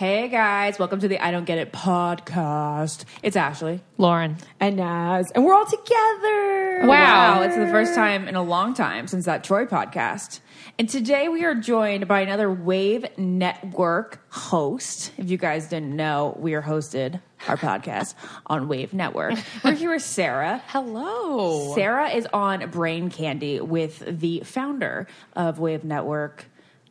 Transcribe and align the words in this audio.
Hey 0.00 0.28
guys, 0.28 0.78
welcome 0.78 0.98
to 1.00 1.08
the 1.08 1.22
I 1.22 1.30
Don't 1.30 1.44
Get 1.44 1.58
It 1.58 1.74
podcast. 1.74 3.04
It's 3.22 3.36
Ashley. 3.36 3.82
Lauren. 3.98 4.38
And 4.58 4.76
Naz. 4.76 5.30
And 5.34 5.44
we're 5.44 5.52
all 5.52 5.66
together. 5.66 6.84
Oh, 6.84 6.86
wow. 6.86 7.42
It's 7.42 7.54
the 7.54 7.66
first 7.66 7.94
time 7.94 8.26
in 8.26 8.34
a 8.34 8.42
long 8.42 8.72
time 8.72 9.08
since 9.08 9.26
that 9.26 9.44
Troy 9.44 9.66
podcast. 9.66 10.40
And 10.78 10.88
today 10.88 11.28
we 11.28 11.44
are 11.44 11.54
joined 11.54 12.08
by 12.08 12.22
another 12.22 12.50
Wave 12.50 13.04
Network 13.18 14.24
host. 14.32 15.12
If 15.18 15.30
you 15.30 15.36
guys 15.36 15.68
didn't 15.68 15.94
know, 15.94 16.34
we 16.40 16.54
are 16.54 16.62
hosted 16.62 17.20
our 17.46 17.58
podcast 17.58 18.14
on 18.46 18.68
Wave 18.68 18.94
Network. 18.94 19.34
We're 19.62 19.74
here 19.74 19.92
with 19.92 20.00
Sarah. 20.00 20.62
Hello. 20.68 21.74
Sarah 21.74 22.08
is 22.08 22.26
on 22.32 22.70
Brain 22.70 23.10
Candy 23.10 23.60
with 23.60 24.02
the 24.06 24.40
founder 24.46 25.08
of 25.36 25.58
Wave 25.58 25.84
Network, 25.84 26.46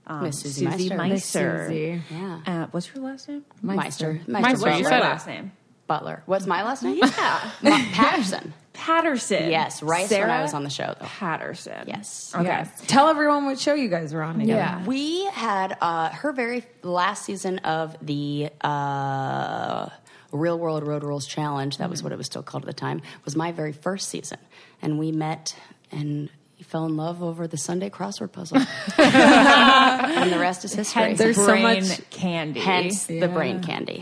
um, 0.09 0.23
Miss 0.23 0.39
Susie 0.39 0.65
Susie 0.65 0.89
Meister. 0.89 0.97
Meister. 0.97 1.65
Susie. 1.67 2.01
Yeah. 2.11 2.39
Uh, 2.45 2.67
what's 2.71 2.87
her 2.87 2.99
last 2.99 3.29
name? 3.29 3.45
Meister. 3.61 4.19
Meister, 4.27 4.65
What's 4.65 4.79
you 4.79 4.89
your 4.89 4.99
last 4.99 5.27
name? 5.27 5.51
Butler. 5.87 6.23
What's 6.25 6.45
my 6.45 6.63
last 6.63 6.83
name? 6.83 6.97
Yeah. 6.97 7.51
Patterson. 7.93 8.53
Patterson. 8.73 9.49
Yes, 9.49 9.83
right 9.83 10.01
when 10.01 10.09
Sarah 10.09 10.33
I 10.33 10.41
was 10.41 10.53
on 10.53 10.63
the 10.63 10.69
show, 10.69 10.95
though. 10.99 11.05
Patterson. 11.05 11.83
Yes. 11.87 12.31
Okay. 12.35 12.65
Tell 12.87 13.07
everyone 13.07 13.45
what 13.45 13.59
show 13.59 13.73
you 13.73 13.89
guys 13.89 14.13
were 14.13 14.21
on 14.21 14.39
together. 14.39 14.59
Yeah. 14.59 14.85
We 14.85 15.25
had 15.27 15.77
uh, 15.81 16.09
her 16.09 16.31
very 16.31 16.63
last 16.83 17.25
season 17.25 17.59
of 17.59 17.97
the 18.01 18.49
uh, 18.61 19.89
Real 20.31 20.57
World 20.57 20.87
Road 20.87 21.03
Rules 21.03 21.27
Challenge. 21.27 21.77
That 21.77 21.89
was 21.89 22.01
what 22.03 22.11
it 22.13 22.17
was 22.17 22.27
still 22.27 22.43
called 22.43 22.63
at 22.63 22.67
the 22.67 22.73
time. 22.73 23.01
Was 23.25 23.35
my 23.35 23.51
very 23.51 23.73
first 23.73 24.09
season, 24.09 24.39
and 24.81 24.97
we 24.97 25.11
met 25.11 25.55
and 25.91 26.29
fell 26.69 26.85
in 26.85 26.95
love 26.95 27.23
over 27.23 27.47
the 27.47 27.57
Sunday 27.57 27.89
crossword 27.89 28.31
puzzle. 28.31 28.57
and 28.97 30.31
the 30.31 30.37
rest 30.39 30.63
is 30.65 30.73
history. 30.73 31.01
Hence 31.01 31.17
There's 31.17 31.35
so 31.35 31.47
brain 31.47 31.63
much- 31.63 32.09
candy. 32.11 32.59
Hence 32.59 33.05
the 33.07 33.27
brain 33.27 33.61
candy. 33.61 34.01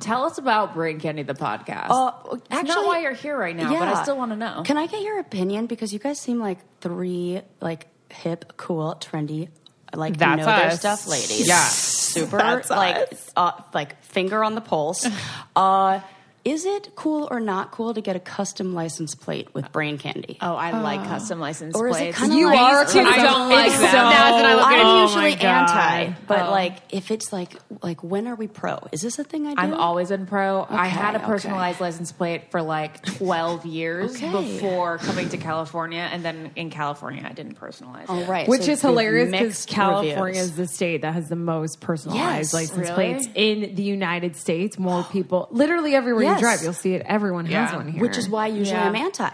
Tell 0.00 0.24
us 0.24 0.38
about 0.38 0.74
Brain 0.74 0.98
Candy, 0.98 1.22
the 1.22 1.34
podcast. 1.34 1.88
Uh, 1.90 2.38
actually- 2.50 2.68
not 2.68 2.86
why 2.86 3.00
you're 3.00 3.12
here 3.12 3.36
right 3.36 3.54
now, 3.54 3.70
but 3.70 3.88
I 3.88 4.02
still 4.02 4.16
want 4.16 4.32
to 4.32 4.36
know. 4.36 4.62
Can 4.64 4.76
I 4.76 4.86
get 4.86 5.02
your 5.02 5.18
opinion? 5.20 5.66
Because 5.66 5.92
you 5.92 5.98
guys 5.98 6.18
seem 6.18 6.38
like 6.40 6.58
three 6.80 7.42
like 7.60 7.86
hip, 8.10 8.54
cool, 8.56 8.96
trendy, 9.00 9.48
like 9.94 10.16
That's 10.16 10.38
know 10.40 10.46
their 10.46 10.70
stuff 10.72 11.06
ladies. 11.06 11.46
Yeah. 11.46 11.64
super 11.64 12.38
That's 12.38 12.70
like 12.70 13.12
us. 13.12 13.30
uh, 13.36 13.52
like 13.74 14.02
finger 14.02 14.42
on 14.42 14.54
the 14.54 14.60
pulse. 14.60 15.06
uh, 15.56 16.00
is 16.44 16.64
it 16.64 16.94
cool 16.94 17.28
or 17.30 17.38
not 17.40 17.70
cool 17.70 17.92
to 17.94 18.00
get 18.00 18.16
a 18.16 18.20
custom 18.20 18.74
license 18.74 19.14
plate 19.14 19.52
with 19.54 19.70
brain 19.72 19.98
candy? 19.98 20.38
oh, 20.40 20.54
I 20.54 20.70
like 20.80 21.00
ah. 21.00 21.04
custom 21.08 21.38
license 21.40 21.74
Or 21.76 21.88
is 21.88 21.96
it 21.96 21.98
plates. 21.98 22.18
kind 22.18 22.32
of 22.32 22.38
You 22.38 22.46
like, 22.46 22.58
are 22.58 22.84
too. 22.86 23.00
I 23.00 23.16
don't 23.22 23.48
like 23.50 23.66
It's 23.68 23.78
them. 23.78 23.90
so- 23.90 23.96
Naz 23.96 24.34
and 24.38 24.46
I 24.46 24.54
look 24.54 24.66
I'm 24.66 24.86
oh 24.86 25.02
usually 25.02 25.30
my 25.36 25.42
God. 25.42 25.70
anti, 25.70 26.14
but 26.26 26.40
Oh. 26.48 26.50
like 26.50 26.76
if 26.90 27.10
it's 27.10 27.32
like 27.32 27.56
like 27.82 28.02
when 28.02 28.26
are 28.28 28.34
we 28.34 28.46
pro? 28.48 28.78
Is 28.92 29.02
this 29.02 29.18
a 29.18 29.24
thing 29.24 29.46
I 29.46 29.50
do? 29.54 29.60
I've 29.60 29.72
always 29.74 30.08
been 30.08 30.26
pro. 30.26 30.66
I 30.68 30.86
had 30.86 31.14
a 31.14 31.18
okay. 31.18 31.26
personalized 31.26 31.80
license 31.80 32.12
plate 32.12 32.50
for 32.50 32.62
like 32.62 33.02
12 33.02 33.66
years 33.66 34.16
Okay. 34.16 34.30
before 34.30 34.98
coming 34.98 35.28
to 35.30 35.36
California. 35.36 36.08
And 36.12 36.24
then 36.24 36.50
in 36.56 36.70
California, 36.70 37.22
I 37.28 37.32
didn't 37.32 37.58
personalize 37.60 38.06
All 38.08 38.18
it. 38.20 38.28
right, 38.28 38.48
Which 38.48 38.62
so 38.62 38.72
is 38.72 38.82
hilarious 38.82 39.30
because 39.30 39.66
California 39.66 40.22
reviews. 40.22 40.44
is 40.46 40.56
the 40.56 40.66
state 40.66 41.02
that 41.02 41.14
has 41.14 41.28
the 41.28 41.36
most 41.36 41.80
personalized 41.80 42.20
Yes. 42.20 42.54
license 42.54 42.78
Really? 42.88 42.94
plates 42.94 43.28
in 43.34 43.74
the 43.74 43.82
United 43.82 44.36
States. 44.36 44.78
More 44.78 45.02
people, 45.12 45.48
literally 45.50 45.94
everywhere 45.94 46.24
Yes. 46.24 46.39
You 46.40 46.46
drive, 46.46 46.62
you'll 46.62 46.72
see 46.72 46.94
it. 46.94 47.02
Everyone 47.06 47.44
has 47.46 47.52
Yeah. 47.70 47.76
one 47.76 47.88
here. 47.88 48.00
which 48.00 48.16
is 48.16 48.28
why 48.28 48.46
usually 48.48 48.78
Yeah. 48.78 48.86
I'm 48.88 48.96
anti. 48.96 49.30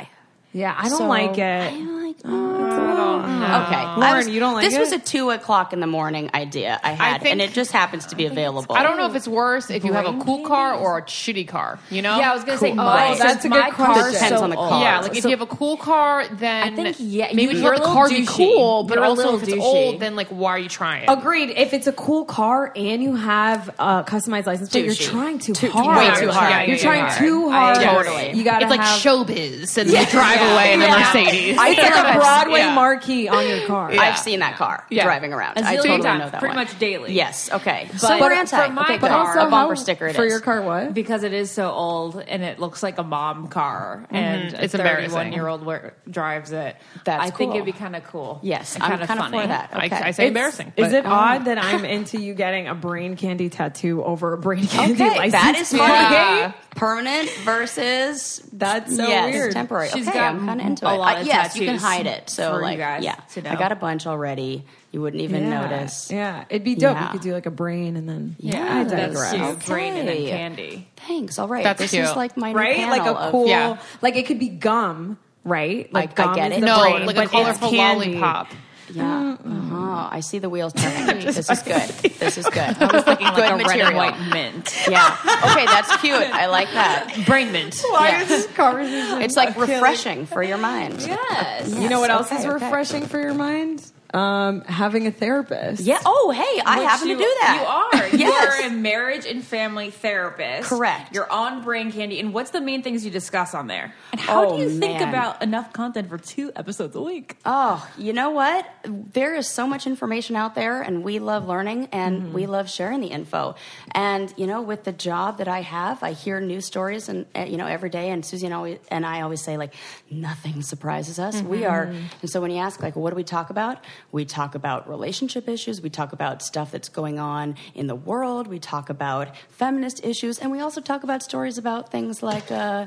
Yeah, 0.57 0.75
I 0.77 0.89
don't 0.89 0.99
So, 0.99 1.07
like 1.07 1.37
it. 1.39 1.43
I'm 1.73 2.07
like, 2.07 2.17
oh, 2.25 2.67
it's 2.67 2.75
a 2.77 2.81
little. 2.81 3.17
Okay, 3.17 3.75
I 3.77 3.97
Lauren, 3.99 4.17
was- 4.17 4.29
you 4.29 4.41
don't 4.41 4.55
like 4.55 4.65
this 4.65 4.75
it? 4.75 4.81
was 4.81 4.93
a 4.93 4.99
two 4.99 5.31
o'clock 5.31 5.73
in 5.73 5.81
the 5.81 5.87
morning 5.87 6.31
idea 6.35 6.81
I 6.83 6.93
had, 6.93 7.21
think- 7.23 7.33
and 7.33 7.41
it 7.43 7.53
just 7.53 7.71
happens 7.73 8.07
to 8.07 8.17
be 8.17 8.27
available. 8.27 8.75
I 8.75 8.83
don't 8.83 8.97
know 8.97 9.07
if 9.07 9.15
it's 9.15 9.29
worse 9.29 9.71
if 9.71 9.85
you 9.85 9.93
have 9.93 10.07
a 10.07 10.19
cool 10.25 10.45
car 10.47 10.75
or 10.75 10.99
a 10.99 11.03
shitty 11.03 11.47
car. 11.47 11.79
You 11.91 12.03
know? 12.03 12.19
Yeah, 12.19 12.31
I 12.33 12.35
was 12.35 12.45
gonna 12.45 12.59
say 12.59 12.69
Cool. 12.69 12.77
my, 12.77 13.13
Oh, 13.13 13.15
that's 13.19 13.45
a 13.45 13.49
my 13.49 13.67
good 13.67 13.75
car's 13.75 13.97
question. 13.97 14.13
Depends 14.15 14.39
so 14.39 14.45
on 14.45 14.51
the 14.51 14.57
old. 14.57 14.69
car. 14.71 14.83
Yeah, 14.83 15.01
like 15.01 15.17
if 15.17 15.25
you 15.25 15.31
have 15.31 15.43
a 15.43 15.47
cool 15.47 15.77
car, 15.77 16.27
then 16.29 16.63
I 16.73 16.75
think, 16.75 16.97
yeah, 16.99 17.27
maybe 17.35 17.43
you- 17.43 17.51
you 17.59 17.65
you're 17.65 17.75
a 17.75 17.77
the 17.77 17.81
little 17.83 17.95
car 17.95 18.09
be 18.09 18.23
douchey. 18.23 18.27
cool, 18.29 18.83
but 18.85 18.95
You're 18.95 19.05
a 19.05 19.09
also 19.09 19.23
little 19.23 19.37
if 19.37 19.43
it's 19.45 19.53
douchey. 19.53 19.61
old, 19.61 20.01
then 20.01 20.17
like 20.17 20.29
why 20.29 20.51
are 20.53 20.59
you 20.59 20.69
trying? 20.69 21.09
Agreed. 21.09 21.51
If 21.57 21.73
it's 21.75 21.87
a 21.87 21.93
cool 21.93 22.25
car 22.25 22.73
and 22.75 23.03
you 23.03 23.15
have 23.15 23.69
a 23.79 24.05
customized 24.07 24.47
license 24.47 24.71
plate, 24.71 24.85
you're 24.87 24.95
Douchey. 24.95 25.11
trying 25.11 25.39
too, 25.39 25.53
Too- 25.53 25.71
hard. 25.71 25.97
way 25.99 26.21
too 26.21 26.31
hard. 26.31 26.51
Yeah, 26.51 26.63
You're 26.63 26.77
yeah, 26.77 26.83
trying 26.83 27.05
yeah. 27.05 27.19
too 27.19 27.51
hard. 27.51 27.77
totally. 27.81 28.33
You 28.33 28.43
gotta 28.45 28.65
It's 28.67 28.71
like 28.71 28.81
have, 28.81 29.01
showbiz, 29.01 29.77
and 29.79 29.91
you 29.91 30.05
drive 30.07 30.41
away 30.53 30.73
in 30.75 30.81
the 30.81 30.87
Yeah. 30.87 30.99
Mercedes. 30.99 31.59
I 31.59 31.69
It's 31.71 31.79
like 31.79 31.91
a 31.91 32.03
think 32.03 32.17
Broadway 32.17 32.59
yeah. 32.61 32.75
marquee 32.75 33.29
on 33.29 33.47
your 33.47 33.67
car. 33.67 33.91
I've 33.93 34.19
seen 34.19 34.41
that 34.41 34.57
car 34.57 34.85
Yeah. 34.91 35.05
driving 35.05 35.33
around. 35.33 35.59
A 35.59 35.61
I 35.67 35.77
zillion 35.77 35.83
totally 35.83 36.01
times, 36.03 36.19
know 36.21 36.31
that 36.31 36.41
pretty 36.41 36.57
one. 36.57 36.65
much 36.65 36.79
daily. 36.79 37.13
Yes. 37.13 37.51
Okay. 37.53 37.89
But 37.93 38.01
so 38.01 38.19
we're 38.21 38.47
for 38.47 38.69
my 38.71 38.83
okay, 38.85 38.99
car- 38.99 39.11
also 39.11 39.41
a 39.47 39.51
bumper 39.51 39.75
how- 39.75 39.81
sticker. 39.81 40.07
It 40.09 40.17
for 40.17 40.25
is. 40.25 40.31
your 40.31 40.41
car. 40.41 40.63
What? 40.63 40.95
because 40.95 41.23
it 41.23 41.33
is 41.33 41.51
so 41.51 41.71
old 41.71 42.21
and 42.21 42.43
it 42.43 42.59
looks 42.59 42.83
like 42.83 42.99
a 42.99 43.03
mom 43.03 43.49
car 43.49 44.01
mm-hmm. 44.05 44.17
and 44.17 44.55
It's 44.55 44.75
a 44.75 44.79
embarrassing. 44.79 45.11
31 45.11 45.33
year 45.33 45.49
old 45.49 45.65
where 45.65 45.95
drives 46.11 46.53
it. 46.53 46.77
That's 47.05 47.23
I 47.23 47.31
think 47.31 47.55
it'd 47.55 47.65
be 47.67 47.73
kind 47.73 47.95
of 47.97 48.05
cool. 48.05 48.41
Yes, 48.43 48.75
and 48.75 48.83
I'm 48.85 48.91
kind 48.91 49.03
of 49.03 49.09
kind 49.09 49.21
of 49.21 49.27
funny. 49.27 49.43
for 49.43 49.49
that. 49.49 49.71
I, 49.73 49.87
Okay. 49.87 49.97
I 49.97 50.11
say 50.13 50.29
embarrassing. 50.29 50.73
Is 50.77 50.93
it 50.93 51.05
oh. 51.07 51.11
odd 51.11 51.45
that 51.47 51.59
I'm 51.63 51.85
into 51.85 52.19
you 52.21 52.35
getting 52.35 52.67
a 52.69 52.75
brain 52.75 53.17
candy 53.17 53.49
tattoo 53.49 54.03
over 54.03 54.33
a 54.33 54.39
brain 54.39 54.67
candy 54.67 54.95
Okay, 54.95 55.17
license? 55.17 55.33
that 55.33 55.57
is 55.57 55.73
funny. 55.73 56.55
Permanent 56.75 57.31
versus 57.45 58.43
That's 58.53 58.95
so 58.97 59.07
yes, 59.07 59.33
weird. 59.33 59.53
temporary. 59.53 59.89
She's 59.89 60.09
okay, 60.09 60.19
got 60.33 60.41
I'm 60.41 60.47
kind 60.47 60.61
of 60.61 60.67
into 60.67 60.89
a 60.89 60.95
it. 60.95 60.99
lot 60.99 61.17
Uh, 61.19 61.21
yes, 61.21 61.57
you 61.57 61.67
can 61.67 61.79
hide 61.79 62.07
it. 62.07 62.31
So 62.31 62.57
like, 62.57 62.79
yeah. 62.79 63.17
I 63.45 63.55
got 63.57 63.73
a 63.73 63.77
bunch 63.77 64.07
already. 64.07 64.65
You 64.93 65.03
wouldn't 65.03 65.23
even 65.23 65.45
Yeah. 65.45 65.61
notice. 65.67 66.11
Yeah, 66.11 66.45
it'd 66.49 66.65
be 66.65 66.75
dope. 66.75 66.95
Yeah. 66.97 67.07
You 67.07 67.13
could 67.13 67.21
do 67.21 67.33
like 67.35 67.47
a 67.47 67.51
brain 67.51 67.97
and 67.97 68.09
then 68.09 68.37
Yeah, 68.39 68.63
I 68.81 68.85
That's 68.85 69.15
digress. 69.15 69.33
cute. 69.57 69.67
Brain 69.67 69.95
and 69.97 70.09
then 70.09 70.27
candy. 70.29 70.89
Thanks. 71.07 71.39
All 71.39 71.49
right, 71.49 71.65
That's 71.65 71.81
this 71.81 71.91
cute. 71.91 72.05
is 72.05 72.17
like 72.17 72.37
my 72.37 72.53
new 72.53 72.59
right? 72.59 72.89
Like 72.89 73.03
panel 73.03 73.17
a 73.17 73.21
of- 73.21 73.33
cool, 73.33 73.47
Yeah. 73.49 73.77
like 74.03 74.17
it 74.17 74.27
could 74.27 74.39
be 74.39 74.49
gum, 74.49 75.19
right? 75.45 75.93
Like 75.93 76.19
I- 76.19 76.23
I 76.23 76.27
gum 76.27 76.35
get 76.37 76.53
is 76.53 76.59
it. 76.59 76.61
the 76.61 76.67
no, 76.67 76.81
brain, 76.83 77.07
like 77.07 77.17
a 77.17 77.23
it's 77.23 77.31
colorful 77.33 77.71
candy. 77.71 78.07
lollipop. 78.15 78.49
Yeah. 78.93 79.37
Uh-huh. 79.45 80.09
I 80.11 80.21
see 80.21 80.39
the 80.39 80.49
wheels 80.51 80.73
turning. 80.77 81.25
this 81.27 81.51
is 81.51 81.63
good. 81.63 81.91
This 82.27 82.39
is 82.39 82.47
good. 82.47 82.59
I 82.59 82.93
was 82.93 83.05
thinking 83.05 83.27
good 83.29 83.39
like 83.39 83.53
a 83.53 83.57
material. 83.57 83.79
red 83.79 83.89
and 83.89 83.97
white 83.97 84.31
mint. 84.33 84.75
Yeah. 84.89 85.17
Okay, 85.51 85.67
that's 85.67 85.97
cute. 85.99 86.15
I 86.15 86.47
like 86.47 86.69
that. 86.73 87.15
Brain 87.27 87.53
mint. 87.53 87.81
Why 87.91 88.21
is 88.23 88.29
this 88.29 88.47
conversation? 88.49 89.23
It's 89.23 89.37
like 89.37 89.57
refreshing 89.57 90.27
for 90.27 90.43
your 90.43 90.59
mind. 90.59 91.01
Yes. 91.03 91.73
You 91.73 91.89
know 91.89 92.01
what 92.01 92.11
else 92.11 92.29
okay, 92.29 92.37
is 92.41 92.47
okay. 92.47 92.65
refreshing 92.65 93.07
for 93.07 93.21
your 93.21 93.35
mind? 93.35 93.85
Um, 94.17 94.63
having 94.63 95.07
a 95.07 95.11
therapist. 95.11 95.83
Yeah. 95.83 95.99
Oh, 96.05 96.31
hey, 96.35 96.63
I 96.65 96.79
Which 96.81 96.89
happen 96.89 97.09
you- 97.09 97.17
to 97.19 97.23
do 97.23 97.35
that. 97.43 97.59
You 97.61 97.67
are. 98.01 98.07
Yes. 98.17 98.59
You're 98.61 98.69
a 98.69 98.71
marriage 98.75 99.27
and 99.27 99.45
family 99.45 99.91
therapist. 99.91 100.69
Correct. 100.69 101.15
You're 101.15 101.31
on 101.31 101.63
Brain 101.65 101.93
Candy. 101.93 102.19
And 102.21 102.33
what's 102.33 102.51
the 102.51 102.61
main 102.61 102.83
things 102.83 103.05
you 103.05 103.11
discuss 103.11 103.55
on 103.55 103.67
there? 103.67 103.95
And 104.13 104.21
how 104.21 104.45
Oh, 104.47 104.57
do 104.57 104.63
you 104.63 104.71
think 104.71 105.01
man. 105.01 105.09
about 105.09 105.43
enough 105.43 105.73
content 105.73 106.09
for 106.09 106.19
two 106.19 106.51
episodes 106.57 106.97
a 106.97 107.01
week? 107.03 107.37
Oh, 107.45 107.87
you 107.99 108.13
know 108.13 108.31
what? 108.31 108.67
There 108.85 109.35
is 109.35 109.49
so 109.49 109.67
much 109.67 109.87
information 109.87 110.35
out 110.37 110.55
there, 110.55 110.81
and 110.81 111.05
we 111.05 111.19
love 111.19 111.47
learning 111.47 111.89
and 111.93 112.17
Mm-hmm. 112.23 112.33
we 112.33 112.47
love 112.47 112.71
sharing 112.71 113.01
the 113.01 113.09
info. 113.09 113.57
And 113.93 114.33
you 114.37 114.47
know, 114.47 114.63
with 114.63 114.85
the 114.85 114.93
job 114.93 115.39
that 115.39 115.49
I 115.49 115.61
have, 115.63 116.03
I 116.03 116.13
hear 116.13 116.41
news 116.41 116.65
stories 116.65 117.09
and 117.11 117.27
uh, 117.37 117.41
you 117.43 117.57
know 117.59 117.67
every 117.67 117.91
day. 117.91 118.11
And 118.11 118.25
Susie 118.25 118.47
and, 118.47 118.55
always, 118.55 118.79
and 118.91 119.05
I 119.05 119.21
always 119.23 119.43
say 119.43 119.57
like, 119.59 119.75
nothing 120.11 120.63
surprises 120.63 121.19
us. 121.19 121.43
We 121.43 121.65
are. 121.67 121.87
Mm-hmm. 121.87 122.05
And 122.23 122.31
so 122.31 122.41
when 122.41 122.51
you 122.51 122.59
ask 122.59 122.81
like, 122.83 122.97
what 122.97 123.11
do 123.11 123.17
we 123.17 123.25
talk 123.25 123.51
about? 123.51 123.79
We 124.13 124.25
talk 124.25 124.55
about 124.55 124.89
relationship 124.89 125.49
issues. 125.49 125.81
We 125.81 125.91
talk 125.91 126.13
about 126.13 126.43
stuff 126.43 126.71
that's 126.71 126.89
going 126.89 127.19
on 127.19 127.57
in 127.75 127.87
the 127.87 127.95
world. 127.95 128.47
We 128.47 128.59
talk 128.59 128.91
about 128.91 129.37
feminist 129.49 130.05
issues, 130.05 130.39
and 130.39 130.51
we 130.51 130.61
also 130.61 130.81
talk 130.81 131.03
about 131.03 131.23
stories 131.23 131.59
about 131.59 131.91
things 131.91 132.23
like. 132.23 132.51
Uh, 132.51 132.87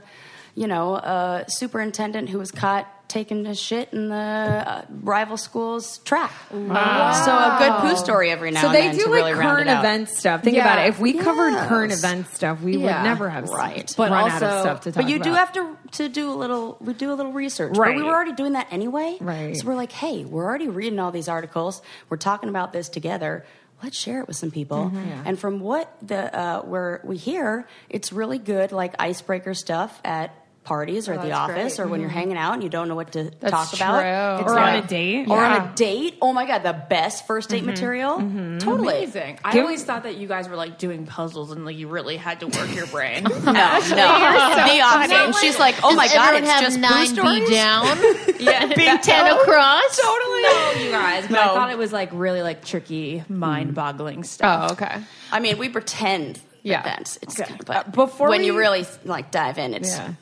you 0.59 0.67
know, 0.67 0.95
a 0.95 1.45
superintendent 1.47 2.27
who 2.27 2.37
was 2.37 2.51
caught 2.51 2.85
taking 3.07 3.47
a 3.47 3.55
shit 3.55 3.91
in 3.93 4.09
the 4.09 4.15
uh, 4.15 4.85
rival 4.89 5.37
school's 5.37 5.99
track. 5.99 6.31
Wow. 6.51 7.13
So 7.25 7.31
a 7.31 7.57
good 7.57 7.79
poo 7.89 7.95
story 7.95 8.29
every 8.29 8.51
now 8.51 8.61
So 8.61 8.67
and 8.67 8.75
they 8.75 8.91
do 8.91 9.05
to 9.05 9.09
like 9.09 9.23
really 9.23 9.33
current 9.33 9.69
event 9.69 10.09
stuff. 10.09 10.43
Think 10.43 10.57
Yeah. 10.57 10.63
about 10.65 10.85
it. 10.85 10.89
If 10.89 10.99
we 10.99 11.13
covered 11.13 11.53
current 11.69 11.93
event 11.93 12.27
stuff, 12.27 12.61
we 12.61 12.75
Yeah. 12.77 13.01
would 13.01 13.07
never 13.09 13.29
have 13.29 13.49
Right. 13.49 13.85
but 13.97 14.09
But 14.09 14.11
run 14.11 14.29
out 14.31 14.43
of 14.43 14.59
stuff 14.61 14.81
to 14.81 14.91
talk 14.91 14.95
about. 14.97 15.05
But 15.05 15.09
you 15.09 15.19
do 15.19 15.33
have 15.33 15.51
to 15.53 15.77
to 15.93 16.09
do 16.09 16.29
a 16.29 16.35
little. 16.35 16.77
We 16.81 16.93
do 16.93 17.11
a 17.11 17.15
little 17.15 17.31
research. 17.31 17.73
But 17.73 17.79
Right. 17.79 17.95
we 17.95 18.03
were 18.03 18.11
already 18.11 18.33
doing 18.33 18.53
that 18.53 18.67
anyway. 18.69 19.17
Right. 19.21 19.55
So 19.57 19.65
we're 19.65 19.75
like, 19.75 19.91
hey, 19.93 20.25
we're 20.25 20.45
already 20.45 20.67
reading 20.67 20.99
all 20.99 21.11
these 21.11 21.29
articles. 21.29 21.81
We're 22.09 22.17
talking 22.17 22.49
about 22.49 22.73
this 22.73 22.89
together. 22.89 23.43
Let's 23.81 23.97
share 23.97 24.19
it 24.19 24.27
with 24.27 24.35
some 24.35 24.51
people. 24.51 24.91
Mm-hmm. 24.93 25.21
And 25.25 25.39
from 25.39 25.61
what 25.61 25.95
the 26.05 26.37
uh, 26.37 26.61
where 26.63 26.99
we 27.05 27.15
hear, 27.17 27.65
it's 27.89 28.11
really 28.11 28.37
good, 28.37 28.71
like 28.73 28.93
icebreaker 28.99 29.53
stuff 29.53 29.99
at 30.03 30.35
parties 30.69 31.09
or 31.09 31.13
at 31.13 31.23
the 31.23 31.31
office 31.31 31.77
great. 31.77 31.85
or 31.85 31.89
when 31.89 31.99
you're 31.99 32.09
mm-hmm. 32.09 32.19
hanging 32.19 32.37
out 32.37 32.53
and 32.53 32.61
you 32.61 32.69
don't 32.69 32.87
know 32.87 32.95
what 32.95 33.11
to 33.13 33.31
That's 33.39 33.51
talk 33.51 33.73
about. 33.73 34.41
It's 34.41 34.51
Or 34.51 34.59
on 34.59 34.75
a 34.75 34.81
date. 34.85 35.27
Or 35.27 35.43
on 35.43 35.61
a 35.61 35.75
date. 35.75 36.17
Oh 36.21 36.31
my 36.31 36.45
god, 36.45 36.61
the 36.61 36.73
best 36.89 37.25
first 37.25 37.49
date 37.49 37.63
mm-hmm. 37.63 37.71
material. 37.71 38.17
Mm-hmm. 38.17 38.57
Totally. 38.59 38.97
Amazing. 38.97 39.39
I 39.43 39.53
Give- 39.53 39.63
always 39.63 39.83
thought 39.83 40.03
that 40.03 40.17
you 40.17 40.27
guys 40.27 40.47
were 40.47 40.55
like 40.55 40.77
doing 40.77 41.07
puzzles 41.07 41.51
and 41.51 41.65
like 41.65 41.75
you 41.75 41.87
really 41.87 42.17
had 42.17 42.41
to 42.41 42.47
work 42.47 42.73
your 42.75 42.85
brain. 42.87 43.25
No, 43.39 43.53
no, 43.53 43.55
the 44.69 44.81
opposite. 44.81 45.15
And 45.15 45.35
she's 45.35 45.57
like, 45.57 45.75
"Oh 45.83 45.95
my 45.95 46.07
god, 46.07 46.35
it's 46.35 46.59
just 46.59 46.79
poo 46.81 47.05
stories." 47.05 47.49
down, 47.49 47.85
yeah, 48.39 48.65
big 48.67 49.01
ten 49.01 49.25
across. 49.33 49.97
totally. 49.97 50.43
No, 50.43 50.73
you 50.77 50.91
guys. 50.91 51.27
But 51.27 51.39
I 51.39 51.47
thought 51.47 51.71
it 51.71 51.77
was 51.77 51.91
like 51.91 52.09
really 52.13 52.41
like 52.43 52.63
tricky, 52.63 53.23
mind-boggling 53.27 54.21
mm. 54.21 54.25
stuff. 54.25 54.69
Oh, 54.69 54.73
okay. 54.73 55.01
I 55.31 55.39
mean, 55.39 55.57
we 55.57 55.69
pretend 55.69 56.39
Yeah. 56.61 56.81
events. 56.81 57.17
It's 57.21 57.39
Okay. 57.39 57.51
but 57.65 57.75
Uh, 57.87 57.91
before 57.91 58.29
when 58.29 58.43
you 58.43 58.55
really 58.57 58.85
like 59.03 59.31
dive 59.31 59.57
in, 59.57 59.73
it's 59.73 59.97
Yeah. 59.97 60.13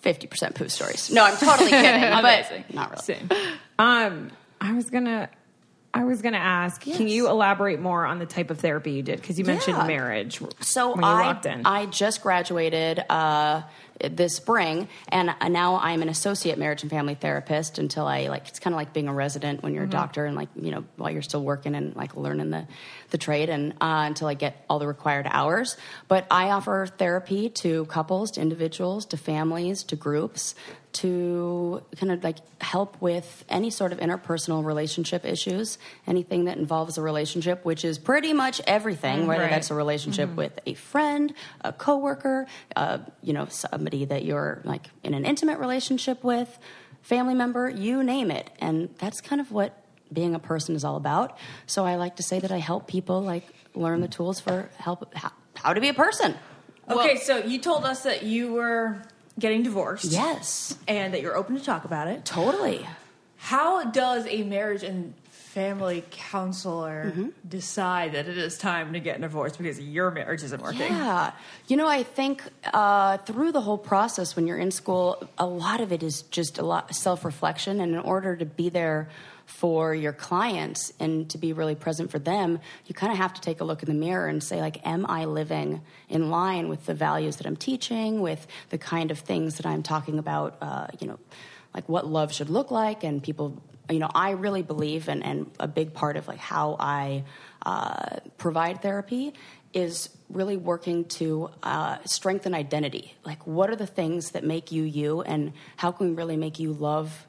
Fifty 0.00 0.26
percent 0.26 0.54
poo 0.54 0.68
stories. 0.68 1.10
No, 1.10 1.24
I'm 1.24 1.36
totally 1.36 1.70
kidding, 1.70 2.02
Amazing. 2.04 2.64
but 2.68 2.74
not 2.74 2.90
really. 2.90 3.02
Same. 3.02 3.28
Um, 3.78 4.30
I 4.60 4.72
was 4.74 4.90
gonna, 4.90 5.28
I 5.94 6.04
was 6.04 6.22
gonna 6.22 6.36
ask. 6.38 6.80
Can 6.82 7.08
you 7.08 7.28
elaborate 7.28 7.80
more 7.80 8.04
on 8.06 8.18
the 8.18 8.26
type 8.26 8.50
of 8.50 8.60
therapy 8.60 8.92
you 8.92 9.02
did? 9.02 9.20
Because 9.20 9.38
you 9.38 9.44
mentioned 9.44 9.76
Yeah. 9.78 9.86
marriage. 9.86 10.40
So 10.60 10.90
when 10.94 11.00
you 11.00 11.06
I 11.06 11.22
walked 11.22 11.46
in. 11.46 11.62
I 11.64 11.86
just 11.86 12.22
graduated 12.22 13.02
uh, 13.08 13.62
this 14.02 14.36
spring, 14.36 14.88
and 15.08 15.30
uh, 15.40 15.48
now 15.48 15.76
I'm 15.76 16.02
an 16.02 16.08
associate 16.08 16.58
marriage 16.58 16.82
and 16.82 16.90
family 16.90 17.14
therapist. 17.14 17.78
Until 17.78 18.06
I 18.06 18.28
like, 18.28 18.48
it's 18.48 18.58
kind 18.58 18.74
of 18.74 18.78
like 18.78 18.92
being 18.92 19.08
a 19.08 19.14
resident 19.14 19.62
when 19.62 19.74
you're 19.74 19.84
Mm-hmm. 19.84 19.90
a 19.90 20.00
doctor, 20.00 20.24
and 20.26 20.36
like 20.36 20.48
you 20.56 20.70
know 20.70 20.84
while 20.96 21.10
you're 21.10 21.22
still 21.22 21.42
working 21.42 21.74
and 21.74 21.96
like 21.96 22.16
learning 22.16 22.50
the 22.50 22.66
the 23.10 23.18
trade, 23.18 23.48
and 23.50 23.72
uh, 23.80 24.04
until 24.06 24.28
I 24.28 24.34
get 24.34 24.64
all 24.68 24.78
the 24.78 24.86
required 24.86 25.26
hours. 25.30 25.76
But 26.08 26.26
I 26.30 26.50
offer 26.50 26.86
therapy 26.86 27.48
to 27.50 27.84
couples, 27.86 28.30
to 28.32 28.40
individuals, 28.40 29.06
to 29.06 29.16
families, 29.16 29.82
to 29.84 29.96
groups. 29.96 30.54
To 30.94 31.82
kind 31.96 32.10
of 32.12 32.24
like 32.24 32.38
help 32.60 33.00
with 33.00 33.44
any 33.48 33.70
sort 33.70 33.92
of 33.92 33.98
interpersonal 34.00 34.64
relationship 34.64 35.24
issues, 35.24 35.78
anything 36.06 36.46
that 36.46 36.58
involves 36.58 36.98
a 36.98 37.02
relationship, 37.02 37.64
which 37.64 37.84
is 37.84 37.96
pretty 37.96 38.32
much 38.32 38.60
everything, 38.66 39.26
whether 39.28 39.44
Right. 39.44 39.50
that's 39.50 39.70
a 39.70 39.74
relationship 39.74 40.34
with 40.34 40.58
a 40.66 40.74
friend, 40.74 41.32
a 41.60 41.72
coworker, 41.72 42.46
uh, 42.74 42.98
you 43.22 43.32
know, 43.32 43.46
somebody 43.46 44.04
that 44.04 44.24
you're 44.24 44.60
like 44.64 44.88
in 45.04 45.14
an 45.14 45.24
intimate 45.24 45.60
relationship 45.60 46.24
with, 46.24 46.58
family 47.02 47.34
member, 47.34 47.70
you 47.70 48.02
name 48.02 48.30
it. 48.30 48.50
And 48.60 48.88
that's 48.98 49.20
kind 49.20 49.40
of 49.40 49.52
what 49.52 49.76
being 50.12 50.34
a 50.34 50.40
person 50.40 50.74
is 50.74 50.84
all 50.84 50.96
about. 50.96 51.38
So 51.66 51.86
I 51.86 51.94
like 51.96 52.16
to 52.16 52.22
say 52.24 52.40
that 52.40 52.50
I 52.50 52.58
help 52.58 52.88
people 52.88 53.22
like 53.22 53.46
learn 53.74 54.00
the 54.00 54.08
tools 54.08 54.40
for 54.40 54.68
help 54.76 55.14
how, 55.14 55.30
how 55.54 55.72
to 55.72 55.80
be 55.80 55.88
a 55.88 55.94
person. 55.94 56.34
Okay, 56.90 57.16
so 57.18 57.38
you 57.38 57.60
told 57.60 57.84
us 57.84 58.02
that 58.02 58.24
you 58.24 58.52
were 58.52 59.00
getting 59.38 59.62
divorced. 59.62 60.06
Yes, 60.06 60.76
And 60.88 61.14
that 61.14 61.22
you're 61.22 61.36
open 61.36 61.56
to 61.56 61.64
talk 61.64 61.84
about 61.84 62.08
it. 62.08 62.24
totally. 62.24 62.86
How 63.36 63.84
does 63.84 64.26
a 64.26 64.42
marriage 64.42 64.82
and 64.82 65.14
family 65.30 66.04
counselor 66.10 67.06
Mm-hmm. 67.10 67.28
decide 67.48 68.12
that 68.12 68.28
it 68.28 68.36
is 68.38 68.56
time 68.58 68.92
to 68.92 69.00
get 69.00 69.20
divorced 69.20 69.56
because 69.58 69.80
your 69.80 70.10
marriage 70.10 70.42
isn't 70.42 70.62
working? 70.62 70.92
Yeah. 70.92 71.32
You 71.66 71.76
know, 71.76 71.88
I 71.88 72.02
think 72.02 72.42
uh, 72.72 73.16
through 73.18 73.52
the 73.52 73.62
whole 73.62 73.78
process 73.78 74.36
when 74.36 74.46
you're 74.46 74.58
in 74.58 74.70
school, 74.70 75.26
a 75.38 75.46
lot 75.46 75.80
of 75.80 75.90
it 75.90 76.02
is 76.02 76.22
just 76.22 76.58
a 76.58 76.62
lot 76.62 76.94
self 76.94 77.24
reflection. 77.24 77.80
And 77.80 77.94
in 77.94 77.98
order 78.00 78.36
to 78.36 78.44
be 78.44 78.68
there 78.68 79.08
for 79.50 79.94
your 79.94 80.12
clients 80.12 80.92
and 81.00 81.28
to 81.28 81.36
be 81.36 81.52
really 81.52 81.74
present 81.74 82.10
for 82.10 82.18
them, 82.18 82.60
you 82.86 82.94
kind 82.94 83.12
of 83.12 83.18
have 83.18 83.34
to 83.34 83.40
take 83.40 83.60
a 83.60 83.64
look 83.64 83.82
in 83.82 83.88
the 83.88 83.94
mirror 83.94 84.26
and 84.26 84.42
say, 84.42 84.60
like, 84.60 84.86
am 84.86 85.04
I 85.06 85.26
living 85.26 85.82
in 86.08 86.30
line 86.30 86.68
with 86.68 86.86
the 86.86 86.94
values 86.94 87.36
that 87.36 87.46
I'm 87.46 87.56
teaching, 87.56 88.20
with 88.20 88.46
the 88.70 88.78
kind 88.78 89.10
of 89.10 89.18
things 89.18 89.56
that 89.56 89.66
I'm 89.66 89.82
talking 89.82 90.18
about, 90.18 90.56
uh, 90.62 90.86
you 91.00 91.08
know, 91.08 91.18
like 91.74 91.88
what 91.88 92.06
love 92.06 92.32
should 92.32 92.48
look 92.48 92.70
like? 92.70 93.04
And 93.04 93.22
people 93.22 93.60
you 93.88 93.98
know 93.98 94.10
i 94.14 94.30
really 94.30 94.62
believe 94.62 95.08
and, 95.08 95.24
and 95.24 95.50
a 95.58 95.66
big 95.66 95.92
part 95.92 96.16
of 96.16 96.28
like 96.28 96.38
how 96.38 96.76
i 96.78 97.24
uh, 97.66 98.18
provide 98.38 98.80
therapy 98.82 99.34
is 99.72 100.10
really 100.28 100.56
working 100.56 101.04
to 101.04 101.50
uh, 101.62 101.98
strengthen 102.04 102.54
identity. 102.54 103.14
Like 103.24 103.46
what 103.46 103.70
are 103.70 103.76
the 103.76 103.86
things 103.86 104.32
that 104.32 104.44
make 104.44 104.72
you 104.72 104.82
you 104.82 105.22
and 105.22 105.52
how 105.76 105.92
can 105.92 106.08
we 106.10 106.14
really 106.14 106.36
make 106.36 106.58
you 106.58 106.72
love 106.72 107.26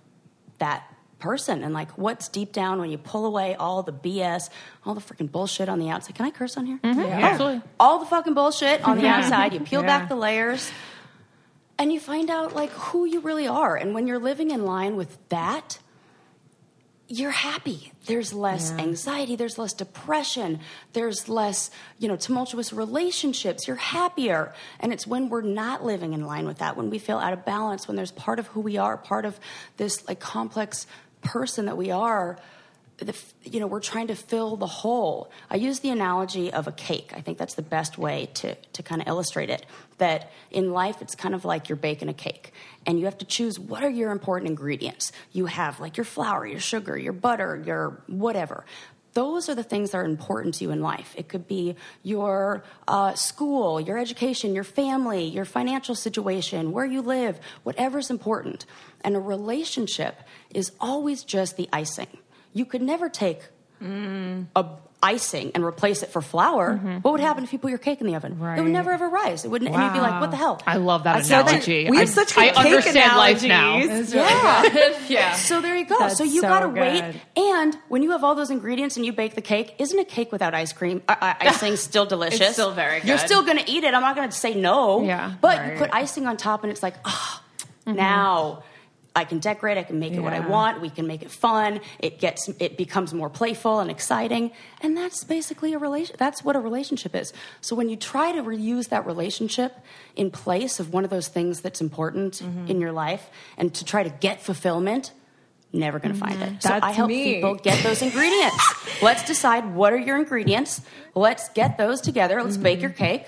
that 0.59 0.90
person 1.21 1.63
and 1.63 1.73
like 1.73 1.91
what's 1.97 2.27
deep 2.27 2.51
down 2.51 2.79
when 2.81 2.89
you 2.89 2.97
pull 2.97 3.25
away 3.25 3.55
all 3.55 3.83
the 3.83 3.93
bs 3.93 4.49
all 4.85 4.93
the 4.93 4.99
freaking 5.01 5.31
bullshit 5.31 5.69
on 5.69 5.79
the 5.79 5.89
outside 5.89 6.13
can 6.15 6.25
i 6.25 6.31
curse 6.31 6.57
on 6.57 6.65
here 6.65 6.79
mm-hmm. 6.83 6.99
Absolutely. 6.99 7.61
all 7.79 7.99
the 7.99 8.05
fucking 8.07 8.33
bullshit 8.33 8.83
on 8.83 8.97
the 8.97 9.07
outside. 9.07 9.53
You 9.53 9.61
peel 9.61 9.81
Yeah. 9.81 9.87
back 9.99 10.09
the 10.09 10.15
layers 10.15 10.71
and 11.79 11.93
you 11.93 11.99
find 11.99 12.29
out 12.29 12.53
like 12.55 12.71
who 12.71 13.05
you 13.05 13.21
really 13.21 13.47
are. 13.47 13.75
And 13.75 13.93
when 13.95 14.05
you're 14.07 14.19
living 14.19 14.51
in 14.51 14.65
line 14.65 14.95
with 14.95 15.17
that, 15.29 15.79
you're 17.07 17.31
happy. 17.31 17.91
There's 18.05 18.31
less 18.33 18.71
anxiety, 18.71 19.35
there's 19.35 19.57
less 19.57 19.73
depression, 19.73 20.59
there's 20.93 21.27
less, 21.27 21.69
you 21.99 22.07
know, 22.07 22.15
tumultuous 22.15 22.71
relationships. 22.71 23.67
You're 23.67 23.75
happier. 23.75 24.53
And 24.79 24.93
it's 24.93 25.05
when 25.05 25.27
we're 25.27 25.41
not 25.41 25.83
living 25.83 26.13
in 26.13 26.25
line 26.25 26.45
with 26.47 26.59
that, 26.59 26.77
when 26.77 26.89
we 26.89 26.99
feel 26.99 27.17
out 27.17 27.33
of 27.33 27.43
balance, 27.43 27.85
when 27.87 27.97
there's 27.97 28.11
part 28.11 28.39
of 28.39 28.47
who 28.47 28.61
we 28.61 28.77
are, 28.77 28.95
part 28.95 29.25
of 29.25 29.39
this 29.75 30.07
like 30.07 30.19
complex 30.21 30.87
person 31.21 31.65
that 31.65 31.77
we 31.77 31.91
are, 31.91 32.37
the, 32.97 33.15
you 33.43 33.59
know, 33.59 33.67
we're 33.67 33.79
trying 33.79 34.07
to 34.07 34.15
fill 34.15 34.55
the 34.55 34.67
hole. 34.67 35.31
I 35.49 35.55
use 35.55 35.79
the 35.79 35.89
analogy 35.89 36.53
of 36.53 36.67
a 36.67 36.71
cake. 36.71 37.11
I 37.15 37.21
think 37.21 37.37
that's 37.37 37.55
the 37.55 37.63
best 37.63 37.97
way 37.97 38.29
to, 38.35 38.55
to 38.55 38.83
kind 38.83 39.01
of 39.01 39.07
illustrate 39.07 39.49
it. 39.49 39.65
That 39.97 40.31
in 40.51 40.71
life, 40.71 41.01
it's 41.01 41.15
kind 41.15 41.33
of 41.33 41.43
like 41.43 41.67
you're 41.67 41.77
baking 41.77 42.09
a 42.09 42.13
cake, 42.13 42.53
and 42.85 42.99
you 42.99 43.05
have 43.05 43.17
to 43.19 43.25
choose 43.25 43.59
what 43.59 43.83
are 43.83 43.89
your 43.89 44.11
important 44.11 44.49
ingredients. 44.49 45.11
You 45.31 45.47
have 45.47 45.79
like 45.79 45.97
your 45.97 46.05
flour, 46.05 46.45
your 46.45 46.59
sugar, 46.59 46.97
your 46.97 47.13
butter, 47.13 47.61
your 47.65 48.03
whatever. 48.07 48.65
Those 49.13 49.49
are 49.49 49.55
the 49.55 49.63
things 49.63 49.91
that 49.91 49.97
are 49.97 50.05
important 50.05 50.55
to 50.55 50.63
you 50.63 50.71
in 50.71 50.81
life. 50.81 51.13
It 51.17 51.27
could 51.27 51.47
be 51.47 51.75
your 52.01 52.63
uh, 52.87 53.13
school, 53.15 53.79
your 53.79 53.97
education, 53.97 54.55
your 54.55 54.63
family, 54.63 55.25
your 55.25 55.45
financial 55.45 55.95
situation, 55.95 56.71
where 56.71 56.85
you 56.85 57.01
live, 57.01 57.39
whatever's 57.63 58.09
important. 58.09 58.65
And 59.01 59.15
a 59.15 59.19
relationship 59.19 60.19
is 60.49 60.71
always 60.79 61.23
just 61.23 61.57
the 61.57 61.67
icing. 61.73 62.17
You 62.53 62.65
could 62.65 62.81
never 62.81 63.09
take 63.09 63.41
a 64.55 64.65
icing 65.03 65.51
and 65.55 65.63
replace 65.65 66.03
it 66.03 66.09
for 66.09 66.21
flour. 66.21 66.75
What 67.01 67.11
would 67.11 67.21
happen 67.21 67.43
if 67.43 67.51
you 67.53 67.59
put 67.59 67.69
your 67.69 67.79
cake 67.79 68.01
in 68.01 68.07
the 68.07 68.15
oven? 68.15 68.33
It 68.57 68.61
would 68.61 68.71
never 68.71 68.91
ever 68.91 69.09
rise. 69.09 69.43
It 69.45 69.49
wouldn't, 69.51 69.73
and 69.73 69.83
you'd 69.83 69.93
be 69.93 69.99
like, 69.99 70.21
"What 70.21 70.31
the 70.31 70.37
hell?" 70.37 70.61
I 70.67 70.77
love 70.77 71.03
that 71.05 71.23
So 71.25 71.29
that- 71.29 71.47
analogy. 71.47 71.89
we 71.89 71.97
have 71.97 72.07
I, 72.07 72.11
such 72.11 72.37
I 72.37 72.47
good 72.47 72.55
cake 72.55 72.65
understand 72.65 73.17
life 73.17 73.43
now. 73.43 73.77
analogies. 73.77 74.13
Yeah. 74.13 74.89
yeah. 75.07 75.33
So 75.33 75.59
there 75.61 75.75
you 75.75 75.85
go. 75.85 75.97
That's 75.99 76.17
so 76.17 76.23
you 76.23 76.41
so 76.41 76.47
gotta 76.47 76.67
good. 76.67 76.75
wait. 76.81 77.15
And 77.35 77.75
when 77.89 78.03
you 78.03 78.11
have 78.11 78.23
all 78.23 78.35
those 78.35 78.51
ingredients 78.51 78.95
and 78.97 79.05
you 79.05 79.11
bake 79.13 79.35
the 79.35 79.41
cake, 79.41 79.75
isn't 79.79 79.97
a 79.99 80.05
cake 80.05 80.31
without 80.31 80.53
ice 80.53 80.71
cream, 80.73 81.01
uh, 81.07 81.15
uh, 81.19 81.33
icing 81.41 81.75
still 81.77 82.05
delicious? 82.05 82.53
still 82.53 82.71
very 82.71 83.01
You're 83.03 83.17
still 83.17 83.43
gonna 83.43 83.63
eat 83.67 83.83
it. 83.83 83.93
I'm 83.93 84.01
not 84.01 84.15
gonna 84.15 84.31
say 84.31 84.53
no. 84.55 85.03
Yeah. 85.03 85.33
But 85.41 85.57
Right. 85.57 85.71
you 85.73 85.77
put 85.79 85.89
icing 85.93 86.27
on 86.27 86.37
top, 86.37 86.63
and 86.63 86.71
it's 86.71 86.83
like, 86.83 86.95
ah, 87.05 87.41
now. 87.85 88.63
I 89.13 89.25
can 89.25 89.39
decorate. 89.39 89.77
I 89.77 89.83
can 89.83 89.99
make 89.99 90.13
it 90.13 90.21
what 90.21 90.31
I 90.31 90.39
want. 90.39 90.79
We 90.79 90.89
can 90.89 91.05
make 91.05 91.21
it 91.21 91.31
fun. 91.31 91.81
It 91.99 92.19
gets. 92.19 92.47
It 92.59 92.77
becomes 92.77 93.13
more 93.13 93.29
playful 93.29 93.79
and 93.79 93.91
exciting, 93.91 94.51
and 94.79 94.95
that's 94.95 95.25
basically 95.25 95.73
a 95.73 95.77
relation. 95.77 96.15
That's 96.17 96.45
what 96.45 96.55
a 96.55 96.59
relationship 96.61 97.13
is. 97.13 97.33
So 97.59 97.75
when 97.75 97.89
you 97.89 97.97
try 97.97 98.31
to 98.31 98.41
reuse 98.41 98.87
that 98.89 99.05
relationship 99.05 99.75
in 100.15 100.31
place 100.31 100.79
of 100.79 100.93
one 100.93 101.03
of 101.03 101.09
those 101.09 101.27
things 101.27 101.59
that's 101.61 101.81
important 101.81 102.35
Mm-hmm. 102.41 102.67
in 102.67 102.79
your 102.79 102.93
life, 102.93 103.29
and 103.57 103.73
to 103.75 103.83
try 103.83 104.03
to 104.03 104.09
get 104.09 104.41
fulfillment, 104.41 105.11
never 105.73 105.99
going 105.99 106.13
to 106.13 106.19
find 106.19 106.41
it. 106.41 106.63
So 106.63 106.69
That's 106.69 106.85
I 106.85 106.91
help 106.91 107.09
me. 107.09 107.35
people 107.35 107.55
get 107.55 107.83
those 107.83 108.01
ingredients. 108.01 108.73
Let's 109.01 109.25
decide 109.25 109.73
what 109.75 109.91
are 109.93 109.97
your 109.97 110.17
ingredients. 110.17 110.81
Let's 111.15 111.49
get 111.49 111.77
those 111.77 111.99
together. 112.01 112.41
Let's 112.43 112.57
bake 112.57 112.81
your 112.81 112.91
cake, 112.91 113.25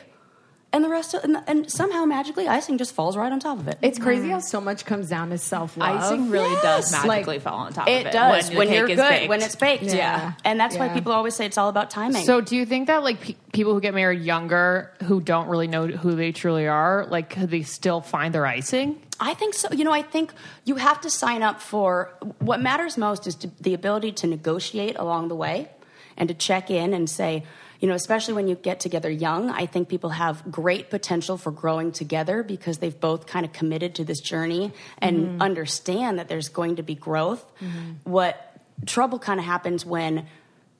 and 0.73 0.83
the 0.83 0.89
rest. 0.89 1.13
Of, 1.13 1.23
and, 1.23 1.37
and 1.47 1.71
somehow 1.71 2.03
magically, 2.05 2.47
icing 2.47 2.77
just 2.77 2.93
falls 2.93 3.15
right 3.15 3.31
on 3.31 3.39
top 3.39 3.59
of 3.59 3.67
it. 3.67 3.77
It's 3.81 3.99
crazy 3.99 4.29
how 4.29 4.39
so 4.39 4.59
much 4.59 4.83
comes 4.85 5.07
down 5.07 5.29
to 5.29 5.37
self 5.37 5.77
love. 5.77 6.01
Icing 6.01 6.29
really 6.29 6.55
does 6.61 6.91
magically 6.91 7.35
Like, 7.35 7.41
fall 7.43 7.59
on 7.59 7.73
top 7.73 7.87
of 7.87 7.93
it 7.93 8.07
it. 8.07 8.11
does 8.11 8.49
when, 8.49 8.57
when, 8.57 8.67
the 8.67 8.71
cake 8.73 8.79
you're 8.79 8.89
is 8.89 8.95
good 8.97 9.09
baked. 9.09 9.29
when 9.29 9.41
it's 9.41 9.55
baked. 9.55 9.83
Yeah. 9.83 10.33
and 10.43 10.59
that's 10.59 10.75
why 10.75 10.89
people 10.89 11.11
always 11.13 11.35
say 11.35 11.45
it's 11.45 11.57
all 11.57 11.69
about 11.69 11.89
timing. 11.89 12.25
So, 12.25 12.41
do 12.41 12.55
you 12.55 12.65
think 12.65 12.87
that 12.87 13.03
like 13.03 13.21
pe- 13.21 13.35
people 13.53 13.73
who 13.73 13.79
get 13.79 13.93
married 13.93 14.21
younger, 14.21 14.91
who 15.03 15.21
don't 15.21 15.47
really 15.47 15.67
know 15.67 15.87
who 15.87 16.15
they 16.15 16.31
truly 16.31 16.67
are, 16.67 17.05
like 17.05 17.29
could 17.29 17.49
they 17.51 17.61
still 17.63 18.01
find 18.01 18.33
their 18.33 18.45
icing? 18.45 19.01
I 19.19 19.35
think 19.35 19.53
so. 19.53 19.71
You 19.71 19.83
know, 19.83 19.93
I 19.93 20.01
think 20.01 20.33
you 20.65 20.75
have 20.75 20.99
to 21.01 21.09
sign 21.09 21.43
up 21.43 21.61
for 21.61 22.09
what 22.39 22.59
matters 22.59 22.97
most 22.97 23.27
is 23.27 23.35
to, 23.35 23.51
the 23.61 23.73
ability 23.73 24.11
to 24.13 24.27
negotiate 24.27 24.97
along 24.97 25.27
the 25.27 25.35
way 25.35 25.69
and 26.17 26.27
to 26.29 26.33
check 26.35 26.69
in 26.69 26.93
and 26.93 27.09
say, 27.09 27.43
you 27.83 27.89
know, 27.89 27.95
especially 27.95 28.33
when 28.33 28.47
you 28.47 28.55
get 28.55 28.79
together 28.79 29.11
young, 29.11 29.49
I 29.49 29.65
think 29.65 29.89
people 29.89 30.11
have 30.11 30.49
great 30.49 30.89
potential 30.89 31.37
for 31.37 31.51
growing 31.51 31.91
together 31.91 32.41
because 32.41 32.77
they've 32.77 32.97
both 32.97 33.27
kind 33.27 33.45
of 33.45 33.51
committed 33.51 33.95
to 33.95 34.05
this 34.05 34.21
journey 34.21 34.71
and 34.99 35.17
mm-hmm. 35.17 35.41
understand 35.41 36.17
that 36.17 36.29
there's 36.29 36.47
going 36.47 36.77
to 36.77 36.81
be 36.81 36.95
growth. 36.95 37.43
Mm-hmm. 37.59 38.09
What 38.09 38.57
trouble 38.85 39.19
kind 39.19 39.37
of 39.37 39.45
happens 39.45 39.85
when 39.85 40.27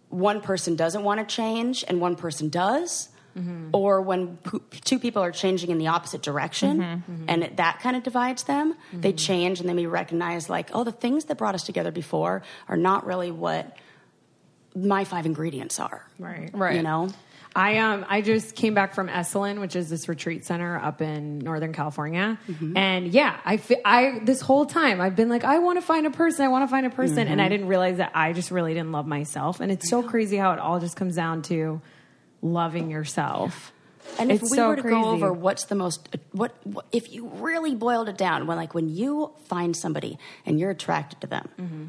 one 0.07 0.39
person 0.39 0.77
doesn't 0.77 1.03
want 1.03 1.19
to 1.19 1.36
change 1.36 1.83
and 1.86 2.00
one 2.00 2.15
person 2.15 2.48
does. 2.48 3.10
Mm-hmm. 3.38 3.72
Or 3.74 4.01
when 4.01 4.38
p- 4.38 4.62
two 4.86 4.98
people 4.98 5.22
are 5.24 5.31
changing 5.33 5.72
in 5.72 5.79
the 5.79 5.88
opposite 5.88 6.22
direction 6.22 7.03
and 7.27 7.43
it, 7.43 7.57
that 7.57 7.81
kind 7.81 7.98
of 7.98 8.03
divides 8.03 8.43
them, 8.43 8.75
they 8.93 9.12
change 9.12 9.60
and 9.60 9.67
then 9.67 9.75
we 9.75 9.88
recognize, 9.88 10.50
like, 10.50 10.69
oh, 10.72 10.86
the 10.86 10.93
things 10.93 11.25
that 11.25 11.38
brought 11.38 11.53
us 11.53 11.63
together 11.63 11.91
before 11.91 12.43
are 12.69 12.77
not 12.77 13.05
really 13.05 13.31
what 13.31 13.75
my 14.75 15.03
five 15.03 15.25
ingredients 15.25 15.79
are. 15.79 16.05
Right. 16.19 16.49
Right. 16.53 16.75
You 16.75 16.83
know? 16.83 17.09
I 17.55 17.77
um 17.77 18.03
I 18.09 18.21
just 18.21 18.55
came 18.55 18.73
back 18.73 18.95
from 18.95 19.07
Esalen, 19.09 19.59
which 19.59 19.75
is 19.75 19.87
this 19.87 20.09
retreat 20.09 20.43
center 20.43 20.75
up 20.75 21.03
in 21.03 21.37
Northern 21.37 21.71
California, 21.71 22.39
and 22.75 23.07
yeah, 23.09 23.39
I 23.45 23.57
fe- 23.57 23.79
I 23.85 24.21
this 24.23 24.41
whole 24.41 24.65
time 24.65 24.99
I've 24.99 25.15
been 25.15 25.29
like 25.29 25.43
I 25.43 25.59
want 25.59 25.77
to 25.77 25.85
find 25.85 26.07
a 26.07 26.09
person, 26.09 26.45
I 26.45 26.47
want 26.47 26.63
to 26.63 26.67
find 26.67 26.87
a 26.87 26.89
person, 26.89 27.27
and 27.27 27.39
I 27.39 27.49
didn't 27.49 27.67
realize 27.67 27.97
that 27.97 28.11
I 28.15 28.33
just 28.33 28.49
really 28.49 28.73
didn't 28.73 28.91
love 28.91 29.05
myself, 29.05 29.59
and 29.59 29.71
it's 29.71 29.87
so 29.87 30.01
crazy 30.01 30.35
how 30.35 30.53
it 30.53 30.59
all 30.59 30.79
just 30.79 30.95
comes 30.95 31.15
down 31.15 31.43
to 31.43 31.79
loving 32.41 32.89
yourself. 32.89 33.71
And 34.17 34.31
if 34.31 34.41
It's 34.41 34.49
we 34.51 34.57
so 34.57 34.69
were 34.69 34.75
to 34.75 34.81
crazy. 34.81 34.95
go 34.95 35.05
over 35.11 35.31
what's 35.31 35.65
the 35.65 35.75
most, 35.75 36.09
what, 36.31 36.53
what 36.65 36.85
if 36.91 37.13
you 37.13 37.27
really 37.35 37.73
boiled 37.75 38.09
it 38.09 38.17
down, 38.17 38.47
when 38.47 38.57
like 38.57 38.73
when 38.73 38.89
you 38.89 39.31
find 39.45 39.77
somebody 39.77 40.17
and 40.45 40.59
you're 40.59 40.71
attracted 40.71 41.21
to 41.21 41.27
them, 41.27 41.49
Mm-hmm. 41.61 41.83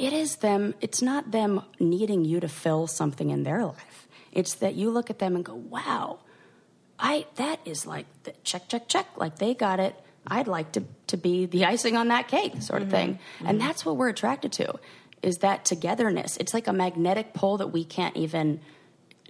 It 0.00 0.12
is 0.12 0.36
them. 0.36 0.74
It's 0.80 1.02
not 1.02 1.30
them 1.30 1.62
needing 1.78 2.24
you 2.24 2.40
to 2.40 2.48
fill 2.48 2.86
something 2.86 3.30
in 3.30 3.42
their 3.42 3.64
life. 3.64 4.08
It's 4.32 4.54
that 4.54 4.74
you 4.74 4.90
look 4.90 5.10
at 5.10 5.18
them 5.18 5.36
and 5.36 5.44
go, 5.44 5.54
"Wow, 5.54 6.20
I 6.98 7.26
that 7.36 7.60
is 7.64 7.86
like 7.86 8.06
the 8.24 8.32
check, 8.42 8.68
check, 8.68 8.88
check. 8.88 9.06
Like 9.16 9.38
they 9.38 9.54
got 9.54 9.78
it. 9.78 9.94
I'd 10.26 10.48
like 10.48 10.72
to 10.72 10.84
to 11.08 11.16
be 11.16 11.46
the 11.46 11.66
icing 11.66 11.96
on 11.96 12.08
that 12.08 12.28
cake, 12.28 12.62
sort 12.62 12.82
of 12.82 12.88
mm-hmm. 12.88 12.96
thing." 12.96 13.18
And 13.40 13.58
mm-hmm. 13.58 13.66
that's 13.66 13.84
what 13.84 13.96
we're 13.96 14.08
attracted 14.08 14.52
to, 14.52 14.78
is 15.22 15.38
that 15.38 15.64
togetherness. 15.64 16.38
It's 16.38 16.54
like 16.54 16.66
a 16.66 16.72
magnetic 16.72 17.34
pull 17.34 17.58
that 17.58 17.68
we 17.68 17.84
can't 17.84 18.16
even 18.16 18.60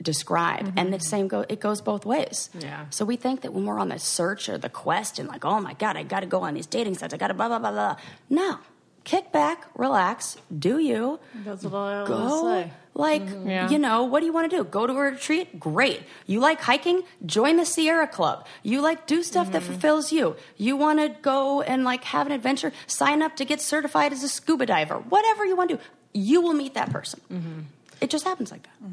describe. 0.01 0.67
And 0.67 0.77
mm-hmm. 0.77 0.91
the 0.93 1.01
same 1.01 1.29
go 1.29 1.45
it 1.49 1.61
goes 1.61 1.81
both 1.81 2.07
ways. 2.07 2.49
Yeah. 2.59 2.87
So 2.91 3.05
we 3.05 3.17
think 3.17 3.41
that 3.43 3.53
when 3.53 3.67
we're 3.67 3.79
on 3.79 3.89
the 3.89 3.99
search 3.99 4.49
or 4.49 4.57
the 4.57 4.69
quest 4.69 5.19
and 5.19 5.29
like, 5.29 5.45
oh 5.45 5.61
my 5.61 5.75
God, 5.75 5.97
I 5.97 6.05
gotta 6.05 6.27
go 6.27 6.43
on 6.43 6.55
these 6.55 6.67
dating 6.67 6.97
sites, 6.97 7.13
I 7.13 7.17
gotta 7.17 7.35
blah 7.35 7.49
blah 7.49 7.59
blah 7.59 7.73
blah. 7.73 7.97
No. 8.29 8.59
Kick 9.05 9.33
back, 9.33 9.67
relax, 9.77 10.37
do 10.57 10.79
you. 10.79 11.19
That's 11.45 11.65
what 11.65 11.75
I 11.75 12.01
always 12.01 12.09
Go 12.09 12.53
say. 12.53 12.73
like 12.95 13.23
mm-hmm. 13.23 13.49
Yeah. 13.49 13.71
you 13.71 13.79
know, 13.79 14.05
what 14.05 14.21
do 14.21 14.27
you 14.27 14.33
want 14.33 14.51
to 14.51 14.57
do? 14.57 14.63
Go 14.65 14.87
to 14.87 14.93
a 14.93 14.97
retreat? 14.97 15.59
Great. 15.59 16.03
You 16.27 16.41
like 16.41 16.61
hiking? 16.61 17.03
Join 17.25 17.57
the 17.57 17.65
Sierra 17.65 18.07
Club. 18.07 18.47
You 18.63 18.83
like 18.83 19.07
do 19.07 19.23
stuff 19.23 19.53
that 19.53 19.63
mm-hmm. 19.63 19.73
fulfills 19.73 20.13
you. 20.13 20.37
You 20.57 20.77
want 20.77 21.01
to 21.01 21.09
go 21.23 21.63
and 21.63 21.83
like 21.83 22.05
have 22.05 22.27
an 22.27 22.33
adventure? 22.33 22.73
Sign 22.87 23.23
up 23.23 23.37
to 23.37 23.45
get 23.45 23.61
certified 23.61 24.13
as 24.13 24.23
a 24.23 24.29
scuba 24.29 24.67
diver. 24.67 24.97
Whatever 24.97 25.45
you 25.47 25.57
want 25.57 25.71
to 25.71 25.77
do, 25.77 25.83
you 26.13 26.41
will 26.43 26.55
meet 26.55 26.75
that 26.75 26.91
person. 26.91 27.21
Mm-hmm. 27.33 27.61
It 28.01 28.11
just 28.11 28.25
happens 28.25 28.51
like 28.51 28.65
that. 28.65 28.91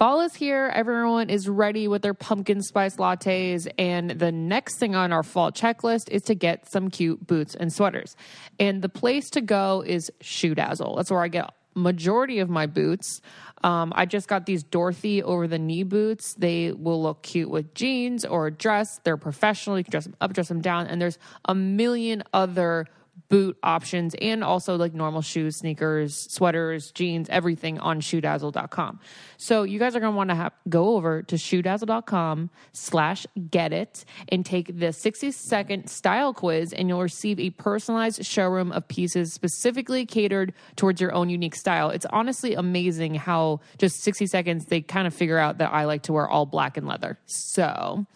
Fall 0.00 0.22
is 0.22 0.34
here. 0.34 0.72
Everyone 0.74 1.28
is 1.28 1.46
ready 1.46 1.86
with 1.86 2.00
their 2.00 2.14
pumpkin 2.14 2.62
spice 2.62 2.96
lattes. 2.96 3.70
And 3.76 4.12
the 4.12 4.32
next 4.32 4.78
thing 4.78 4.94
on 4.94 5.12
our 5.12 5.22
fall 5.22 5.52
checklist 5.52 6.08
is 6.08 6.22
to 6.22 6.34
get 6.34 6.72
some 6.72 6.88
cute 6.88 7.26
boots 7.26 7.54
and 7.54 7.70
sweaters. 7.70 8.16
And 8.58 8.80
the 8.80 8.88
place 8.88 9.28
to 9.28 9.42
go 9.42 9.84
is 9.86 10.10
Shoe 10.22 10.54
Dazzle. 10.54 10.96
That's 10.96 11.10
where 11.10 11.20
I 11.20 11.28
get 11.28 11.50
majority 11.74 12.38
of 12.38 12.48
my 12.48 12.64
boots. 12.64 13.20
Um, 13.62 13.92
I 13.94 14.06
just 14.06 14.26
got 14.26 14.46
these 14.46 14.62
Dorothy 14.62 15.22
over 15.22 15.46
the 15.46 15.58
knee 15.58 15.82
boots. 15.82 16.32
They 16.32 16.72
will 16.72 17.02
look 17.02 17.22
cute 17.22 17.50
with 17.50 17.74
jeans 17.74 18.24
or 18.24 18.46
a 18.46 18.50
dress. 18.50 19.00
They're 19.04 19.18
professional. 19.18 19.76
You 19.76 19.84
can 19.84 19.90
dress 19.90 20.04
them 20.04 20.16
up, 20.18 20.32
dress 20.32 20.48
them 20.48 20.62
down. 20.62 20.86
And 20.86 20.98
there's 20.98 21.18
a 21.44 21.54
million 21.54 22.22
other 22.32 22.86
boot 23.30 23.56
options 23.62 24.14
and 24.20 24.44
also 24.44 24.76
like 24.76 24.92
normal 24.92 25.22
shoes, 25.22 25.56
sneakers, 25.56 26.26
sweaters, 26.30 26.90
jeans, 26.90 27.28
everything 27.30 27.78
on 27.78 28.00
shoedazzle.com. 28.00 28.98
So 29.38 29.62
you 29.62 29.78
guys 29.78 29.96
are 29.96 30.00
going 30.00 30.12
to 30.12 30.16
want 30.16 30.30
to 30.30 30.52
go 30.68 30.96
over 30.96 31.22
to 31.22 31.36
shoedazzle.com 31.36 32.50
slash 32.72 33.26
get 33.50 33.72
it 33.72 34.04
and 34.28 34.44
take 34.44 34.78
the 34.78 34.92
60 34.92 35.30
second 35.30 35.88
style 35.88 36.34
quiz 36.34 36.72
and 36.72 36.88
you'll 36.88 37.00
receive 37.00 37.38
a 37.38 37.50
personalized 37.50 38.26
showroom 38.26 38.72
of 38.72 38.86
pieces 38.88 39.32
specifically 39.32 40.04
catered 40.04 40.52
towards 40.74 41.00
your 41.00 41.14
own 41.14 41.30
unique 41.30 41.54
style. 41.54 41.90
It's 41.90 42.06
honestly 42.06 42.54
amazing 42.54 43.14
how 43.14 43.60
just 43.78 44.02
60 44.02 44.26
seconds 44.26 44.66
they 44.66 44.80
kind 44.80 45.06
of 45.06 45.14
figure 45.14 45.38
out 45.38 45.58
that 45.58 45.72
I 45.72 45.84
like 45.84 46.02
to 46.02 46.12
wear 46.12 46.28
all 46.28 46.46
black 46.46 46.76
and 46.76 46.86
leather. 46.86 47.16
So 47.26 48.06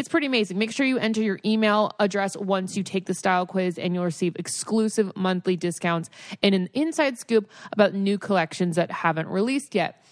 it's 0.00 0.08
pretty 0.08 0.26
amazing. 0.26 0.56
Make 0.56 0.72
sure 0.72 0.86
you 0.86 0.96
enter 0.96 1.20
your 1.20 1.38
email 1.44 1.92
address 2.00 2.34
once 2.34 2.74
you 2.74 2.82
take 2.82 3.04
the 3.04 3.12
style 3.12 3.44
quiz, 3.44 3.78
and 3.78 3.92
you'll 3.92 4.04
receive 4.04 4.34
exclusive 4.36 5.12
monthly 5.14 5.58
discounts 5.58 6.08
and 6.42 6.54
an 6.54 6.70
inside 6.72 7.18
scoop 7.18 7.50
about 7.70 7.92
new 7.92 8.16
collections 8.16 8.76
that 8.76 8.90
haven't 8.90 9.28
released 9.28 9.74
yet. 9.74 10.02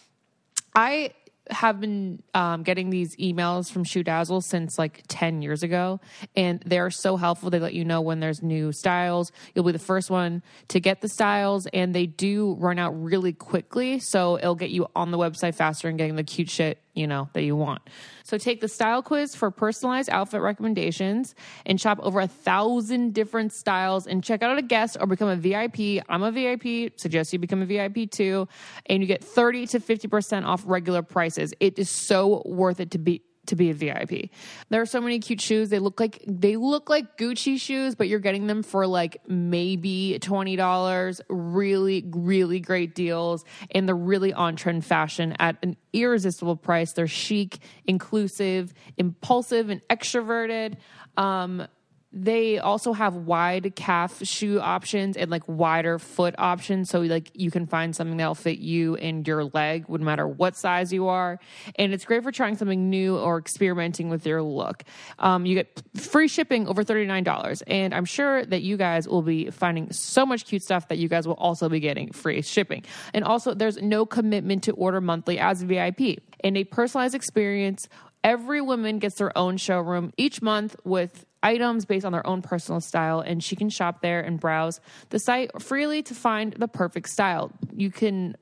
I 0.75 1.13
have 1.51 1.81
been 1.81 2.23
um, 2.35 2.65
getting 2.65 2.91
these 2.91 3.17
emails 3.17 3.73
from 3.73 3.83
Shoe 3.83 4.03
Dazzle 4.03 4.43
since 4.43 4.79
like 4.79 5.05
10 5.09 5.41
years 5.41 5.63
ago, 5.63 6.01
and 6.37 6.63
they're 6.67 6.91
so 6.91 7.17
helpful. 7.17 7.49
They 7.49 7.59
let 7.59 7.73
you 7.73 7.87
know 7.87 8.03
when 8.03 8.21
there's 8.21 8.43
new 8.43 8.73
styles. 8.73 9.33
You'll 9.55 9.65
be 9.65 9.73
the 9.73 9.79
first 9.79 10.11
one 10.11 10.43
to 10.69 10.81
get 10.81 11.01
the 11.01 11.09
styles, 11.09 11.67
and 11.69 11.95
they 11.95 12.05
do 12.05 12.57
run 12.59 12.79
out 12.79 12.91
really 12.91 13.33
quickly. 13.33 14.01
So 14.01 14.37
it'll 14.37 14.55
get 14.55 14.69
you 14.69 14.87
on 14.95 15.13
the 15.13 15.19
website 15.19 15.55
faster 15.55 15.89
and 15.89 15.97
getting 15.97 16.17
the 16.17 16.25
cute 16.25 16.51
shit, 16.51 16.79
you 16.99 17.07
know, 17.07 17.29
that 17.33 17.43
you 17.43 17.57
want. 17.57 17.81
So 18.25 18.37
take 18.37 18.61
the 18.61 18.69
style 18.69 19.03
quiz 19.03 19.35
for 19.35 19.51
personalized 19.51 20.11
outfit 20.11 20.41
recommendations 20.41 21.35
and 21.65 21.81
shop 21.81 21.99
over 22.03 22.21
a 22.21 22.27
thousand 22.27 23.15
different 23.15 23.53
styles 23.53 24.07
and 24.07 24.23
check 24.23 24.43
out 24.43 24.59
a 24.59 24.63
guest 24.63 24.97
or 25.01 25.07
become 25.07 25.29
a 25.29 25.37
VIP. 25.37 26.05
I'm 26.09 26.23
a 26.23 26.33
VIP, 26.33 26.99
suggest 26.99 27.33
you 27.33 27.39
become 27.39 27.63
a 27.63 27.67
VIP 27.67 28.11
too. 28.11 28.49
And 28.87 29.03
you 29.03 29.07
get 29.07 29.23
30 29.23 29.69
to 29.69 29.81
50% 29.81 30.45
off 30.45 30.63
regular 30.67 31.03
prices. 31.03 31.55
It 31.61 31.79
is 31.79 31.89
so 31.89 32.43
worth 32.45 32.81
it 32.81 32.91
to 32.91 32.99
be 32.99 33.23
to 33.49 33.57
be 33.57 33.71
a 33.71 33.75
VIP. 33.75 34.31
There 34.69 34.81
are 34.81 34.87
so 34.87 35.01
many 35.01 35.19
cute 35.19 35.41
shoes. 35.41 35.69
They 35.69 35.79
look 35.79 36.01
like 36.01 36.23
they 36.27 36.57
look 36.57 36.89
like 36.89 37.17
Gucci 37.17 37.61
shoes, 37.61 37.95
but 37.95 38.09
you're 38.09 38.19
getting 38.19 38.47
them 38.47 38.63
for 38.63 38.87
like 38.87 39.19
maybe 39.27 40.19
$20. 40.21 41.21
Really 41.29 42.05
really 42.11 42.61
great 42.61 42.95
deals 42.95 43.45
and 43.71 43.89
they're 43.89 43.95
really 43.95 44.33
on 44.33 44.57
trend 44.57 44.85
fashion 44.85 45.35
at 45.39 45.57
an 45.63 45.77
irresistible 45.93 46.57
price. 46.57 46.93
They're 46.93 47.07
chic, 47.07 47.59
inclusive, 47.87 48.73
impulsive 48.97 49.71
and 49.71 49.81
extroverted. 49.89 50.77
Um 51.17 51.67
they 52.11 52.59
also 52.59 52.95
have 52.95 53.15
wide 53.15 53.77
calf 53.77 54.25
shoe 54.25 54.61
options 54.61 55.17
and 55.17 55.31
like 55.31 55.43
wider 55.47 55.99
foot 55.99 56.35
options. 56.39 56.89
So 56.89 57.01
like 57.01 57.31
you 57.35 57.51
can 57.51 57.67
find 57.67 57.95
something 57.95 58.17
that'll 58.17 58.35
fit 58.35 58.59
you 58.59 58.97
and 58.97 59.27
your 59.27 59.45
leg 59.45 59.89
no 59.89 59.99
matter 59.99 60.27
what 60.27 60.57
size 60.57 60.91
you 60.91 61.09
are. 61.09 61.39
And 61.77 61.93
it's 61.93 62.07
great 62.07 62.23
for 62.23 62.33
trying 62.33 62.57
something 62.57 62.89
new 62.89 63.19
or 63.19 63.39
experimenting 63.39 64.09
with 64.09 64.27
your 64.27 64.43
look. 64.43 64.85
Um, 65.19 65.45
you 65.45 65.55
get 65.55 65.83
free 65.97 66.29
shipping 66.29 66.67
over 66.67 66.83
$39 66.83 67.63
and 67.67 67.95
i'm 67.95 68.05
sure 68.05 68.45
that 68.47 68.63
you 68.63 68.77
guys 68.77 69.07
will 69.07 69.23
be 69.23 69.51
finding 69.51 69.93
so 69.93 70.25
much 70.25 70.47
cute 70.47 70.63
stuff 70.63 70.89
that 70.89 70.99
you 70.99 71.09
guys 71.09 71.27
will 71.27 71.35
also 71.35 71.69
be 71.69 71.81
getting 71.81 72.13
free 72.13 72.41
shipping. 72.41 72.85
And 73.13 73.25
also 73.25 73.53
there's 73.53 73.77
no 73.83 74.07
commitment 74.07 74.65
to 74.65 74.73
order 74.73 75.01
monthly 75.01 75.39
as 75.39 75.63
a 75.63 75.67
vip 75.67 76.23
and 76.43 76.57
a 76.57 76.65
personalized 76.65 77.15
experience 77.15 77.89
Every 78.25 78.61
woman 78.61 78.99
gets 78.99 79.17
their 79.17 79.37
own 79.39 79.59
showroom 79.59 80.13
each 80.17 80.43
month 80.43 80.75
with 80.85 81.25
items 81.43 81.85
based 81.85 82.05
on 82.05 82.13
their 82.13 82.27
own 82.27 82.43
personal 82.43 82.81
style, 82.81 83.21
and 83.21 83.43
she 83.43 83.57
can 83.57 83.69
shop 83.69 84.03
there 84.03 84.21
and 84.21 84.41
browse 84.41 84.81
the 85.11 85.19
site 85.19 85.51
freely 85.61 86.03
to 86.03 86.15
find 86.15 86.55
the 86.55 86.69
perfect 86.69 87.09
style. 87.09 87.53
You 87.73 87.91
can 87.91 88.37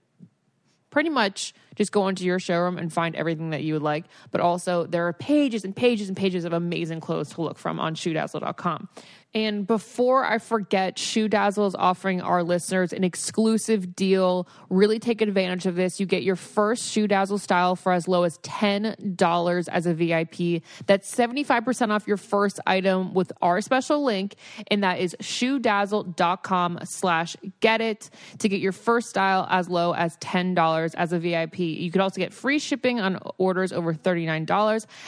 pretty 0.91 1.11
much 1.11 1.53
just 1.75 1.93
go 1.93 2.09
into 2.09 2.25
your 2.25 2.39
showroom 2.39 2.79
and 2.79 2.91
find 2.91 3.15
everything 3.17 3.51
that 3.51 3.63
you 3.63 3.75
would 3.75 3.83
like. 3.83 4.07
But 4.31 4.41
also, 4.41 4.87
there 4.87 5.07
are 5.07 5.13
pages 5.13 5.63
and 5.63 5.77
pages 5.77 6.09
and 6.09 6.17
pages 6.17 6.47
of 6.47 6.55
amazing 6.55 7.01
clothes 7.01 7.35
to 7.35 7.43
look 7.43 7.59
from 7.59 7.79
on 7.79 7.95
shoedazzle.com. 7.95 8.89
And 9.37 9.67
before 9.67 10.25
I 10.25 10.39
forget, 10.39 10.99
Shoe 10.99 11.29
Dazzle 11.29 11.67
is 11.67 11.75
offering 11.75 12.23
our 12.23 12.43
listeners 12.43 12.95
an 12.95 13.05
exclusive 13.05 13.95
deal. 13.95 14.49
Really 14.71 14.99
take 14.99 15.21
advantage 15.21 15.67
of 15.67 15.75
this. 15.75 16.01
You 16.01 16.07
get 16.07 16.23
your 16.23 16.37
first 16.37 16.91
Shoe 16.91 17.07
Dazzle 17.07 17.37
style 17.37 17.77
for 17.77 17.93
as 17.93 18.09
low 18.09 18.23
as 18.23 18.39
$10 18.39 19.69
as 19.69 19.87
a 19.87 19.93
VIP. 19.93 20.63
That's 20.87 21.15
75% 21.15 21.91
off 21.91 22.09
your 22.09 22.17
first 22.17 22.61
item 22.67 23.13
with 23.13 23.31
our 23.43 23.61
special 23.61 24.03
link, 24.03 24.37
and 24.71 24.83
that 24.83 25.01
is 25.01 25.15
shoedazzle.com 25.21 26.79
slash 26.85 27.37
get 27.61 27.83
it 27.83 28.09
to 28.39 28.49
get 28.49 28.61
your 28.61 28.73
first 28.73 29.11
style 29.11 29.47
as 29.51 29.69
low 29.69 29.93
as 29.93 30.17
$10 30.17 30.95
as 30.95 31.13
a 31.13 31.19
VIP. 31.19 31.59
You 31.59 31.91
could 31.91 32.01
also 32.01 32.23
get 32.23 32.33
free 32.33 32.59
shipping 32.59 33.01
on 33.01 33.21
orders 33.37 33.71
over 33.75 33.93
$39, 33.93 34.49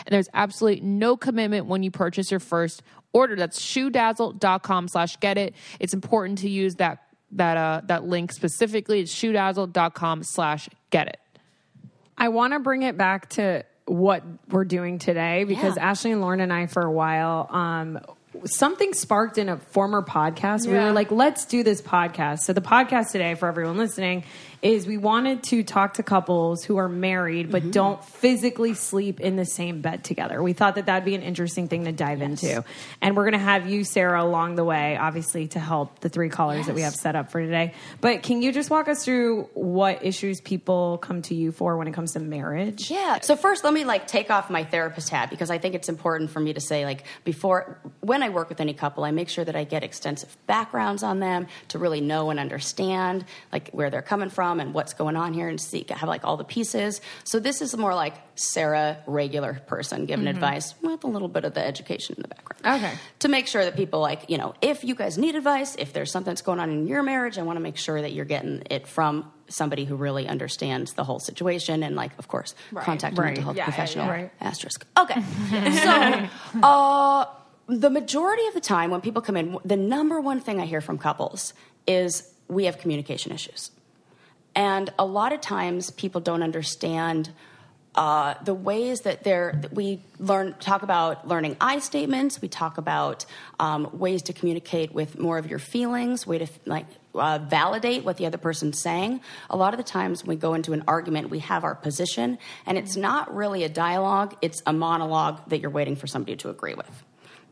and 0.04 0.12
there's 0.12 0.28
absolutely 0.34 0.82
no 0.82 1.16
commitment 1.16 1.64
when 1.64 1.82
you 1.82 1.90
purchase 1.90 2.30
your 2.30 2.40
first 2.40 2.82
order. 3.12 3.36
That's 3.36 3.60
shoedazzle.com 3.60 4.88
slash 4.88 5.18
get 5.20 5.38
it. 5.38 5.54
It's 5.80 5.94
important 5.94 6.38
to 6.38 6.48
use 6.48 6.76
that 6.76 7.02
that 7.32 7.56
uh 7.56 7.80
that 7.86 8.04
link 8.04 8.32
specifically. 8.32 9.00
It's 9.00 9.14
shoedazzle.com 9.14 10.22
slash 10.22 10.68
get 10.90 11.08
it. 11.08 11.18
I 12.16 12.28
want 12.28 12.52
to 12.52 12.58
bring 12.58 12.82
it 12.82 12.96
back 12.96 13.28
to 13.30 13.64
what 13.86 14.22
we're 14.50 14.64
doing 14.64 14.98
today 14.98 15.44
because 15.44 15.76
Yeah. 15.76 15.90
Ashley 15.90 16.12
and 16.12 16.20
Lauren 16.20 16.40
and 16.40 16.52
I, 16.52 16.66
for 16.66 16.82
a 16.82 16.90
while, 16.90 17.48
um, 17.50 17.98
something 18.44 18.92
sparked 18.92 19.38
in 19.38 19.48
a 19.48 19.56
former 19.56 20.02
podcast. 20.02 20.66
We 20.66 20.74
were 20.74 20.92
like, 20.92 21.10
let's 21.10 21.46
do 21.46 21.62
this 21.62 21.80
podcast. 21.80 22.40
So, 22.40 22.52
the 22.52 22.60
podcast 22.60 23.12
today, 23.12 23.34
for 23.34 23.48
everyone 23.48 23.78
listening, 23.78 24.24
is 24.62 24.86
we 24.86 24.96
wanted 24.96 25.42
to 25.44 25.62
talk 25.62 25.94
to 25.94 26.02
couples 26.02 26.64
who 26.64 26.76
are 26.76 26.88
married 26.88 27.50
but 27.50 27.62
mm-hmm. 27.62 27.70
don't 27.70 28.04
physically 28.04 28.74
sleep 28.74 29.20
in 29.20 29.36
the 29.36 29.44
same 29.44 29.80
bed 29.80 30.04
together. 30.04 30.42
We 30.42 30.52
thought 30.52 30.74
that 30.74 30.86
that'd 30.86 31.04
be 31.04 31.14
an 31.14 31.22
interesting 31.22 31.68
thing 31.68 31.84
to 31.84 31.92
dive 31.92 32.22
into. 32.22 32.64
And 33.00 33.16
we're 33.16 33.24
going 33.24 33.32
to 33.32 33.38
have 33.38 33.68
you, 33.68 33.84
Sarah, 33.84 34.22
along 34.22 34.56
the 34.56 34.64
way, 34.64 34.96
obviously, 34.96 35.48
to 35.48 35.60
help 35.60 36.00
the 36.00 36.08
three 36.08 36.28
callers 36.28 36.66
that 36.66 36.74
we 36.74 36.82
have 36.82 36.94
set 36.94 37.14
up 37.14 37.30
for 37.30 37.40
today. 37.40 37.74
But 38.00 38.22
can 38.22 38.42
you 38.42 38.52
just 38.52 38.70
walk 38.70 38.88
us 38.88 39.04
through 39.04 39.48
what 39.54 40.04
issues 40.04 40.40
people 40.40 40.98
come 40.98 41.22
to 41.22 41.34
you 41.34 41.52
for 41.52 41.76
when 41.76 41.86
it 41.86 41.94
comes 41.94 42.12
to 42.12 42.20
marriage? 42.20 42.90
Yeah. 42.90 43.20
So 43.20 43.36
first, 43.36 43.64
let 43.64 43.72
me 43.72 43.84
like 43.84 44.06
take 44.06 44.30
off 44.30 44.50
my 44.50 44.64
therapist 44.64 45.10
hat 45.10 45.30
because 45.30 45.50
I 45.50 45.58
think 45.58 45.74
it's 45.74 45.88
important 45.88 46.30
for 46.30 46.40
me 46.40 46.52
to 46.52 46.60
say 46.60 46.84
like 46.84 47.04
before 47.24 47.78
when 48.00 48.22
I 48.22 48.28
work 48.30 48.48
with 48.48 48.60
any 48.60 48.74
couple, 48.74 49.04
I 49.04 49.10
make 49.10 49.28
sure 49.28 49.44
that 49.44 49.56
I 49.56 49.64
get 49.64 49.84
extensive 49.84 50.36
backgrounds 50.46 51.02
on 51.02 51.20
them 51.20 51.46
to 51.68 51.78
really 51.78 52.00
know 52.00 52.30
and 52.30 52.40
understand 52.40 53.24
like 53.52 53.70
where 53.70 53.90
they're 53.90 54.02
coming 54.02 54.30
from 54.30 54.47
and 54.60 54.74
what's 54.74 54.94
going 54.94 55.16
on 55.16 55.32
here 55.34 55.48
and 55.48 55.60
see 55.60 55.84
have 55.88 56.08
like 56.08 56.24
all 56.24 56.36
the 56.36 56.44
pieces. 56.44 57.00
So 57.24 57.38
this 57.38 57.60
is 57.62 57.76
more 57.76 57.94
like 57.94 58.14
Sarah, 58.34 58.98
regular 59.06 59.60
person 59.66 60.06
giving 60.06 60.26
advice 60.26 60.74
with 60.82 61.04
a 61.04 61.06
little 61.06 61.28
bit 61.28 61.44
of 61.44 61.54
the 61.54 61.64
education 61.64 62.14
in 62.16 62.22
the 62.22 62.28
background. 62.28 62.82
Okay. 62.84 62.94
To 63.20 63.28
make 63.28 63.46
sure 63.46 63.64
that 63.64 63.76
people 63.76 64.00
like 64.00 64.28
you 64.28 64.38
know 64.38 64.54
if 64.62 64.84
you 64.84 64.94
guys 64.94 65.18
need 65.18 65.34
advice, 65.34 65.76
if 65.78 65.92
there's 65.92 66.10
something 66.10 66.30
that's 66.32 66.42
going 66.42 66.60
on 66.60 66.70
in 66.70 66.86
your 66.86 67.02
marriage, 67.02 67.36
I 67.38 67.42
want 67.42 67.56
to 67.56 67.62
make 67.62 67.76
sure 67.76 68.00
that 68.00 68.12
you're 68.12 68.24
getting 68.36 68.62
it 68.70 68.86
from 68.88 69.30
somebody 69.50 69.84
who 69.86 69.96
really 69.96 70.28
understands 70.28 70.92
the 70.92 71.04
whole 71.04 71.18
situation 71.18 71.82
and 71.82 71.96
like 71.96 72.12
of 72.18 72.28
course 72.28 72.54
contact 72.74 73.16
a 73.16 73.20
Right. 73.22 73.26
mental 73.28 73.44
health 73.44 73.56
Yeah, 73.56 73.62
yeah, 73.62 73.64
professional 73.64 74.06
yeah. 74.06 74.12
Right. 74.12 74.30
asterisk 74.42 74.84
okay 74.98 75.22
so 75.82 76.28
uh, 76.62 77.24
the 77.66 77.88
majority 77.90 78.46
of 78.46 78.52
the 78.54 78.60
time 78.60 78.90
when 78.90 79.00
people 79.00 79.22
come 79.22 79.36
in 79.38 79.56
the 79.64 79.76
number 79.76 80.20
one 80.20 80.40
thing 80.40 80.60
i 80.60 80.66
hear 80.66 80.82
from 80.82 80.98
couples 80.98 81.54
is 81.86 82.30
we 82.48 82.66
have 82.66 82.76
communication 82.78 83.32
issues 83.32 83.70
and 84.58 84.92
a 84.98 85.06
lot 85.06 85.32
of 85.32 85.40
times 85.40 85.92
people 85.92 86.20
don't 86.20 86.42
understand 86.42 87.30
uh, 87.94 88.34
the 88.42 88.54
ways 88.54 89.02
that 89.02 89.22
they're 89.22 89.60
we 89.72 90.02
learn 90.18 90.54
talk 90.58 90.82
about 90.82 91.28
learning 91.28 91.56
I 91.60 91.78
statements. 91.78 92.42
We 92.42 92.48
talk 92.48 92.76
about 92.76 93.24
um, 93.60 93.88
ways 93.92 94.22
to 94.22 94.32
communicate 94.32 94.92
with 94.92 95.16
more 95.16 95.38
of 95.38 95.48
your 95.48 95.60
feelings, 95.60 96.26
way 96.26 96.38
to 96.38 96.48
like 96.66 96.86
uh, 97.14 97.38
validate 97.38 98.04
what 98.04 98.16
the 98.16 98.26
other 98.26 98.36
person's 98.36 98.82
saying. 98.82 99.20
A 99.48 99.56
lot 99.56 99.74
of 99.74 99.78
the 99.78 99.84
times 99.84 100.24
when 100.24 100.36
we 100.36 100.40
go 100.40 100.54
into 100.54 100.72
an 100.72 100.82
argument, 100.88 101.30
we 101.30 101.38
have 101.38 101.62
our 101.62 101.76
position, 101.76 102.36
and 102.66 102.76
it's 102.76 102.96
not 102.96 103.32
really 103.32 103.62
a 103.62 103.68
dialogue; 103.68 104.36
it's 104.42 104.60
a 104.66 104.72
monologue 104.72 105.40
that 105.50 105.60
you're 105.60 105.70
waiting 105.70 105.94
for 105.94 106.08
somebody 106.08 106.36
to 106.36 106.50
agree 106.50 106.74
with 106.74 107.04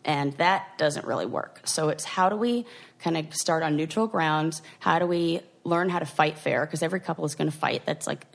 and 0.07 0.35
that 0.35 0.79
doesn't 0.79 1.05
really 1.05 1.27
work. 1.27 1.61
So 1.65 1.89
it's 1.89 2.05
how 2.05 2.29
do 2.29 2.37
we 2.37 2.65
kind 3.01 3.17
of 3.17 3.35
start 3.35 3.65
on 3.65 3.75
neutral 3.75 4.07
grounds? 4.07 4.63
How 4.79 5.01
do 5.01 5.07
we 5.07 5.41
learn 5.67 5.89
how 5.89 5.99
to 5.99 6.07
fight 6.07 6.39
fair? 6.39 6.65
Because 6.65 6.83
every 6.83 7.01
couple 7.01 7.25
is 7.25 7.35
going 7.35 7.51
to 7.51 7.57
fight. 7.57 7.85
That's 7.87 8.07
like 8.07 8.27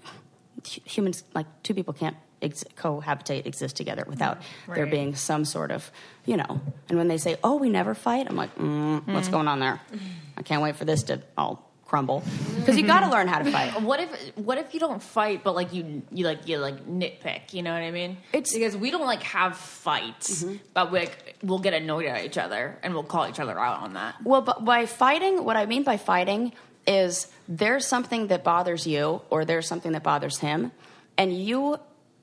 humans, 0.86 1.24
like 1.34 1.48
two 1.64 1.74
people 1.74 1.94
can't 1.94 2.16
ex- 2.42 2.64
cohabitate, 2.76 3.46
exist 3.46 3.76
together 3.76 4.06
without 4.08 4.40
there 4.68 4.86
being 4.86 5.16
some 5.16 5.46
sort 5.46 5.72
of, 5.72 5.92
you 6.26 6.38
know. 6.38 6.62
And 6.90 6.98
when 6.98 7.08
they 7.08 7.18
say, 7.18 7.38
"Oh, 7.44 7.56
we 7.58 7.70
never 7.70 7.94
fight," 7.96 8.28
I'm 8.30 8.36
like, 8.36 8.56
mm, 8.56 9.06
"What's 9.14 9.28
going 9.30 9.48
on 9.48 9.60
there?" 9.60 9.80
I 10.38 10.42
can't 10.44 10.62
wait 10.62 10.76
for 10.76 10.86
this 10.86 11.04
to 11.04 11.22
all 11.38 11.68
crumble 11.86 12.24
because 12.56 12.78
you 12.78 12.88
got 12.88 13.02
to 13.02 13.10
learn 13.10 13.28
how 13.28 13.40
to 13.40 13.52
fight. 13.52 13.82
What 13.90 14.00
if 14.00 14.10
what 14.38 14.58
if 14.58 14.74
you 14.74 14.80
don't 14.80 15.02
fight, 15.04 15.44
but 15.44 15.56
like 15.56 15.74
you 15.74 16.04
you 16.12 16.26
like 16.26 16.48
you 16.48 16.58
like 16.58 16.86
nitpick? 16.88 17.54
You 17.54 17.64
know 17.64 17.74
what 17.74 17.82
I 17.82 17.92
mean? 17.92 18.18
It's- 18.34 18.54
because 18.54 18.78
we 18.78 18.92
don't 18.92 19.06
like 19.06 19.24
have 19.24 19.58
fights, 19.58 20.46
but 20.74 20.92
we 20.92 21.00
like, 21.00 21.36
we'll 21.44 21.60
get 21.60 21.74
annoyed 21.74 22.06
at 22.06 22.24
each 22.24 22.38
other 22.38 22.78
and 22.84 22.94
we'll 22.94 23.04
call 23.04 23.28
each 23.28 23.40
other 23.40 23.60
out 23.60 23.80
on 23.82 23.94
that. 23.94 24.16
Well, 24.24 24.42
but 24.42 24.64
by 24.64 24.86
fighting, 24.86 25.44
what 25.44 25.58
I 25.58 25.66
mean 25.66 25.84
by 25.84 25.98
fighting 25.98 26.54
is 26.88 27.28
there's 27.48 27.86
something 27.86 28.28
that 28.28 28.44
bothers 28.44 28.88
you 28.88 29.22
or 29.30 29.46
there's 29.46 29.68
something 29.68 29.92
that 29.92 30.04
bothers 30.04 30.40
him, 30.40 30.72
and 31.18 31.34
you 31.34 31.78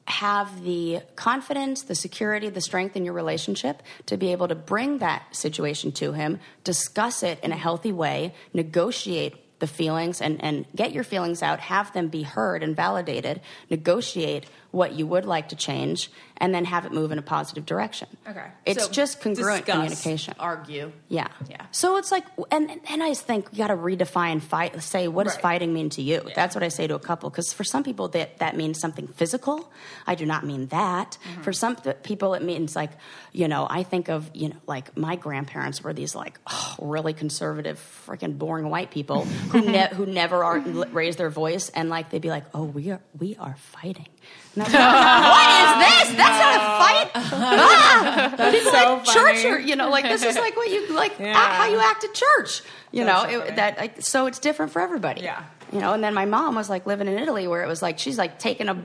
have 0.06 0.64
the 0.64 1.00
confidence, 1.16 1.82
the 1.82 1.94
security, 1.94 2.48
the 2.48 2.62
strength 2.62 2.96
in 2.96 3.04
your 3.04 3.12
relationship 3.12 3.82
to 4.06 4.16
be 4.16 4.32
able 4.32 4.48
to 4.48 4.54
bring 4.54 4.98
that 4.98 5.22
situation 5.36 5.92
to 5.92 6.12
him, 6.12 6.40
discuss 6.64 7.22
it 7.22 7.38
in 7.42 7.52
a 7.52 7.56
healthy 7.56 7.92
way, 7.92 8.34
negotiate 8.54 9.36
the 9.58 9.66
feelings 9.66 10.20
and, 10.22 10.42
and 10.42 10.64
get 10.74 10.92
your 10.92 11.04
feelings 11.04 11.42
out, 11.42 11.60
have 11.60 11.92
them 11.92 12.08
be 12.08 12.22
heard 12.22 12.62
and 12.62 12.74
validated, 12.74 13.40
negotiate 13.68 14.46
what 14.70 14.92
you 14.92 15.06
would 15.06 15.24
like 15.24 15.48
to 15.48 15.56
change, 15.56 16.10
and 16.36 16.54
then 16.54 16.64
have 16.66 16.84
it 16.84 16.92
move 16.92 17.10
in 17.10 17.18
a 17.18 17.22
positive 17.22 17.64
direction. 17.64 18.06
Okay. 18.28 18.44
It's 18.66 18.84
So 18.84 18.90
just 18.92 19.20
congruent 19.22 19.64
discuss, 19.64 19.74
communication. 20.02 20.34
Argue. 20.38 20.92
Yeah. 21.08 21.28
Yeah. 21.48 21.62
So 21.72 21.96
it's 21.96 22.12
like, 22.12 22.24
and 22.50 22.70
and 22.90 23.02
I 23.02 23.14
think 23.14 23.48
you 23.52 23.58
got 23.58 23.68
to 23.68 23.76
redefine 23.76 24.42
fight. 24.42 24.80
Say, 24.82 25.08
what 25.08 25.24
does 25.24 25.34
Right. 25.34 25.42
fighting 25.42 25.72
mean 25.72 25.88
to 25.90 26.02
you? 26.02 26.20
That's 26.34 26.54
what 26.54 26.62
I 26.62 26.68
say 26.68 26.86
to 26.86 26.94
a 26.94 26.98
couple. 26.98 27.30
Because 27.30 27.52
for 27.52 27.64
some 27.64 27.82
people, 27.82 28.08
that 28.08 28.38
that 28.38 28.56
means 28.56 28.78
something 28.78 29.08
physical. 29.08 29.72
I 30.06 30.14
do 30.14 30.26
not 30.26 30.44
mean 30.44 30.66
that. 30.66 31.16
Mm-hmm. 31.32 31.42
For 31.42 31.52
some 31.52 31.76
people, 32.02 32.34
it 32.34 32.42
means 32.42 32.76
like, 32.76 32.90
you 33.32 33.48
know, 33.48 33.66
I 33.68 33.82
think 33.84 34.08
of 34.08 34.30
you 34.34 34.50
know, 34.50 34.56
like 34.66 34.96
my 34.96 35.16
grandparents 35.16 35.82
were 35.82 35.94
these 35.94 36.14
like 36.14 36.38
oh, 36.46 36.74
really 36.80 37.14
conservative, 37.14 37.80
freaking 38.06 38.36
boring 38.38 38.68
white 38.68 38.90
people 38.90 39.24
who 39.24 39.60
ne- 39.72 39.88
who 39.94 40.04
never 40.06 40.44
are 40.44 40.58
raise 40.60 41.16
their 41.16 41.30
voice, 41.30 41.70
and 41.70 41.88
like 41.88 42.10
they'd 42.10 42.20
be 42.22 42.28
like, 42.30 42.44
oh, 42.54 42.64
we 42.64 42.90
are 42.90 43.00
we 43.18 43.34
are 43.36 43.56
fighting. 43.58 44.06
And 44.54 44.64
I'm 44.64 44.72
like, 44.72 45.22
what 45.30 45.48
is 45.60 46.08
this? 46.08 46.16
That's 46.16 46.38
not 46.40 46.54
a 46.56 46.64
fight. 46.82 47.10
Ah! 47.60 48.50
People 48.52 48.72
so 48.72 48.94
like 48.94 49.04
church, 49.04 49.36
funny. 49.42 49.46
or, 49.54 49.58
you 49.58 49.76
know, 49.76 49.88
like 49.90 50.04
this 50.04 50.22
is 50.24 50.36
like 50.36 50.56
what 50.56 50.68
you 50.70 50.92
like 50.94 51.16
Yeah. 51.20 51.26
act- 51.36 51.54
how 51.54 51.68
you 51.68 51.78
act 51.80 52.04
at 52.04 52.14
church. 52.14 52.62
You 52.92 53.04
That's 53.04 53.24
know, 53.32 53.38
so 53.40 53.44
it, 53.46 53.56
that 53.56 53.78
like, 53.78 54.02
so 54.02 54.26
it's 54.26 54.38
different 54.38 54.72
for 54.72 54.80
everybody. 54.82 55.22
Yeah. 55.22 55.44
You 55.72 55.80
know, 55.80 55.92
and 55.92 56.02
then 56.02 56.14
my 56.14 56.24
mom 56.24 56.54
was 56.54 56.68
like 56.70 56.86
living 56.86 57.06
in 57.08 57.18
Italy 57.18 57.46
where 57.46 57.62
it 57.62 57.68
was 57.68 57.82
like 57.82 57.98
she's 57.98 58.16
like 58.18 58.38
taking 58.38 58.68
a, 58.68 58.76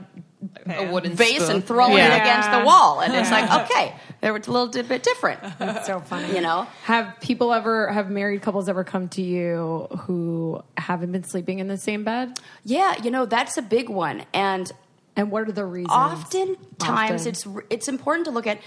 A 0.66 0.92
wooden 0.92 1.14
vase 1.14 1.42
spoon. 1.42 1.50
and 1.56 1.64
throwing 1.64 1.96
Yeah. 1.96 2.16
it 2.16 2.20
against 2.20 2.50
the 2.52 2.62
wall, 2.64 3.00
and 3.00 3.14
it's 3.14 3.30
like 3.30 3.50
okay, 3.70 3.94
they 4.20 4.30
were 4.30 4.36
a 4.36 4.40
little 4.40 4.68
di- 4.68 4.82
bit 4.82 5.02
different. 5.02 5.40
That's 5.58 5.86
so 5.86 6.00
funny. 6.00 6.34
You 6.34 6.42
know, 6.42 6.66
Have 6.84 7.18
people 7.20 7.52
ever, 7.54 7.90
have 7.90 8.10
married 8.10 8.42
couples 8.42 8.68
ever 8.68 8.84
come 8.84 9.08
to 9.10 9.22
you 9.22 9.86
who 10.02 10.62
haven't 10.76 11.10
been 11.12 11.24
sleeping 11.24 11.58
in 11.58 11.68
the 11.68 11.78
same 11.78 12.04
bed? 12.04 12.38
yeah, 12.64 13.02
you 13.02 13.10
know 13.10 13.24
that's 13.26 13.56
a 13.56 13.62
big 13.62 13.88
one, 13.88 14.24
and 14.34 14.70
And 15.16 15.30
what 15.30 15.48
are 15.48 15.52
the 15.52 15.64
reasons? 15.64 15.92
oftentimes 15.92 17.26
Often. 17.26 17.28
it's 17.28 17.46
it's 17.70 17.88
important 17.88 18.24
to 18.26 18.30
look 18.32 18.46
at. 18.46 18.58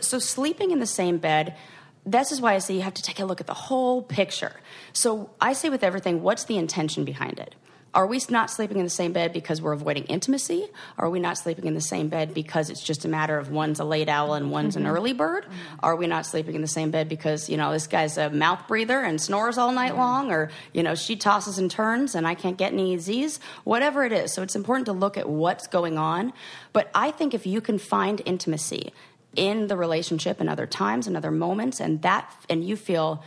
so 0.00 0.18
sleeping 0.18 0.70
in 0.70 0.78
the 0.80 0.86
same 0.86 1.18
bed 1.18 1.54
this 2.08 2.30
is 2.30 2.40
why 2.40 2.54
i 2.54 2.58
say 2.58 2.74
you 2.74 2.82
have 2.82 2.94
to 2.94 3.02
take 3.02 3.18
a 3.18 3.24
look 3.24 3.40
at 3.40 3.48
the 3.48 3.54
whole 3.54 4.00
picture 4.02 4.52
so 4.92 5.30
i 5.40 5.52
say 5.52 5.68
with 5.68 5.82
everything 5.82 6.22
what's 6.22 6.44
the 6.44 6.56
intention 6.56 7.04
behind 7.04 7.38
it 7.40 7.56
are 7.96 8.06
we 8.06 8.20
not 8.28 8.50
sleeping 8.50 8.76
in 8.76 8.84
the 8.84 8.90
same 8.90 9.14
bed 9.14 9.32
because 9.32 9.62
we're 9.62 9.72
avoiding 9.72 10.04
intimacy? 10.04 10.68
Are 10.98 11.08
we 11.08 11.18
not 11.18 11.38
sleeping 11.38 11.64
in 11.64 11.72
the 11.72 11.80
same 11.80 12.08
bed 12.08 12.34
because 12.34 12.68
it's 12.68 12.82
just 12.82 13.06
a 13.06 13.08
matter 13.08 13.38
of 13.38 13.50
one's 13.50 13.80
a 13.80 13.84
late 13.84 14.10
owl 14.10 14.34
and 14.34 14.50
one's 14.50 14.76
an 14.76 14.82
mm-hmm. 14.82 14.92
early 14.92 15.12
bird? 15.14 15.44
Mm-hmm. 15.44 15.76
Are 15.80 15.96
we 15.96 16.06
not 16.06 16.26
sleeping 16.26 16.54
in 16.54 16.60
the 16.60 16.68
same 16.68 16.90
bed 16.90 17.08
because, 17.08 17.48
you 17.48 17.56
know, 17.56 17.72
this 17.72 17.86
guy's 17.86 18.18
a 18.18 18.28
mouth 18.28 18.68
breather 18.68 19.00
and 19.00 19.18
snores 19.18 19.56
all 19.56 19.72
night 19.72 19.96
long? 19.96 20.30
Or, 20.30 20.50
you 20.74 20.82
know, 20.82 20.94
she 20.94 21.16
tosses 21.16 21.56
and 21.56 21.70
turns 21.70 22.14
and 22.14 22.28
I 22.28 22.34
can't 22.34 22.58
get 22.58 22.74
any 22.74 22.98
Z's? 22.98 23.40
Whatever 23.64 24.04
it 24.04 24.12
is. 24.12 24.30
So 24.30 24.42
it's 24.42 24.54
important 24.54 24.84
to 24.86 24.92
look 24.92 25.16
at 25.16 25.26
what's 25.26 25.66
going 25.66 25.96
on. 25.96 26.34
But 26.74 26.90
I 26.94 27.12
think 27.12 27.32
if 27.32 27.46
you 27.46 27.62
can 27.62 27.78
find 27.78 28.20
intimacy 28.26 28.92
in 29.36 29.68
the 29.68 29.76
relationship 29.76 30.38
and 30.38 30.50
other 30.50 30.66
times 30.66 31.06
and 31.06 31.16
other 31.16 31.30
moments 31.30 31.80
and 31.80 32.02
that 32.02 32.30
and 32.50 32.62
you 32.62 32.76
feel 32.76 33.24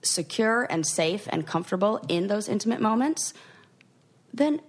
secure 0.00 0.66
and 0.70 0.86
safe 0.86 1.28
and 1.30 1.46
comfortable 1.46 2.02
in 2.08 2.28
those 2.28 2.48
intimate 2.48 2.80
moments, 2.80 3.34
then 4.34 4.60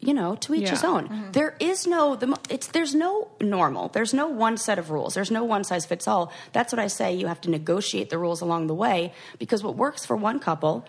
you 0.00 0.14
know 0.14 0.36
to 0.36 0.54
each 0.54 0.62
Yeah. 0.62 0.70
his 0.70 0.84
own 0.84 1.08
mm-hmm. 1.08 1.32
There 1.32 1.56
is 1.58 1.86
no 1.86 2.14
the, 2.14 2.28
mo- 2.28 2.42
it's 2.48 2.68
there's 2.68 2.94
no 2.94 3.28
normal. 3.40 3.88
There's 3.88 4.14
no 4.14 4.28
one 4.28 4.56
set 4.56 4.78
of 4.78 4.90
rules. 4.90 5.14
There's 5.14 5.30
no 5.30 5.42
one 5.44 5.64
size 5.64 5.86
fits 5.86 6.06
all. 6.06 6.32
That's 6.52 6.72
what 6.72 6.78
i 6.78 6.86
say. 6.86 7.14
You 7.14 7.26
have 7.26 7.40
to 7.42 7.50
negotiate 7.50 8.08
the 8.10 8.18
rules 8.18 8.40
along 8.40 8.68
the 8.68 8.74
way 8.74 9.12
because 9.38 9.62
what 9.62 9.74
works 9.76 10.06
for 10.06 10.16
one 10.16 10.38
couple 10.38 10.86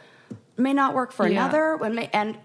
may 0.58 0.74
not 0.74 0.94
work 0.94 1.12
for 1.12 1.26
Yeah. 1.28 1.32
another. 1.46 1.78
May, 1.90 2.10
and 2.14 2.38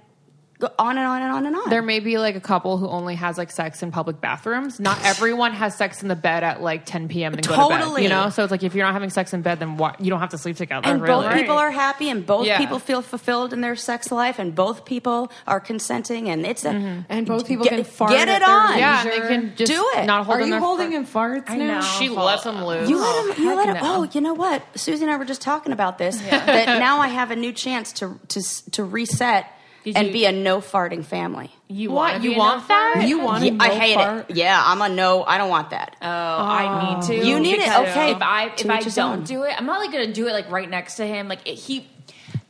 go 0.66 0.74
on 0.78 0.96
and 0.98 1.06
on 1.06 1.22
and 1.22 1.32
on 1.32 1.46
and 1.46 1.56
on. 1.56 1.70
There 1.70 1.82
may 1.82 2.00
be 2.00 2.18
like 2.18 2.36
a 2.36 2.40
couple 2.40 2.78
who 2.78 2.88
only 2.88 3.14
has 3.16 3.38
like 3.38 3.50
sex 3.50 3.82
in 3.82 3.90
public 3.90 4.20
bathrooms. 4.20 4.80
Not 4.80 4.98
everyone 5.04 5.52
has 5.52 5.76
sex 5.76 6.02
in 6.02 6.08
the 6.08 6.16
bed 6.16 6.42
at 6.44 6.62
like 6.62 6.84
10 6.86 7.08
p.m. 7.08 7.34
and 7.34 7.42
then 7.42 7.48
go 7.48 7.62
to 7.62 7.68
bed. 7.74 7.78
Totally. 7.82 8.02
You 8.04 8.08
know, 8.08 8.30
so 8.30 8.42
it's 8.42 8.50
like 8.50 8.62
if 8.62 8.74
you're 8.74 8.84
not 8.86 8.92
having 8.92 9.10
sex 9.10 9.32
in 9.32 9.42
bed, 9.42 9.60
then 9.60 9.76
what? 9.76 10.00
You 10.00 10.10
don't 10.10 10.20
have 10.20 10.30
to 10.30 10.38
sleep 10.38 10.56
together. 10.56 10.88
and 10.88 11.00
really. 11.02 11.26
both 11.28 11.34
people 11.34 11.56
are 11.56 11.70
happy, 11.70 12.08
and 12.08 12.24
both 12.26 12.46
Yeah. 12.46 12.58
people 12.58 12.78
feel 12.78 13.02
fulfilled 13.02 13.52
in 13.52 13.60
their 13.60 13.76
sex 13.76 14.10
life, 14.10 14.38
and 14.38 14.54
both 14.54 14.84
people 14.84 15.30
are 15.46 15.60
consenting, 15.60 16.28
and 16.28 16.44
it's 16.46 16.64
a 16.64 16.70
mm-hmm. 16.70 17.00
And 17.08 17.26
both 17.26 17.46
people 17.46 17.64
get, 17.64 17.74
can 17.74 17.84
fart 17.84 18.10
Get 18.10 18.28
it 18.28 18.40
their 18.40 18.48
on. 18.50 18.78
Yeah, 18.78 19.02
and 19.02 19.10
they 19.10 19.28
can 19.28 19.56
just 19.56 19.70
Do 19.70 19.90
it. 19.96 20.06
Not 20.06 20.26
hold 20.26 20.38
Are 20.38 20.44
you 20.44 20.50
their 20.50 20.60
holding 20.60 20.90
fr- 20.90 20.96
in 20.96 21.06
farts 21.06 21.50
I 21.50 21.56
now? 21.56 21.80
know. 21.80 21.86
She 21.98 22.08
lets 22.08 22.44
them 22.44 22.64
loose. 22.64 22.88
You 22.88 22.98
let 22.98 23.36
him. 23.36 23.42
You 23.44 23.54
let 23.56 23.68
him. 23.68 23.74
no. 23.74 23.80
Oh, 23.82 24.02
you 24.12 24.20
know 24.20 24.34
what? 24.34 24.62
Susie 24.76 25.02
and 25.04 25.10
I 25.12 25.16
were 25.16 25.24
just 25.24 25.42
talking 25.42 25.72
about 25.72 25.98
this. 25.98 26.18
That 26.18 26.78
now 26.78 26.98
I 26.98 27.08
have 27.08 27.30
a 27.30 27.36
new 27.36 27.52
chance 27.52 27.92
to 27.94 28.18
to 28.28 28.40
to 28.72 28.84
reset 28.84 29.46
Did 29.84 29.96
and 29.96 30.06
you- 30.08 30.12
be 30.12 30.24
a 30.24 30.32
no 30.32 30.60
farting 30.60 31.04
family. 31.04 31.50
You 31.68 31.90
want 31.90 32.22
You 32.22 32.32
you 32.32 32.38
want 32.38 32.56
want 32.56 32.68
that? 32.68 33.04
You 33.08 33.18
want 33.20 33.44
Yeah, 33.44 33.50
to 33.52 33.64
I 33.64 33.68
hate 33.74 33.98
it. 34.30 34.36
Yeah, 34.36 34.62
I'm 34.64 34.80
a 34.80 34.88
no. 34.88 35.24
I 35.24 35.38
don't 35.38 35.50
want 35.50 35.70
that. 35.70 35.96
Oh, 36.00 36.06
I 36.08 36.94
need 36.94 37.02
to. 37.06 37.26
You 37.26 37.38
need 37.40 37.58
it, 37.58 37.68
okay. 37.68 38.10
If 38.12 38.22
I 38.22 38.46
if 38.56 38.70
I 38.70 38.80
don't 38.80 39.18
own. 39.18 39.24
do 39.24 39.42
it, 39.42 39.54
I'm 39.56 39.66
not 39.66 39.80
like 39.80 39.92
gonna 39.92 40.12
do 40.12 40.26
it 40.26 40.32
like 40.32 40.50
right 40.50 40.68
next 40.68 40.96
to 40.96 41.06
him. 41.06 41.28
Like 41.28 41.46
it, 41.46 41.54
he 41.54 41.86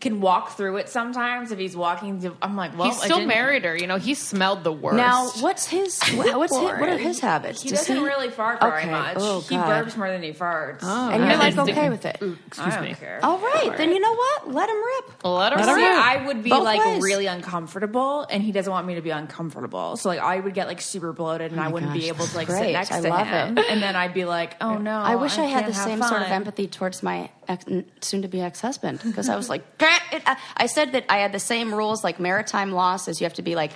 can 0.05 0.21
walk 0.21 0.57
through 0.57 0.77
it 0.77 0.89
sometimes. 0.89 1.51
If 1.51 1.59
he's 1.59 1.77
walking, 1.77 2.21
to, 2.21 2.37
I'm 2.41 2.57
like, 2.57 2.79
well, 2.79 2.89
He's 2.91 3.03
still 3.03 3.25
married 3.27 3.65
her. 3.65 3.77
You 3.77 3.89
know, 3.89 3.97
he 3.97 4.15
smelled 4.15 4.63
the 4.63 4.71
worst. 4.73 4.97
Now, 4.97 5.31
what's 5.41 5.67
his? 5.67 6.01
What, 6.15 6.39
what's 6.39 6.55
his, 6.55 6.63
what 6.63 6.89
are 6.89 6.97
his 6.97 7.19
habits? 7.19 7.63
He 7.63 7.71
Does 7.71 7.81
doesn't 7.87 8.03
really 8.03 8.31
fart 8.31 8.61
very 8.61 8.83
Okay. 8.83 8.91
much. 8.91 9.17
Oh, 9.19 9.41
he 9.41 9.57
God. 9.57 9.87
burps 9.87 9.97
more 9.97 10.09
than 10.11 10.23
he 10.23 10.31
farts. 10.31 10.79
Oh. 10.83 11.11
and 11.11 11.25
you're 11.25 11.37
like 11.37 11.57
okay 11.59 11.89
with 11.89 12.05
it. 12.07 12.17
excuse 12.47 12.59
I 12.59 12.71
don't 12.77 12.85
me. 12.85 12.95
care. 12.95 13.19
All 13.23 13.39
right, 13.39 13.77
then 13.77 13.91
you 13.91 13.99
know 13.99 14.15
what? 14.15 14.53
Let 14.53 14.69
him 14.69 14.77
rip. 14.77 15.25
Let 15.25 15.53
her 15.53 15.59
Let 15.59 15.69
her 15.69 15.75
see. 15.75 15.83
rip. 15.83 15.93
I 15.99 16.27
would 16.27 16.43
be 16.45 16.51
Both 16.51 16.65
like 16.65 16.85
ways. 16.85 17.03
really 17.03 17.27
uncomfortable, 17.27 18.27
and 18.31 18.43
he 18.43 18.53
doesn't 18.53 18.71
want 18.71 18.87
me 18.87 18.95
to 18.97 19.01
be 19.03 19.11
uncomfortable. 19.11 19.97
So 19.97 20.09
like 20.11 20.21
I 20.21 20.39
would 20.39 20.55
get 20.55 20.67
like 20.69 20.81
super 20.81 21.13
bloated, 21.13 21.51
and 21.53 21.61
oh 21.61 21.65
I 21.65 21.69
wouldn't 21.69 21.93
be 21.95 22.09
able 22.09 22.27
to 22.27 22.37
like 22.37 22.49
that's 22.49 22.61
sit 22.61 22.73
next 22.73 22.93
I 22.93 23.01
to 23.01 23.09
love 23.09 23.27
him. 23.27 23.59
it. 23.59 23.65
And 23.71 23.83
then 23.83 23.97
I'd 23.97 24.15
be 24.15 24.25
like, 24.25 24.57
oh 24.61 24.77
no, 24.79 24.93
I 24.99 25.17
wish 25.17 25.39
I, 25.39 25.45
had 25.45 25.67
the 25.67 25.73
have 25.73 25.85
same 25.89 26.03
sort 26.03 26.23
of 26.23 26.29
empathy 26.29 26.67
towards 26.69 27.03
my 27.03 27.31
ex, 27.49 27.65
soon-to-be 28.01 28.41
ex-husband 28.41 29.01
because 29.05 29.29
I 29.29 29.37
was 29.37 29.49
like, 29.49 29.63
I- 29.81 30.23
uh, 30.27 30.35
I 30.57 30.67
said 30.67 30.93
that 30.93 31.05
I 31.09 31.19
had 31.19 31.33
the 31.33 31.39
same 31.41 31.75
rules 31.75 32.03
like 32.05 32.19
maritime 32.21 32.73
law 32.73 32.97
says 32.97 33.21
you 33.21 33.25
have 33.25 33.35
to 33.35 33.43
be 33.43 33.55
like. 33.57 33.73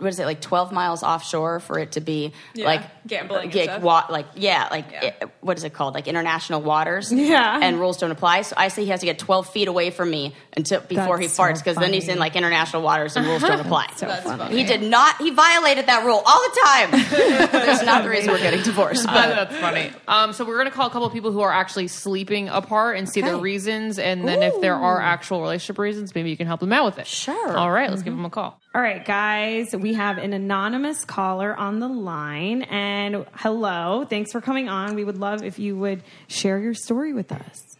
What 0.00 0.08
is 0.08 0.18
it 0.18 0.24
like? 0.26 0.40
Twelve 0.40 0.72
miles 0.72 1.02
offshore 1.02 1.60
for 1.60 1.78
it 1.78 1.92
to 1.92 2.00
be 2.00 2.32
Yeah, 2.54 2.66
like 2.66 3.06
gambling 3.06 3.52
and 3.52 3.62
stuff. 3.64 3.82
wa- 3.82 4.06
like 4.08 4.26
yeah, 4.34 4.68
like 4.70 4.86
Yeah. 4.90 5.04
it- 5.20 5.30
what 5.40 5.56
is 5.56 5.64
it 5.64 5.72
called? 5.72 5.94
Like 5.94 6.08
international 6.08 6.62
waters. 6.62 7.12
Yeah. 7.12 7.58
and 7.62 7.78
rules 7.78 7.96
don't 7.98 8.10
apply. 8.10 8.42
So 8.42 8.54
I 8.56 8.68
say 8.68 8.84
he 8.84 8.90
has 8.90 9.00
to 9.00 9.06
get 9.06 9.18
twelve 9.18 9.48
feet 9.48 9.68
away 9.68 9.90
from 9.90 10.10
me 10.10 10.34
until 10.56 10.80
before 10.80 11.16
That's 11.18 11.20
he 11.20 11.28
so 11.28 11.42
farts 11.42 11.58
because 11.58 11.76
then 11.76 11.92
he's 11.92 12.08
in 12.08 12.18
like 12.18 12.34
international 12.36 12.82
waters 12.82 13.16
and 13.16 13.26
rules 13.26 13.42
don't 13.42 13.60
apply. 13.60 13.86
So 13.96 14.06
that's 14.06 14.24
funny. 14.24 14.56
He 14.56 14.64
did 14.64 14.82
not. 14.82 15.16
He 15.18 15.30
violated 15.30 15.86
that 15.86 16.04
rule 16.04 16.22
all 16.24 16.40
the 16.40 16.60
time. 16.64 16.90
That's 17.52 17.84
not 17.84 18.02
the 18.02 18.08
reason 18.10 18.30
we're 18.32 18.38
getting 18.38 18.62
divorced. 18.62 19.06
Uh, 19.08 19.12
But 19.20 19.34
that's 19.34 19.56
funny. 19.56 19.90
Um, 20.08 20.32
so 20.32 20.44
we're 20.44 20.56
gonna 20.56 20.70
call 20.70 20.86
a 20.86 20.90
couple 20.90 21.06
of 21.06 21.12
people 21.12 21.30
who 21.32 21.40
are 21.40 21.52
actually 21.52 21.88
sleeping 21.88 22.48
apart 22.48 22.96
and 22.96 23.08
see 23.08 23.20
their 23.20 23.36
reasons, 23.36 23.98
and 23.98 24.26
then 24.26 24.42
if 24.42 24.60
there 24.60 24.74
are 24.74 25.00
actual 25.00 25.40
relationship 25.42 25.78
reasons, 25.78 26.14
maybe 26.14 26.30
you 26.30 26.36
can 26.36 26.46
help 26.46 26.60
them 26.60 26.72
out 26.72 26.84
with 26.86 26.98
it. 26.98 27.06
Sure. 27.06 27.56
All 27.56 27.70
right, 27.70 27.90
let's 27.90 28.02
give 28.02 28.14
them 28.14 28.24
a 28.24 28.30
call. 28.30 28.58
All 28.74 28.80
right, 28.80 29.04
guys, 29.04 29.74
we 29.76 29.89
have 29.94 30.18
an 30.18 30.32
anonymous 30.32 31.04
caller 31.04 31.56
on 31.56 31.80
the 31.80 31.88
line. 31.88 32.62
And 32.62 33.26
hello, 33.34 34.04
thanks 34.08 34.32
for 34.32 34.40
coming 34.40 34.68
on. 34.68 34.94
We 34.94 35.04
would 35.04 35.18
love 35.18 35.42
if 35.42 35.58
you 35.58 35.76
would 35.76 36.02
share 36.28 36.58
your 36.58 36.74
story 36.74 37.12
with 37.12 37.32
us. 37.32 37.76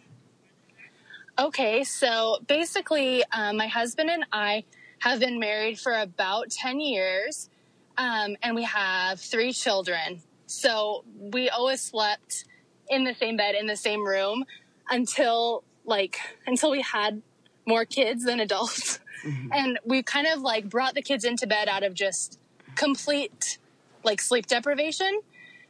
Okay, 1.39 1.83
so 1.83 2.37
basically, 2.47 3.23
um, 3.31 3.57
my 3.57 3.67
husband 3.67 4.09
and 4.09 4.25
I 4.31 4.63
have 4.99 5.19
been 5.19 5.39
married 5.39 5.79
for 5.79 5.93
about 5.93 6.51
10 6.51 6.79
years, 6.79 7.49
um, 7.97 8.35
and 8.43 8.55
we 8.55 8.63
have 8.63 9.19
three 9.19 9.51
children. 9.51 10.21
So 10.45 11.03
we 11.17 11.49
always 11.49 11.81
slept 11.81 12.45
in 12.89 13.05
the 13.05 13.15
same 13.15 13.37
bed, 13.37 13.55
in 13.55 13.65
the 13.65 13.77
same 13.77 14.05
room 14.05 14.45
until 14.89 15.63
like, 15.85 16.19
until 16.45 16.69
we 16.69 16.81
had 16.81 17.21
more 17.65 17.85
kids 17.85 18.23
than 18.23 18.39
adults. 18.39 18.99
Mm-hmm. 19.25 19.49
And 19.53 19.79
we 19.85 20.01
kind 20.01 20.25
of 20.25 20.41
like 20.41 20.67
brought 20.67 20.95
the 20.95 21.03
kids 21.03 21.25
into 21.25 21.45
bed 21.45 21.69
out 21.69 21.83
of 21.83 21.93
just 21.93 22.39
complete 22.73 23.59
like 24.03 24.19
sleep 24.19 24.47
deprivation. 24.47 25.21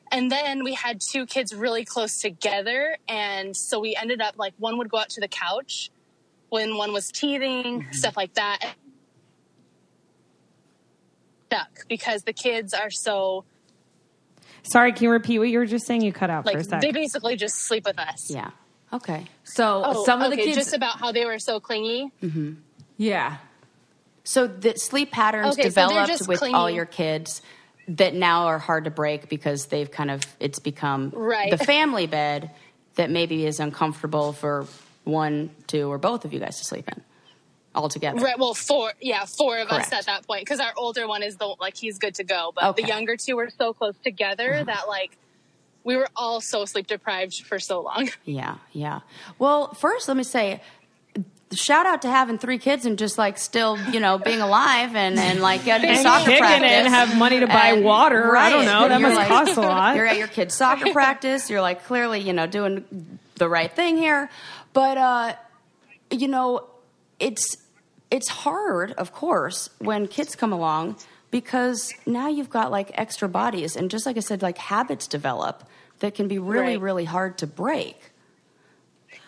And 0.09 0.31
then 0.31 0.63
we 0.63 0.73
had 0.73 1.01
two 1.01 1.25
kids 1.25 1.53
really 1.53 1.83
close 1.83 2.21
together. 2.21 2.97
And 3.09 3.55
so 3.55 3.81
we 3.81 3.93
ended 3.95 4.21
up 4.21 4.35
like 4.37 4.53
one 4.57 4.77
would 4.77 4.89
go 4.89 4.99
out 4.99 5.09
to 5.09 5.21
the 5.21 5.27
couch 5.27 5.89
when 6.47 6.77
one 6.77 6.93
was 6.93 7.09
teething, 7.09 7.81
mm-hmm. 7.81 7.91
stuff 7.91 8.15
like 8.15 8.35
that. 8.35 8.75
Stuck 11.47 11.87
because 11.89 12.23
the 12.23 12.33
kids 12.33 12.73
are 12.73 12.89
so 12.89 13.43
Sorry, 14.63 14.93
can 14.93 15.03
you 15.03 15.09
repeat 15.09 15.39
what 15.39 15.49
you 15.49 15.59
were 15.59 15.65
just 15.65 15.85
saying? 15.85 16.01
You 16.01 16.13
cut 16.13 16.29
out 16.29 16.45
for 16.45 16.51
a 16.51 16.61
like 16.61 16.81
they 16.81 16.91
basically 16.91 17.35
just 17.35 17.55
sleep 17.55 17.85
with 17.85 17.99
us. 17.99 18.29
yeah. 18.29 18.51
Okay. 18.93 19.25
So 19.43 19.83
Oh, 19.85 20.05
some 20.05 20.21
of 20.21 20.27
okay, 20.27 20.35
the 20.37 20.43
kids, 20.43 20.57
just 20.57 20.73
about 20.73 20.99
how 20.99 21.11
they 21.11 21.25
were 21.25 21.39
so 21.39 21.59
clingy. 21.59 22.11
Mm-hmm. 22.21 22.53
yeah. 22.97 23.37
So 24.23 24.47
the 24.47 24.77
sleep 24.77 25.11
patterns 25.11 25.53
Okay, 25.53 25.69
so 25.69 25.69
they're 25.75 25.87
developed 25.87 26.07
just 26.09 26.27
with 26.27 26.39
clingy. 26.39 26.53
all 26.55 26.69
your 26.69 26.85
kids 26.85 27.41
that 27.87 28.13
now 28.13 28.45
are 28.47 28.59
hard 28.59 28.83
to 28.85 28.91
break 28.91 29.29
because 29.29 29.65
they've 29.65 29.89
kind 29.89 30.11
of 30.11 30.21
it's 30.39 30.59
become 30.59 31.09
Right. 31.15 31.49
the 31.49 31.57
family 31.57 32.05
bed 32.07 32.51
that 32.95 33.09
maybe 33.09 33.45
is 33.45 33.59
uncomfortable 33.59 34.33
for 34.33 34.65
one, 35.03 35.49
two, 35.67 35.87
or 35.91 35.97
both 35.97 36.25
of 36.25 36.33
you 36.33 36.39
guys 36.39 36.59
to 36.59 36.65
sleep 36.65 36.87
in 36.87 37.01
all 37.73 37.89
together. 37.89 38.19
Right. 38.19 38.37
Well, 38.37 38.53
four. 38.53 38.91
Yeah, 39.01 39.25
four 39.25 39.57
of 39.57 39.69
Correct. 39.69 39.87
us 39.87 39.93
at 39.93 40.05
that 40.05 40.27
point 40.27 40.41
because 40.41 40.59
our 40.59 40.73
older 40.77 41.07
one 41.07 41.23
is 41.23 41.37
the 41.37 41.55
like 41.59 41.75
he's 41.75 41.97
good 41.97 42.15
to 42.15 42.23
go, 42.23 42.51
but 42.53 42.63
Okay. 42.65 42.83
the 42.83 42.87
younger 42.87 43.15
two 43.17 43.37
were 43.37 43.49
so 43.57 43.73
close 43.73 43.95
together 44.03 44.51
mm-hmm. 44.51 44.65
that 44.65 44.87
like 44.87 45.17
we 45.83 45.95
were 45.95 46.07
all 46.15 46.41
so 46.41 46.65
sleep 46.65 46.87
deprived 46.87 47.45
for 47.45 47.59
so 47.59 47.81
long. 47.81 48.09
Yeah, 48.25 48.55
yeah. 48.71 48.99
Well, 49.39 49.73
first, 49.73 50.07
let 50.07 50.15
me 50.17 50.23
say, 50.23 50.61
shout 51.53 51.85
out 51.85 52.03
to 52.03 52.09
having 52.09 52.37
three 52.37 52.57
kids 52.57 52.85
and 52.85 52.97
just 52.97 53.17
like 53.17 53.37
still, 53.37 53.77
you 53.91 53.99
know, 53.99 54.17
being 54.17 54.39
alive 54.41 54.95
and 54.95 55.19
and 55.19 55.41
like 55.41 55.65
getting 55.65 55.89
And 55.89 55.99
soccer 55.99 56.37
practice 56.37 56.69
and 56.71 56.87
have 56.87 57.17
money 57.17 57.39
to 57.41 57.47
buy 57.47 57.69
And- 57.73 57.83
water. 57.83 58.35
I 58.37 58.49
don't 58.49 58.65
know. 58.65 58.87
That 58.87 58.99
You're 58.99 59.09
must 59.09 59.19
like- 59.19 59.27
cost 59.27 59.57
a 59.57 59.61
lot. 59.75 59.95
You're 59.95 60.05
at 60.07 60.17
your 60.17 60.27
kid's 60.27 60.53
soccer 60.55 60.91
practice. 60.93 61.49
You're 61.49 61.61
like 61.61 61.85
clearly, 61.85 62.19
you 62.21 62.33
know, 62.33 62.47
doing 62.47 63.19
the 63.35 63.49
right 63.49 63.71
thing 63.73 63.97
here, 63.97 64.29
but 64.73 64.97
uh, 64.97 65.33
you 66.11 66.27
know, 66.27 66.67
it's 67.19 67.57
it's 68.11 68.27
hard, 68.29 68.91
of 68.93 69.13
course, 69.13 69.69
when 69.79 70.07
kids 70.07 70.35
come 70.35 70.53
along 70.53 70.97
because 71.31 71.93
now 72.05 72.27
you've 72.27 72.49
got 72.49 72.69
like 72.71 72.91
extra 72.93 73.27
bodies 73.29 73.75
and 73.75 73.89
just 73.89 74.05
like 74.05 74.17
I 74.17 74.19
said, 74.21 74.41
like 74.41 74.57
habits 74.57 75.07
develop 75.07 75.63
that 75.99 76.13
can 76.15 76.27
be 76.27 76.37
really, 76.39 76.73
Right. 76.73 76.81
really 76.81 77.05
hard 77.05 77.37
to 77.39 77.47
break. 77.47 77.97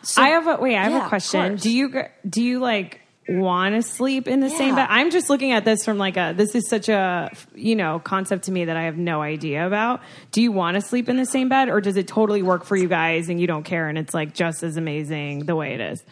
So- 0.04 0.22
I 0.22 0.30
have 0.30 0.48
a 0.48 0.58
wait. 0.58 0.76
I 0.76 0.84
have 0.84 0.92
Yeah, 0.92 1.06
a 1.06 1.10
question. 1.10 1.56
Do 1.56 1.70
you 1.72 2.04
do 2.30 2.42
you 2.44 2.60
like 2.60 3.00
want 3.30 3.74
to 3.76 3.82
sleep 3.82 4.28
in 4.28 4.42
the 4.42 4.50
same 4.50 4.76
bed? 4.76 4.88
I'm 4.90 5.12
just 5.12 5.30
looking 5.30 5.54
at 5.54 5.64
this 5.64 5.86
from 5.86 5.98
like 5.98 6.18
a 6.18 6.34
this 6.36 6.56
is 6.56 6.68
such 6.68 6.90
a 6.90 7.32
you 7.56 7.76
know 7.76 8.00
concept 8.00 8.46
to 8.46 8.52
me 8.52 8.66
that 8.66 8.76
I 8.76 8.84
have 8.84 8.98
no 8.98 9.22
idea 9.22 9.66
about. 9.66 10.02
Do 10.32 10.42
you 10.42 10.52
want 10.52 10.76
to 10.76 10.82
sleep 10.82 11.08
in 11.08 11.16
the 11.16 11.26
same 11.26 11.48
bed, 11.48 11.70
or 11.70 11.80
does 11.80 11.96
it 11.96 12.08
totally 12.08 12.42
work 12.42 12.66
for 12.66 12.76
you 12.76 12.90
guys 12.90 13.30
and 13.30 13.40
you 13.40 13.48
don't 13.48 13.64
care 13.64 13.88
and 13.88 13.98
it's 13.98 14.14
like 14.14 14.34
just 14.34 14.62
as 14.62 14.76
amazing 14.76 15.46
the 15.46 15.56
way 15.56 15.74
it 15.74 15.80
is? 15.80 16.04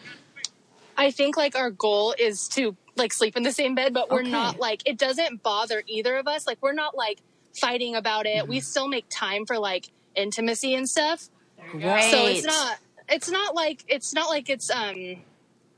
I 0.96 1.10
think 1.10 1.36
like 1.36 1.54
our 1.56 1.70
goal 1.70 2.14
is 2.18 2.48
to 2.52 2.76
like 2.96 3.12
sleep 3.12 3.36
in 3.36 3.42
the 3.42 3.52
same 3.52 3.74
bed, 3.74 3.94
but 3.94 4.10
we're 4.10 4.20
Okay. 4.20 4.30
not 4.30 4.58
like 4.58 4.82
it 4.86 4.98
doesn't 4.98 5.42
bother 5.42 5.82
either 5.86 6.16
of 6.16 6.28
us. 6.28 6.46
Like 6.46 6.58
we're 6.62 6.72
not 6.74 6.96
like 6.96 7.20
fighting 7.54 7.94
about 7.96 8.26
it. 8.26 8.42
Mm-hmm. 8.42 8.50
We 8.50 8.60
still 8.60 8.88
make 8.88 9.06
time 9.10 9.46
for 9.46 9.58
like 9.58 9.90
intimacy 10.14 10.74
and 10.74 10.88
stuff. 10.88 11.28
Great. 11.70 12.10
So 12.10 12.26
it's 12.26 12.44
not 12.44 12.78
it's 13.08 13.30
not 13.30 13.54
like 13.54 13.84
it's 13.88 14.14
not 14.14 14.28
like 14.30 14.50
it's 14.50 14.70
um 14.70 15.24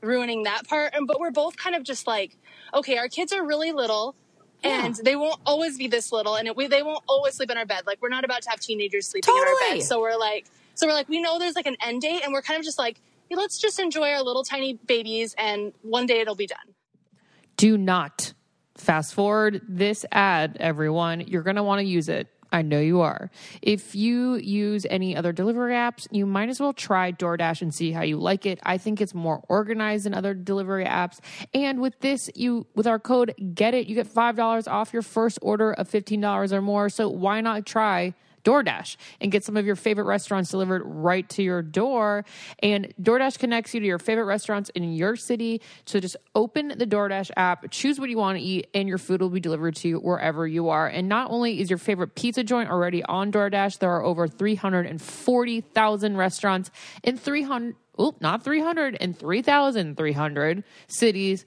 ruining 0.01 0.43
that 0.43 0.67
part. 0.67 0.93
And 0.95 1.07
but 1.07 1.19
we're 1.19 1.31
both 1.31 1.57
kind 1.57 1.75
of 1.75 1.83
just 1.83 2.07
like, 2.07 2.37
okay, 2.73 2.97
our 2.97 3.09
kids 3.09 3.33
are 3.33 3.45
really 3.45 3.71
little. 3.71 4.15
And 4.63 4.95
Yeah. 4.97 5.03
they 5.03 5.15
won't 5.15 5.39
always 5.45 5.77
be 5.77 5.87
this 5.87 6.11
little, 6.11 6.35
and 6.35 6.47
it, 6.47 6.57
we, 6.57 6.67
they 6.67 6.83
won't 6.83 7.03
always 7.07 7.35
sleep 7.35 7.51
in 7.51 7.57
our 7.57 7.65
bed. 7.67 7.83
Like 7.87 8.01
we're 8.01 8.09
not 8.09 8.25
about 8.25 8.41
to 8.43 8.49
have 8.49 8.59
teenagers 8.59 9.07
sleeping 9.07 9.33
in 9.35 9.41
our 9.41 9.55
bed. 9.77 9.83
So 9.83 10.01
we're 10.01 10.17
like, 10.17 10.47
so 10.73 10.87
we're 10.87 10.93
like, 10.93 11.09
we 11.09 11.21
know 11.21 11.39
there's 11.39 11.55
like 11.55 11.67
an 11.67 11.77
end 11.81 12.01
date, 12.01 12.23
and 12.23 12.33
we're 12.33 12.41
kind 12.41 12.59
of 12.59 12.65
just 12.65 12.79
like, 12.79 12.99
let's 13.31 13.59
just 13.59 13.79
enjoy 13.79 14.09
our 14.11 14.23
little 14.23 14.43
tiny 14.43 14.73
babies, 14.73 15.35
and 15.37 15.73
one 15.83 16.07
day 16.07 16.19
it'll 16.21 16.35
be 16.35 16.47
done. 16.47 16.75
Do 17.57 17.77
not 17.77 18.33
fast 18.77 19.13
forward 19.13 19.61
this 19.67 20.05
ad, 20.11 20.57
everyone. 20.59 21.21
You're 21.21 21.43
going 21.43 21.55
to 21.55 21.63
want 21.63 21.79
to 21.79 21.85
use 21.85 22.09
it. 22.09 22.27
I 22.51 22.61
know 22.61 22.79
you 22.79 23.01
are. 23.01 23.29
If 23.61 23.95
you 23.95 24.35
use 24.35 24.85
any 24.89 25.15
other 25.15 25.33
delivery 25.33 25.73
apps, 25.73 26.07
you 26.11 26.25
might 26.25 26.47
as 26.47 26.59
well 26.59 26.71
try 26.73 27.11
DoorDash 27.11 27.61
and 27.61 27.73
see 27.73 27.91
how 27.91 28.01
you 28.03 28.17
like 28.17 28.45
it. 28.45 28.59
I 28.63 28.77
think 28.77 29.01
it's 29.01 29.13
more 29.13 29.43
organized 29.49 30.05
than 30.05 30.13
other 30.13 30.33
delivery 30.33 30.85
apps. 30.85 31.19
And 31.53 31.81
with 31.81 31.99
this, 31.99 32.29
you 32.33 32.65
with 32.73 32.87
our 32.87 32.99
code 32.99 33.33
get 33.53 33.73
it, 33.73 33.87
you 33.87 33.95
get 33.95 34.07
$5 34.07 34.71
off 34.71 34.93
your 34.93 35.01
first 35.01 35.37
order 35.41 35.73
of 35.73 35.89
$15 35.89 36.51
or 36.53 36.61
more. 36.61 36.87
So 36.87 37.09
why 37.09 37.41
not 37.41 37.65
try 37.65 38.13
DoorDash 38.45 38.95
and 39.19 39.31
get 39.31 39.43
some 39.43 39.57
of 39.57 39.65
your 39.65 39.75
favorite 39.75 40.05
restaurants 40.05 40.51
delivered 40.51 40.83
right 40.85 41.27
to 41.29 41.43
your 41.43 41.61
door. 41.61 42.23
And 42.59 42.93
DoorDash 43.01 43.39
connects 43.39 43.73
you 43.73 43.79
to 43.81 43.85
your 43.85 43.99
favorite 43.99 44.25
restaurants 44.25 44.69
in 44.69 44.93
your 44.93 45.15
city. 45.15 45.61
So 45.85 45.99
just 45.99 46.15
open 46.35 46.69
the 46.69 46.87
DoorDash 46.87 47.31
app, 47.35 47.69
choose 47.71 47.99
what 47.99 48.09
you 48.09 48.17
want 48.17 48.37
to 48.37 48.43
eat, 48.43 48.67
and 48.73 48.87
your 48.87 48.97
food 48.97 49.21
will 49.21 49.29
be 49.29 49.39
delivered 49.39 49.75
to 49.77 49.87
you 49.89 49.97
wherever 49.97 50.47
you 50.47 50.69
are. 50.69 50.87
And 50.87 51.09
not 51.09 51.31
only 51.31 51.59
is 51.59 51.69
your 51.69 51.79
favorite 51.79 52.15
pizza 52.15 52.43
joint 52.43 52.69
already 52.69 53.03
on 53.03 53.31
DoorDash, 53.31 53.79
there 53.79 53.91
are 53.91 54.03
over 54.03 54.27
340,000 54.27 56.17
restaurants 56.17 56.71
in 57.03 57.17
300, 57.17 57.75
oh, 57.97 58.15
not 58.21 58.43
300, 58.43 58.95
in 58.95 59.13
3,300 59.13 60.63
cities. 60.87 61.45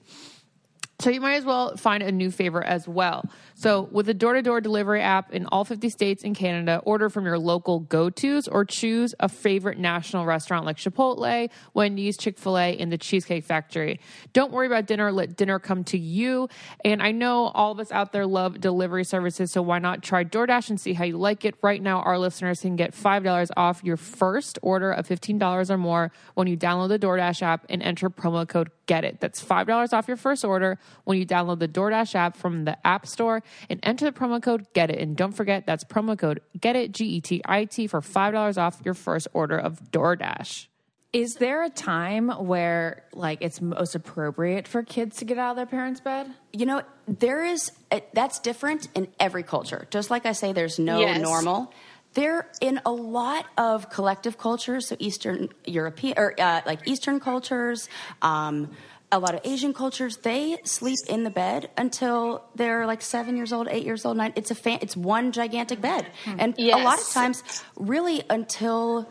So 0.99 1.09
you 1.09 1.21
might 1.21 1.35
as 1.35 1.45
well 1.45 1.77
find 1.77 2.03
a 2.03 2.11
new 2.11 2.29
favorite 2.29 2.67
as 2.67 2.85
well. 2.85 3.23
So 3.59 3.89
with 3.91 4.07
a 4.07 4.13
door-to-door 4.13 4.61
delivery 4.61 5.01
app 5.01 5.33
in 5.33 5.45
all 5.47 5.65
50 5.65 5.89
states 5.89 6.23
and 6.23 6.33
Canada, 6.33 6.81
order 6.85 7.09
from 7.09 7.25
your 7.25 7.37
local 7.37 7.81
go-tos 7.81 8.47
or 8.47 8.63
choose 8.63 9.13
a 9.19 9.27
favorite 9.27 9.77
national 9.77 10.25
restaurant 10.25 10.65
like 10.65 10.77
Chipotle, 10.77 11.49
Wendy's, 11.73 12.15
Chick-fil-A, 12.15 12.77
and 12.77 12.89
the 12.89 12.97
Cheesecake 12.97 13.43
Factory. 13.43 13.99
Don't 14.31 14.53
worry 14.53 14.65
about 14.65 14.85
dinner, 14.85 15.11
let 15.11 15.35
dinner 15.35 15.59
come 15.59 15.83
to 15.83 15.97
you. 15.97 16.47
And 16.85 17.03
I 17.03 17.11
know 17.11 17.47
all 17.47 17.73
of 17.73 17.81
us 17.81 17.91
out 17.91 18.13
there 18.13 18.25
love 18.25 18.61
delivery 18.61 19.03
services, 19.03 19.51
so 19.51 19.61
why 19.61 19.79
not 19.79 20.03
try 20.03 20.23
DoorDash 20.23 20.69
and 20.69 20.79
see 20.79 20.93
how 20.93 21.03
you 21.03 21.17
like 21.17 21.43
it? 21.43 21.55
Right 21.61 21.81
now 21.81 21.99
our 21.99 22.17
listeners 22.17 22.61
can 22.61 22.77
get 22.77 22.93
$5 22.93 23.49
off 23.57 23.83
your 23.83 23.97
first 23.97 24.57
order 24.61 24.93
of 24.93 25.05
$15 25.05 25.69
or 25.69 25.77
more 25.77 26.13
when 26.33 26.47
you 26.47 26.55
download 26.55 26.87
the 26.87 26.99
DoorDash 26.99 27.41
app 27.41 27.65
and 27.67 27.83
enter 27.83 28.09
promo 28.09 28.47
code 28.47 28.71
GET 28.87 29.03
IT. 29.03 29.19
That's 29.19 29.43
$5 29.43 29.91
off 29.91 30.07
your 30.07 30.15
first 30.15 30.45
order 30.45 30.79
when 31.03 31.17
you 31.17 31.25
download 31.25 31.59
the 31.59 31.67
DoorDash 31.67 32.15
app 32.15 32.37
from 32.37 32.63
the 32.63 32.77
App 32.87 33.05
Store 33.05 33.43
and 33.69 33.79
enter 33.83 34.05
the 34.05 34.11
promo 34.11 34.41
code 34.41 34.65
GET 34.73 34.89
IT. 34.89 34.99
And 34.99 35.15
don't 35.15 35.31
forget, 35.33 35.65
that's 35.65 35.83
promo 35.83 36.17
code 36.17 36.41
GET 36.59 36.75
IT, 36.75 36.91
G 36.91 37.05
E 37.05 37.21
T 37.21 37.41
I 37.45 37.65
T, 37.65 37.87
for 37.87 38.01
$5 38.01 38.57
off 38.57 38.81
your 38.85 38.93
first 38.93 39.27
order 39.33 39.57
of 39.57 39.91
DoorDash. 39.91 40.67
Is 41.11 41.35
there 41.35 41.63
a 41.63 41.69
time 41.69 42.29
where 42.29 43.03
like 43.13 43.39
it's 43.41 43.59
most 43.61 43.95
appropriate 43.95 44.67
for 44.67 44.83
kids 44.83 45.17
to 45.17 45.25
get 45.25 45.39
out 45.39 45.51
of 45.51 45.55
their 45.55 45.65
parents' 45.65 45.99
bed? 45.99 46.31
You 46.53 46.67
know, 46.67 46.83
there 47.07 47.43
is 47.43 47.71
uh, 47.91 48.01
that's 48.13 48.37
different 48.39 48.89
in 48.93 49.07
every 49.19 49.41
culture. 49.41 49.87
Just 49.89 50.11
like 50.11 50.27
I 50.27 50.33
say, 50.33 50.53
there's 50.53 50.77
no 50.77 50.99
Yes. 51.01 51.19
normal. 51.19 51.73
There 52.13 52.47
in 52.61 52.79
a 52.85 52.91
lot 52.91 53.45
of 53.57 53.89
collective 53.89 54.37
cultures, 54.37 54.87
so 54.89 54.97
Eastern 54.99 55.49
European 55.65 56.13
or 56.17 56.35
uh, 56.39 56.61
like 56.67 56.87
Eastern 56.87 57.19
cultures, 57.19 57.89
um, 58.21 58.69
a 59.11 59.19
lot 59.19 59.33
of 59.33 59.41
Asian 59.43 59.73
cultures, 59.73 60.17
they 60.17 60.57
sleep 60.63 60.99
in 61.07 61.23
the 61.23 61.29
bed 61.29 61.69
until 61.77 62.43
they're 62.55 62.85
like 62.85 63.01
seven 63.01 63.35
years 63.35 63.51
old, 63.51 63.67
eight 63.69 63.83
years 63.83 64.05
old, 64.05 64.17
nine. 64.17 64.33
It's 64.35 64.51
a 64.51 64.55
fan, 64.55 64.79
it's 64.81 64.95
one 64.95 65.31
gigantic 65.31 65.81
bed, 65.81 66.07
hmm. 66.25 66.35
and 66.37 66.55
a 66.59 66.83
lot 66.83 66.99
of 66.99 67.09
times, 67.09 67.43
really 67.75 68.23
until 68.29 69.09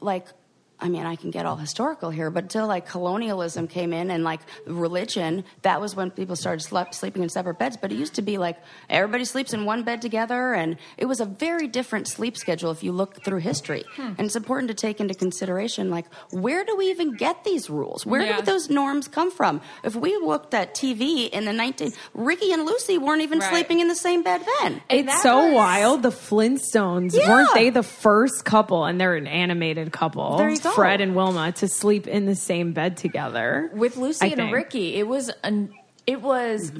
like 0.00 0.26
I 0.78 0.88
mean, 0.90 1.06
I 1.06 1.16
can 1.16 1.30
get 1.30 1.46
all 1.46 1.56
historical 1.56 2.10
here, 2.10 2.30
but 2.30 2.44
until 2.44 2.66
like 2.66 2.86
colonialism 2.86 3.66
came 3.66 3.92
in 3.94 4.10
and 4.10 4.24
like 4.24 4.40
religion, 4.66 5.44
that 5.62 5.80
was 5.80 5.96
when 5.96 6.10
people 6.10 6.36
started 6.36 6.60
slept, 6.60 6.94
sleeping 6.94 7.22
in 7.22 7.28
separate 7.30 7.58
beds. 7.58 7.76
But 7.76 7.92
it 7.92 7.96
used 7.98 8.14
to 8.16 8.22
be 8.22 8.36
like 8.36 8.58
everybody 8.90 9.24
sleeps 9.24 9.52
in 9.54 9.64
one 9.64 9.84
bed 9.84 10.02
together, 10.02 10.52
and 10.52 10.76
it 10.98 11.06
was 11.06 11.20
a 11.20 11.24
very 11.24 11.66
different 11.66 12.08
sleep 12.08 12.36
schedule 12.36 12.70
if 12.70 12.82
you 12.82 12.92
look 12.92 13.24
through 13.24 13.38
history. 13.38 13.84
Hmm. 13.96 14.12
And 14.18 14.20
it's 14.26 14.36
important 14.36 14.68
to 14.68 14.74
take 14.74 15.00
into 15.00 15.14
consideration 15.14 15.90
like 15.90 16.06
where 16.30 16.64
do 16.64 16.76
we 16.76 16.90
even 16.90 17.14
get 17.16 17.44
these 17.44 17.70
rules? 17.70 18.04
Where 18.04 18.22
Yeah. 18.22 18.36
do 18.36 18.42
those 18.42 18.68
norms 18.68 19.08
come 19.08 19.30
from? 19.30 19.60
If 19.82 19.96
we 19.96 20.16
looked 20.18 20.52
at 20.52 20.74
TV 20.74 21.24
in 21.32 21.46
the 21.46 21.52
19, 21.54 21.92
Ricky 22.14 22.52
and 22.52 22.66
Lucy 22.66 22.98
weren't 22.98 23.22
even 23.22 23.38
Right. 23.38 23.50
sleeping 23.50 23.80
in 23.80 23.88
the 23.88 23.94
same 23.94 24.22
bed 24.22 24.42
then. 24.60 24.82
It's 24.90 25.22
so 25.22 25.46
was- 25.46 25.54
wild. 25.54 26.02
The 26.02 26.10
Flintstones 26.10 27.14
Yeah. 27.14 27.28
weren't 27.28 27.54
they 27.54 27.70
the 27.70 27.82
first 27.82 28.44
couple, 28.44 28.84
and 28.84 29.00
they're 29.00 29.14
an 29.14 29.26
animated 29.26 29.92
couple, 29.92 30.36
There 30.38 30.48
you 30.66 30.70
go. 30.70 30.76
Fred 30.76 31.00
and 31.00 31.14
Wilma, 31.14 31.52
to 31.52 31.68
sleep 31.68 32.06
in 32.06 32.26
the 32.26 32.34
same 32.34 32.72
bed 32.72 32.96
together 32.96 33.70
With 33.74 33.96
Lucy 33.96 34.26
I 34.26 34.28
and 34.28 34.36
think. 34.36 34.54
Ricky, 34.54 34.94
it 34.96 35.06
was 35.06 35.30
an 35.42 35.72
it 36.06 36.22
was 36.22 36.72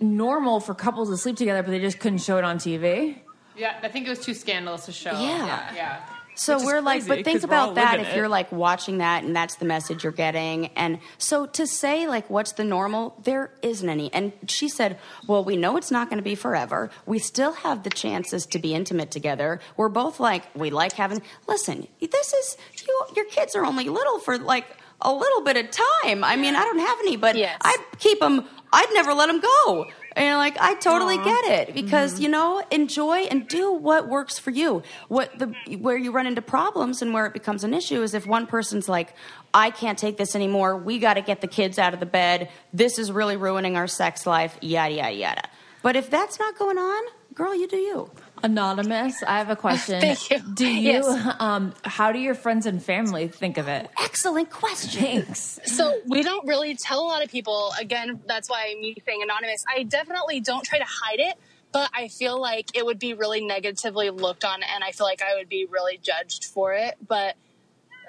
normal 0.00 0.60
for 0.60 0.74
couples 0.74 1.10
to 1.10 1.16
sleep 1.16 1.36
together, 1.36 1.62
but 1.62 1.70
they 1.70 1.80
just 1.80 1.98
couldn't 1.98 2.18
show 2.18 2.38
it 2.38 2.44
on 2.44 2.58
TV. 2.58 3.18
Yeah, 3.56 3.76
I 3.82 3.88
think 3.88 4.06
it 4.06 4.10
was 4.10 4.20
too 4.20 4.34
scandalous 4.34 4.86
to 4.86 4.92
show. 4.92 5.12
Yeah. 5.12 5.74
yeah. 5.74 6.00
So 6.38 6.56
Which 6.56 6.66
we're 6.66 6.80
like, 6.80 7.04
but 7.08 7.24
think 7.24 7.42
about 7.42 7.74
that 7.74 7.98
if 7.98 8.10
it. 8.10 8.16
you're 8.16 8.28
like 8.28 8.52
watching 8.52 8.98
that 8.98 9.24
and 9.24 9.34
that's 9.34 9.56
the 9.56 9.64
message 9.64 10.04
you're 10.04 10.12
getting. 10.12 10.66
And 10.68 11.00
so 11.18 11.46
to 11.46 11.66
say 11.66 12.06
like, 12.06 12.30
what's 12.30 12.52
the 12.52 12.62
normal? 12.62 13.20
There 13.24 13.50
isn't 13.60 13.88
any. 13.88 14.12
And 14.14 14.32
she 14.46 14.68
said, 14.68 14.98
well, 15.26 15.42
we 15.42 15.56
know 15.56 15.76
it's 15.76 15.90
not 15.90 16.08
going 16.08 16.18
to 16.18 16.22
be 16.22 16.36
forever. 16.36 16.90
We 17.06 17.18
still 17.18 17.52
have 17.54 17.82
the 17.82 17.90
chances 17.90 18.46
to 18.46 18.60
be 18.60 18.72
intimate 18.72 19.10
together. 19.10 19.58
We're 19.76 19.88
both 19.88 20.20
like, 20.20 20.44
we 20.54 20.70
like 20.70 20.92
having. 20.92 21.22
Listen, 21.48 21.88
this 22.00 22.32
is 22.32 22.56
you. 22.86 23.04
Your 23.16 23.24
kids 23.26 23.56
are 23.56 23.64
only 23.64 23.88
little 23.88 24.20
for 24.20 24.38
like 24.38 24.66
a 25.00 25.12
little 25.12 25.42
bit 25.42 25.56
of 25.56 25.70
time. 25.72 26.22
I 26.22 26.36
mean, 26.36 26.54
I 26.54 26.60
don't 26.62 26.78
have 26.78 26.98
any, 27.00 27.16
but 27.16 27.36
Yes. 27.36 27.58
I'd 27.62 27.84
keep 27.98 28.20
them. 28.20 28.44
I'd 28.72 28.90
never 28.92 29.12
let 29.12 29.26
them 29.26 29.40
go. 29.40 29.86
And 30.18 30.36
like, 30.36 30.58
I 30.60 30.74
totally 30.74 31.16
get 31.16 31.44
it 31.46 31.74
because 31.74 32.14
Mm-hmm. 32.14 32.22
you 32.22 32.28
know, 32.28 32.62
enjoy 32.70 33.18
and 33.30 33.46
do 33.46 33.72
what 33.72 34.08
works 34.08 34.38
for 34.38 34.50
you. 34.50 34.82
What 35.08 35.38
the 35.38 35.54
where 35.78 35.96
you 35.96 36.10
run 36.12 36.26
into 36.26 36.42
problems 36.42 37.00
and 37.02 37.14
where 37.14 37.26
it 37.26 37.32
becomes 37.32 37.64
an 37.64 37.72
issue 37.72 38.02
is 38.02 38.14
if 38.14 38.26
one 38.26 38.46
person's 38.46 38.88
like, 38.88 39.14
I 39.54 39.70
can't 39.70 39.98
take 39.98 40.16
this 40.16 40.34
anymore. 40.34 40.76
We 40.76 40.98
got 40.98 41.14
to 41.14 41.22
get 41.22 41.40
the 41.40 41.46
kids 41.46 41.78
out 41.78 41.94
of 41.94 42.00
the 42.00 42.06
bed. 42.06 42.50
This 42.72 42.98
is 42.98 43.10
really 43.12 43.36
ruining 43.36 43.76
our 43.76 43.86
sex 43.86 44.26
life. 44.26 44.58
Yada 44.60 44.94
yada 44.94 45.12
yada. 45.14 45.42
But 45.82 45.96
if 45.96 46.10
that's 46.10 46.38
not 46.38 46.58
going 46.58 46.78
on, 46.78 47.04
girl, 47.34 47.54
you 47.54 47.68
do 47.68 47.76
you. 47.76 48.10
Anonymous, 48.42 49.22
I 49.22 49.38
have 49.38 49.50
a 49.50 49.56
question. 49.66 50.00
Thank 50.00 50.30
you. 50.30 50.38
Do 50.54 50.66
you 50.66 50.92
Yes. 50.92 51.36
um 51.40 51.74
how 51.84 52.12
do 52.12 52.18
your 52.18 52.34
friends 52.34 52.66
and 52.66 52.82
family 52.82 53.28
think 53.28 53.58
of 53.58 53.68
it? 53.68 53.88
Excellent 54.02 54.50
question. 54.50 55.02
Thanks. 55.24 55.58
So 55.64 55.98
we 56.06 56.22
don't 56.22 56.46
really 56.46 56.74
tell 56.76 57.00
a 57.00 57.08
lot 57.08 57.24
of 57.24 57.30
people. 57.30 57.72
Again, 57.80 58.20
that's 58.26 58.48
why 58.48 58.74
me 58.80 58.96
saying 59.04 59.20
anonymous. 59.22 59.64
I 59.68 59.82
definitely 59.84 60.40
don't 60.40 60.64
try 60.64 60.78
to 60.78 60.84
hide 60.86 61.20
it, 61.20 61.36
but 61.72 61.90
I 61.94 62.08
feel 62.08 62.40
like 62.40 62.76
it 62.76 62.84
would 62.86 62.98
be 62.98 63.14
really 63.14 63.44
negatively 63.44 64.10
looked 64.10 64.44
on, 64.44 64.62
and 64.62 64.82
I 64.84 64.92
feel 64.92 65.06
like 65.06 65.22
I 65.22 65.34
would 65.36 65.48
be 65.48 65.66
really 65.68 65.98
judged 65.98 66.44
for 66.44 66.72
it. 66.72 66.96
But 67.06 67.36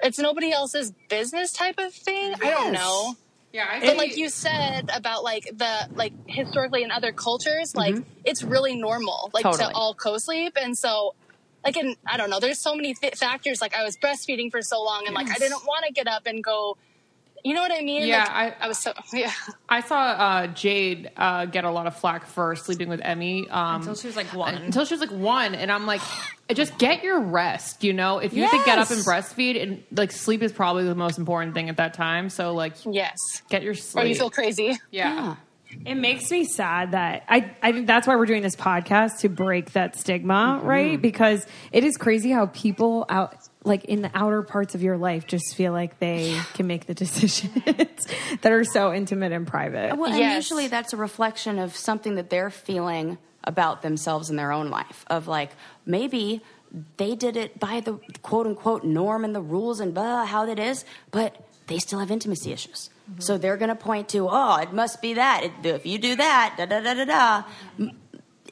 it's 0.02 0.18
nobody 0.18 0.50
else's 0.52 0.92
business 1.08 1.52
type 1.52 1.78
of 1.78 1.92
thing. 1.92 2.34
I 2.42 2.50
don't 2.50 2.72
know. 2.72 3.14
Yeah, 3.52 3.66
I 3.68 3.80
But 3.80 3.96
like 3.96 4.16
you 4.16 4.28
said 4.28 4.90
about 4.94 5.24
like 5.24 5.44
the 5.52 5.88
like 5.94 6.12
historically 6.26 6.84
in 6.84 6.90
other 6.90 7.12
cultures, 7.12 7.74
like 7.74 7.96
mm-hmm. 7.96 8.08
it's 8.24 8.42
really 8.44 8.76
normal 8.76 9.30
like 9.32 9.42
Totally. 9.42 9.72
to 9.72 9.74
all 9.74 9.94
co-sleep, 9.94 10.56
and 10.60 10.78
so 10.78 11.14
like 11.64 11.76
in 11.76 11.96
I 12.06 12.16
don't 12.16 12.30
know, 12.30 12.38
there's 12.38 12.60
so 12.60 12.74
many 12.74 12.94
th- 12.94 13.16
factors. 13.16 13.60
Like 13.60 13.74
I 13.74 13.82
was 13.82 13.96
breastfeeding 13.96 14.50
for 14.50 14.62
so 14.62 14.82
long, 14.82 15.04
and 15.06 15.14
like 15.14 15.28
I 15.30 15.34
didn't 15.34 15.64
want 15.66 15.84
to 15.86 15.92
get 15.92 16.06
up 16.06 16.26
and 16.26 16.42
go. 16.42 16.76
You 17.44 17.54
know 17.54 17.62
what 17.62 17.72
I 17.72 17.80
mean? 17.82 18.06
Yeah, 18.06 18.20
Like, 18.24 18.60
I- 18.60 18.64
I 18.64 18.68
was 18.68 18.78
so 18.78 18.92
yeah. 19.12 19.32
I 19.68 19.80
saw 19.80 19.98
uh, 20.00 20.46
Jade 20.48 21.10
uh, 21.16 21.46
get 21.46 21.64
a 21.64 21.70
lot 21.70 21.86
of 21.86 21.96
flack 21.96 22.26
for 22.26 22.54
sleeping 22.56 22.88
with 22.88 23.00
Emmy 23.02 23.48
um, 23.48 23.76
Until 23.76 23.94
she 23.94 24.06
was 24.06 24.16
like 24.16 24.32
one. 24.34 24.54
Until 24.54 24.84
she 24.84 24.94
was 24.94 25.00
like 25.00 25.10
one, 25.12 25.54
and 25.54 25.70
I'm 25.72 25.86
like, 25.86 26.00
just 26.54 26.76
get 26.78 27.02
your 27.02 27.20
rest. 27.20 27.82
You 27.84 27.92
know, 27.92 28.18
if 28.18 28.32
you 28.34 28.42
have 28.42 28.50
to 28.52 28.62
get 28.64 28.78
up 28.78 28.90
and 28.90 29.00
breastfeed, 29.00 29.62
and 29.62 29.82
like 29.92 30.12
sleep 30.12 30.42
is 30.42 30.52
probably 30.52 30.84
the 30.84 30.94
most 30.94 31.18
important 31.18 31.54
thing 31.54 31.68
at 31.68 31.76
that 31.78 31.94
time. 31.94 32.28
So 32.30 32.52
like, 32.54 32.74
Yes. 32.84 33.42
get 33.48 33.62
your 33.62 33.74
sleep. 33.74 34.04
Or 34.04 34.06
you 34.06 34.14
feel 34.14 34.30
crazy. 34.30 34.76
yeah. 34.90 35.36
It 35.86 35.94
makes 35.94 36.30
me 36.30 36.44
sad 36.44 36.92
that 36.92 37.24
I, 37.28 37.50
I 37.62 37.72
think 37.72 37.86
that's 37.86 38.06
why 38.06 38.16
we're 38.16 38.26
doing 38.26 38.42
this 38.42 38.56
podcast 38.56 39.18
to 39.20 39.28
break 39.28 39.72
that 39.72 39.96
stigma, 39.96 40.56
Mm-hmm. 40.58 40.66
right? 40.66 41.00
Because 41.00 41.46
it 41.72 41.84
is 41.84 41.96
crazy 41.96 42.30
how 42.30 42.46
people 42.46 43.06
out 43.08 43.34
like 43.62 43.84
in 43.84 44.00
the 44.02 44.10
outer 44.14 44.42
parts 44.42 44.74
of 44.74 44.82
your 44.82 44.96
life 44.96 45.26
just 45.26 45.54
feel 45.54 45.72
like 45.72 45.98
they 45.98 46.38
can 46.54 46.66
make 46.66 46.86
the 46.86 46.94
decisions 46.94 47.52
that 48.42 48.52
are 48.52 48.64
so 48.64 48.92
intimate 48.92 49.32
and 49.32 49.46
private. 49.46 49.96
Well, 49.96 50.10
and 50.10 50.18
Yes. 50.18 50.34
usually 50.36 50.66
that's 50.68 50.92
a 50.92 50.96
reflection 50.96 51.58
of 51.58 51.76
something 51.76 52.14
that 52.16 52.30
they're 52.30 52.50
feeling 52.50 53.18
about 53.44 53.82
themselves 53.82 54.28
in 54.30 54.36
their 54.36 54.52
own 54.52 54.70
life. 54.70 55.04
Of 55.08 55.28
like, 55.28 55.50
maybe 55.86 56.42
they 56.98 57.14
did 57.14 57.36
it 57.36 57.58
by 57.60 57.80
the 57.80 57.98
quote 58.22 58.46
unquote 58.46 58.84
norm 58.84 59.24
and 59.24 59.34
the 59.34 59.40
rules 59.42 59.80
and 59.80 59.92
blah, 59.94 60.24
how 60.24 60.46
that 60.46 60.58
is, 60.58 60.84
but 61.10 61.36
they 61.66 61.78
still 61.78 61.98
have 62.00 62.10
intimacy 62.10 62.52
issues. 62.52 62.90
Mm-hmm. 63.10 63.20
So 63.20 63.38
they're 63.38 63.56
going 63.56 63.68
to 63.70 63.74
point 63.74 64.08
to, 64.10 64.28
oh, 64.30 64.56
it 64.56 64.72
must 64.72 65.02
be 65.02 65.14
that. 65.14 65.44
It- 65.44 65.66
If 65.66 65.86
you 65.86 65.98
do 65.98 66.16
that, 66.16 66.54
da 66.58 66.66
da 66.66 66.80
da 66.80 66.94
da 66.94 67.04
da. 67.04 67.42
M- 67.78 67.96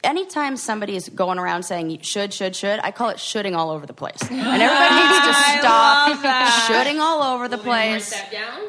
Anytime 0.01 0.55
somebody 0.55 0.95
is 0.95 1.09
going 1.09 1.37
around 1.39 1.63
saying 1.63 1.89
you 1.89 1.99
should, 2.01 2.33
should, 2.33 2.55
should, 2.55 2.79
I 2.81 2.91
call 2.91 3.09
it 3.09 3.19
shooting 3.19 3.53
all 3.53 3.69
over 3.69 3.85
the 3.85 3.93
place. 3.93 4.17
And 4.31 4.61
everybody 4.61 4.95
needs 4.95 5.25
to 5.27 5.59
stop 5.59 6.67
shooting 6.67 6.99
all 7.01 7.21
over 7.21 7.49
the 7.49 7.57
place. 7.57 8.13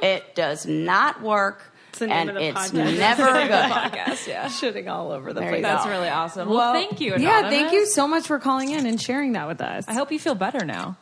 It 0.02 0.34
does 0.34 0.66
not 0.66 1.22
work. 1.22 1.72
the 1.98 2.08
name 2.08 2.16
and 2.16 2.30
of 2.30 2.34
the 2.36 2.48
it's 2.48 2.58
podcast. 2.72 2.98
never 2.98 3.24
good. 3.32 3.50
Podcast, 3.70 4.26
yeah. 4.26 4.46
Shitting 4.48 4.90
all 4.90 5.12
over 5.12 5.32
the 5.32 5.38
There 5.40 5.50
place. 5.50 5.62
That's 5.62 5.86
really 5.86 6.08
awesome. 6.08 6.48
Well, 6.48 6.72
thank 6.72 7.00
you. 7.00 7.14
Yeah, 7.16 7.48
thank 7.48 7.70
you 7.72 7.86
so 7.86 8.08
much 8.08 8.26
for 8.26 8.40
calling 8.40 8.70
in 8.72 8.84
and 8.86 9.00
sharing 9.00 9.32
that 9.34 9.46
with 9.46 9.60
us. 9.60 9.84
I 9.86 9.92
hope 9.94 10.10
you 10.10 10.18
feel 10.18 10.34
better 10.34 10.64
now. 10.64 10.96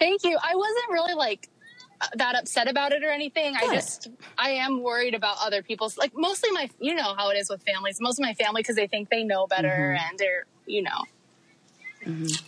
Thank 0.00 0.24
you. 0.24 0.36
I 0.36 0.56
wasn't 0.56 0.90
really 0.90 1.14
like 1.14 1.48
that 2.14 2.34
upset 2.36 2.68
about 2.68 2.92
it 2.92 3.02
or 3.02 3.08
anything. 3.10 3.54
I 3.56 3.74
just 3.74 4.08
I 4.36 4.50
am 4.50 4.82
worried 4.82 5.14
about 5.14 5.36
other 5.40 5.62
people's 5.62 5.96
like 5.96 6.12
mostly 6.14 6.50
my 6.52 6.68
you 6.80 6.94
know 6.94 7.14
how 7.16 7.30
it 7.30 7.34
is 7.36 7.48
with 7.48 7.62
families. 7.62 8.00
Most 8.00 8.18
of 8.18 8.24
my 8.24 8.34
family 8.34 8.60
because 8.62 8.76
they 8.76 8.86
think 8.86 9.08
they 9.10 9.24
know 9.24 9.46
better 9.46 9.68
Mm-hmm. 9.68 10.08
and 10.10 10.18
they're 10.18 10.44
you 10.66 10.82
know. 10.82 11.04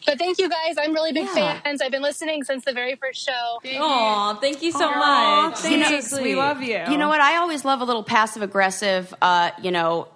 But 0.06 0.18
thank 0.18 0.38
you 0.38 0.48
guys. 0.48 0.76
I'm 0.78 0.92
really 0.92 1.12
big 1.12 1.24
Yeah. 1.34 1.61
fans. 1.61 1.80
I've 1.82 1.90
been 1.90 2.02
listening 2.02 2.44
since 2.44 2.64
the 2.64 2.72
very 2.72 2.94
first 2.94 3.24
show. 3.26 3.58
Aw, 3.80 4.34
thank 4.34 4.62
you 4.62 4.70
so 4.70 4.88
much. 4.94 5.56
Thank 5.58 5.80
That's 5.80 5.90
you. 5.90 6.02
so 6.02 6.16
sweet. 6.18 6.22
We 6.28 6.34
love 6.37 6.62
you. 6.62 6.80
You 6.88 6.96
know 6.96 7.08
what? 7.08 7.20
I 7.20 7.38
always 7.38 7.64
love 7.64 7.80
a 7.80 7.84
little 7.84 8.04
passive 8.04 8.42
aggressive, 8.42 9.12
uh, 9.20 9.50
you 9.61 9.72
know, 9.72 10.06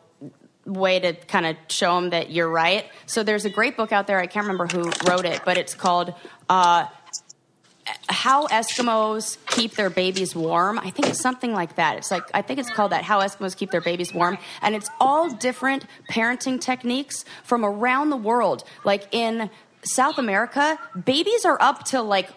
way 0.65 1.01
to 1.01 1.13
kind 1.15 1.47
of 1.47 1.57
show 1.69 1.97
them 1.97 2.11
that 2.11 2.31
you're 2.31 2.49
right. 2.49 2.87
So 3.07 3.25
there's 3.25 3.45
a 3.45 3.51
great 3.51 3.77
book 3.77 3.91
out 3.91 4.07
there. 4.07 4.21
I 4.21 4.27
can't 4.29 4.47
remember 4.47 4.69
who 4.69 4.93
wrote 5.11 5.25
it, 5.25 5.41
but 5.45 5.59
it's 5.59 5.75
called 5.75 6.15
uh, 6.49 6.87
How 8.09 8.47
Eskimos 8.47 9.39
Keep 9.47 9.75
Their 9.75 9.91
Babies 9.91 10.37
Warm. 10.37 10.79
I 10.79 10.91
think 10.91 11.09
it's 11.09 11.21
something 11.21 11.53
like 11.53 11.77
that. 11.77 11.97
It's 11.97 12.11
like 12.11 12.23
I 12.33 12.43
think 12.43 12.61
it's 12.61 12.71
called 12.71 12.93
that 12.93 13.03
How 13.05 13.21
Eskimos 13.21 13.57
Keep 13.57 13.71
Their 13.73 13.81
Babies 13.81 14.15
Warm, 14.15 14.39
and 14.61 14.75
it's 14.75 14.89
all 15.01 15.29
different 15.31 15.85
parenting 16.11 16.61
techniques 16.61 17.25
from 17.43 17.65
around 17.65 18.11
the 18.11 18.17
world. 18.17 18.63
Like 18.85 19.09
in 19.13 19.51
South 19.85 20.19
America, 20.19 20.79
babies 21.05 21.45
are 21.45 21.61
up 21.61 21.85
till 21.85 22.05
like 22.05 22.29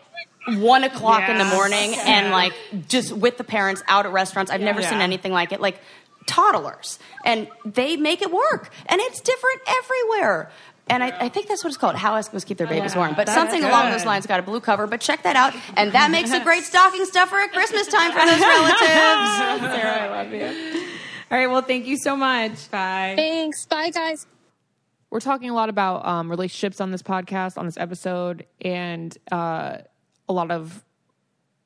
one 0.48 0.84
o'clock 0.84 1.30
in 1.30 1.38
the 1.38 1.44
Yes. 1.44 1.54
morning 1.54 1.94
and 2.06 2.32
like 2.32 2.54
just 2.88 3.12
with 3.14 3.38
the 3.38 3.44
parents 3.44 3.84
out 3.88 4.06
at 4.08 4.12
restaurants. 4.12 4.52
I've 4.52 4.62
never 4.62 4.82
seen 4.82 5.00
anything 5.00 5.32
like 5.32 5.52
it. 5.52 5.62
Like 5.62 5.80
toddlers, 6.28 6.98
and 7.24 7.48
they 7.66 7.98
make 7.98 8.24
it 8.24 8.32
work, 8.32 8.72
and 8.88 9.00
it's 9.00 9.22
different 9.22 9.62
everywhere. 9.68 10.50
And 10.88 11.04
I, 11.04 11.08
I 11.20 11.30
think 11.30 11.48
that's 11.48 11.64
what 11.64 11.70
it's 11.70 11.78
called, 11.78 11.96
How 11.96 12.14
Eskimos 12.14 12.46
Keep 12.46 12.60
Their 12.60 12.68
Babies 12.68 12.96
Warm. 12.96 13.16
But 13.16 13.26
That's 13.26 13.36
something 13.36 13.64
along 13.64 13.90
those 13.92 14.06
lines 14.06 14.28
got 14.28 14.40
a 14.40 14.44
blue 14.44 14.60
cover, 14.60 14.86
but 14.86 15.02
check 15.02 15.24
that 15.24 15.36
out. 15.36 15.54
And 15.76 15.92
that 15.94 16.12
makes 16.12 16.32
a 16.32 16.40
great 16.42 16.64
stocking 16.72 17.06
stuffer 17.06 17.38
at 17.38 17.52
Christmas 17.52 17.88
time 17.88 18.12
for 18.12 18.20
those 18.20 18.40
relatives. 18.40 18.80
Sarah, 19.76 20.04
I 20.04 20.24
love 20.24 20.32
you. 20.32 20.86
All 21.32 21.38
right. 21.40 21.48
Well, 21.48 21.64
thank 21.64 21.88
you 21.88 21.98
so 21.98 22.16
much. 22.16 22.70
Bye. 22.70 23.14
Thanks. 23.16 23.66
Bye, 23.66 23.90
guys. 23.90 24.28
We're 25.10 25.22
talking 25.22 25.50
a 25.50 25.56
lot 25.56 25.70
about 25.70 26.06
um, 26.06 26.30
relationships 26.30 26.80
on 26.80 26.92
this 26.92 27.02
podcast, 27.02 27.58
on 27.58 27.66
this 27.66 27.78
episode, 27.78 28.46
and 28.62 29.18
uh, 29.32 29.78
a 30.30 30.34
lot 30.34 30.52
of 30.52 30.85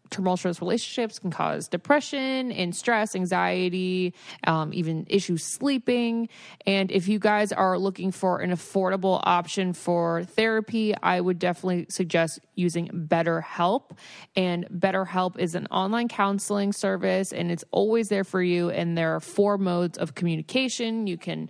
tumultuous 0.09 0.61
relationships 0.61 1.19
can 1.19 1.31
cause 1.31 1.67
depression 1.67 2.51
and 2.51 2.75
stress, 2.75 3.15
anxiety, 3.15 4.13
um, 4.45 4.71
even 4.73 5.05
issues 5.09 5.43
sleeping. 5.43 6.29
And 6.65 6.91
if 6.91 7.07
you 7.07 7.19
guys 7.19 7.51
are 7.51 7.77
looking 7.77 8.11
for 8.11 8.39
an 8.39 8.51
affordable 8.51 9.21
option 9.23 9.73
for 9.73 10.23
therapy, 10.23 10.95
I 11.01 11.21
would 11.21 11.39
definitely 11.39 11.87
suggest 11.89 12.39
using 12.55 12.87
BetterHelp. 12.87 13.91
And 14.35 14.67
BetterHelp 14.69 15.37
is 15.37 15.55
an 15.55 15.67
online 15.67 16.07
counseling 16.07 16.73
service, 16.73 17.31
and 17.31 17.51
it's 17.51 17.63
always 17.71 18.09
there 18.09 18.23
for 18.23 18.41
you. 18.41 18.69
And 18.69 18.97
there 18.97 19.15
are 19.15 19.19
four 19.19 19.57
modes 19.57 19.97
of 19.97 20.15
communication. 20.15 21.07
You 21.07 21.17
can 21.17 21.49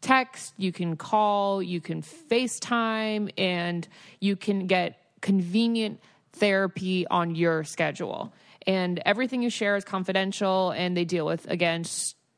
text, 0.00 0.54
you 0.56 0.72
can 0.72 0.96
call, 0.96 1.62
you 1.62 1.80
can 1.80 2.02
FaceTime, 2.02 3.32
and 3.36 3.86
you 4.20 4.36
can 4.36 4.66
get 4.66 4.96
convenient 5.20 6.00
therapy 6.32 7.06
on 7.08 7.34
your 7.34 7.64
schedule. 7.64 8.32
And 8.66 9.00
everything 9.06 9.42
you 9.42 9.50
share 9.50 9.76
is 9.76 9.84
confidential, 9.84 10.70
and 10.70 10.96
they 10.96 11.04
deal 11.04 11.26
with, 11.26 11.48
again, 11.50 11.84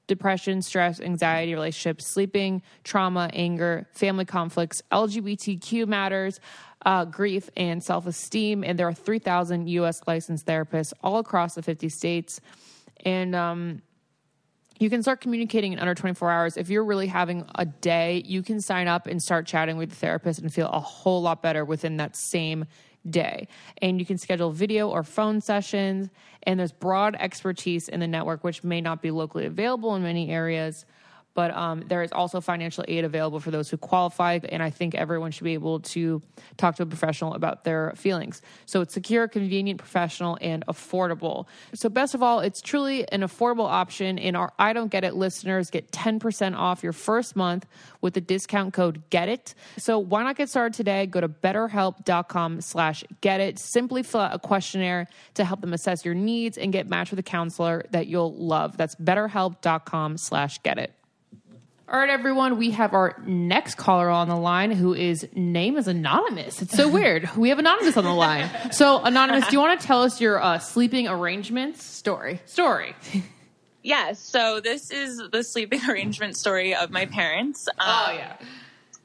depression, 0.06 0.62
stress, 0.62 1.00
anxiety, 1.00 1.54
relationships, 1.54 2.06
sleeping, 2.06 2.62
trauma, 2.84 3.30
anger, 3.32 3.88
family 3.92 4.24
conflicts, 4.24 4.82
LGBTQ 4.92 5.86
matters. 5.86 6.40
Uh, 6.84 7.04
grief 7.04 7.48
and 7.56 7.80
self 7.80 8.08
esteem. 8.08 8.64
And 8.64 8.76
there 8.76 8.88
are 8.88 8.92
3,000 8.92 9.68
US 9.68 10.00
licensed 10.08 10.46
therapists 10.46 10.92
all 11.00 11.18
across 11.18 11.54
the 11.54 11.62
50 11.62 11.88
states. 11.88 12.40
And 13.04 13.36
um, 13.36 13.82
you 14.80 14.90
can 14.90 15.00
start 15.00 15.20
communicating 15.20 15.72
in 15.72 15.78
under 15.78 15.94
24 15.94 16.30
hours. 16.30 16.56
If 16.56 16.68
you're 16.68 16.84
really 16.84 17.06
having 17.06 17.46
a 17.54 17.64
day, 17.64 18.22
you 18.26 18.42
can 18.42 18.60
sign 18.60 18.88
up 18.88 19.06
and 19.06 19.22
start 19.22 19.46
chatting 19.46 19.76
with 19.76 19.90
the 19.90 19.94
therapist 19.96 20.40
and 20.40 20.52
feel 20.52 20.68
a 20.68 20.80
whole 20.80 21.22
lot 21.22 21.40
better 21.40 21.64
within 21.64 21.98
that 21.98 22.16
same 22.16 22.64
day. 23.08 23.48
And 23.80 23.98
you 23.98 24.06
can 24.06 24.18
schedule 24.18 24.50
video 24.50 24.88
or 24.88 25.02
phone 25.02 25.40
sessions. 25.40 26.08
And 26.44 26.58
there's 26.58 26.72
broad 26.72 27.16
expertise 27.18 27.88
in 27.88 28.00
the 28.00 28.08
network, 28.08 28.44
which 28.44 28.64
may 28.64 28.80
not 28.80 29.02
be 29.02 29.10
locally 29.10 29.46
available 29.46 29.94
in 29.94 30.02
many 30.02 30.30
areas. 30.30 30.84
But 31.34 31.56
um, 31.56 31.84
there 31.88 32.02
is 32.02 32.12
also 32.12 32.40
financial 32.40 32.84
aid 32.86 33.04
available 33.04 33.40
for 33.40 33.50
those 33.50 33.70
who 33.70 33.76
qualify. 33.76 34.38
And 34.48 34.62
I 34.62 34.70
think 34.70 34.94
everyone 34.94 35.30
should 35.30 35.44
be 35.44 35.54
able 35.54 35.80
to 35.80 36.22
talk 36.56 36.76
to 36.76 36.82
a 36.82 36.86
professional 36.86 37.34
about 37.34 37.64
their 37.64 37.92
feelings. 37.96 38.42
So 38.66 38.80
it's 38.82 38.94
secure, 38.94 39.28
convenient, 39.28 39.78
professional, 39.78 40.38
and 40.40 40.64
affordable. 40.66 41.46
So, 41.74 41.88
best 41.88 42.14
of 42.14 42.22
all, 42.22 42.40
it's 42.40 42.60
truly 42.60 43.10
an 43.10 43.22
affordable 43.22 43.68
option. 43.68 44.18
And 44.18 44.36
our 44.36 44.52
I 44.58 44.72
Don't 44.72 44.90
Get 44.90 45.04
It 45.04 45.14
listeners 45.14 45.70
get 45.70 45.90
10% 45.90 46.56
off 46.56 46.82
your 46.82 46.92
first 46.92 47.34
month 47.34 47.66
with 48.00 48.14
the 48.14 48.20
discount 48.20 48.74
code 48.74 49.02
GET 49.10 49.28
IT. 49.28 49.54
So, 49.78 49.98
why 49.98 50.22
not 50.22 50.36
get 50.36 50.48
started 50.48 50.74
today? 50.74 51.06
Go 51.06 51.20
to 51.20 51.28
betterhelp.com 51.28 52.60
slash 52.60 53.04
get 53.20 53.40
it. 53.40 53.58
Simply 53.58 54.02
fill 54.02 54.20
out 54.20 54.34
a 54.34 54.38
questionnaire 54.38 55.08
to 55.34 55.44
help 55.44 55.60
them 55.60 55.72
assess 55.72 56.04
your 56.04 56.14
needs 56.14 56.58
and 56.58 56.72
get 56.72 56.88
matched 56.88 57.10
with 57.10 57.18
a 57.18 57.24
counselor 57.24 57.84
that 57.90 58.06
you'll 58.06 58.34
love. 58.34 58.76
That's 58.76 58.94
betterhelp.com 58.96 60.18
slash 60.18 60.62
get 60.62 60.78
it. 60.78 60.94
All 61.92 61.98
right, 61.98 62.08
everyone. 62.08 62.56
We 62.56 62.70
have 62.70 62.94
our 62.94 63.14
next 63.26 63.74
caller 63.74 64.08
on 64.08 64.26
the 64.26 64.34
line 64.36 64.70
who 64.70 64.94
is 64.94 65.28
name 65.34 65.76
is 65.76 65.86
anonymous. 65.86 66.62
It's 66.62 66.74
so 66.74 66.88
weird. 66.88 67.28
We 67.36 67.50
have 67.50 67.58
anonymous 67.58 67.98
on 67.98 68.04
the 68.04 68.14
line. 68.14 68.48
So, 68.72 69.04
anonymous, 69.04 69.46
do 69.48 69.52
you 69.52 69.60
want 69.60 69.78
to 69.78 69.86
tell 69.86 70.02
us 70.02 70.18
your 70.18 70.42
uh, 70.42 70.58
sleeping 70.58 71.06
arrangements 71.06 71.84
story? 71.84 72.40
Story. 72.46 72.96
Yes, 73.82 74.20
so 74.20 74.58
this 74.60 74.90
is 74.90 75.20
the 75.32 75.44
sleeping 75.44 75.80
arrangement 75.90 76.34
story 76.34 76.74
of 76.74 76.90
my 76.90 77.04
parents. 77.04 77.68
Um, 77.68 77.74
Oh 77.86 78.12
yeah. 78.12 78.36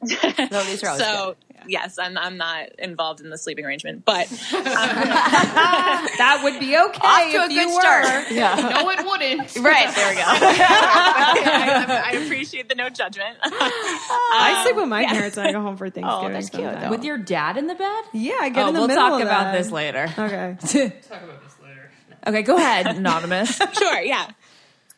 No, 0.52 0.64
these 0.64 0.84
are 0.84 0.90
always 0.90 1.04
so 1.04 1.36
yes, 1.68 1.98
I'm 2.00 2.18
I'm 2.18 2.38
not 2.38 2.70
involved 2.80 3.20
in 3.22 3.30
the 3.32 3.38
sleeping 3.38 3.66
arrangement, 3.66 4.06
but 4.06 4.32
um, 4.32 4.38
That 4.54 6.42
would 6.44 6.60
be 6.60 6.78
okay 6.78 7.00
Off 7.02 7.32
to 7.32 7.38
if 7.38 7.50
a 7.50 7.54
you 7.54 7.66
good 7.66 7.74
were. 7.74 7.82
start. 7.82 8.32
No, 8.78 8.90
it 8.92 9.06
wouldn't. 9.06 9.56
Right, 9.58 9.94
there 9.96 10.10
we 10.10 10.16
go. 10.16 10.24
I, 10.26 12.12
I 12.14 12.18
appreciate 12.18 12.70
the 12.70 12.76
no 12.76 12.90
judgment. 12.90 13.38
Um, 13.44 13.52
I 13.52 14.62
sleep 14.64 14.76
with 14.76 14.88
my 14.88 15.06
parents 15.06 15.36
when 15.38 15.48
I 15.48 15.52
go 15.52 15.62
home 15.62 15.78
for 15.78 15.90
Thanksgiving. 15.90 16.30
Oh, 16.30 16.30
that's 16.32 16.50
cute, 16.50 16.80
though. 16.80 16.90
With 16.90 17.04
your 17.04 17.18
dad 17.18 17.58
in 17.58 17.68
the 17.68 17.76
bed? 17.76 18.04
yeah, 18.14 18.34
I 18.40 18.50
get 18.50 18.66
Oh, 18.66 18.68
in 18.70 18.74
the 18.76 18.80
we'll 18.82 18.88
middle 18.88 19.04
talk 19.04 19.22
of 19.22 19.28
about 19.28 19.52
that. 19.52 19.58
this 19.58 19.72
later. 19.72 20.04
Okay. 20.18 20.58
Talk 20.60 21.24
about 21.24 21.44
this 21.44 21.56
later. 21.64 21.90
Okay, 22.28 22.42
go 22.44 22.58
ahead, 22.58 22.88
anonymous. 22.88 23.58
sure, 23.78 24.02
yeah. 24.02 24.30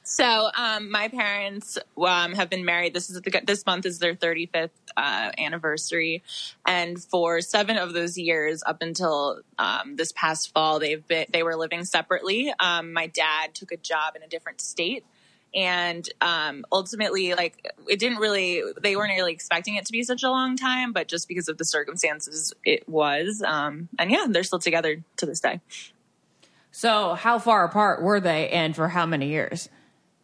So, 0.10 0.50
um, 0.58 0.90
my 0.90 1.08
parents 1.08 1.78
um, 1.96 2.34
have 2.34 2.50
been 2.50 2.66
married. 2.66 2.96
This 2.96 3.12
is 3.12 3.22
the, 3.22 3.42
this 3.46 3.64
month 3.68 3.86
is 3.86 4.00
their 4.00 4.16
35th 4.16 4.72
uh, 4.98 5.32
anniversary, 5.38 6.24
and 6.66 7.00
for 7.00 7.42
seven 7.42 7.78
of 7.78 7.94
those 7.94 8.18
years, 8.18 8.64
up 8.66 8.82
until 8.82 9.42
um, 9.60 9.98
this 9.98 10.12
past 10.14 10.52
fall, 10.52 10.80
they've 10.80 11.08
been 11.08 11.28
they 11.32 11.44
were 11.44 11.56
living 11.56 11.86
separately. 11.86 12.52
Um, 12.60 12.92
my 12.92 13.06
dad 13.06 13.54
took 13.54 13.72
a 13.72 13.78
job 13.78 14.16
in 14.16 14.24
a 14.24 14.28
different 14.28 14.62
state, 14.62 15.06
and 15.54 16.10
um, 16.22 16.66
ultimately, 16.72 17.36
like 17.36 17.72
it 17.88 18.00
didn't 18.00 18.18
really 18.18 18.64
they 18.82 18.96
weren't 18.96 19.12
really 19.12 19.32
expecting 19.32 19.76
it 19.76 19.86
to 19.86 19.92
be 19.92 20.02
such 20.02 20.24
a 20.24 20.30
long 20.32 20.58
time, 20.58 20.92
but 20.92 21.08
just 21.08 21.28
because 21.28 21.48
of 21.50 21.60
the 21.60 21.66
circumstances, 21.66 22.52
it 22.66 22.90
was. 22.90 23.44
Um, 23.46 23.90
and 24.00 24.10
yeah, 24.10 24.26
they're 24.28 24.44
still 24.44 24.58
together 24.58 25.04
to 25.18 25.28
this 25.28 25.40
day. 25.40 25.62
so, 26.72 27.14
how 27.14 27.38
far 27.38 27.64
apart 27.64 28.02
were 28.02 28.20
they, 28.20 28.50
and 28.50 28.76
for 28.76 28.88
how 28.88 29.06
many 29.06 29.28
years? 29.28 29.70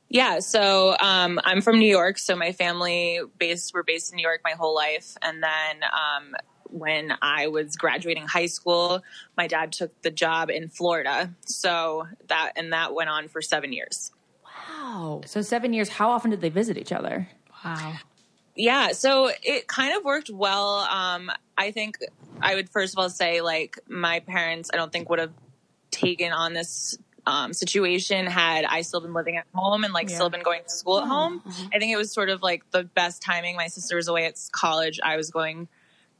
Yeah, 0.10 0.39
so 0.39 0.96
um, 1.00 1.39
I'm 1.44 1.62
from 1.62 1.80
New 1.80 1.89
York, 1.89 2.18
so 2.20 2.36
my 2.36 2.52
family 2.52 3.20
base 3.39 3.74
were 3.74 3.84
based 3.84 4.12
in 4.12 4.18
New 4.18 4.22
York 4.22 4.41
my 4.44 4.52
whole 4.52 4.76
life, 4.76 5.18
and 5.22 5.41
then 5.41 5.84
um, 5.84 6.36
when 6.70 7.13
I 7.22 7.48
was 7.48 7.76
graduating 7.76 8.28
high 8.28 8.46
school, 8.46 9.02
my 9.36 9.48
dad 9.48 9.72
took 9.72 10.02
the 10.04 10.12
job 10.12 10.50
in 10.50 10.70
Florida, 10.70 11.34
so 11.46 12.08
that 12.28 12.54
and 12.56 12.72
that 12.74 12.94
went 12.94 13.10
on 13.10 13.28
for 13.28 13.41
seven 13.41 13.74
years. 13.74 14.12
Wow. 14.44 15.22
So, 15.26 15.41
seven 15.41 15.74
years. 15.74 15.89
How 15.89 16.12
often 16.12 16.32
did 16.32 16.41
they 16.41 16.50
visit 16.50 16.78
each 16.78 16.91
other? 16.91 17.28
Wow. 17.63 17.96
Yeah, 18.56 18.94
so 18.94 19.32
it 19.44 19.68
kind 19.68 19.98
of 19.98 20.06
worked 20.06 20.30
well. 20.30 20.78
Um, 20.78 21.30
I 21.58 21.72
think 21.72 21.98
I 22.41 22.56
would 22.56 22.70
first 22.70 22.94
of 22.94 23.00
all 23.00 23.10
say 23.10 23.41
like 23.41 23.78
my 23.88 24.22
parents, 24.22 24.70
I 24.74 24.78
don't 24.78 24.91
think 24.91 25.10
would 25.10 25.20
have 25.20 25.34
taken 25.91 26.32
on 26.32 26.54
this 26.54 26.98
um, 27.28 27.54
situation 27.54 28.28
had 28.28 28.66
I 28.66 28.82
still 28.82 29.02
been 29.02 29.14
living 29.14 29.38
at 29.38 29.46
home 29.54 29.84
and 29.84 29.94
like 29.94 30.10
still 30.10 30.30
been 30.30 30.44
going 30.44 30.64
to 30.64 30.70
school 30.70 31.00
at 31.02 31.08
home. 31.08 31.42
I 31.74 31.80
think 31.80 31.92
it 31.92 31.98
was 31.98 32.12
sort 32.12 32.30
of 32.30 32.42
like 32.42 32.70
the 32.72 32.84
best 32.84 33.22
timing. 33.22 33.56
My 33.56 33.68
sister 33.68 33.96
was 33.96 34.08
away 34.08 34.26
at 34.26 34.40
college. 34.52 35.00
I 35.04 35.18
was 35.18 35.32
going. 35.32 35.68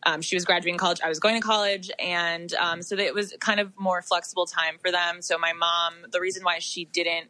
Um, 0.08 0.22
she 0.22 0.36
was 0.36 0.46
graduating 0.46 0.78
college. 0.78 1.00
I 1.04 1.10
was 1.10 1.20
going 1.20 1.34
to 1.36 1.46
college, 1.46 1.90
and 1.98 2.54
um, 2.56 2.84
so 2.84 2.96
it 2.96 3.14
was 3.14 3.34
kind 3.40 3.60
of 3.60 3.72
more 3.78 4.04
flexible 4.04 4.46
time 4.46 4.76
for 4.80 4.92
them. 4.92 5.22
So 5.22 5.38
my 5.40 5.54
mom, 5.54 5.94
the 6.12 6.20
reason 6.20 6.44
why 6.44 6.60
she 6.60 6.86
didn't 6.86 7.30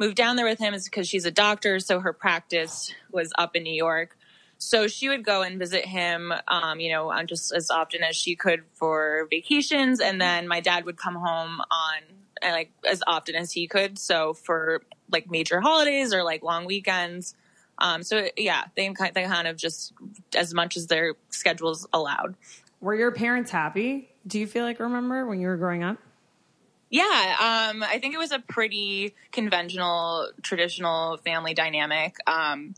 move 0.00 0.16
down 0.16 0.34
there 0.36 0.46
with 0.46 0.58
him 0.58 0.74
is 0.74 0.84
because 0.84 1.08
she's 1.08 1.26
a 1.26 1.30
doctor, 1.30 1.78
so 1.78 2.00
her 2.00 2.12
practice 2.12 2.92
was 3.12 3.32
up 3.38 3.54
in 3.54 3.62
New 3.62 3.74
York. 3.74 4.16
So 4.58 4.88
she 4.88 5.08
would 5.08 5.24
go 5.24 5.42
and 5.42 5.60
visit 5.60 5.84
him, 5.84 6.32
um, 6.48 6.80
you 6.80 6.90
know, 6.90 7.12
on 7.12 7.28
just 7.28 7.52
as 7.52 7.70
often 7.70 8.02
as 8.02 8.16
she 8.16 8.34
could 8.34 8.64
for 8.74 9.28
vacations, 9.30 10.00
and 10.00 10.20
then 10.20 10.48
my 10.48 10.58
dad 10.58 10.84
would 10.86 10.96
come 10.96 11.14
home 11.14 11.60
on 11.60 12.17
like 12.42 12.72
as 12.88 13.02
often 13.06 13.34
as 13.34 13.52
he 13.52 13.66
could. 13.66 13.98
So 13.98 14.34
for 14.34 14.82
like 15.10 15.30
major 15.30 15.60
holidays 15.60 16.12
or 16.12 16.22
like 16.22 16.42
long 16.42 16.64
weekends. 16.64 17.34
Um, 17.78 18.02
so 18.02 18.28
yeah, 18.36 18.64
they 18.76 18.92
kind 18.92 19.14
they 19.14 19.24
kind 19.24 19.46
of 19.46 19.56
just 19.56 19.92
as 20.34 20.52
much 20.52 20.76
as 20.76 20.88
their 20.88 21.14
schedules 21.30 21.86
allowed. 21.92 22.34
Were 22.80 22.94
your 22.94 23.12
parents 23.12 23.50
happy? 23.50 24.10
Do 24.26 24.38
you 24.38 24.46
feel 24.46 24.64
like 24.64 24.80
remember 24.80 25.26
when 25.26 25.40
you 25.40 25.48
were 25.48 25.56
growing 25.56 25.82
up? 25.82 25.98
Yeah, 26.90 27.02
um, 27.04 27.82
I 27.82 27.98
think 28.00 28.14
it 28.14 28.18
was 28.18 28.32
a 28.32 28.38
pretty 28.38 29.14
conventional, 29.30 30.30
traditional 30.42 31.18
family 31.18 31.52
dynamic. 31.52 32.16
Um, 32.26 32.74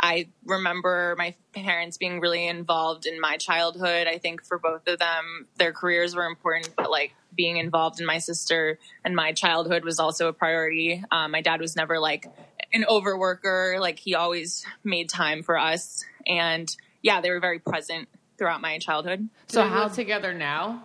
I 0.00 0.28
remember 0.44 1.14
my 1.18 1.34
parents 1.52 1.98
being 1.98 2.20
really 2.20 2.46
involved 2.46 3.06
in 3.06 3.20
my 3.20 3.36
childhood. 3.36 4.06
I 4.06 4.18
think 4.18 4.44
for 4.44 4.58
both 4.58 4.88
of 4.88 4.98
them, 4.98 5.46
their 5.56 5.72
careers 5.72 6.16
were 6.16 6.24
important, 6.24 6.74
but 6.74 6.90
like 6.90 7.14
being 7.34 7.58
involved 7.58 8.00
in 8.00 8.06
my 8.06 8.18
sister 8.18 8.78
and 9.04 9.14
my 9.14 9.32
childhood 9.32 9.84
was 9.84 9.98
also 9.98 10.28
a 10.28 10.32
priority. 10.32 11.04
Um, 11.10 11.32
my 11.32 11.42
dad 11.42 11.60
was 11.60 11.76
never 11.76 12.00
like 12.00 12.26
an 12.72 12.84
overworker, 12.88 13.78
like 13.78 13.98
he 13.98 14.14
always 14.14 14.64
made 14.82 15.08
time 15.08 15.42
for 15.42 15.58
us. 15.58 16.04
And 16.26 16.74
yeah, 17.02 17.20
they 17.20 17.30
were 17.30 17.40
very 17.40 17.58
present 17.58 18.08
throughout 18.38 18.62
my 18.62 18.78
childhood. 18.78 19.28
So 19.48 19.62
how 19.62 19.88
together 19.88 20.32
now? 20.32 20.84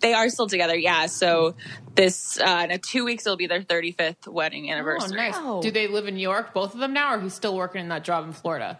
They 0.00 0.12
are 0.14 0.28
still 0.28 0.46
together, 0.46 0.76
yeah. 0.76 1.06
So 1.06 1.54
this 1.94 2.38
uh, 2.40 2.66
in 2.70 2.78
two 2.80 3.04
weeks 3.04 3.26
it'll 3.26 3.36
be 3.36 3.46
their 3.46 3.62
35th 3.62 4.28
wedding 4.28 4.68
Oh, 4.68 4.74
anniversary. 4.74 5.16
nice. 5.16 5.36
Do 5.62 5.70
they 5.70 5.88
live 5.88 6.06
in 6.06 6.14
New 6.16 6.20
York, 6.22 6.52
both 6.52 6.74
of 6.74 6.80
them 6.80 6.92
now, 6.92 7.14
or 7.14 7.20
he's 7.20 7.34
still 7.34 7.56
working 7.56 7.80
in 7.80 7.88
that 7.88 8.04
job 8.04 8.24
in 8.26 8.32
Florida? 8.32 8.78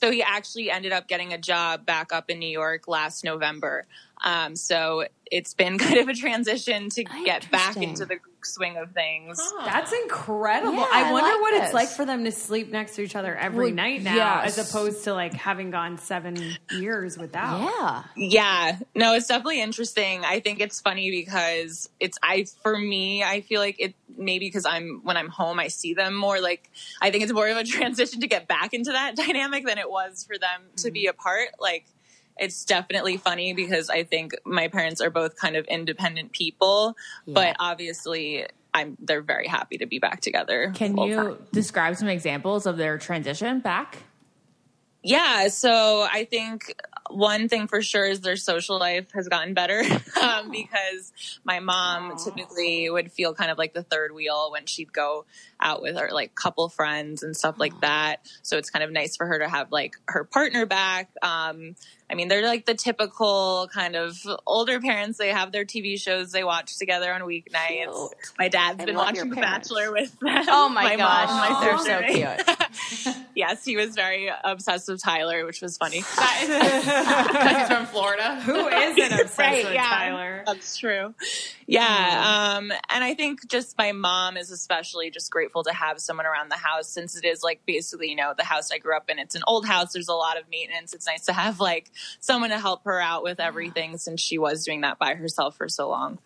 So 0.00 0.10
he 0.10 0.22
actually 0.22 0.70
ended 0.70 0.92
up 0.92 1.08
getting 1.08 1.32
a 1.32 1.38
job 1.38 1.86
back 1.86 2.12
up 2.12 2.28
in 2.28 2.38
New 2.38 2.48
York 2.48 2.86
last 2.88 3.24
November. 3.24 3.86
Um, 4.24 4.56
so 4.56 5.04
it's 5.30 5.54
been 5.54 5.78
kind 5.78 5.98
of 5.98 6.08
a 6.08 6.14
transition 6.14 6.88
to 6.90 7.04
get 7.04 7.50
back 7.50 7.76
into 7.76 8.04
the 8.06 8.18
swing 8.42 8.76
of 8.76 8.92
things. 8.92 9.40
That's 9.64 9.92
incredible. 9.92 10.74
Yeah, 10.74 10.86
I 10.92 11.08
I 11.08 11.12
wonder 11.12 11.28
like 11.30 11.40
what 11.40 11.54
it's 11.54 11.74
like 11.74 11.88
for 11.88 12.04
them 12.04 12.24
to 12.24 12.32
sleep 12.32 12.70
next 12.70 12.96
to 12.96 13.02
each 13.02 13.16
other 13.16 13.34
every 13.34 13.66
Well, 13.66 13.74
night 13.74 14.02
now, 14.02 14.14
yes. 14.14 14.58
as 14.58 14.68
opposed 14.70 15.04
to 15.04 15.14
like 15.14 15.32
having 15.32 15.70
gone 15.70 15.98
seven 15.98 16.36
years 16.72 17.16
without. 17.18 17.60
Yeah. 17.60 18.02
Yeah, 18.16 18.78
no, 18.94 19.14
it's 19.14 19.26
definitely 19.28 19.60
interesting. 19.62 20.24
I 20.24 20.40
think 20.40 20.60
it's 20.60 20.80
funny 20.80 21.10
because 21.10 21.88
it's 22.00 22.18
I 22.22 22.46
for 22.62 22.76
me, 22.78 23.22
I 23.22 23.40
feel 23.42 23.60
like 23.60 23.76
it 23.78 23.94
maybe 24.16 24.46
because 24.46 24.66
I'm 24.66 25.00
when 25.04 25.16
I'm 25.16 25.28
home, 25.28 25.58
I 25.58 25.68
see 25.68 25.94
them 25.94 26.14
more. 26.14 26.40
Like 26.40 26.70
I 27.00 27.10
think 27.10 27.24
it's 27.24 27.32
more 27.32 27.48
of 27.48 27.56
a 27.56 27.64
transition 27.64 28.20
to 28.20 28.26
get 28.26 28.46
back 28.46 28.74
into 28.74 28.92
that 28.92 29.16
dynamic 29.16 29.66
than 29.66 29.78
it 29.78 29.90
was 29.90 30.24
for 30.24 30.38
them 30.38 30.62
to 30.78 30.90
be 30.90 31.06
apart. 31.06 31.48
Like 31.58 31.86
it's 32.36 32.64
definitely 32.64 33.16
funny 33.16 33.52
because 33.52 33.90
I 33.90 34.04
think 34.04 34.34
my 34.44 34.68
parents 34.68 35.00
are 35.00 35.10
both 35.10 35.36
kind 35.36 35.56
of 35.56 35.66
independent 35.66 36.32
people, 36.32 36.96
but 37.26 37.56
obviously 37.58 38.46
I'm 38.74 38.96
they're 39.00 39.22
very 39.22 39.46
happy 39.46 39.78
to 39.78 39.86
be 39.86 40.00
back 40.00 40.20
together. 40.20 40.72
Can 40.74 40.96
you 40.98 41.16
time. 41.16 41.46
describe 41.52 41.96
some 41.96 42.08
examples 42.08 42.66
of 42.66 42.76
their 42.76 42.98
transition 42.98 43.60
back? 43.60 43.98
Yeah, 45.06 45.48
so 45.48 46.08
I 46.10 46.24
think 46.24 46.74
one 47.10 47.50
thing 47.50 47.68
for 47.68 47.82
sure 47.82 48.06
is 48.06 48.20
their 48.20 48.36
social 48.36 48.78
life 48.78 49.12
has 49.12 49.28
gotten 49.28 49.52
better 49.52 49.82
um, 50.22 50.50
because 50.50 51.12
my 51.44 51.60
mom 51.60 52.16
typically 52.16 52.88
would 52.88 53.12
feel 53.12 53.34
kind 53.34 53.50
of 53.50 53.58
like 53.58 53.74
the 53.74 53.82
third 53.82 54.14
wheel 54.14 54.50
when 54.50 54.64
she'd 54.64 54.94
go 54.94 55.26
out 55.60 55.82
with 55.82 55.98
her 55.98 56.08
like 56.10 56.34
couple 56.34 56.70
friends 56.70 57.22
and 57.22 57.36
stuff 57.36 57.56
like 57.58 57.78
that. 57.82 58.26
So 58.40 58.56
it's 58.56 58.70
kind 58.70 58.82
of 58.82 58.90
nice 58.90 59.14
for 59.14 59.26
her 59.26 59.38
to 59.40 59.48
have 59.48 59.70
like 59.70 59.96
her 60.08 60.24
partner 60.24 60.64
back. 60.64 61.10
Um, 61.20 61.76
I 62.10 62.14
mean, 62.16 62.28
they're 62.28 62.44
like 62.44 62.66
the 62.66 62.74
typical 62.74 63.68
kind 63.72 63.96
of 63.96 64.18
older 64.46 64.78
parents. 64.80 65.18
They 65.18 65.30
have 65.30 65.52
their 65.52 65.64
TV 65.64 65.98
shows 65.98 66.32
they 66.32 66.44
watch 66.44 66.76
together 66.78 67.12
on 67.12 67.22
weeknights. 67.22 68.12
My 68.38 68.48
dad's 68.48 68.80
I 68.82 68.84
been 68.84 68.96
watching 68.96 69.30
The. 69.30 69.36
Bachelor 69.36 69.90
with 69.90 70.18
them. 70.20 70.44
Oh 70.48 70.68
my, 70.72 70.96
mom 70.96 70.98
gosh, 70.98 71.30
and 71.30 71.54
my 71.54 71.60
they're 71.64 71.78
so 71.78 73.14
cute. 73.14 73.16
yes, 73.34 73.64
he 73.64 73.76
was 73.76 73.94
very 73.94 74.30
obsessed 74.44 74.88
with 74.88 75.02
Tyler, 75.02 75.46
which 75.46 75.62
was 75.62 75.76
funny. 75.78 76.00
Because 76.00 76.40
he's 77.58 77.68
from 77.68 77.86
Florida. 77.86 78.40
Who 78.42 78.68
isn't 78.68 79.12
obsessed 79.20 79.38
Right, 79.38 79.64
with 79.64 79.74
yeah. 79.74 79.88
Tyler? 79.88 80.42
That's 80.46 80.76
true. 80.76 81.14
Yeah. 81.66 82.54
Um, 82.58 82.70
and 82.90 83.02
I 83.02 83.14
think 83.14 83.48
just 83.48 83.78
my 83.78 83.92
mom 83.92 84.36
is 84.36 84.50
especially 84.50 85.10
just 85.10 85.30
grateful 85.30 85.64
to 85.64 85.72
have 85.72 86.00
someone 86.00 86.26
around 86.26 86.50
the 86.50 86.56
house 86.56 86.88
since 86.88 87.16
it 87.16 87.24
is 87.24 87.42
like 87.42 87.64
basically, 87.66 88.10
you 88.10 88.16
know, 88.16 88.34
the 88.36 88.44
house 88.44 88.70
I 88.70 88.78
grew 88.78 88.94
up 88.96 89.08
in. 89.08 89.18
It's 89.18 89.34
an 89.34 89.42
old 89.46 89.66
house. 89.66 89.94
There's 89.94 90.08
a 90.08 90.14
lot 90.14 90.38
of 90.38 90.44
maintenance. 90.50 90.92
It's 90.92 91.06
nice 91.06 91.24
to 91.26 91.32
have 91.32 91.60
like 91.60 91.90
someone 92.20 92.50
to 92.50 92.58
help 92.58 92.84
her 92.84 93.00
out 93.00 93.22
with 93.22 93.40
everything 93.40 93.98
since 93.98 94.20
she 94.20 94.38
was 94.38 94.64
doing 94.64 94.82
that 94.82 94.98
by 94.98 95.14
herself 95.14 95.56
for 95.56 95.68
so 95.68 95.88
long. 95.88 96.18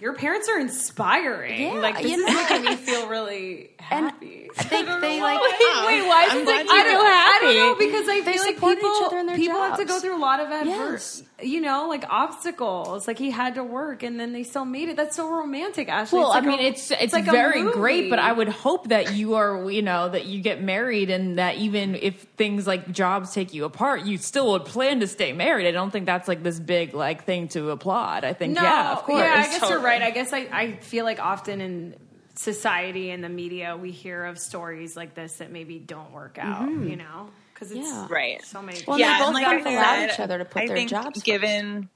Your 0.00 0.12
parents 0.12 0.48
are 0.48 0.58
inspiring. 0.58 1.62
Yeah, 1.62 1.72
like 1.74 1.96
this 2.02 2.10
you 2.10 2.18
is 2.18 2.26
know. 2.26 2.34
making 2.42 2.64
me 2.64 2.76
feel 2.76 3.06
really 3.08 3.70
happy. 3.78 4.50
I 4.58 4.62
think 4.64 4.86
they 5.00 5.20
like. 5.22 5.40
Wait, 5.40 6.02
why 6.06 6.26
I'm 6.30 6.38
is 6.38 6.44
glad 6.44 6.60
it? 6.60 6.66
you 6.66 6.72
I 6.72 6.82
don't, 6.82 6.98
were 6.98 7.04
I 7.04 7.38
don't 7.40 7.56
know 7.56 7.74
because 7.86 8.08
I 8.08 8.20
They 8.20 8.32
feel 8.32 8.42
like 8.42 8.56
people, 8.56 8.90
each 8.90 9.02
other 9.06 9.18
in 9.18 9.26
their 9.26 9.36
people 9.36 9.62
have 9.62 9.78
to 9.78 9.84
go 9.84 10.00
through 10.00 10.16
a 10.16 10.18
lot 10.18 10.40
of 10.40 10.48
adverse, 10.50 11.22
Yes. 11.22 11.28
You 11.42 11.60
know, 11.60 11.88
like 11.88 12.04
obstacles. 12.08 13.08
Like 13.08 13.18
he 13.18 13.30
had 13.30 13.56
to 13.56 13.64
work, 13.64 14.02
and 14.02 14.20
then 14.20 14.32
they 14.32 14.44
still 14.44 14.64
made 14.64 14.88
it. 14.88 14.96
That's 14.96 15.16
so 15.16 15.28
romantic, 15.28 15.88
Ashley. 15.88 16.20
Well, 16.20 16.28
It's 16.28 16.34
like 16.34 16.44
I 16.44 16.46
mean, 16.46 16.60
a- 16.60 16.68
it's 16.68 16.90
it's, 16.90 17.12
like 17.12 17.24
very 17.24 17.62
great, 17.72 18.08
but 18.08 18.18
I 18.18 18.32
would 18.32 18.48
hope 18.48 18.88
that 18.88 19.14
you 19.14 19.34
are, 19.34 19.68
you 19.70 19.82
know, 19.82 20.08
that 20.08 20.26
you 20.26 20.40
get 20.40 20.62
married 20.62 21.10
and 21.10 21.38
that 21.38 21.56
even 21.56 21.96
if 21.96 22.22
things 22.36 22.66
like 22.66 22.90
jobs 22.92 23.32
take 23.32 23.52
you 23.52 23.64
apart, 23.64 24.04
you 24.04 24.16
still 24.18 24.52
would 24.52 24.64
plan 24.64 25.00
to 25.00 25.08
stay 25.08 25.32
married. 25.32 25.66
I 25.66 25.72
don't 25.72 25.90
think 25.90 26.06
that's 26.06 26.28
like 26.28 26.42
this 26.42 26.60
big 26.60 26.94
like 26.94 27.24
thing 27.24 27.48
to 27.48 27.70
applaud. 27.70 28.24
I 28.24 28.32
think, 28.32 28.54
No, 28.54 28.62
yeah, 28.62 28.92
of 28.92 29.02
course. 29.02 29.18
Yeah, 29.20 29.44
I 29.46 29.58
guess 29.58 29.68
you're 29.68 29.80
right. 29.80 30.02
I 30.02 30.10
guess 30.10 30.32
I, 30.32 30.48
I 30.52 30.72
feel 30.76 31.04
like 31.04 31.18
often 31.18 31.60
in 31.60 31.96
society 32.36 33.10
and 33.10 33.22
the 33.22 33.28
media, 33.28 33.76
we 33.76 33.90
hear 33.90 34.24
of 34.24 34.38
stories 34.38 34.96
like 34.96 35.14
this 35.14 35.36
that 35.36 35.50
maybe 35.50 35.78
don't 35.78 36.12
work 36.12 36.38
out, 36.38 36.68
mm-hmm. 36.68 36.88
you 36.88 36.96
know? 36.96 37.28
Because 37.68 37.86
it's 37.88 37.94
Yeah. 37.94 38.06
Right. 38.10 38.44
so 38.44 38.62
many 38.62 38.80
Well, 38.86 38.98
yeah, 38.98 39.18
they 39.18 39.24
both 39.24 39.34
like 39.34 39.60
of 39.60 39.66
I 39.66 39.70
allowed 39.72 40.10
each 40.10 40.20
other 40.20 40.38
to 40.38 40.44
put 40.44 40.62
I 40.62 40.66
their 40.66 40.76
think 40.76 40.90
jobs 40.90 41.06
first. 41.06 41.24
given 41.24 41.88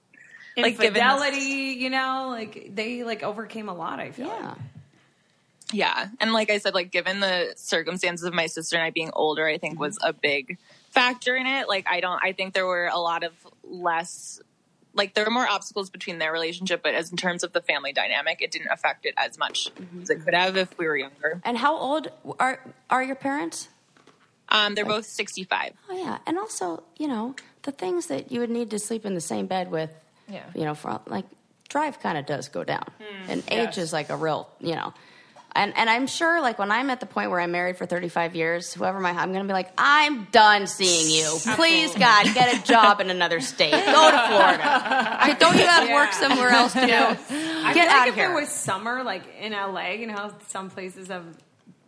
like 0.57 0.79
given 0.79 0.87
infidelity, 0.87 1.77
you 1.79 1.91
know, 1.91 2.29
like 2.31 2.75
they 2.75 3.05
like 3.05 3.23
overcame 3.23 3.69
a 3.69 3.75
lot, 3.75 4.01
I 4.01 4.11
feel 4.11 4.27
Yeah. 4.27 4.49
like. 4.49 4.59
Yeah. 5.71 6.09
And 6.21 6.33
like 6.33 6.51
I 6.51 6.59
said, 6.59 6.75
like 6.75 6.91
given 6.91 7.21
the 7.21 7.53
circumstances 7.57 8.27
of 8.27 8.33
my 8.33 8.47
sister 8.47 8.77
and 8.77 8.85
I 8.85 8.91
being 8.91 9.11
older, 9.13 9.47
I 9.47 9.59
think 9.59 9.79
was 9.79 9.99
a 10.03 10.13
big 10.13 10.59
factor 10.91 11.37
in 11.37 11.47
it. 11.47 11.69
Like 11.69 11.87
I 11.89 12.01
don't 12.01 12.21
I 12.23 12.33
think 12.33 12.55
there 12.55 12.67
were 12.67 12.87
a 12.87 12.99
lot 12.99 13.23
of 13.23 13.33
less 13.63 14.41
like 14.95 15.15
there 15.15 15.25
were 15.25 15.31
more 15.31 15.47
obstacles 15.47 15.91
between 15.91 16.19
their 16.19 16.33
relationship, 16.33 16.83
but 16.83 16.95
as 16.95 17.11
in 17.11 17.17
terms 17.17 17.45
of 17.45 17.53
the 17.53 17.61
family 17.61 17.93
dynamic, 17.93 18.41
it 18.41 18.51
didn't 18.51 18.69
affect 18.73 19.05
it 19.07 19.15
as 19.17 19.39
much 19.39 19.71
as 20.03 20.11
it 20.11 20.15
mm-hmm. 20.17 20.25
could 20.25 20.35
have 20.35 20.57
if 20.57 20.77
we 20.79 20.87
were 20.87 20.97
younger. 20.97 21.41
And 21.45 21.59
how 21.59 21.77
old 21.77 22.11
are 22.41 22.61
are 22.91 23.03
your 23.03 23.15
parents? 23.15 23.69
Um, 24.51 24.75
they're 24.75 24.85
both 24.85 25.07
sixty 25.07 25.45
five. 25.45 25.73
Oh 25.91 25.97
yeah, 25.97 26.19
and 26.27 26.39
also 26.39 26.83
you 26.97 27.09
know 27.09 27.35
the 27.63 27.73
things 27.73 28.07
that 28.07 28.33
you 28.33 28.41
would 28.41 28.51
need 28.51 28.71
to 28.71 28.79
sleep 28.79 29.05
in 29.05 29.15
the 29.15 29.21
same 29.21 29.47
bed 29.47 29.71
with. 29.71 29.91
Yeah. 30.29 30.45
You 30.55 30.65
know, 30.65 30.75
for 30.75 31.01
like 31.07 31.25
drive 31.69 32.01
kind 32.01 32.19
of 32.19 32.27
does 32.27 32.49
go 32.49 32.65
down, 32.65 32.87
and 33.29 33.43
age 33.49 33.77
yes. 33.77 33.79
is 33.79 33.93
like 33.93 34.11
a 34.11 34.17
real 34.17 34.49
you 34.61 34.75
know. 34.75 34.93
And, 35.53 35.77
and 35.77 35.91
I'm 35.91 36.07
sure, 36.07 36.41
like 36.41 36.59
when 36.59 36.71
I'm 36.71 36.91
at 36.91 37.01
the 37.01 37.07
point 37.07 37.31
where 37.31 37.41
I'm 37.41 37.51
married 37.51 37.79
for 37.79 37.87
35 37.87 38.37
years, 38.37 38.73
whoever 38.73 39.01
my 39.01 39.11
I'm 39.11 39.33
going 39.33 39.45
to 39.45 39.49
be 39.49 39.53
like, 39.53 39.73
I'm 39.77 40.25
done 40.27 40.67
seeing 40.67 41.11
you. 41.11 41.37
Please, 41.57 41.93
God, 41.95 42.33
get 42.35 42.55
a 42.55 42.63
job 42.63 43.01
in 43.01 43.11
another 43.11 43.41
state. 43.41 43.71
Go 43.73 44.11
to 44.11 44.27
Florida. 44.29 45.19
Okay, 45.23 45.35
don't 45.39 45.57
you 45.57 45.67
have 45.67 45.89
to 45.89 45.95
work 45.95 46.13
somewhere 46.13 46.51
else 46.51 46.75
too? 46.75 46.81
I 46.81 47.73
Get 47.75 47.75
feel 47.75 47.87
like 47.87 47.91
out 47.91 48.09
if 48.09 48.15
here. 48.15 48.31
it 48.31 48.35
was 48.35 48.51
summer, 48.51 49.03
like 49.03 49.23
in 49.41 49.53
LA, 49.53 49.93
you 49.93 50.07
know 50.07 50.15
how 50.15 50.35
some 50.49 50.71
places 50.71 51.09
have, 51.09 51.25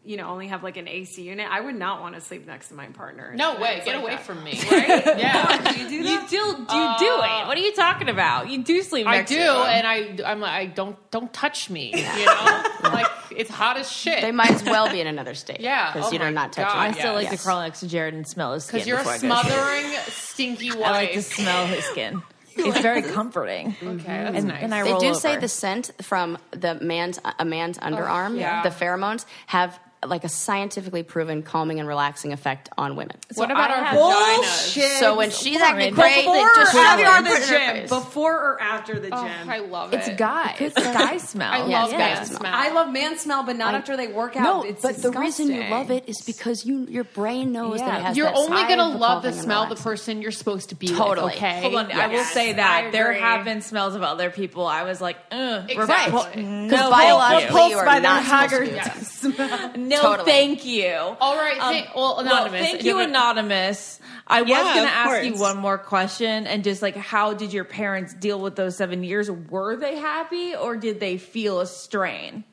you 0.04 0.16
know, 0.16 0.28
only 0.28 0.46
have 0.48 0.62
like 0.62 0.76
an 0.78 0.88
AC 0.88 1.22
unit. 1.22 1.46
I 1.50 1.60
would 1.60 1.74
not 1.74 2.00
want 2.00 2.14
to 2.14 2.20
sleep 2.22 2.46
next 2.46 2.68
to 2.68 2.74
my 2.74 2.86
partner. 2.86 3.32
No 3.36 3.52
It's 3.52 3.60
way. 3.60 3.74
like 3.74 3.84
Get 3.84 3.96
away 3.96 4.10
that. 4.12 4.22
from 4.22 4.42
me. 4.42 4.58
Right? 4.70 5.04
Yeah. 5.18 5.72
You 5.76 5.88
do 5.88 5.94
You 5.96 6.02
that? 6.04 6.30
do, 6.30 6.36
you 6.36 6.54
do 6.54 7.22
uh, 7.22 7.42
it. 7.42 7.46
What 7.46 7.56
are 7.56 7.60
you 7.60 7.72
talking 7.74 8.08
about? 8.08 8.48
You 8.48 8.62
do 8.62 8.82
sleep 8.82 9.06
I 9.06 9.22
do, 9.22 9.34
to 9.36 9.40
him. 9.42 9.48
and 9.48 9.86
I, 9.86 10.18
I'm 10.30 10.40
like, 10.40 10.52
I 10.52 10.66
don't, 10.66 10.96
don't 11.10 11.30
touch 11.32 11.68
me. 11.68 11.92
You 11.94 12.24
know, 12.26 12.62
like 12.84 13.06
it's 13.36 13.50
hot 13.50 13.76
as 13.76 13.90
shit. 13.92 14.22
They 14.22 14.32
might 14.32 14.50
as 14.52 14.62
well 14.64 14.90
be 14.90 15.00
in 15.00 15.06
another 15.06 15.34
state. 15.34 15.60
Yeah. 15.60 15.92
because 15.92 16.08
Oh 16.08 16.12
you're 16.16 16.30
not 16.30 16.52
touching. 16.54 16.68
God, 16.72 16.76
I 16.78 16.88
it. 16.90 16.94
still 16.96 17.12
like 17.14 17.24
Yes. 17.30 17.38
to 17.38 17.44
crawl 17.46 17.60
next 17.60 17.80
to 17.80 17.88
Jared 17.88 18.14
and 18.14 18.26
smell 18.26 18.54
his 18.54 18.64
skin. 18.64 18.78
Because 18.78 18.88
you're 18.88 18.98
a 18.98 19.00
before 19.00 19.12
I 19.12 19.18
go 19.18 19.28
to 19.28 19.42
sleep. 19.42 19.50
smothering, 19.52 19.92
stinky 20.08 20.70
wife. 20.70 20.86
I 20.86 20.90
like 20.92 21.12
to 21.12 21.22
smell 21.22 21.66
his 21.66 21.84
skin. 21.84 22.22
It's 22.56 22.80
very 22.80 23.02
comforting. 23.02 23.68
Okay, 23.68 23.76
that's 23.82 24.02
mm-hmm. 24.06 24.36
And, 24.36 24.48
nice. 24.48 24.62
and 24.62 24.74
I 24.74 24.82
They 24.82 24.90
roll 24.90 25.00
do 25.00 25.14
say 25.14 25.36
the 25.36 25.48
scent 25.48 25.90
from 26.02 26.36
the 26.50 26.74
man's 26.74 27.18
a 27.38 27.44
man's 27.44 27.78
oh, 27.78 27.82
underarm, 27.86 28.38
yeah. 28.38 28.62
the 28.62 28.70
pheromones 28.70 29.24
have 29.46 29.78
like 30.06 30.24
a 30.24 30.28
scientifically 30.30 31.02
proven 31.02 31.42
calming 31.42 31.78
and 31.78 31.86
relaxing 31.86 32.32
effect 32.32 32.70
on 32.78 32.96
women. 32.96 33.16
So 33.32 33.42
what 33.42 33.50
about 33.50 33.70
I 33.70 33.74
our 33.80 33.84
have- 33.84 33.98
vaginas? 33.98 34.98
So 34.98 35.14
when 35.16 35.30
she's 35.30 35.58
boring. 35.58 35.74
acting 35.74 35.94
great, 35.94 36.16
Before 36.24 36.34
they 36.34 36.40
or 36.40 36.54
just 36.54 36.74
after 36.74 37.04
shove 37.04 37.26
it 37.26 37.48
the 37.48 37.54
in 37.74 37.76
gym? 37.76 37.88
Before 37.88 38.32
or 38.34 38.62
after 38.62 38.98
the 38.98 39.10
Oh, 39.12 39.24
gym? 39.28 39.50
I 39.50 39.58
love 39.58 39.92
It's 39.92 40.08
it. 40.08 40.16
guys. 40.16 40.56
It's 40.58 40.74
guy 40.74 41.18
smell. 41.18 41.52
I 41.52 41.58
love 41.58 41.68
Yes, 41.68 41.90
man 41.92 42.16
guys. 42.16 42.28
smell. 42.34 42.52
I 42.54 42.70
love 42.70 42.90
man 42.92 43.18
smell, 43.18 43.42
but 43.42 43.56
not 43.56 43.74
after 43.74 43.96
they 43.96 44.06
work 44.08 44.36
out. 44.36 44.42
No, 44.42 44.62
it's 44.62 44.80
but 44.80 44.96
the 45.02 45.10
reason 45.10 45.48
you 45.52 45.64
love 45.64 45.90
it 45.90 46.04
is 46.08 46.22
because 46.22 46.64
you 46.64 46.86
your 46.88 47.04
brain 47.04 47.52
knows 47.52 47.78
Yeah. 47.80 47.86
that 47.86 47.98
it 48.00 48.02
has. 48.04 48.16
You're 48.16 48.28
that 48.28 48.36
only 48.38 48.62
gonna 48.64 48.88
love 48.96 49.22
the 49.22 49.32
smell 49.34 49.64
of 49.64 49.68
the 49.68 49.76
person 49.76 50.22
you're 50.22 50.30
supposed 50.32 50.70
to 50.70 50.74
be 50.76 50.88
Totally. 50.88 51.26
with. 51.26 51.34
Okay. 51.36 51.60
Hold 51.60 51.74
on, 51.76 51.92
I 51.92 52.06
will 52.06 52.24
say 52.24 52.54
that 52.54 52.84
I 52.86 52.90
there 52.90 53.12
have 53.12 53.44
been 53.44 53.60
smells 53.60 53.94
of 53.94 54.02
other 54.02 54.30
people. 54.30 54.66
I 54.66 54.84
was 54.84 55.00
like, 55.02 55.18
Ugh, 55.30 55.64
Exactly. 55.68 56.18
repul- 56.18 56.32
mm. 56.34 56.68
Because 56.70 56.84
no, 56.84 56.90
biologically, 56.90 57.44
repulsed 57.46 57.70
you 57.70 57.76
are 57.78 57.84
by 57.84 58.00
their 58.00 58.02
not 58.10 58.24
supposed 58.24 58.50
to 58.50 58.72
haggard 58.72 58.94
be 58.94 59.04
smell. 59.04 59.70
No, 59.90 60.00
Totally. 60.02 60.30
thank 60.30 60.64
you. 60.64 60.94
All 60.94 61.36
right. 61.36 61.60
Um, 61.60 61.74
thank- 61.74 61.94
well, 61.96 62.20
anonymous. 62.20 62.60
thank 62.60 62.84
you, 62.84 62.92
you 62.92 62.98
have 62.98 63.08
anonymous. 63.08 63.98
I 64.24 64.42
was 64.42 64.50
Yeah, 64.50 64.62
going 64.62 64.74
to 64.76 64.82
of 64.82 64.88
ask 64.88 65.24
you 65.24 65.34
one 65.34 65.56
more 65.56 65.78
question, 65.78 66.46
and 66.46 66.62
just 66.62 66.80
like, 66.80 66.94
how 66.94 67.34
did 67.34 67.52
your 67.52 67.64
parents 67.64 68.14
deal 68.14 68.38
with 68.40 68.54
those 68.54 68.76
seven 68.76 69.02
years? 69.02 69.28
Were 69.28 69.74
they 69.74 69.96
happy, 69.96 70.54
or 70.54 70.76
did 70.76 71.00
they 71.00 71.18
feel 71.18 71.58
a 71.58 71.66
strain? 71.66 72.44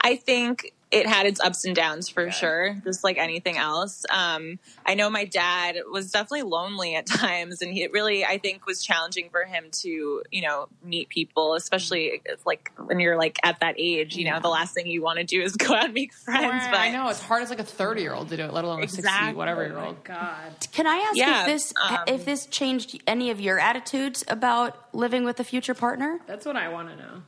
I 0.00 0.16
think 0.16 0.72
it 0.90 1.06
had 1.06 1.26
its 1.26 1.40
ups 1.40 1.64
and 1.64 1.74
downs 1.76 2.08
for 2.08 2.30
sure, 2.30 2.76
just 2.84 3.04
like 3.04 3.18
anything 3.18 3.56
else. 3.56 4.04
Um, 4.10 4.58
I 4.84 4.94
know 4.94 5.08
my 5.10 5.24
dad 5.24 5.76
was 5.90 6.10
definitely 6.10 6.42
lonely 6.42 6.94
at 6.96 7.06
times, 7.06 7.62
and 7.62 7.72
he 7.72 7.82
it 7.82 7.92
really, 7.92 8.24
I 8.24 8.38
think, 8.38 8.66
was 8.66 8.84
challenging 8.84 9.30
for 9.30 9.44
him 9.44 9.66
to, 9.82 10.22
you 10.30 10.42
know, 10.42 10.68
meet 10.82 11.08
people, 11.08 11.54
especially 11.54 12.22
like 12.44 12.72
when 12.76 13.00
you're 13.00 13.16
like 13.16 13.38
at 13.42 13.60
that 13.60 13.76
age. 13.78 14.16
You 14.16 14.30
know, 14.30 14.40
the 14.40 14.48
last 14.48 14.74
thing 14.74 14.86
you 14.86 15.02
want 15.02 15.18
to 15.18 15.24
do 15.24 15.40
is 15.42 15.56
go 15.56 15.74
out 15.74 15.86
and 15.86 15.94
make 15.94 16.12
friends. 16.12 16.66
But 16.70 16.78
I 16.80 16.90
know 16.90 17.08
it's 17.08 17.20
hard 17.20 17.42
as 17.42 17.50
like 17.50 17.60
a 17.60 17.64
30 17.64 18.02
year 18.02 18.12
old 18.12 18.28
to 18.30 18.36
do 18.36 18.44
it, 18.44 18.52
let 18.52 18.64
alone 18.64 18.82
a 18.82 18.88
60 18.88 19.34
whatever 19.34 19.66
year 19.66 19.78
old. 19.78 20.02
God. 20.04 20.52
Can 20.72 20.86
I 20.86 20.96
ask 20.96 21.16
Yeah, 21.16 21.40
if 21.40 21.46
this 21.46 21.72
um, 21.88 21.98
if 22.06 22.24
this 22.24 22.46
changed 22.46 23.00
any 23.06 23.30
of 23.30 23.40
your 23.40 23.58
attitudes 23.58 24.24
about 24.28 24.94
living 24.94 25.24
with 25.24 25.40
a 25.40 25.44
future 25.44 25.74
partner? 25.74 26.18
That's 26.26 26.44
what 26.44 26.56
I 26.56 26.68
want 26.68 26.88
to 26.90 26.96
know. 26.96 27.22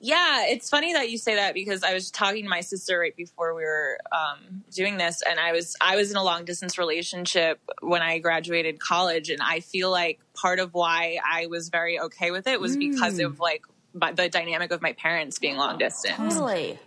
Yeah, 0.00 0.44
it's 0.46 0.68
funny 0.68 0.92
that 0.92 1.10
you 1.10 1.16
say 1.16 1.36
that 1.36 1.54
because 1.54 1.82
I 1.82 1.94
was 1.94 2.10
talking 2.10 2.44
to 2.44 2.50
my 2.50 2.60
sister 2.60 2.98
right 2.98 3.16
before 3.16 3.54
we 3.54 3.62
were 3.62 3.98
um, 4.12 4.64
doing 4.70 4.98
this, 4.98 5.22
and 5.28 5.40
I 5.40 5.52
was 5.52 5.74
I 5.80 5.96
was 5.96 6.10
in 6.10 6.16
a 6.16 6.22
long 6.22 6.44
distance 6.44 6.76
relationship 6.78 7.60
when 7.80 8.02
I 8.02 8.18
graduated 8.18 8.78
college, 8.78 9.30
and 9.30 9.40
I 9.42 9.60
feel 9.60 9.90
like 9.90 10.20
part 10.34 10.58
of 10.58 10.74
why 10.74 11.18
I 11.26 11.46
was 11.46 11.70
very 11.70 11.98
okay 11.98 12.30
with 12.30 12.46
it 12.46 12.60
was 12.60 12.76
because 12.76 13.18
of 13.18 13.40
like 13.40 13.62
my, 13.94 14.12
the 14.12 14.28
dynamic 14.28 14.70
of 14.70 14.82
my 14.82 14.92
parents 14.92 15.38
being 15.38 15.56
long 15.56 15.78
distance. 15.78 16.16
Totally. 16.16 16.78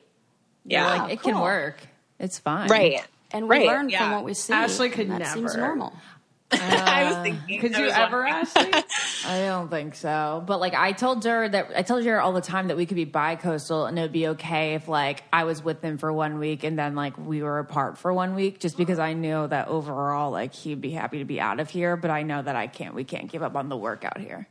Yeah, 0.65 0.85
like 0.85 1.13
it 1.13 1.23
can 1.23 1.39
work. 1.39 1.77
It's 2.19 2.37
fine, 2.37 2.69
right. 2.69 3.01
And 3.31 3.47
we 3.47 3.57
Right, 3.57 3.67
learn 3.67 3.89
from 3.91 4.11
what 4.11 4.23
we 4.23 4.33
see. 4.33 4.53
Ashley 4.53 4.89
could 4.89 5.07
and 5.07 5.21
that 5.21 5.33
seems 5.33 5.55
never. 5.55 5.91
Normal. 6.51 6.77
Uh, 6.77 6.83
I 6.85 7.03
was 7.05 7.15
thinking. 7.23 7.59
Could 7.59 7.77
you 7.77 7.89
ever. 7.89 8.25
Ashley? 8.25 8.71
I 9.25 9.41
don't 9.45 9.69
think 9.69 9.95
so. 9.95 10.43
But 10.45 10.59
like 10.59 10.73
I 10.73 10.91
told 10.91 11.23
her 11.25 11.47
that 11.49 11.71
I 11.75 11.81
told 11.81 12.03
her 12.05 12.21
all 12.21 12.33
the 12.33 12.41
time 12.41 12.67
that 12.67 12.77
we 12.77 12.85
could 12.85 12.95
be 12.95 13.05
bi-coastal 13.05 13.85
and 13.85 13.97
it 13.97 14.01
would 14.01 14.11
be 14.11 14.27
okay 14.29 14.75
if 14.75 14.87
like 14.87 15.23
I 15.31 15.43
was 15.43 15.63
with 15.63 15.81
him 15.81 15.97
for 15.97 16.11
one 16.11 16.39
week 16.39 16.63
and 16.63 16.77
then 16.77 16.95
like 16.95 17.17
we 17.17 17.41
were 17.43 17.59
apart 17.59 17.97
for 17.97 18.13
one 18.13 18.35
week 18.35 18.59
just 18.59 18.77
because 18.77 18.99
I 18.99 19.13
knew 19.13 19.47
that 19.47 19.67
overall 19.67 20.31
like 20.31 20.53
he'd 20.53 20.81
be 20.81 20.91
happy 20.91 21.19
to 21.19 21.25
be 21.25 21.39
out 21.39 21.59
of 21.59 21.69
here, 21.69 21.97
but 21.97 22.11
I 22.11 22.23
know 22.23 22.41
that 22.41 22.55
I 22.55 22.67
can't 22.67 22.95
we 22.95 23.03
can't 23.03 23.31
give 23.31 23.43
up 23.43 23.55
on 23.55 23.69
the 23.69 23.77
work 23.77 24.03
out 24.05 24.19
here. 24.19 24.47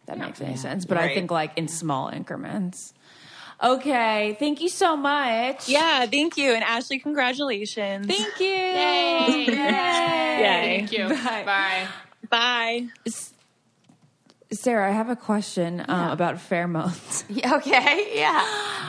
If 0.00 0.06
that 0.06 0.18
makes 0.18 0.40
any 0.40 0.56
sense. 0.56 0.84
But 0.84 0.98
I 0.98 1.14
think 1.14 1.30
like 1.30 1.56
in 1.56 1.68
small 1.68 2.08
increments. 2.08 2.94
Okay, 3.62 4.36
thank 4.38 4.60
you 4.60 4.68
so 4.68 4.96
much. 4.96 5.68
Yeah, 5.68 6.06
thank 6.06 6.36
you, 6.36 6.52
and 6.52 6.62
Ashley, 6.62 7.00
congratulations. 7.00 8.06
Thank 8.06 8.38
you. 8.38 8.46
Yay. 8.46 9.46
Yay. 9.46 9.54
Yay. 9.54 10.86
Thank 10.86 10.92
you. 10.92 11.08
Bye. 11.44 11.88
Bye. 12.30 12.88
Sarah, 14.50 14.88
I 14.88 14.92
have 14.92 15.10
a 15.10 15.16
question 15.16 15.80
uh, 15.80 16.08
about 16.10 16.36
pheromones. 16.36 17.24
Yeah, 17.38 17.56
Okay, 17.56 18.12
yeah. 18.18 18.40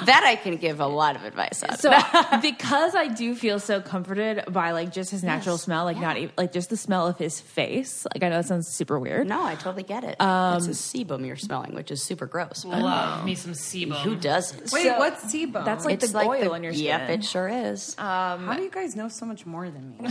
That 0.06 0.24
I 0.24 0.38
can 0.38 0.56
give 0.56 0.80
a 0.80 0.88
lot 0.88 1.18
of 1.18 1.26
advice 1.26 1.62
on. 1.62 1.78
So 1.78 1.90
because 2.42 2.96
I 2.96 3.08
do 3.10 3.36
feel 3.36 3.60
so 3.60 3.82
comforted 3.82 4.46
by 4.48 4.72
like 4.72 4.94
just 4.94 5.12
his 5.12 5.24
natural 5.26 5.58
smell, 5.58 5.84
like 5.84 5.98
not 5.98 6.16
even 6.16 6.32
like 6.38 6.54
just 6.54 6.70
the 6.70 6.78
smell 6.78 7.06
of 7.08 7.18
his 7.18 7.42
face. 7.42 8.08
Like 8.14 8.24
I 8.24 8.30
know 8.30 8.38
that 8.38 8.46
sounds 8.48 8.70
super 8.70 8.98
weird. 8.98 9.28
no, 9.28 9.44
I 9.44 9.56
totally 9.56 9.84
get 9.84 10.06
it. 10.06 10.16
Um, 10.22 10.58
it's 10.58 10.68
a 10.68 10.70
sebum 10.72 11.26
you're 11.28 11.36
smelling, 11.36 11.76
which 11.76 11.92
is 11.92 12.02
super 12.02 12.26
gross. 12.28 12.64
But 12.64 12.82
Love 12.82 13.26
me 13.26 13.36
some 13.36 13.52
sebum. 13.52 13.98
who 14.04 14.16
doesn't? 14.16 14.72
Wait, 14.72 14.90
what's 14.98 15.26
sebum? 15.34 15.66
That's 15.66 15.84
like 15.84 15.96
it's 15.96 16.12
the 16.14 16.18
like 16.18 16.28
oil 16.30 16.50
the, 16.52 16.54
in 16.54 16.64
your 16.64 16.74
skin. 16.74 16.86
Yep, 16.86 17.10
it 17.10 17.24
sure 17.26 17.50
is. 17.50 17.96
How 17.96 18.54
do 18.56 18.64
you 18.64 18.72
guys 18.72 18.96
know 18.96 19.10
so 19.10 19.26
much 19.26 19.46
more 19.46 19.70
than 19.70 19.98
me? 19.98 19.98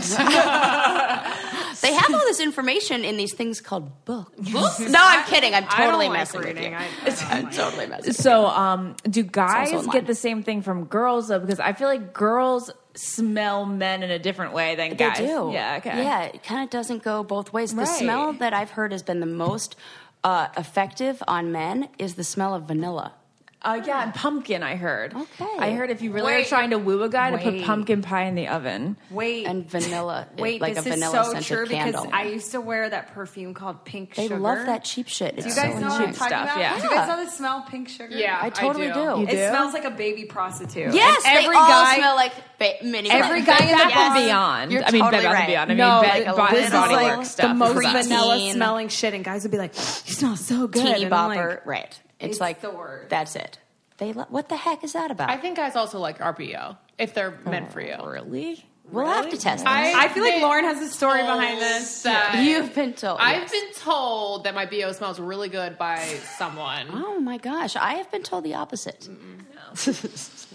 they 1.81 1.93
have 1.93 2.13
all 2.13 2.25
this 2.27 2.39
information 2.39 3.03
in 3.03 3.17
these 3.17 3.33
things 3.33 3.59
called 3.59 4.05
books. 4.05 4.37
no, 4.79 4.99
I'm 5.01 5.25
kidding. 5.25 5.38
I'm 5.53 5.67
totally 5.67 6.07
like 6.07 6.19
messing 6.19 6.41
with 6.41 6.57
you. 6.59 6.69
I, 6.69 6.85
I 6.85 6.89
don't 7.09 7.31
I'm 7.31 7.43
like 7.45 7.53
totally 7.53 7.87
messing. 7.87 8.13
So, 8.13 8.45
um, 8.45 8.95
do 9.09 9.23
guys 9.23 9.85
get 9.87 10.05
the 10.07 10.15
same 10.15 10.43
thing 10.43 10.61
from 10.61 10.85
girls 10.85 11.27
though? 11.27 11.39
Because 11.39 11.59
I 11.59 11.73
feel 11.73 11.87
like 11.87 12.13
girls 12.13 12.71
smell 12.95 13.65
men 13.65 14.03
in 14.03 14.11
a 14.11 14.19
different 14.19 14.53
way 14.53 14.75
than 14.75 14.89
They 14.91 14.95
guys. 14.95 15.17
do. 15.17 15.49
Yeah. 15.53 15.77
Okay. 15.79 16.03
Yeah, 16.03 16.23
it 16.23 16.43
kind 16.43 16.63
of 16.63 16.69
doesn't 16.69 17.03
go 17.03 17.23
both 17.23 17.53
ways. 17.53 17.71
The 17.71 17.81
Right. 17.81 17.87
smell 17.87 18.33
that 18.33 18.53
I've 18.53 18.71
heard 18.71 18.91
has 18.91 19.03
been 19.03 19.19
the 19.19 19.25
most 19.25 19.75
uh, 20.23 20.47
effective 20.57 21.21
on 21.27 21.51
men 21.51 21.87
is 21.97 22.15
the 22.15 22.23
smell 22.23 22.53
of 22.53 22.63
vanilla. 22.63 23.13
Uh, 23.61 23.81
yeah, 23.85 24.03
and 24.03 24.13
pumpkin. 24.13 24.63
I 24.63 24.77
heard. 24.77 25.13
Okay. 25.13 25.45
I 25.59 25.71
heard 25.71 25.89
if 25.89 26.01
you 26.01 26.13
really 26.13 26.27
Wait. 26.27 26.45
are 26.45 26.47
trying 26.49 26.69
to 26.69 26.77
woo 26.79 27.03
a 27.03 27.09
guy, 27.09 27.31
to 27.31 27.37
put 27.39 27.53
Wait. 27.55 27.65
pumpkin 27.65 28.01
pie 28.01 28.23
in 28.23 28.35
the 28.35 28.47
oven. 28.47 28.95
Wait, 29.11 29.45
And 29.45 29.69
vanilla, 29.69 30.27
wait, 30.37 30.61
like 30.61 30.75
this 30.75 30.85
a 30.85 30.89
is 30.89 30.95
vanilla 30.95 31.11
so 31.25 31.31
scented 31.33 31.45
true 31.45 31.65
candle. 31.67 32.03
because 32.05 32.17
I 32.17 32.23
used 32.29 32.51
to 32.51 32.61
wear 32.61 32.89
that 32.89 33.13
perfume 33.13 33.53
called 33.53 33.83
Pink 33.83 34.11
sugar. 34.13 34.21
they 34.21 34.27
Sugar. 34.29 34.39
love 34.39 34.65
that 34.67 34.85
cheap 34.85 35.09
shit. 35.09 35.33
It's 35.37 35.43
Do 35.43 35.49
you 35.49 35.55
guys 35.57 35.73
so 35.73 35.79
know 35.79 35.87
what 35.87 35.93
I'm 35.95 36.01
annoying. 36.03 36.13
talking 36.13 36.27
stuff, 36.37 36.43
about? 36.45 36.57
yeah. 36.59 36.77
Do 36.77 36.83
you 36.83 36.89
guys 36.89 37.07
know 37.09 37.25
the 37.25 37.31
smell 37.31 37.65
Pink 37.69 37.89
Sugar? 37.89 38.15
Yeah, 38.17 38.39
I 38.41 38.49
totally 38.49 38.93
do. 38.93 38.99
You 38.99 39.23
It 39.27 39.31
do? 39.31 39.47
smells 39.49 39.73
like 39.73 39.83
a 39.83 39.91
baby 39.91 40.23
prostitute. 40.23 40.93
Yes, 40.93 41.23
And 41.27 41.35
they 41.37 41.43
every 41.43 41.55
all 41.57 41.67
guy, 41.67 41.97
smell 41.97 42.15
like 42.15 42.33
ba- 42.59 42.73
mini. 42.83 43.09
every 43.11 43.41
guy 43.41 43.57
in 43.57 43.67
the 43.71 43.73
Bath 43.73 43.91
and 43.93 44.13
bar- 44.13 44.23
Beyond. 44.23 44.71
You're 44.71 44.83
I 44.85 44.91
mean, 44.91 45.01
totally 45.03 45.21
Bed 45.23 45.31
Bath 45.31 45.33
and 45.33 45.33
right. 45.33 45.47
Beyond. 45.47 45.71
I 45.71 45.73
mean, 45.73 45.77
no, 45.79 46.01
Bed, 46.01 46.25
like 46.27 46.27
a 46.33 46.37
Bath 46.37 46.51
this 46.51 46.71
and 46.71 46.85
is 46.85 46.91
like 46.91 47.17
Works 47.17 47.27
the 47.27 47.33
stuff. 47.33 47.57
most 47.57 47.75
is 47.85 47.91
vanilla 48.07 48.51
smelling 48.53 48.87
shit, 48.87 49.13
and 49.13 49.25
guys 49.25 49.43
would 49.43 49.51
be 49.51 49.57
like, 49.57 49.75
"You 49.75 50.13
smell 50.13 50.37
so 50.37 50.67
good." 50.67 50.81
teeny 50.81 51.03
And 51.03 51.13
I'm 51.13 51.31
bopper. 51.31 51.49
like, 51.49 51.65
right. 51.65 51.99
It's, 52.19 52.33
it's 52.33 52.39
like 52.41 52.61
the 52.61 52.71
word. 52.71 53.09
That's 53.09 53.35
it. 53.35 53.59
They 53.97 54.13
lo- 54.13 54.25
what 54.29 54.49
the 54.49 54.55
heck 54.57 54.83
is 54.83 54.93
that 54.93 55.11
about? 55.11 55.29
I 55.29 55.37
think 55.37 55.57
guys 55.57 55.75
also 55.75 55.99
like 55.99 56.19
RPO 56.19 56.77
if 56.97 57.13
they're 57.13 57.37
meant 57.45 57.71
for 57.73 57.81
you. 57.81 57.95
Oh, 57.99 58.07
really? 58.07 58.65
we'll 58.91 59.05
have 59.05 59.29
to 59.29 59.37
test 59.37 59.63
this. 59.63 59.67
I 59.73 60.07
feel 60.09 60.23
like 60.23 60.41
Lauren 60.41 60.63
has 60.65 60.81
a 60.81 60.89
story 60.93 61.21
behind 61.21 61.61
this. 61.61 62.03
that- 62.03 62.43
You've 62.43 62.73
been 62.73 62.93
told. 62.93 63.19
I've 63.19 63.41
yes. 63.43 63.51
been 63.51 63.73
told 63.75 64.45
that 64.45 64.55
my 64.55 64.65
BO 64.65 64.91
smells 64.93 65.19
really 65.19 65.49
good 65.49 65.77
by 65.77 65.99
someone. 66.37 66.87
Oh 66.91 67.19
my 67.19 67.37
gosh, 67.37 67.75
I 67.75 67.95
have 67.95 68.09
been 68.11 68.23
told 68.23 68.43
the 68.45 68.55
opposite. 68.55 69.07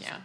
Yeah. 0.00 0.16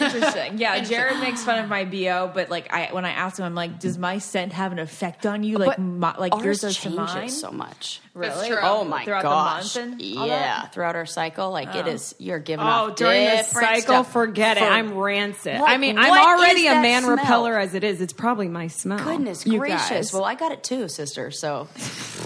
Interesting. 0.00 0.58
Yeah, 0.58 0.80
Jared 0.80 1.20
makes 1.20 1.42
fun 1.42 1.58
of 1.58 1.68
my 1.68 1.84
bo, 1.84 2.30
but 2.32 2.50
like 2.50 2.72
I 2.72 2.92
when 2.92 3.04
I 3.04 3.10
asked 3.10 3.38
him, 3.38 3.44
I'm 3.44 3.54
like, 3.54 3.78
does 3.78 3.98
my 3.98 4.18
scent 4.18 4.52
have 4.52 4.72
an 4.72 4.78
effect 4.78 5.26
on 5.26 5.42
you? 5.42 5.58
Like, 5.58 5.78
my, 5.78 6.16
like 6.16 6.32
Ours 6.34 6.44
yours 6.44 6.60
does 6.60 6.76
to 6.76 6.82
changes 6.82 7.14
mine? 7.14 7.28
so 7.28 7.50
much. 7.50 8.00
Really? 8.14 8.48
true. 8.48 8.58
Oh 8.60 8.84
my 8.84 9.04
Throughout 9.04 9.22
gosh! 9.22 9.72
the 9.72 9.80
month 9.80 10.00
and 10.00 10.18
all 10.18 10.26
yeah, 10.26 10.38
that? 10.38 10.74
throughout 10.74 10.96
our 10.96 11.06
cycle, 11.06 11.50
like 11.50 11.74
it 11.74 11.86
oh. 11.86 11.90
is. 11.90 12.14
You're 12.18 12.38
giving 12.38 12.64
up. 12.64 12.82
Oh, 12.82 12.90
off 12.90 12.96
during 12.96 13.24
the 13.24 13.42
cycle, 13.42 13.80
stuff. 13.80 14.12
forget 14.12 14.58
it. 14.58 14.62
I'm 14.62 14.94
rancid. 14.94 15.58
What- 15.60 15.70
I 15.70 15.78
mean, 15.78 15.98
I'm 15.98 16.12
already 16.12 16.66
a 16.66 16.74
man 16.74 17.02
smell? 17.02 17.16
repeller 17.16 17.58
as 17.58 17.74
it 17.74 17.84
is. 17.84 18.00
It's 18.00 18.12
probably 18.12 18.48
my 18.48 18.66
smell. 18.66 18.98
Goodness 19.02 19.46
You 19.46 19.58
gracious! 19.58 19.88
guys. 19.88 20.12
Well, 20.12 20.24
I 20.24 20.34
got 20.34 20.52
it 20.52 20.62
too, 20.62 20.88
sister. 20.88 21.30
So 21.30 21.68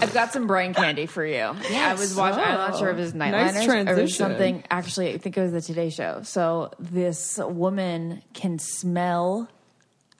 I've 0.01 0.13
got 0.13 0.33
some 0.33 0.45
brain 0.45 0.73
candy 0.73 1.05
for 1.05 1.25
you. 1.25 1.55
Yeah, 1.69 1.89
I 1.89 1.93
was 1.93 2.15
watching. 2.15 2.43
I'm 2.43 2.71
not 2.71 2.77
sure 2.77 2.89
if 2.89 2.97
it 2.97 3.01
was 3.01 3.13
oh, 3.13 3.17
Nice 3.17 3.55
Nightliners 3.55 3.55
or 3.55 3.59
it 3.59 3.61
was 3.61 3.65
transition. 3.65 4.17
something. 4.17 4.63
Actually, 4.69 5.13
I 5.13 5.17
think 5.19 5.37
it 5.37 5.41
was 5.41 5.51
the 5.53 5.61
Today 5.61 5.89
Show. 5.89 6.21
So 6.23 6.71
this 7.07 7.37
woman 7.37 8.21
can 8.33 8.59
smell 8.59 9.49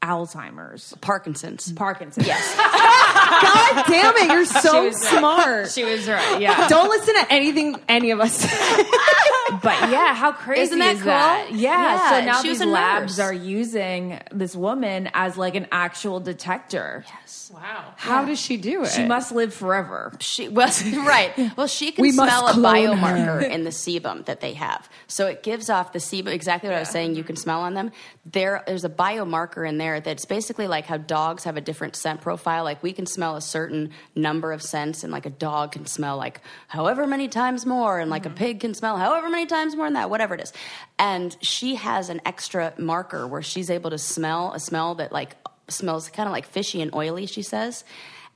Alzheimer's, 0.01 0.93
Parkinson's. 1.01 1.73
Parkinson's. 1.73 2.25
Yes, 2.25 2.55
God 2.55 3.85
damn 3.88 4.15
it, 4.15 4.31
you're 4.31 4.45
so 4.45 4.85
was 4.85 4.95
right. 4.95 5.19
smart. 5.19 5.71
she 5.71 5.83
was 5.83 6.07
right. 6.07 6.39
Yeah, 6.39 6.69
Don't 6.69 6.88
listen 6.88 7.13
to 7.15 7.27
anything 7.29 7.75
any 7.89 8.11
of 8.11 8.21
us. 8.21 8.41
but 9.61 9.89
yeah, 9.89 10.13
how 10.13 10.31
crazy 10.31 10.61
Isn't 10.63 10.79
that 10.79 10.95
is 10.95 11.03
that? 11.03 11.47
Yeah. 11.51 11.57
Yeah, 11.77 12.09
so 12.09 12.25
now 12.25 12.41
she 12.41 12.49
was 12.49 12.59
these 12.59 12.67
labs 12.67 13.17
nurse. 13.17 13.25
are 13.27 13.33
using 13.33 14.19
this 14.31 14.55
woman 14.55 15.09
as 15.13 15.37
like 15.37 15.55
an 15.55 15.67
actual 15.71 16.19
detector. 16.19 17.05
Yes. 17.21 17.51
Wow. 17.53 17.93
How 17.95 18.25
does 18.25 18.39
she 18.39 18.57
do 18.57 18.83
it? 18.83 18.89
She 18.89 19.05
must 19.05 19.31
live 19.31 19.53
forever. 19.53 20.11
She 20.19 20.49
well, 20.49 20.67
right. 21.05 21.31
Well, 21.55 21.67
she 21.67 21.91
can 21.91 22.01
We 22.01 22.11
smell 22.11 22.47
a 22.47 22.53
biomarker 22.53 23.25
her. 23.25 23.39
in 23.41 23.63
the 23.63 23.69
sebum 23.69 24.25
that 24.25 24.41
they 24.41 24.53
have. 24.53 24.89
So 25.07 25.27
it 25.27 25.43
gives 25.43 25.69
off 25.69 25.93
the 25.93 25.99
sebum. 25.99 26.27
Exactly 26.27 26.69
what 26.69 26.75
I 26.75 26.79
was 26.79 26.89
saying. 26.89 27.15
You 27.15 27.23
can 27.23 27.35
smell 27.37 27.61
on 27.61 27.73
them. 27.73 27.91
There, 28.32 28.63
there's 28.67 28.84
a 28.84 28.89
biomarker 28.89 29.67
in 29.67 29.78
there 29.78 29.99
that's 29.99 30.25
basically 30.25 30.67
like 30.67 30.86
how 30.86 30.97
dogs 30.97 31.45
have 31.45 31.55
a 31.55 31.61
different 31.61 31.95
scent 31.95 32.21
profile. 32.21 32.63
Like 32.63 32.84
we 32.84 32.91
can 32.91 33.05
smell 33.05 33.36
a 33.36 33.41
certain 33.41 33.91
number 34.15 34.51
of 34.51 34.61
scents, 34.61 35.03
and 35.03 35.13
like 35.13 35.25
a 35.25 35.30
dog 35.30 35.71
can 35.73 35.86
smell 35.86 36.17
like 36.17 36.41
however 36.67 37.07
many 37.07 37.28
times 37.28 37.65
more, 37.65 37.99
and 37.99 38.09
like 38.09 38.23
Mm-hmm. 38.23 38.34
a 38.34 38.38
pig 38.38 38.59
can 38.59 38.73
smell 38.73 38.97
however 38.97 39.30
many 39.30 39.45
times 39.45 39.75
more 39.75 39.86
than 39.86 39.93
that. 39.93 40.09
Whatever 40.09 40.36
it 40.36 40.41
is. 40.41 40.51
And 40.99 41.38
she 41.41 41.75
has 41.75 42.09
an 42.09 42.21
extra 42.25 42.73
marker 42.78 43.28
where 43.28 43.41
she's 43.41 43.69
able 43.69 43.91
to 43.91 43.97
smell 43.97 44.51
a 44.53 44.59
smell 44.59 44.95
that 44.95 45.11
like 45.11 45.36
smells 45.69 46.09
kind 46.09 46.28
of 46.28 46.34
like 46.34 46.45
fishy 46.45 46.82
and 46.82 46.93
oily. 46.93 47.28
She 47.28 47.41
says 47.43 47.84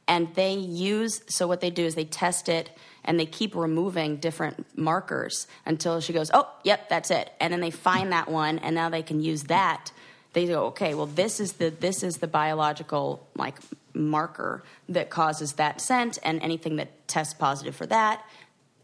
and 0.07 0.33
they 0.35 0.53
use 0.53 1.21
so 1.27 1.47
what 1.47 1.61
they 1.61 1.69
do 1.69 1.85
is 1.85 1.95
they 1.95 2.05
test 2.05 2.49
it 2.49 2.69
and 3.03 3.19
they 3.19 3.25
keep 3.25 3.55
removing 3.55 4.17
different 4.17 4.77
markers 4.77 5.47
until 5.65 5.99
she 5.99 6.13
goes 6.13 6.29
oh 6.33 6.47
yep 6.63 6.89
that's 6.89 7.11
it 7.11 7.31
and 7.39 7.53
then 7.53 7.59
they 7.59 7.71
find 7.71 8.11
that 8.11 8.29
one 8.29 8.59
and 8.59 8.75
now 8.75 8.89
they 8.89 9.03
can 9.03 9.21
use 9.21 9.43
that 9.43 9.91
they 10.33 10.45
go 10.45 10.65
okay 10.65 10.93
well 10.93 11.05
this 11.05 11.39
is 11.39 11.53
the 11.53 11.69
this 11.69 12.03
is 12.03 12.17
the 12.17 12.27
biological 12.27 13.27
like 13.35 13.57
marker 13.93 14.63
that 14.87 15.09
causes 15.09 15.53
that 15.53 15.81
scent 15.81 16.17
and 16.23 16.41
anything 16.41 16.77
that 16.77 17.07
tests 17.07 17.33
positive 17.33 17.75
for 17.75 17.85
that 17.85 18.23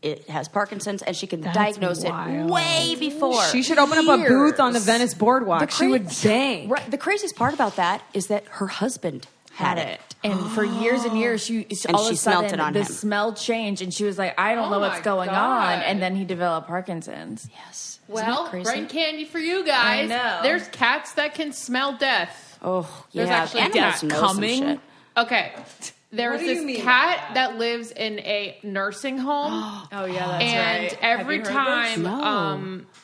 it 0.01 0.29
has 0.29 0.47
Parkinson's, 0.47 1.01
and 1.01 1.15
she 1.15 1.27
can 1.27 1.41
diagnose 1.41 2.03
wild. 2.03 2.49
it 2.49 2.53
way 2.53 2.95
before. 2.99 3.43
She 3.45 3.63
should 3.63 3.77
open 3.77 3.97
up 3.97 4.19
a 4.19 4.27
booth 4.27 4.59
on 4.59 4.73
the 4.73 4.79
Venice 4.79 5.13
Boardwalk. 5.13 5.61
The 5.61 5.75
she 5.75 5.87
would 5.87 6.05
cra- 6.05 6.15
bang. 6.23 6.69
Right, 6.69 6.91
the 6.91 6.97
craziest 6.97 7.35
part 7.35 7.53
about 7.53 7.77
that 7.77 8.03
is 8.13 8.27
that 8.27 8.45
her 8.45 8.67
husband 8.67 9.27
had, 9.57 9.77
had 9.77 9.87
it. 9.89 10.01
And 10.23 10.39
for 10.51 10.63
years 10.63 11.03
and 11.03 11.17
years, 11.17 11.43
she 11.45 11.65
And 11.85 11.95
all 11.95 12.03
she 12.03 12.09
of 12.09 12.13
a 12.13 12.17
smelt 12.17 12.43
sudden 12.45 12.59
it 12.59 12.63
on 12.63 12.73
the 12.73 12.79
him. 12.79 12.85
smell 12.85 13.33
changed, 13.33 13.81
and 13.81 13.93
she 13.93 14.03
was 14.03 14.17
like, 14.17 14.39
"I 14.39 14.55
don't 14.55 14.67
Oh 14.67 14.71
know 14.71 14.79
what's 14.79 14.97
my 14.99 15.03
going 15.03 15.29
God. 15.29 15.75
on." 15.77 15.81
And 15.83 16.01
then 16.01 16.15
he 16.15 16.25
developed 16.25 16.67
Parkinson's. 16.67 17.47
Yes. 17.65 17.99
Well, 18.07 18.47
crazy? 18.47 18.63
brain 18.63 18.87
candy 18.87 19.25
for 19.25 19.39
you 19.39 19.65
guys. 19.65 20.05
I 20.09 20.15
know. 20.15 20.39
There's 20.43 20.67
cats 20.69 21.13
that 21.13 21.35
can 21.35 21.51
smell 21.53 21.97
death. 21.97 22.57
Oh, 22.63 23.05
There's 23.13 23.29
yeah. 23.29 23.35
actually 23.43 23.59
animals 23.61 23.75
death 24.01 24.03
know 24.03 24.15
some 24.15 24.27
coming. 24.35 24.61
shit. 24.63 24.79
Okay. 25.17 25.51
There's 26.09 26.31
What 26.33 26.39
do 26.39 26.45
you 26.45 26.55
this 26.55 26.63
mean 26.65 26.81
cat 26.81 27.31
that 27.33 27.57
lives 27.57 27.91
in 27.91 28.19
a 28.19 28.57
nursing 28.63 29.17
home. 29.17 29.51
Oh 29.91 30.05
yeah, 30.05 30.25
that's 30.27 30.43
and 30.43 30.83
right. 30.93 30.97
every 31.01 31.39
Have 31.39 31.47
you 31.47 31.53
heard 31.53 31.85
this? 31.85 31.93
time 31.95 32.03
No. 32.03 32.23
um 32.23 32.87
it 32.93 32.96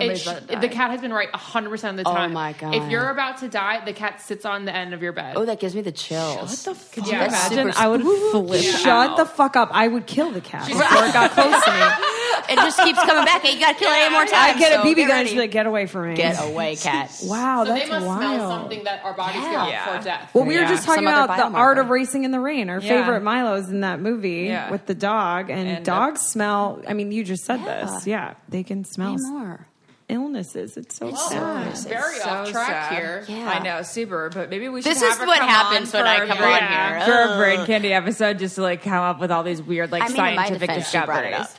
Somebody's 0.00 0.22
sh- 0.22 0.26
about 0.26 0.40
to 0.48 0.54
die. 0.54 0.60
the 0.60 0.68
cat 0.68 0.90
has 0.90 1.00
been 1.00 1.12
right 1.12 1.30
100% 1.32 1.90
of 1.90 1.96
the 1.96 2.04
time. 2.04 2.12
Oh 2.12 2.16
time. 2.16 2.32
my 2.32 2.52
God. 2.52 2.74
If 2.74 2.90
you're 2.90 3.10
about 3.10 3.38
to 3.38 3.48
die, 3.48 3.84
the 3.84 3.92
cat 3.92 4.20
sits 4.20 4.44
on 4.44 4.64
the 4.64 4.74
end 4.74 4.94
of 4.94 5.02
your 5.02 5.12
bed. 5.12 5.34
Oh, 5.36 5.44
that 5.44 5.60
gives 5.60 5.74
me 5.74 5.80
the 5.82 5.92
chills. 5.92 6.66
What 6.66 6.74
the 6.76 6.80
fuck? 6.80 6.92
Could 6.92 7.06
you 7.06 7.12
imagine? 7.14 7.72
I 7.76 7.88
would 7.88 8.02
flip. 8.02 8.62
Shut 8.62 9.16
the 9.16 9.26
fuck 9.26 9.56
up. 9.56 9.70
I 9.72 9.88
would 9.88 10.06
kill 10.06 10.30
the 10.30 10.40
cat 10.40 10.66
before 10.66 10.82
it 10.82 11.12
got 11.12 11.30
close 11.32 11.64
to 11.64 11.70
me. 11.70 11.78
it 12.50 12.56
just 12.56 12.78
keeps 12.82 12.98
coming 13.00 13.24
back. 13.24 13.42
Hey, 13.42 13.54
you 13.54 13.60
got 13.60 13.72
to 13.72 13.78
kill 13.78 13.90
it 13.92 14.06
eight 14.06 14.10
more 14.12 14.22
times. 14.24 14.32
I 14.56 14.58
get 14.58 14.72
a 14.72 14.74
so 14.76 14.82
BB 14.84 14.94
get 14.96 14.96
gun 14.96 15.02
and 15.02 15.10
ready. 15.10 15.28
she's 15.30 15.38
like, 15.38 15.50
get 15.50 15.66
away 15.66 15.86
from 15.86 16.08
me. 16.08 16.14
Get 16.14 16.42
away, 16.44 16.76
cat. 16.80 17.10
Wow, 17.24 17.64
so 17.64 17.72
that's 17.74 17.84
they 17.84 17.90
must 17.90 18.06
wild. 18.06 18.20
smell 18.20 18.50
something 18.50 18.84
that 18.84 19.04
our 19.04 19.14
bodies 19.14 19.42
Yeah. 19.42 19.68
yeah. 19.68 19.98
for 19.98 20.04
death. 20.04 20.30
Well, 20.34 20.44
we 20.44 20.56
were 20.58 20.64
just 20.64 20.84
talking 20.84 21.04
Some 21.04 21.12
about 21.24 21.36
the 21.52 21.56
art 21.58 21.78
of 21.78 21.90
racing 21.90 22.24
in 22.24 22.30
the 22.30 22.40
rain. 22.40 22.70
Our 22.70 22.80
Yeah. 22.80 22.88
favorite 23.04 23.22
Milo's 23.22 23.68
in 23.68 23.80
that 23.80 24.00
movie 24.00 24.46
Yeah. 24.48 24.70
with 24.70 24.86
the 24.86 24.94
dog, 24.94 25.50
and, 25.50 25.68
And, 25.68 25.78
uh, 25.88 25.92
dogs 25.92 26.20
smell. 26.22 26.80
I 26.88 26.94
mean, 26.94 27.12
you 27.12 27.24
just 27.24 27.44
said 27.44 27.60
Yeah. 27.60 27.84
this. 27.84 28.06
Yeah, 28.06 28.34
they 28.48 28.62
can 28.62 28.84
smell 28.84 29.12
Way 29.12 29.16
more. 29.30 29.66
Illnesses. 30.08 30.76
It's 30.76 30.94
so 30.96 31.08
It's 31.08 31.28
sad. 31.28 31.76
so- 31.76 31.88
very 31.88 32.16
So 32.18 32.28
off 32.28 32.50
track 32.50 32.66
sad. 32.68 32.92
here. 32.92 33.24
Yeah. 33.28 33.50
I 33.50 33.58
know, 33.62 33.82
super. 33.82 34.30
But 34.32 34.50
maybe 34.50 34.68
we 34.68 34.82
should. 34.82 34.90
This 34.92 35.02
have 35.02 35.20
is 35.20 35.26
what 35.26 35.38
come 35.38 35.48
happens 35.48 35.92
when 35.92 36.06
I 36.06 36.20
for- 36.20 36.26
come 36.26 36.38
on 36.38 36.50
yeah, 36.50 37.04
here. 37.04 37.06
for 37.26 37.34
a 37.34 37.36
brain 37.38 37.66
candy 37.66 37.92
episode, 37.92 38.38
just 38.38 38.54
to 38.56 38.62
like 38.62 38.82
come 38.82 38.94
up 39.02 39.20
with 39.20 39.30
all 39.30 39.42
these 39.42 39.62
weird, 39.62 39.92
like 39.92 40.02
I 40.02 40.08
mean, 40.08 40.16
in 40.16 40.22
my 40.22 40.34
scientific 40.36 40.68
defense, 40.70 40.90
she 40.90 40.98
brought 41.00 41.24
it 41.24 41.30
discoveries. 41.30 41.58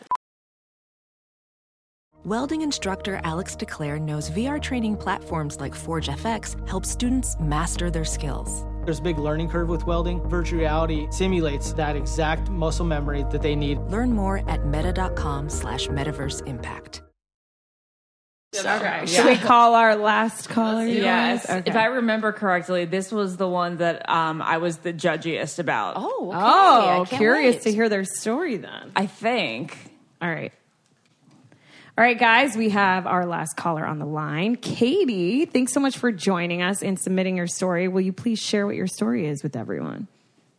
Welding 2.25 2.61
instructor 2.61 3.21
Alex 3.23 3.55
DeClaire 3.55 3.99
knows 3.99 4.29
VR 4.29 4.61
training 4.61 4.97
platforms 4.97 5.59
like 5.61 5.73
Forge 5.73 6.09
FX 6.09 6.67
help 6.67 6.85
students 6.85 7.37
master 7.39 7.89
their 7.89 8.03
skills. 8.03 8.65
There's 8.83 8.99
a 8.99 9.01
big 9.03 9.17
learning 9.17 9.49
curve 9.49 9.69
with 9.69 9.85
welding. 9.85 10.19
Virtual 10.27 10.59
reality 10.59 11.07
simulates 11.11 11.71
that 11.73 11.95
exact 11.95 12.49
muscle 12.49 12.85
memory 12.85 13.23
that 13.31 13.41
they 13.41 13.55
need. 13.55 13.77
Learn 13.89 14.11
more 14.11 14.41
at 14.49 14.65
meta.com 14.65 15.49
slash 15.49 15.87
metaverse 15.87 16.45
impact. 16.45 17.03
Okay, 18.55 19.05
should 19.05 19.25
we 19.25 19.35
call 19.37 19.75
our 19.75 19.95
last 19.95 20.49
caller? 20.49 20.83
you 20.83 21.03
Yes, 21.03 21.45
guys? 21.45 21.57
Okay. 21.57 21.69
if 21.69 21.75
I 21.75 21.85
remember 21.85 22.31
correctly, 22.31 22.85
this 22.85 23.11
was 23.11 23.37
the 23.37 23.47
one 23.47 23.77
that 23.77 24.09
um, 24.09 24.41
I 24.41 24.57
was 24.57 24.77
the 24.77 24.91
judgiest 24.91 25.59
about. 25.59 25.93
Oh, 25.97 26.31
okay. 27.01 27.15
Oh, 27.15 27.17
curious 27.17 27.57
wait. 27.57 27.61
to 27.63 27.71
hear 27.71 27.89
their 27.89 28.03
story 28.03 28.57
then. 28.57 28.91
I 28.95 29.05
think. 29.05 29.77
All 30.19 30.29
right. 30.29 30.51
All 31.95 32.03
right, 32.03 32.17
guys, 32.17 32.57
we 32.57 32.69
have 32.69 33.05
our 33.05 33.25
last 33.25 33.55
caller 33.55 33.85
on 33.85 33.99
the 33.99 34.05
line. 34.05 34.55
Katie, 34.55 35.45
thanks 35.45 35.71
so 35.71 35.79
much 35.79 35.97
for 35.97 36.11
joining 36.11 36.61
us 36.63 36.81
and 36.81 36.97
submitting 36.97 37.37
your 37.37 37.47
story. 37.47 37.87
Will 37.87 38.01
you 38.01 38.13
please 38.13 38.39
share 38.39 38.65
what 38.65 38.75
your 38.75 38.87
story 38.87 39.27
is 39.27 39.43
with 39.43 39.55
everyone? 39.55 40.07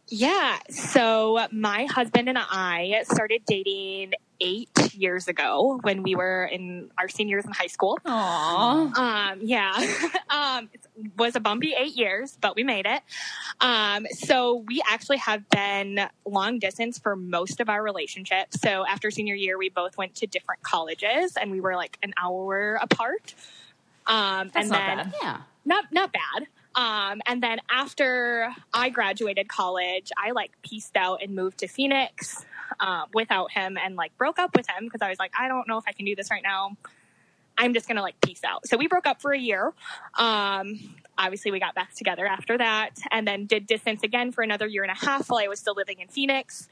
Yeah. 0.06 0.58
So 0.68 1.46
my 1.50 1.86
husband 1.86 2.28
and 2.28 2.38
I 2.38 3.02
started 3.10 3.42
dating 3.46 4.12
eight 4.40 4.94
years 4.94 5.28
ago 5.28 5.78
when 5.82 6.02
we 6.02 6.14
were 6.14 6.44
in 6.44 6.90
our 6.98 7.08
seniors 7.08 7.44
in 7.44 7.52
high 7.52 7.66
school. 7.66 7.98
Aww. 8.04 8.96
Um, 8.96 9.38
yeah. 9.42 9.72
um, 10.30 10.68
it 10.72 10.86
was 11.16 11.36
a 11.36 11.40
bumpy 11.40 11.74
eight 11.76 11.96
years, 11.96 12.36
but 12.40 12.56
we 12.56 12.64
made 12.64 12.86
it. 12.86 13.02
Um, 13.60 14.06
so 14.12 14.64
we 14.66 14.82
actually 14.88 15.18
have 15.18 15.48
been 15.50 16.00
long 16.24 16.58
distance 16.58 16.98
for 16.98 17.16
most 17.16 17.60
of 17.60 17.68
our 17.68 17.82
relationship. 17.82 18.48
So 18.54 18.84
after 18.86 19.10
senior 19.10 19.34
year, 19.34 19.58
we 19.58 19.68
both 19.68 19.96
went 19.96 20.14
to 20.16 20.26
different 20.26 20.62
colleges 20.62 21.36
and 21.36 21.50
we 21.50 21.60
were 21.60 21.76
like 21.76 21.98
an 22.02 22.12
hour 22.20 22.78
apart. 22.80 23.34
Um, 24.06 24.50
That's 24.52 24.56
and 24.56 24.70
not 24.70 24.86
then 24.86 24.96
bad. 24.96 25.14
Yeah. 25.22 25.36
not 25.64 25.84
not 25.92 26.12
bad. 26.12 26.46
Um, 26.74 27.20
and 27.26 27.42
then 27.42 27.58
after 27.68 28.54
I 28.72 28.90
graduated 28.90 29.48
college, 29.48 30.10
I 30.16 30.30
like 30.30 30.52
pieced 30.62 30.96
out 30.96 31.20
and 31.22 31.34
moved 31.34 31.58
to 31.58 31.68
Phoenix 31.68 32.44
um, 32.80 33.06
without 33.14 33.50
him, 33.52 33.76
and 33.76 33.96
like 33.96 34.16
broke 34.16 34.38
up 34.38 34.56
with 34.56 34.68
him 34.68 34.84
because 34.84 35.02
I 35.02 35.08
was 35.08 35.18
like, 35.18 35.32
I 35.38 35.48
don't 35.48 35.68
know 35.68 35.78
if 35.78 35.84
I 35.86 35.92
can 35.92 36.06
do 36.06 36.16
this 36.16 36.30
right 36.30 36.42
now. 36.42 36.76
I'm 37.58 37.74
just 37.74 37.86
gonna 37.86 38.02
like 38.02 38.20
peace 38.20 38.42
out. 38.44 38.66
So 38.66 38.76
we 38.76 38.86
broke 38.86 39.06
up 39.06 39.20
for 39.20 39.32
a 39.32 39.38
year. 39.38 39.72
Um, 40.18 40.96
obviously, 41.18 41.50
we 41.50 41.60
got 41.60 41.74
back 41.74 41.94
together 41.94 42.26
after 42.26 42.56
that, 42.58 42.98
and 43.10 43.26
then 43.28 43.46
did 43.46 43.66
distance 43.66 44.02
again 44.02 44.32
for 44.32 44.42
another 44.42 44.66
year 44.66 44.82
and 44.82 44.90
a 44.90 45.04
half 45.06 45.28
while 45.30 45.40
I 45.44 45.48
was 45.48 45.60
still 45.60 45.74
living 45.74 46.00
in 46.00 46.08
Phoenix. 46.08 46.68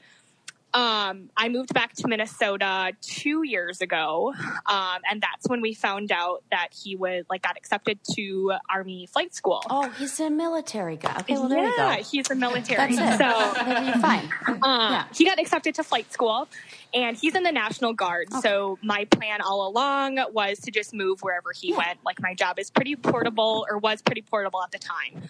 Um, 0.73 1.29
I 1.35 1.49
moved 1.49 1.73
back 1.73 1.93
to 1.95 2.07
Minnesota 2.07 2.91
two 3.01 3.43
years 3.43 3.81
ago, 3.81 4.33
um, 4.67 4.99
and 5.09 5.19
that's 5.21 5.47
when 5.47 5.61
we 5.61 5.73
found 5.73 6.11
out 6.11 6.43
that 6.51 6.67
he 6.71 6.95
was 6.95 7.25
like 7.29 7.41
got 7.41 7.57
accepted 7.57 7.99
to 8.15 8.53
Army 8.69 9.07
flight 9.07 9.33
school. 9.33 9.63
Oh, 9.69 9.89
he's 9.89 10.19
a 10.19 10.29
military 10.29 10.95
guy. 10.97 11.17
Okay, 11.21 11.33
well, 11.33 11.47
there 11.49 11.63
yeah, 11.63 11.91
you 11.97 11.97
go. 11.97 12.03
he's 12.03 12.29
a 12.29 12.35
military. 12.35 12.95
That's 12.95 13.15
it. 13.15 13.17
So 13.17 13.99
fine. 14.01 14.29
um, 14.47 14.59
Yeah. 14.91 15.05
he 15.13 15.25
got 15.25 15.39
accepted 15.39 15.75
to 15.75 15.83
flight 15.83 16.11
school 16.13 16.47
and 16.93 17.17
he's 17.17 17.35
in 17.35 17.43
the 17.43 17.51
National 17.51 17.93
Guard. 17.93 18.31
So 18.41 18.77
my 18.83 19.05
plan 19.05 19.41
all 19.41 19.67
along 19.67 20.19
was 20.33 20.59
to 20.59 20.71
just 20.71 20.93
move 20.93 21.21
wherever 21.21 21.51
he 21.51 21.73
went. 21.73 21.99
Like 22.05 22.21
my 22.21 22.33
job 22.33 22.59
is 22.59 22.69
pretty 22.69 22.95
portable 22.95 23.65
or 23.69 23.77
was 23.77 24.01
pretty 24.01 24.21
portable 24.21 24.61
at 24.63 24.71
the 24.71 24.79
time. 24.79 25.29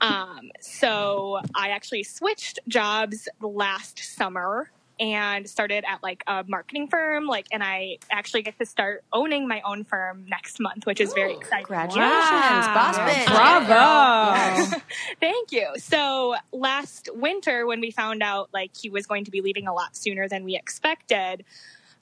Um, 0.00 0.50
so 0.60 1.40
I 1.54 1.70
actually 1.70 2.02
switched 2.02 2.58
jobs 2.68 3.28
last 3.40 3.98
summer 3.98 4.70
and 4.98 5.48
started 5.48 5.84
at 5.86 6.02
like 6.02 6.24
a 6.26 6.44
marketing 6.48 6.88
firm 6.88 7.26
like 7.26 7.46
and 7.52 7.62
I 7.62 7.98
actually 8.10 8.42
get 8.42 8.58
to 8.58 8.66
start 8.66 9.04
owning 9.12 9.46
my 9.46 9.60
own 9.62 9.84
firm 9.84 10.24
next 10.28 10.58
month, 10.58 10.86
which 10.86 11.00
is 11.00 11.12
very 11.12 11.34
exciting. 11.34 11.66
Congratulations, 11.66 12.66
boss 12.66 12.98
bitch. 12.98 13.26
Bravo. 13.26 14.80
Thank 15.20 15.52
you. 15.52 15.68
So 15.76 16.36
last 16.52 17.10
winter, 17.14 17.66
when 17.66 17.80
we 17.80 17.90
found 17.90 18.22
out 18.22 18.48
like 18.52 18.70
he 18.76 18.88
was 18.88 19.06
going 19.06 19.24
to 19.24 19.30
be 19.30 19.40
leaving 19.40 19.66
a 19.66 19.74
lot 19.74 19.96
sooner 19.96 20.28
than 20.28 20.44
we 20.44 20.56
expected, 20.56 21.44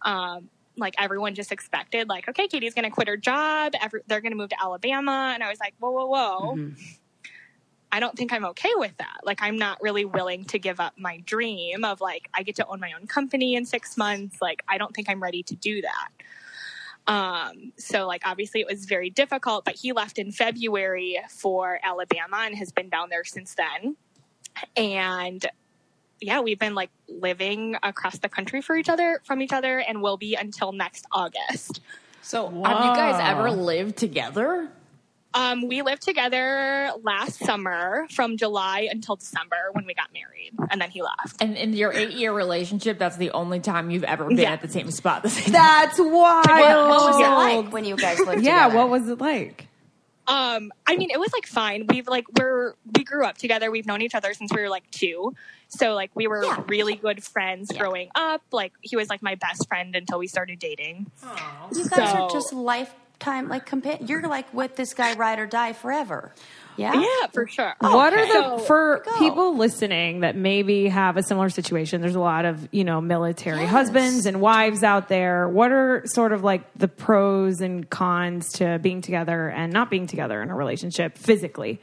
um, 0.02 0.48
like 0.76 0.94
everyone 0.98 1.34
just 1.34 1.52
expected, 1.52 2.08
like, 2.08 2.28
okay, 2.28 2.48
Katie's 2.48 2.74
going 2.74 2.84
to 2.84 2.90
quit 2.90 3.08
her 3.08 3.16
job. 3.16 3.72
Every, 3.80 4.00
they're 4.06 4.20
going 4.20 4.32
to 4.32 4.36
move 4.36 4.50
to 4.50 4.60
Alabama. 4.60 5.30
And 5.34 5.42
I 5.42 5.48
was 5.48 5.60
like, 5.60 5.74
whoa, 5.78 5.90
whoa, 5.90 6.06
whoa. 6.06 6.70
I 7.94 8.00
don't 8.00 8.16
think 8.16 8.32
I'm 8.32 8.44
okay 8.46 8.72
with 8.74 8.96
that. 8.96 9.20
Like, 9.22 9.40
I'm 9.40 9.56
not 9.56 9.80
really 9.80 10.04
willing 10.04 10.44
to 10.46 10.58
give 10.58 10.80
up 10.80 10.94
my 10.98 11.18
dream 11.18 11.84
of 11.84 12.00
like, 12.00 12.28
I 12.34 12.42
get 12.42 12.56
to 12.56 12.66
own 12.66 12.80
my 12.80 12.90
own 12.92 13.06
company 13.06 13.54
in 13.54 13.64
six 13.64 13.96
months. 13.96 14.42
Like, 14.42 14.64
I 14.66 14.78
don't 14.78 14.92
think 14.92 15.08
I'm 15.08 15.22
ready 15.22 15.44
to 15.44 15.54
do 15.54 15.80
that. 15.82 16.08
Um, 17.06 17.72
so 17.76 18.06
like 18.06 18.22
obviously 18.24 18.62
it 18.62 18.66
was 18.66 18.86
very 18.86 19.10
difficult, 19.10 19.64
but 19.64 19.76
he 19.76 19.92
left 19.92 20.18
in 20.18 20.32
February 20.32 21.20
for 21.28 21.78
Alabama 21.84 22.38
and 22.38 22.56
has 22.56 22.72
been 22.72 22.88
down 22.88 23.10
there 23.10 23.22
since 23.22 23.54
then. 23.54 23.96
And 24.76 25.46
yeah, 26.20 26.40
we've 26.40 26.58
been 26.58 26.74
like 26.74 26.90
living 27.08 27.76
across 27.84 28.18
the 28.18 28.28
country 28.28 28.60
for 28.60 28.74
each 28.74 28.88
other 28.88 29.20
from 29.24 29.40
each 29.40 29.52
other 29.52 29.78
and 29.78 30.02
will 30.02 30.16
be 30.16 30.34
until 30.34 30.72
next 30.72 31.04
August. 31.12 31.80
So, 32.22 32.46
have 32.46 32.84
you 32.86 32.94
guys 32.94 33.20
ever 33.22 33.50
lived 33.50 33.98
together? 33.98 34.70
Um, 35.34 35.66
we 35.66 35.82
lived 35.82 36.02
together 36.02 36.92
last 37.02 37.38
summer 37.44 38.06
from 38.10 38.36
July 38.36 38.88
until 38.90 39.16
December 39.16 39.56
when 39.72 39.84
we 39.84 39.92
got 39.94 40.12
married, 40.12 40.52
and 40.70 40.80
then 40.80 40.90
he 40.90 41.02
left. 41.02 41.40
And 41.42 41.56
in 41.56 41.72
your 41.72 41.92
eight 41.92 42.12
year 42.12 42.32
relationship, 42.32 42.98
that's 42.98 43.16
the 43.16 43.32
only 43.32 43.58
time 43.60 43.90
you've 43.90 44.04
ever 44.04 44.26
been 44.28 44.38
Yeah. 44.38 44.52
at 44.52 44.60
the 44.62 44.68
same 44.68 44.90
spot. 44.92 45.22
The 45.24 45.30
same 45.30 45.52
That's 45.52 45.98
wild. 45.98 46.46
What, 46.46 46.88
what 46.88 47.10
was 47.10 47.20
it 47.20 47.28
like 47.64 47.72
when 47.72 47.84
you 47.84 47.96
guys 47.96 48.18
lived 48.20 48.42
Yeah, 48.44 48.64
together? 48.68 48.76
what 48.76 48.88
was 48.90 49.08
it 49.08 49.20
like? 49.20 49.66
Um, 50.26 50.72
I 50.86 50.96
mean, 50.96 51.10
it 51.10 51.20
was 51.20 51.32
like 51.34 51.46
fine. 51.46 51.86
We've 51.88 52.06
like 52.08 52.24
we're 52.38 52.74
we 52.96 53.04
grew 53.04 53.26
up 53.26 53.36
together. 53.36 53.70
We've 53.70 53.86
known 53.86 54.00
each 54.02 54.14
other 54.14 54.32
since 54.34 54.52
we 54.54 54.60
were 54.62 54.70
like 54.70 54.90
two. 54.90 55.34
So 55.68 55.92
like 55.94 56.10
we 56.14 56.26
were 56.28 56.44
Yeah. 56.44 56.62
really 56.68 56.94
good 56.96 57.22
friends 57.22 57.70
growing 57.76 58.08
up. 58.14 58.40
Like 58.52 58.72
he 58.80 58.96
was 58.96 59.10
like 59.10 59.20
my 59.22 59.34
best 59.34 59.66
friend 59.68 59.94
until 59.96 60.18
we 60.18 60.26
started 60.26 60.58
dating. 60.60 61.10
You 61.74 61.88
guys 61.88 62.12
So- 62.12 62.22
are 62.24 62.30
just 62.30 62.52
lifetime, 63.26 63.48
like, 63.48 63.68
compa- 63.68 64.08
you're 64.08 64.22
like 64.22 64.52
with 64.54 64.76
this 64.76 64.94
guy 64.94 65.14
ride 65.14 65.38
or 65.38 65.46
die 65.46 65.72
forever. 65.72 66.32
Yeah? 66.76 66.92
Yeah, 66.94 67.26
for 67.32 67.46
sure. 67.46 67.72
What 67.80 68.12
are 68.12 68.26
the 68.26 68.32
So- 68.32 68.58
for 68.58 69.04
people 69.18 69.56
listening 69.56 70.20
that 70.20 70.34
maybe 70.34 70.88
have 70.88 71.16
a 71.16 71.22
similar 71.22 71.48
situation? 71.48 72.00
There's 72.00 72.16
a 72.16 72.20
lot 72.20 72.44
of 72.44 72.68
you 72.72 72.82
know 72.82 73.00
military 73.00 73.64
husbands 73.64 74.26
and 74.26 74.40
wives 74.40 74.82
out 74.82 75.08
there. 75.08 75.48
What 75.48 75.70
are 75.70 76.02
sort 76.06 76.32
of 76.32 76.42
like 76.42 76.62
the 76.76 76.88
pros 76.88 77.60
and 77.60 77.88
cons 77.88 78.52
to 78.54 78.78
being 78.82 79.02
together 79.02 79.48
and 79.48 79.72
not 79.72 79.88
being 79.88 80.08
together 80.08 80.42
in 80.42 80.50
a 80.50 80.54
relationship 80.54 81.16
physically? 81.16 81.80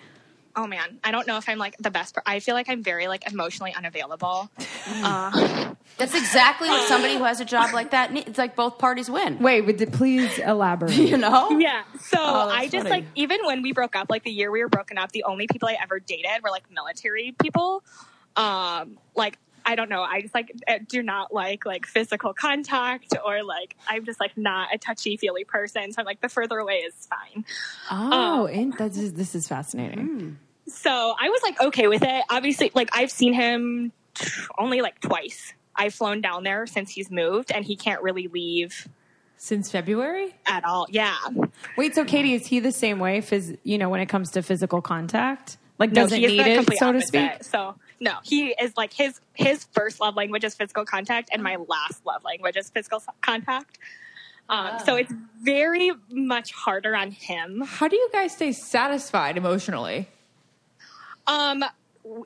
Oh 0.56 0.68
man, 0.68 0.99
I 1.04 1.12
don't 1.12 1.28
know 1.28 1.38
if 1.38 1.47
I'm 1.49 1.58
like 1.58 1.76
the 1.78 1.91
best. 1.91 2.16
Per- 2.16 2.22
I 2.26 2.39
feel 2.39 2.56
like 2.56 2.70
I'm 2.70 2.84
very 2.84 3.08
like 3.08 3.30
emotionally 3.32 3.74
unavailable. 3.74 4.49
Uh, 4.88 5.74
That's 5.97 6.16
exactly 6.16 6.70
what 6.70 6.88
somebody 6.88 7.16
who 7.18 7.24
has 7.24 7.39
a 7.41 7.45
job 7.45 7.74
like 7.74 7.91
that 7.91 8.12
needs. 8.14 8.28
It's 8.30 8.38
like 8.38 8.56
both 8.56 8.78
parties 8.80 9.10
win. 9.10 9.39
Wait, 9.39 9.62
would 9.66 9.78
th- 9.78 9.91
please 9.91 10.39
elaborate. 10.39 10.93
You 11.12 11.18
know? 11.18 11.60
yeah. 11.60 11.84
So 11.99 12.18
Oh, 12.20 12.49
I 12.49 12.68
just 12.68 12.88
funny. 12.88 13.02
like 13.02 13.06
even 13.16 13.39
when 13.45 13.62
we 13.62 13.74
broke 13.74 13.95
up, 13.95 14.08
like 14.10 14.24
the 14.24 14.32
year 14.32 14.49
we 14.52 14.62
were 14.64 14.70
broken 14.70 14.97
up, 14.97 15.12
the 15.12 15.24
only 15.26 15.47
people 15.47 15.68
I 15.68 15.78
ever 15.82 15.99
dated 15.99 16.41
were 16.43 16.49
like 16.49 16.64
military 16.72 17.36
people. 17.41 17.84
Um, 18.36 18.97
like 19.16 19.38
I 19.66 19.76
don't 19.76 19.89
know. 19.89 20.01
I 20.01 20.22
just 20.22 20.34
like 20.34 20.51
eh, 20.68 20.80
do 20.88 21.03
not 21.03 21.34
like 21.34 21.66
like 21.66 21.86
physical 21.86 22.34
contact 22.34 23.16
or 23.26 23.43
like 23.43 23.76
I'm 23.88 24.05
just 24.05 24.20
like 24.20 24.38
not 24.38 24.70
a 24.74 24.78
touchy 24.78 25.18
feely 25.18 25.43
person. 25.43 25.91
So 25.91 25.99
I'm 25.99 26.05
like 26.05 26.22
the 26.22 26.30
further 26.30 26.57
away 26.57 26.78
is 26.78 27.07
fine. 27.07 27.45
Oh, 27.89 28.47
and 28.47 28.74
that's 28.78 28.97
just, 28.97 29.16
this 29.16 29.36
is 29.36 29.47
fascinating. 29.47 30.38
So 30.68 31.16
I 31.20 31.30
was 31.30 31.41
like 31.43 31.59
okay 31.62 31.88
with 31.88 32.03
it. 32.03 32.24
Obviously, 32.30 32.72
like 32.74 32.89
I've 32.93 33.12
seen 33.12 33.34
him 33.34 33.91
only 34.57 34.82
like 34.82 34.99
twice. 35.01 35.53
I've 35.76 35.93
flown 35.93 36.22
down 36.22 36.43
there 36.43 36.68
since 36.68 36.91
he's 36.91 37.09
moved, 37.09 37.51
and 37.51 37.64
he 37.64 37.76
can't 37.78 38.01
really 38.01 38.28
leave 38.28 38.88
Since 39.38 39.72
February? 39.72 40.36
at 40.45 40.66
all. 40.66 40.86
Yeah. 40.89 41.16
Wait, 41.78 41.95
so 41.95 42.03
Katie, 42.03 42.34
is 42.34 42.45
he 42.45 42.59
the 42.59 42.74
same 42.74 42.99
way? 42.99 43.22
Phys- 43.22 43.57
you 43.64 43.78
know, 43.78 43.89
when 43.89 44.01
it 44.01 44.07
comes 44.07 44.32
to 44.32 44.41
physical 44.41 44.82
contact, 44.82 45.57
like 45.80 45.91
No, 45.91 46.03
doesn't 46.03 46.20
he 46.20 46.28
need 46.28 46.41
it, 46.41 46.55
complete 46.57 46.78
so 46.80 46.91
to 46.91 47.01
speak. 47.01 47.43
So 47.43 47.76
no, 48.02 48.16
he 48.24 48.47
is 48.60 48.76
like 48.76 48.91
his 48.91 49.22
his 49.34 49.66
first 49.72 50.02
love 50.02 50.16
language 50.16 50.43
is 50.43 50.56
physical 50.56 50.84
contact, 50.84 51.30
and 51.32 51.41
my 51.43 51.56
last 51.56 52.04
love 52.06 52.24
language 52.26 52.58
is 52.58 52.70
physical 52.70 53.02
contact. 53.22 53.78
Um, 54.49 54.80
So 54.86 54.95
it's 54.95 55.14
very 55.39 55.91
much 56.10 56.52
harder 56.52 56.95
on 56.95 57.12
him. 57.12 57.62
How 57.66 57.88
do 57.88 57.95
you 57.95 58.10
guys 58.12 58.34
stay 58.34 58.52
satisfied 58.52 59.38
emotionally? 59.38 60.10
Um, 61.28 61.64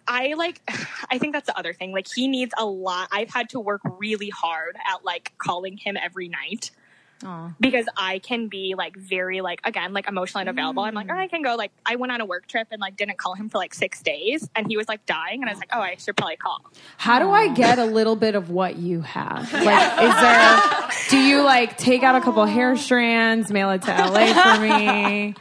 I 0.08 0.34
like. 0.36 0.62
I 1.12 1.18
think 1.18 1.34
that's 1.34 1.46
the 1.48 1.60
other 1.60 1.74
thing. 1.74 1.92
Like 1.92 2.08
he 2.16 2.30
needs 2.30 2.54
a 2.58 2.66
lot. 2.66 3.10
I've 3.12 3.30
had 3.30 3.50
to 3.50 3.60
work 3.60 3.82
really 4.00 4.30
hard 4.30 4.78
at 4.78 5.04
like 5.04 5.34
calling 5.38 5.76
him 5.76 5.98
every 6.02 6.30
night. 6.30 6.72
Because 7.60 7.86
I 7.98 8.20
can 8.20 8.48
be 8.48 8.76
like 8.78 8.96
very 8.96 9.42
like 9.42 9.62
again 9.64 9.94
like 9.94 10.08
emotionally 10.08 10.42
unavailable. 10.42 10.84
I'm 10.84 10.94
like, 10.94 11.08
oh, 11.10 11.18
I 11.18 11.28
can 11.28 11.42
go 11.42 11.56
like 11.56 11.72
I 11.86 11.96
went 11.96 12.12
on 12.12 12.22
a 12.22 12.26
work 12.26 12.48
trip 12.48 12.68
and 12.72 12.80
like 12.80 12.98
didn't 12.98 13.18
call 13.18 13.36
him 13.36 13.50
for 13.50 13.58
like 13.58 13.74
six 13.74 14.02
days 14.02 14.48
and 14.56 14.68
he 14.68 14.78
was 14.78 14.88
like 14.88 15.06
dying 15.06 15.42
and 15.42 15.50
I 15.50 15.54
was 15.54 15.60
like, 15.60 15.70
oh, 15.74 15.80
I 15.80 15.96
should 15.98 16.16
probably 16.16 16.36
call. 16.36 16.62
How 16.98 17.20
do 17.20 17.30
I 17.32 17.54
get 17.54 17.80
a 17.80 17.86
little 17.86 18.16
bit 18.16 18.36
of 18.36 18.50
what 18.50 18.78
you 18.78 19.02
have? 19.02 19.52
Like, 19.66 20.04
is 20.04 20.22
there? 20.22 20.90
Do 21.10 21.18
you 21.18 21.42
like 21.42 21.78
take 21.78 22.04
out 22.04 22.16
a 22.16 22.22
couple 22.22 22.46
hair 22.46 22.76
strands, 22.78 23.52
mail 23.52 23.72
it 23.72 23.82
to 23.84 23.92
LA 23.92 24.56
for 24.56 24.62
me? 24.62 25.34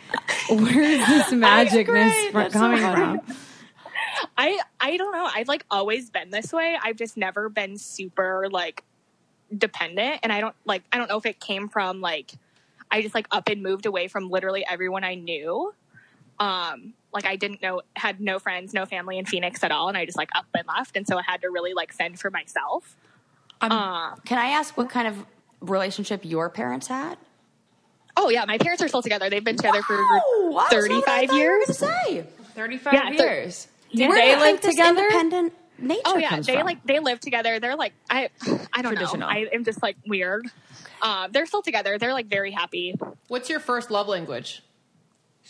Where's 0.48 1.06
this 1.06 1.30
magicness 1.32 2.30
from, 2.30 2.50
coming 2.50 2.80
from? 2.80 3.20
I 4.38 4.60
I 4.80 4.96
don't 4.96 5.12
know. 5.12 5.28
I've 5.32 5.48
like 5.48 5.66
always 5.70 6.10
been 6.10 6.30
this 6.30 6.52
way. 6.52 6.78
I've 6.82 6.96
just 6.96 7.16
never 7.16 7.48
been 7.48 7.76
super 7.76 8.48
like 8.50 8.82
dependent 9.58 10.20
and 10.22 10.32
I 10.32 10.40
don't 10.40 10.54
like 10.64 10.82
I 10.92 10.98
don't 10.98 11.08
know 11.08 11.16
if 11.18 11.26
it 11.26 11.40
came 11.40 11.68
from 11.68 12.00
like 12.00 12.32
I 12.90 13.02
just 13.02 13.14
like 13.14 13.26
up 13.30 13.48
and 13.48 13.62
moved 13.62 13.86
away 13.86 14.08
from 14.08 14.30
literally 14.30 14.64
everyone 14.68 15.04
I 15.04 15.14
knew. 15.14 15.72
Um 16.38 16.94
like 17.12 17.26
I 17.26 17.36
didn't 17.36 17.62
know 17.62 17.82
had 17.96 18.20
no 18.20 18.38
friends, 18.38 18.72
no 18.74 18.86
family 18.86 19.18
in 19.18 19.24
Phoenix 19.24 19.62
at 19.62 19.70
all 19.72 19.88
and 19.88 19.96
I 19.96 20.04
just 20.04 20.18
like 20.18 20.30
up 20.34 20.46
and 20.54 20.66
left 20.66 20.96
and 20.96 21.06
so 21.06 21.16
I 21.18 21.22
had 21.22 21.42
to 21.42 21.48
really 21.50 21.74
like 21.74 21.92
fend 21.92 22.18
for 22.18 22.30
myself. 22.30 22.96
Um, 23.60 24.20
Can 24.26 24.38
I 24.38 24.48
ask 24.50 24.76
what 24.76 24.90
kind 24.90 25.08
of 25.08 25.24
relationship 25.60 26.24
your 26.24 26.50
parents 26.50 26.88
had? 26.88 27.16
oh 28.16 28.28
yeah, 28.30 28.44
my 28.44 28.58
parents 28.58 28.80
are 28.82 28.88
still 28.88 29.02
together. 29.02 29.28
They've 29.30 29.42
been 29.42 29.56
together 29.56 29.82
for 29.82 29.96
Wow, 29.96 30.66
that's 30.70 30.86
not 30.86 30.92
what 30.92 31.08
I 31.08 31.26
35 31.26 31.28
thought 31.28 31.36
you 31.36 31.44
were 31.44 31.58
years. 31.58 31.78
35 32.54 32.92
Yeah, 32.92 33.16
thir- 33.16 33.24
years. 33.26 33.68
Did 33.94 34.08
Where 34.08 34.18
they 34.18 34.22
do 34.24 34.28
you 34.30 34.36
live 34.36 34.42
think 34.44 34.60
this 34.62 34.74
together? 34.74 35.00
Independent 35.02 35.52
nature 35.78 36.00
Oh 36.06 36.16
yeah, 36.16 36.28
comes 36.30 36.46
they 36.46 36.56
from? 36.56 36.66
like 36.66 36.84
they 36.84 36.98
live 37.00 37.20
together. 37.20 37.60
They're 37.60 37.76
like 37.76 37.92
I 38.10 38.30
I 38.72 38.82
don't 38.82 38.92
Traditional. 38.92 39.18
know. 39.20 39.26
I 39.28 39.46
am 39.52 39.64
just 39.64 39.82
like 39.82 39.96
weird. 40.06 40.46
Um, 41.02 41.32
they're 41.32 41.46
still 41.46 41.62
together. 41.62 41.98
They're 41.98 42.12
like 42.12 42.26
very 42.26 42.50
happy. 42.50 42.94
What's 43.28 43.50
your 43.50 43.60
first 43.60 43.90
love 43.90 44.08
language? 44.08 44.62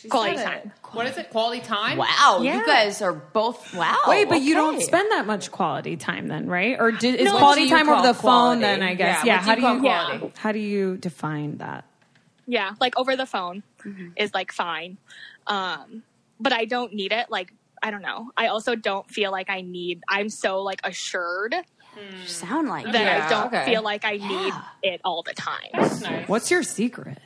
Quality 0.09 0.35
said 0.35 0.43
time. 0.45 0.71
What 0.91 1.07
is 1.07 1.17
it? 1.17 1.29
Quality 1.29 1.61
time? 1.61 1.97
Wow, 1.97 2.39
Yeah. 2.43 2.57
you 2.57 2.65
guys 2.65 3.01
are 3.01 3.13
both 3.13 3.73
wow. 3.73 3.95
Wait, 4.07 4.27
but 4.27 4.41
you 4.41 4.53
don't 4.53 4.81
spend 4.81 5.09
that 5.11 5.25
much 5.25 5.51
quality 5.51 5.95
time 5.95 6.27
then, 6.27 6.47
right? 6.47 6.75
Or 6.77 6.91
did, 6.91 7.15
is 7.15 7.31
No. 7.31 7.37
quality 7.37 7.63
do 7.63 7.69
time 7.69 7.87
over 7.87 8.05
the 8.05 8.13
quality? 8.13 8.55
phone? 8.55 8.61
Then 8.61 8.83
I 8.83 8.93
guess. 8.95 9.23
Yeah, 9.25 9.35
Yeah. 9.41 9.47
what 9.47 9.55
do 9.55 9.61
how 9.61 9.73
you 9.73 9.79
do 9.79 9.85
you 9.87 9.89
quality? 9.89 10.33
how 10.37 10.51
do 10.51 10.59
you 10.59 10.97
define 10.97 11.57
that? 11.59 11.85
Yeah, 12.45 12.73
like 12.81 12.97
over 12.99 13.15
the 13.15 13.25
phone 13.25 13.63
Mm-hmm. 13.85 14.07
is 14.17 14.33
like 14.33 14.51
fine. 14.51 14.97
Um, 15.47 16.03
but 16.41 16.51
I 16.51 16.65
don't 16.65 16.93
need 16.93 17.13
it. 17.13 17.27
Like 17.29 17.53
I 17.81 17.91
don't 17.91 18.01
know. 18.01 18.31
I 18.35 18.47
also 18.47 18.75
don't 18.75 19.09
feel 19.09 19.31
like 19.31 19.49
I 19.49 19.61
need. 19.61 20.01
I'm 20.09 20.29
so 20.29 20.61
like 20.61 20.79
assured 20.83 21.53
You 21.95 22.27
sound 22.27 22.67
like 22.67 22.85
that 22.85 22.93
Yeah, 22.93 23.25
I 23.25 23.29
don't 23.29 23.47
okay. 23.53 23.65
feel 23.65 23.83
like 23.83 24.05
I 24.05 24.17
need 24.17 24.53
it 24.83 25.01
all 25.03 25.23
the 25.23 25.33
time. 25.33 26.23
What's 26.27 26.51
your 26.51 26.63
secret? 26.63 27.19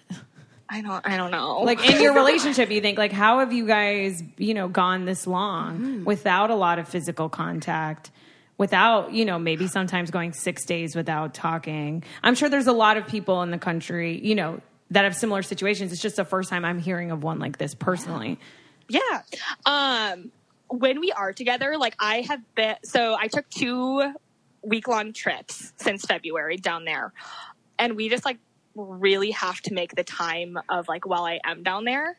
I 0.69 0.81
don't. 0.81 1.05
I 1.07 1.17
don't 1.17 1.31
know. 1.31 1.61
Like 1.61 1.83
in 1.83 1.99
your 2.01 2.13
relationship, 2.13 2.69
you 2.69 2.79
think 2.79 2.97
like 2.97 3.11
how 3.11 3.39
have 3.39 3.51
you 3.51 3.65
guys, 3.65 4.21
you 4.37 4.53
know, 4.53 4.67
gone 4.67 5.05
this 5.05 5.25
long 5.25 6.03
without 6.05 6.51
a 6.51 6.55
lot 6.55 6.77
of 6.77 6.87
physical 6.87 7.27
contact? 7.29 8.11
Without, 8.59 9.13
you 9.13 9.23
know, 9.23 9.39
maybe 9.39 9.67
sometimes 9.67 10.11
going 10.11 10.33
six 10.33 10.65
days 10.65 10.93
without 10.95 11.33
talking. 11.33 12.03
I'm 12.21 12.35
sure 12.35 12.49
there's 12.49 12.67
a 12.67 12.73
lot 12.73 12.97
of 12.97 13.07
people 13.07 13.41
in 13.41 13.51
the 13.51 13.57
country, 13.57 14.19
you 14.21 14.35
know, 14.35 14.59
that 14.91 15.05
have 15.05 15.15
similar 15.15 15.41
situations. 15.43 15.93
It's 15.93 16.01
just 16.01 16.17
the 16.17 16.25
first 16.25 16.49
time 16.49 16.65
I'm 16.65 16.77
hearing 16.77 17.09
of 17.11 17.23
one 17.23 17.39
like 17.39 17.57
this 17.57 17.73
personally. 17.73 18.37
Yeah. 18.89 19.21
Um, 19.65 20.31
when 20.69 20.99
we 20.99 21.11
are 21.11 21.33
together, 21.33 21.77
like 21.77 21.95
I 21.99 22.21
have 22.21 22.41
been, 22.55 22.75
so 22.83 23.15
I 23.19 23.27
took 23.27 23.49
two 23.49 24.13
week 24.63 24.87
long 24.87 25.13
trips 25.13 25.73
since 25.77 26.05
February 26.05 26.57
down 26.57 26.85
there. 26.85 27.13
And 27.77 27.95
we 27.95 28.09
just 28.09 28.25
like 28.25 28.37
really 28.75 29.31
have 29.31 29.59
to 29.61 29.73
make 29.73 29.95
the 29.95 30.03
time 30.03 30.57
of 30.69 30.87
like 30.87 31.05
while 31.05 31.23
I 31.25 31.39
am 31.43 31.63
down 31.63 31.85
there 31.85 32.17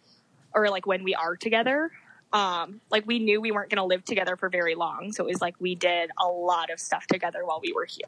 or 0.55 0.69
like 0.69 0.87
when 0.87 1.05
we 1.05 1.15
are 1.15 1.37
together. 1.37 1.91
Um, 2.33 2.81
like 2.91 3.07
we 3.07 3.19
knew 3.19 3.41
we 3.41 3.51
weren't 3.51 3.71
going 3.71 3.79
to 3.79 3.85
live 3.85 4.05
together 4.05 4.37
for 4.37 4.49
very 4.49 4.75
long. 4.75 5.13
So 5.13 5.25
it 5.25 5.29
was 5.29 5.41
like 5.41 5.55
we 5.59 5.75
did 5.75 6.11
a 6.19 6.27
lot 6.27 6.71
of 6.71 6.79
stuff 6.79 7.07
together 7.07 7.45
while 7.45 7.61
we 7.63 7.73
were 7.73 7.87
here. 7.87 8.05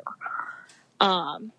Um, 1.00 1.52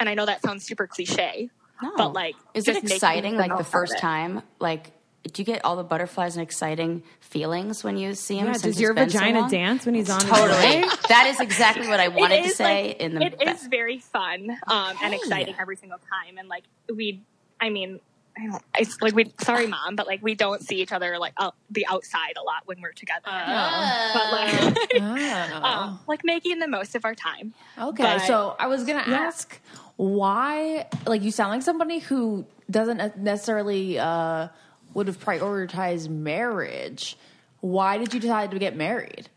and 0.00 0.08
I 0.08 0.14
know 0.14 0.26
that 0.26 0.42
sounds 0.42 0.64
super 0.64 0.88
cliche, 0.88 1.50
No. 1.80 1.92
but 1.96 2.12
like, 2.12 2.34
is 2.54 2.66
it 2.66 2.76
exciting? 2.82 3.36
Like 3.36 3.56
the 3.56 3.64
first 3.64 3.98
time, 3.98 4.42
like 4.58 4.90
do 5.24 5.40
you 5.42 5.44
get 5.46 5.64
all 5.64 5.76
the 5.76 5.84
butterflies 5.84 6.36
and 6.36 6.42
exciting 6.42 7.02
feelings 7.20 7.84
when 7.84 7.96
you 7.96 8.14
see 8.14 8.36
him? 8.38 8.46
Yeah, 8.46 8.52
since 8.54 8.62
does 8.62 8.70
it's 8.72 8.80
your 8.80 8.94
been 8.94 9.08
so 9.08 9.18
vagina 9.18 9.48
dance 9.48 9.86
when 9.86 9.94
he's 9.94 10.10
on 10.10 10.20
his 10.20 10.28
Totally. 10.30 10.84
that 11.08 11.26
is 11.28 11.38
exactly 11.40 11.86
what 11.88 12.00
I 12.00 12.08
wanted 12.08 12.42
to 12.44 12.50
say 12.50 12.88
like- 12.88 12.96
in 13.00 13.14
the 13.14 13.20
movie? 13.20 13.36
it 13.40 13.48
is 13.48 13.66
very 13.68 13.98
fun 13.98 14.50
um, 14.66 14.96
and 15.02 15.14
exciting 15.14 15.54
every 15.60 15.76
single 15.76 15.98
time 15.98 16.38
and 16.38 16.48
like 16.48 16.64
we 16.92 17.22
i 17.60 17.68
mean 17.70 18.00
i 18.36 18.46
don't 18.46 18.62
it's 18.78 19.00
like 19.00 19.14
we 19.14 19.32
sorry 19.40 19.66
mom 19.66 19.94
but 19.94 20.06
like 20.06 20.20
we 20.22 20.34
don't 20.34 20.62
see 20.62 20.80
each 20.82 20.90
other 20.90 21.18
like 21.18 21.32
out 21.38 21.54
the 21.70 21.86
outside 21.88 22.34
a 22.36 22.42
lot 22.42 22.62
when 22.64 22.80
we're 22.80 22.92
together 22.92 23.20
but 23.24 24.32
like 24.32 25.00
um, 25.62 26.00
like 26.08 26.24
making 26.24 26.58
the 26.58 26.66
most 26.68 26.94
of 26.94 27.04
our 27.04 27.14
time 27.14 27.54
Okay, 27.78 28.02
But- 28.02 28.26
so 28.26 28.56
I 28.58 28.66
was 28.66 28.84
gonna 28.84 29.04
Yeah. 29.06 29.18
ask 29.20 29.60
why, 29.96 30.86
like, 31.06 31.22
you 31.22 31.30
sound 31.30 31.50
like 31.52 31.62
somebody 31.62 31.98
who 32.00 32.44
doesn't 32.70 33.18
necessarily 33.18 33.98
uh, 33.98 34.48
would 34.94 35.06
have 35.06 35.18
prioritized 35.18 36.08
marriage. 36.08 37.16
Why 37.60 37.98
did 37.98 38.12
you 38.14 38.20
decide 38.20 38.50
to 38.52 38.58
get 38.58 38.76
married? 38.76 39.28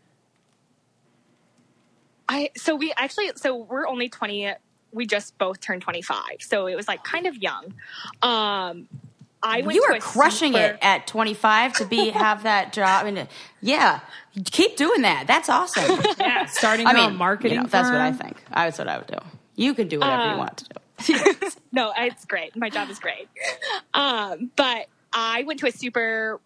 i 2.28 2.50
so 2.56 2.74
we 2.74 2.92
actually 2.96 3.30
so 3.36 3.54
we're 3.56 3.86
only 3.86 4.08
20 4.08 4.52
we 4.92 5.06
just 5.06 5.36
both 5.38 5.60
turned 5.60 5.82
25 5.82 6.20
so 6.40 6.66
it 6.66 6.74
was 6.74 6.88
like 6.88 7.04
kind 7.04 7.26
of 7.26 7.36
young 7.36 7.66
um 8.22 8.88
i 9.42 9.62
went 9.62 9.74
you 9.74 9.86
were 9.88 9.98
crushing 10.00 10.52
super- 10.54 10.64
it 10.74 10.78
at 10.82 11.06
25 11.06 11.74
to 11.74 11.84
be 11.84 12.10
have 12.10 12.42
that 12.42 12.72
job 12.72 13.06
and 13.06 13.28
yeah 13.60 14.00
keep 14.44 14.76
doing 14.76 15.02
that 15.02 15.26
that's 15.28 15.48
awesome 15.48 16.00
Yeah, 16.18 16.46
starting 16.46 16.86
i 16.88 16.92
mean 16.92 17.14
marketing 17.16 17.58
you 17.58 17.62
know, 17.62 17.68
that's 17.68 17.90
what 17.90 18.00
i 18.00 18.10
think 18.12 18.36
that's 18.52 18.78
what 18.78 18.88
i 18.88 18.98
would 18.98 19.06
do 19.06 19.18
you 19.54 19.72
can 19.74 19.86
do 19.86 20.00
whatever 20.00 20.24
you 20.24 20.30
Um, 20.30 20.38
want 20.38 20.56
to 20.56 20.64
do 20.64 20.80
no, 21.72 21.92
it's 21.94 22.24
great. 22.24 22.56
My 22.56 22.70
job 22.70 22.88
is 22.88 22.98
great. 22.98 23.28
Um, 23.92 24.50
but 24.56 24.86
I 25.18 25.42
went 25.44 25.60
to 25.60 25.66
a 25.66 25.72
super 25.72 26.40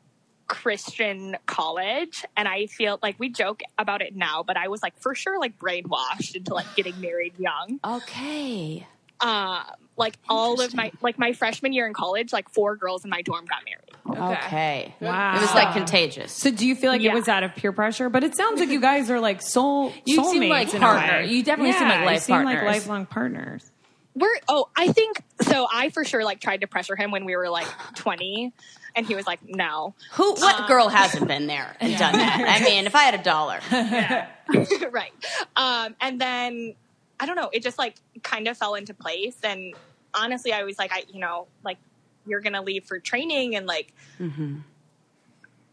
Christian 0.47 1.37
college, 1.47 2.25
and 2.37 2.47
I 2.49 2.67
feel 2.67 2.99
like 3.03 3.17
we 3.19 3.29
joke 3.29 3.63
about 3.79 4.01
it 4.03 4.15
now, 4.17 4.43
but 4.43 4.57
I 4.57 4.69
was 4.69 4.83
like 4.83 4.97
for 4.99 5.15
sure 5.15 5.39
like 5.41 5.59
brainwashed 5.59 6.35
into 6.37 6.55
like 6.55 6.75
getting 6.77 7.01
married 7.01 7.35
young. 7.39 7.81
okay 7.85 8.87
Um, 9.21 9.63
like 9.97 10.17
all 10.29 10.61
of 10.61 10.75
my 10.75 10.91
like 11.03 11.19
my 11.19 11.33
freshman 11.33 11.73
year 11.73 11.87
in 11.87 11.93
college, 11.95 12.33
like 12.33 12.49
four 12.49 12.75
girls 12.77 13.05
in 13.05 13.11
my 13.11 13.23
dorm 13.23 13.45
got 13.47 13.61
married. 13.65 14.21
okay 14.21 14.95
Wow. 15.01 15.37
it 15.37 15.41
was 15.41 15.55
like 15.55 15.73
contagious 15.73 16.33
So 16.33 16.51
do 16.51 16.67
you 16.67 16.75
feel 16.75 16.91
like 16.91 17.01
Yeah. 17.03 17.13
it 17.13 17.15
was 17.15 17.29
out 17.29 17.43
of 17.45 17.55
peer 17.55 17.71
pressure? 17.73 18.09
But 18.09 18.25
it 18.25 18.35
sounds 18.35 18.59
like 18.61 18.71
you 18.71 18.81
guys 18.81 19.11
are 19.11 19.21
like 19.21 19.43
soul 19.43 19.93
You 20.07 20.17
seem 20.25 20.43
soulmates 20.43 20.73
like 20.73 20.81
partner. 20.81 21.21
You 21.21 21.43
definitely 21.43 21.73
seem 21.75 21.89
like 21.89 22.05
life 22.07 22.15
you 22.15 22.21
seem 22.21 22.37
like 22.45 22.59
partners. 22.59 22.67
lifelong 22.75 23.07
partners. 23.07 23.71
We're 24.15 24.29
oh, 24.49 24.69
I 24.77 24.93
think 24.93 25.23
so 25.43 25.67
I 25.73 25.91
for 25.91 26.05
sure 26.05 26.25
like 26.25 26.41
tried 26.41 26.63
to 26.63 26.67
pressure 26.67 26.97
him 26.97 27.11
when 27.11 27.25
we 27.25 27.37
were 27.37 27.49
like 27.49 27.69
20 27.95 28.53
and 28.97 29.07
he 29.07 29.15
was 29.15 29.27
like, 29.27 29.41
no. 29.47 29.95
Who? 30.13 30.33
What 30.33 30.61
um, 30.61 30.67
girl 30.67 30.89
hasn't 30.89 31.29
been 31.29 31.47
there 31.47 31.77
and 31.81 31.97
done 31.97 32.13
that? 32.15 32.41
I 32.47 32.65
mean, 32.65 32.87
if 32.87 32.95
I 32.95 33.03
had 33.05 33.15
a 33.15 33.23
dollar, 33.23 33.61
right. 34.91 35.13
Um, 35.57 35.95
and 36.01 36.21
then 36.21 36.75
I 37.19 37.27
don't 37.27 37.37
know, 37.37 37.51
it 37.53 37.63
just 37.63 37.79
like 37.79 37.97
kind 38.23 38.49
of 38.49 38.57
fell 38.57 38.75
into 38.75 38.95
place. 38.95 39.37
And 39.43 39.75
honestly, 40.15 40.53
I 40.53 40.65
was 40.65 40.79
like, 40.79 40.93
I, 40.93 41.05
you 41.13 41.21
know, 41.21 41.47
like 41.65 41.79
you're 42.27 42.41
going 42.41 42.55
to 42.55 42.63
leave 42.63 42.85
for 42.85 42.99
training 42.99 43.57
and 43.57 43.67
like, 43.67 43.93
mm-hmm. 44.19 44.59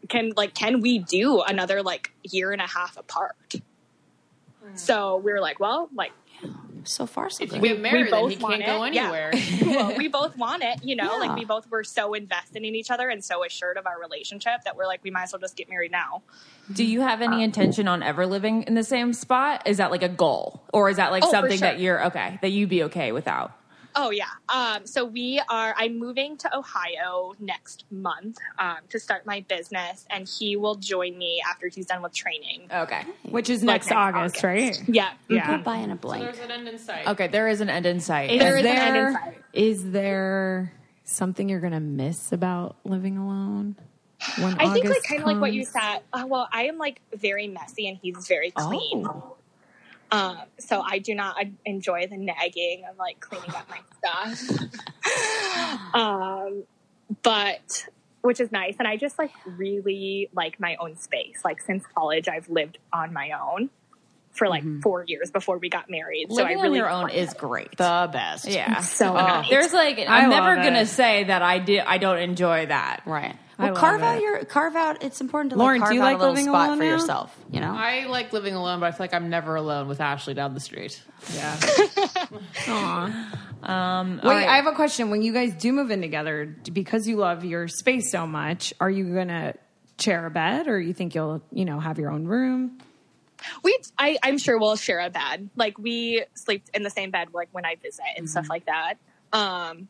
can 0.08 0.32
like, 0.36 0.54
can 0.54 0.80
we 0.80 0.98
do 0.98 1.40
another 1.40 1.82
like 1.82 2.12
year 2.22 2.52
and 2.52 2.60
a 2.60 2.66
half 2.66 2.96
apart? 2.96 3.36
Hmm. 3.52 4.76
So 4.76 5.16
we 5.16 5.32
were 5.32 5.40
like, 5.40 5.58
well, 5.58 5.88
like 5.94 6.12
so 6.88 7.06
far 7.06 7.30
so 7.30 7.44
If 7.44 7.52
you 7.52 7.60
good. 7.60 7.68
get 7.68 7.80
married, 7.80 8.12
then 8.12 8.30
he 8.30 8.36
want 8.36 8.62
can't 8.62 8.66
go 8.66 8.84
it. 8.84 8.94
Yeah. 8.94 9.02
anywhere. 9.04 9.32
well, 9.66 9.96
we 9.96 10.08
both 10.08 10.36
want 10.36 10.62
it, 10.62 10.82
you 10.84 10.96
know, 10.96 11.04
Yeah. 11.12 11.28
like 11.28 11.36
we 11.38 11.44
both 11.44 11.70
were 11.70 11.84
so 11.84 12.14
invested 12.14 12.62
in 12.64 12.74
each 12.74 12.90
other 12.90 13.08
and 13.08 13.24
so 13.24 13.44
assured 13.44 13.76
of 13.76 13.86
our 13.86 13.98
relationship 14.00 14.62
that 14.64 14.76
we're 14.76 14.86
like, 14.86 15.00
we 15.04 15.10
might 15.10 15.24
as 15.24 15.32
well 15.32 15.40
just 15.40 15.56
get 15.56 15.68
married 15.68 15.92
now. 15.92 16.22
Do 16.72 16.84
you 16.84 17.00
have 17.00 17.22
any 17.22 17.42
intention 17.42 17.88
on 17.88 18.02
ever 18.02 18.26
living 18.26 18.62
in 18.64 18.74
the 18.74 18.84
same 18.84 19.12
spot? 19.12 19.62
Is 19.66 19.78
that 19.78 19.90
like 19.90 20.02
a 20.02 20.08
goal, 20.08 20.62
or 20.72 20.90
is 20.90 20.96
that 20.98 21.10
like 21.12 21.22
Oh, 21.24 21.30
something 21.30 21.58
sure. 21.58 21.68
that 21.68 21.80
you're 21.80 22.04
okay 22.06 22.38
that 22.42 22.50
you'd 22.50 22.68
be 22.68 22.82
okay 22.84 23.12
without? 23.12 23.52
Oh 23.94 24.10
yeah. 24.10 24.26
Um, 24.48 24.86
so 24.86 25.04
we 25.04 25.40
are. 25.48 25.74
I'm 25.76 25.98
moving 25.98 26.36
to 26.38 26.56
Ohio 26.56 27.34
next 27.40 27.84
month 27.90 28.38
um, 28.58 28.78
to 28.90 29.00
start 29.00 29.26
my 29.26 29.44
business, 29.48 30.06
and 30.10 30.28
he 30.28 30.56
will 30.56 30.76
join 30.76 31.18
me 31.18 31.42
after 31.48 31.68
he's 31.68 31.86
done 31.86 32.02
with 32.02 32.14
training. 32.14 32.68
Okay. 32.72 33.02
Which 33.22 33.50
is 33.50 33.62
next, 33.62 33.86
next 33.86 33.96
August, 33.96 34.44
August. 34.44 34.44
right? 34.44 34.88
Yeah. 34.88 35.10
Yeah. 35.28 35.56
Put 35.56 35.64
by 35.64 35.76
in 35.76 35.90
a 35.90 35.96
blank. 35.96 36.24
There's 36.24 36.38
an 36.38 36.50
end 36.50 36.68
in 36.68 36.78
sight. 36.78 37.08
Okay, 37.08 37.26
there 37.28 37.48
is 37.48 37.60
an 37.60 37.70
end 37.70 37.86
in 37.86 38.00
sight. 38.00 38.30
Is 38.30 38.38
There 38.40 38.56
is 38.58 38.64
an 38.64 38.74
there, 38.74 38.82
end 38.84 38.96
in 39.08 39.12
sight. 39.14 39.38
is 39.52 39.90
there 39.90 40.72
something 41.04 41.48
you're 41.48 41.60
gonna 41.60 41.80
miss 41.80 42.32
about 42.32 42.76
living 42.84 43.18
alone? 43.18 43.76
When 44.38 44.58
I 44.60 44.72
think 44.72 44.84
like 44.88 45.02
kind 45.04 45.20
of 45.20 45.26
like 45.26 45.40
what 45.40 45.52
you 45.52 45.64
said. 45.64 46.00
Uh, 46.12 46.24
well, 46.26 46.48
I 46.52 46.64
am 46.64 46.76
like 46.78 47.00
very 47.14 47.46
messy, 47.46 47.88
and 47.88 47.98
he's 48.02 48.26
very 48.26 48.50
clean. 48.50 49.06
Oh. 49.06 49.36
Um, 50.10 50.38
so 50.58 50.80
I 50.80 50.98
do 50.98 51.14
not 51.14 51.36
enjoy 51.66 52.06
the 52.06 52.16
nagging 52.16 52.84
of 52.90 52.96
like 52.98 53.20
cleaning 53.20 53.50
up 53.50 53.68
my 53.68 53.80
stuff. 53.98 55.94
um, 55.94 56.64
but 57.22 57.86
which 58.22 58.40
is 58.40 58.50
nice, 58.50 58.76
and 58.78 58.88
I 58.88 58.96
just 58.96 59.18
like 59.18 59.30
really 59.46 60.28
like 60.34 60.58
my 60.60 60.76
own 60.80 60.96
space. 60.96 61.40
Like 61.44 61.60
since 61.62 61.84
college, 61.94 62.28
I've 62.28 62.48
lived 62.48 62.78
on 62.92 63.12
my 63.12 63.32
own 63.32 63.70
for 64.32 64.48
like 64.48 64.62
four 64.82 65.04
years 65.06 65.30
before 65.30 65.58
we 65.58 65.68
got 65.68 65.90
married. 65.90 66.28
so 66.30 66.42
I 66.42 66.50
Living 66.50 66.62
really 66.62 66.80
on 66.80 66.84
your 66.84 66.90
own 66.90 67.10
is 67.10 67.34
great. 67.34 67.76
The 67.76 68.08
best. 68.12 68.46
yeah. 68.48 68.80
so 68.80 69.08
Oh, 69.10 69.14
nice. 69.14 69.50
There's 69.50 69.72
like 69.72 69.98
I 69.98 70.04
I'm 70.22 70.30
love 70.30 70.44
never 70.44 70.56
gonna 70.56 70.80
it. 70.80 70.86
say 70.88 71.24
that 71.24 71.42
I 71.42 71.58
did. 71.58 71.80
I 71.80 71.98
don't 71.98 72.18
enjoy 72.18 72.66
that. 72.66 73.02
Right. 73.04 73.36
I 73.60 73.64
Well, 73.64 73.72
love 73.74 73.80
carve 73.80 74.02
out 74.02 74.16
it. 74.18 74.22
your 74.22 74.44
carve 74.44 74.76
out. 74.76 75.02
It's 75.02 75.20
important 75.20 75.50
to 75.52 75.58
Lauren, 75.58 75.80
like 75.80 75.90
do 75.90 75.92
carve 75.92 75.94
you 75.96 76.02
out 76.02 76.04
like 76.04 76.14
a 76.14 76.18
little 76.18 76.32
living 76.34 76.44
spot 76.46 76.66
alone 76.68 76.78
for 76.78 76.84
now? 76.84 76.90
yourself. 76.90 77.36
You 77.50 77.60
know. 77.60 77.74
I 77.74 78.06
like 78.06 78.32
living 78.32 78.54
alone, 78.54 78.78
but 78.80 78.86
I 78.86 78.90
feel 78.92 79.00
like 79.00 79.14
I'm 79.14 79.28
never 79.30 79.56
alone 79.56 79.88
with 79.88 80.00
Ashley 80.00 80.34
down 80.34 80.54
the 80.54 80.60
street. 80.60 81.02
Yeah. 81.34 81.58
Aw. 82.68 83.32
Um, 83.62 84.16
Wait, 84.16 84.24
all 84.24 84.30
right. 84.30 84.48
I 84.48 84.56
have 84.56 84.66
a 84.66 84.72
question. 84.72 85.10
When 85.10 85.22
you 85.22 85.32
guys 85.32 85.52
do 85.54 85.72
move 85.72 85.90
in 85.90 86.00
together, 86.00 86.56
because 86.72 87.08
you 87.08 87.16
love 87.16 87.44
your 87.44 87.66
space 87.68 88.10
so 88.12 88.26
much, 88.26 88.72
are 88.80 88.90
you 88.90 89.12
gonna 89.14 89.54
share 89.98 90.24
a 90.26 90.30
bed, 90.30 90.68
or 90.68 90.80
you 90.80 90.92
think 90.94 91.14
you'll, 91.16 91.42
you 91.50 91.64
know, 91.64 91.80
have 91.80 91.98
your 91.98 92.10
own 92.10 92.26
room? 92.26 92.78
we 93.62 93.78
I, 93.96 94.18
i'm 94.24 94.36
sure 94.36 94.58
we'll 94.58 94.74
share 94.74 94.98
a 94.98 95.10
bed 95.10 95.48
like 95.54 95.78
we 95.78 96.24
sleep 96.34 96.64
in 96.74 96.82
the 96.82 96.90
same 96.90 97.12
bed 97.12 97.28
like 97.32 97.48
when 97.52 97.64
i 97.64 97.76
visit 97.76 98.02
and 98.16 98.28
stuff 98.28 98.48
like 98.48 98.66
that 98.66 98.94
um 99.32 99.86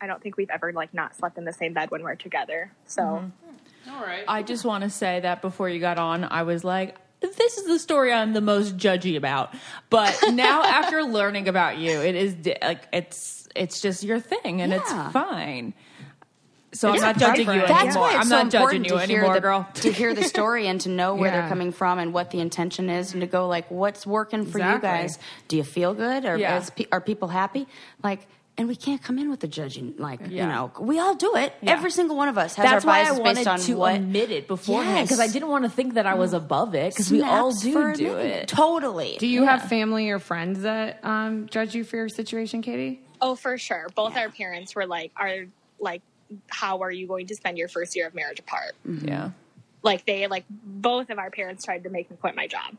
i 0.00 0.06
don't 0.06 0.22
think 0.22 0.36
we've 0.36 0.50
ever 0.50 0.72
like 0.72 0.92
not 0.94 1.14
slept 1.16 1.38
in 1.38 1.44
the 1.44 1.52
same 1.52 1.72
bed 1.72 1.90
when 1.90 2.02
we're 2.02 2.14
together 2.14 2.72
so 2.86 3.02
mm-hmm. 3.02 3.28
All 3.86 4.00
right. 4.00 4.24
I 4.26 4.42
just 4.42 4.64
want 4.64 4.82
to 4.84 4.88
say 4.88 5.20
that 5.20 5.42
before 5.42 5.68
you 5.68 5.78
got 5.78 5.98
on, 5.98 6.24
I 6.24 6.44
was 6.44 6.64
like, 6.64 6.96
this 7.20 7.58
is 7.58 7.66
the 7.66 7.78
story 7.78 8.12
I'm 8.12 8.32
the 8.32 8.40
most 8.40 8.78
judgy 8.78 9.16
about. 9.16 9.54
But 9.90 10.18
now, 10.32 10.62
after 10.64 11.02
learning 11.02 11.48
about 11.48 11.76
you, 11.76 12.00
it 12.00 12.14
is 12.14 12.34
like 12.62 12.88
it's 12.94 13.46
it's 13.54 13.82
just 13.82 14.02
your 14.02 14.20
thing, 14.20 14.62
and 14.62 14.72
Yeah. 14.72 14.78
it's 14.80 15.12
fine. 15.12 15.74
So 16.72 16.90
I'm 16.90 17.00
not 17.00 17.18
judging 17.18 17.46
you 17.46 17.52
different. 17.60 17.70
anymore. 17.70 17.84
That's 17.84 17.96
why 17.96 18.08
it's 18.12 18.16
I'm 18.20 18.24
so 18.24 18.42
not 18.42 18.50
judging 18.50 18.84
you 18.86 18.96
anymore, 18.96 19.34
the, 19.34 19.40
girl. 19.40 19.68
To 19.74 19.92
hear 19.92 20.14
the 20.14 20.24
story 20.24 20.66
and 20.66 20.80
to 20.80 20.88
know 20.88 21.14
where 21.14 21.30
Yeah. 21.32 21.40
they're 21.42 21.48
coming 21.50 21.70
from 21.70 21.98
and 21.98 22.12
what 22.14 22.30
the 22.30 22.40
intention 22.40 22.88
is, 22.88 23.12
and 23.12 23.20
to 23.20 23.26
go 23.26 23.46
like, 23.48 23.70
what's 23.70 24.06
working 24.06 24.46
for 24.46 24.58
Exactly. 24.58 24.74
you 24.74 24.80
guys? 24.80 25.18
Do 25.48 25.56
you 25.58 25.62
feel 25.62 25.92
good? 25.94 26.24
Or 26.24 26.36
Yeah. 26.36 26.56
is 26.58 26.72
are 26.90 27.00
people 27.02 27.28
happy? 27.28 27.68
Like, 28.02 28.26
and 28.56 28.68
we 28.68 28.76
can't 28.76 29.02
come 29.02 29.18
in 29.18 29.30
with 29.30 29.40
the 29.40 29.48
judging. 29.48 29.94
Like, 29.98 30.20
you 30.28 30.46
know, 30.46 30.70
we 30.78 30.98
all 31.00 31.14
do 31.16 31.34
it. 31.36 31.52
Yeah. 31.60 31.72
Every 31.72 31.90
single 31.90 32.16
one 32.16 32.28
of 32.28 32.38
us 32.38 32.54
has 32.54 32.64
That's 32.70 32.84
our 32.84 32.88
why 32.88 33.00
I 33.00 33.04
biases 33.04 33.18
wanted 33.20 33.34
based 33.36 33.48
on 33.48 33.58
to 33.60 33.74
what. 33.74 33.94
admit 33.96 34.30
it 34.30 34.46
beforehand 34.46 34.96
Yes. 34.96 35.08
because 35.08 35.20
I 35.20 35.26
didn't 35.26 35.48
want 35.48 35.64
to 35.64 35.70
think 35.70 35.94
that 35.94 36.06
I 36.06 36.14
was 36.14 36.32
above 36.32 36.74
it 36.74 36.92
because 36.94 37.10
we 37.10 37.22
all 37.22 37.52
do 37.52 37.94
do 37.94 38.16
it. 38.16 38.46
Totally. 38.48 39.16
Do 39.18 39.26
you 39.26 39.44
have 39.44 39.68
family 39.68 40.10
or 40.10 40.18
friends 40.18 40.62
that 40.62 41.04
um, 41.04 41.46
judge 41.48 41.74
you 41.74 41.82
for 41.84 41.96
your 41.96 42.08
situation, 42.08 42.62
Katie? 42.62 43.00
oh 43.20 43.36
for 43.36 43.56
sure 43.56 43.86
both 43.94 44.16
our 44.16 44.28
parents 44.28 44.74
were 44.74 44.86
like 44.86 45.12
are 45.16 45.44
like 45.78 46.02
how 46.50 46.82
are 46.82 46.90
you 46.90 47.06
going 47.06 47.26
to 47.28 47.34
spend 47.36 47.56
your 47.56 47.68
first 47.68 47.94
year 47.94 48.08
of 48.08 48.14
marriage 48.14 48.40
apart 48.40 48.72
Yeah. 48.84 49.30
like 49.82 50.04
they 50.04 50.26
like 50.26 50.44
both 50.50 51.10
of 51.10 51.18
our 51.18 51.30
parents 51.30 51.64
tried 51.64 51.84
to 51.84 51.90
make 51.90 52.10
me 52.10 52.16
quit 52.20 52.34
my 52.34 52.48
job 52.48 52.74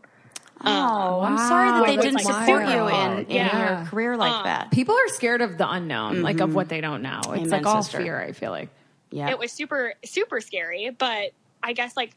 Oh, 0.63 1.21
I'm 1.21 1.37
sorry 1.37 1.69
that 1.71 1.85
they 1.85 1.97
didn't 1.97 2.23
like 2.23 2.23
support 2.25 2.67
you 2.67 2.87
in, 2.87 3.25
in 3.25 3.29
Yeah. 3.35 3.77
your 3.79 3.85
career 3.87 4.17
like 4.17 4.31
Um, 4.31 4.43
that. 4.45 4.71
People 4.71 4.95
are 4.95 5.07
scared 5.09 5.41
of 5.41 5.57
the 5.57 5.69
unknown, 5.69 6.21
like 6.21 6.39
of 6.39 6.55
what 6.55 6.69
they 6.69 6.81
don't 6.81 7.01
know. 7.01 7.19
It's 7.19 7.27
Amen, 7.27 7.49
like 7.49 7.65
all 7.65 7.83
sister. 7.83 7.99
fear. 8.01 8.19
I 8.19 8.31
feel 8.31 8.51
like. 8.51 8.69
Yeah. 9.11 9.29
it 9.29 9.39
was 9.39 9.51
super 9.53 9.93
super 10.03 10.41
scary 10.41 10.89
but 10.89 11.29
i 11.63 11.71
guess 11.71 11.95
like 11.95 12.11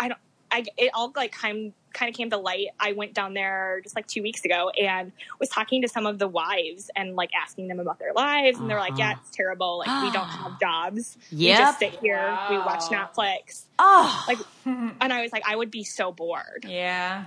i 0.00 0.08
don't 0.08 0.18
i 0.50 0.64
it 0.76 0.90
all 0.94 1.12
like 1.14 1.30
kind 1.30 1.72
kind 1.92 2.08
of 2.08 2.16
came 2.16 2.30
to 2.30 2.38
light 2.38 2.68
i 2.80 2.90
went 2.92 3.14
down 3.14 3.34
there 3.34 3.78
just 3.84 3.94
like 3.94 4.08
two 4.08 4.20
weeks 4.22 4.44
ago 4.44 4.70
and 4.70 5.12
was 5.38 5.48
talking 5.48 5.82
to 5.82 5.88
some 5.88 6.06
of 6.06 6.18
the 6.18 6.26
wives 6.26 6.90
and 6.96 7.14
like 7.14 7.30
asking 7.40 7.68
them 7.68 7.78
about 7.78 8.00
their 8.00 8.12
lives 8.14 8.58
and 8.58 8.68
they're 8.68 8.80
like 8.80 8.96
yeah 8.98 9.12
it's 9.20 9.30
terrible 9.30 9.78
like 9.78 10.02
we 10.02 10.10
don't 10.10 10.26
have 10.26 10.58
jobs 10.60 11.18
we 11.30 11.48
just 11.48 11.78
sit 11.78 11.92
here 12.00 12.36
we 12.48 12.56
watch 12.56 12.80
netflix 12.90 13.64
oh, 13.78 14.24
like 14.26 14.38
and 14.66 15.12
i 15.12 15.22
was 15.22 15.30
like 15.30 15.44
i 15.46 15.54
would 15.54 15.70
be 15.70 15.84
so 15.84 16.10
bored 16.10 16.64
Yeah. 16.66 17.26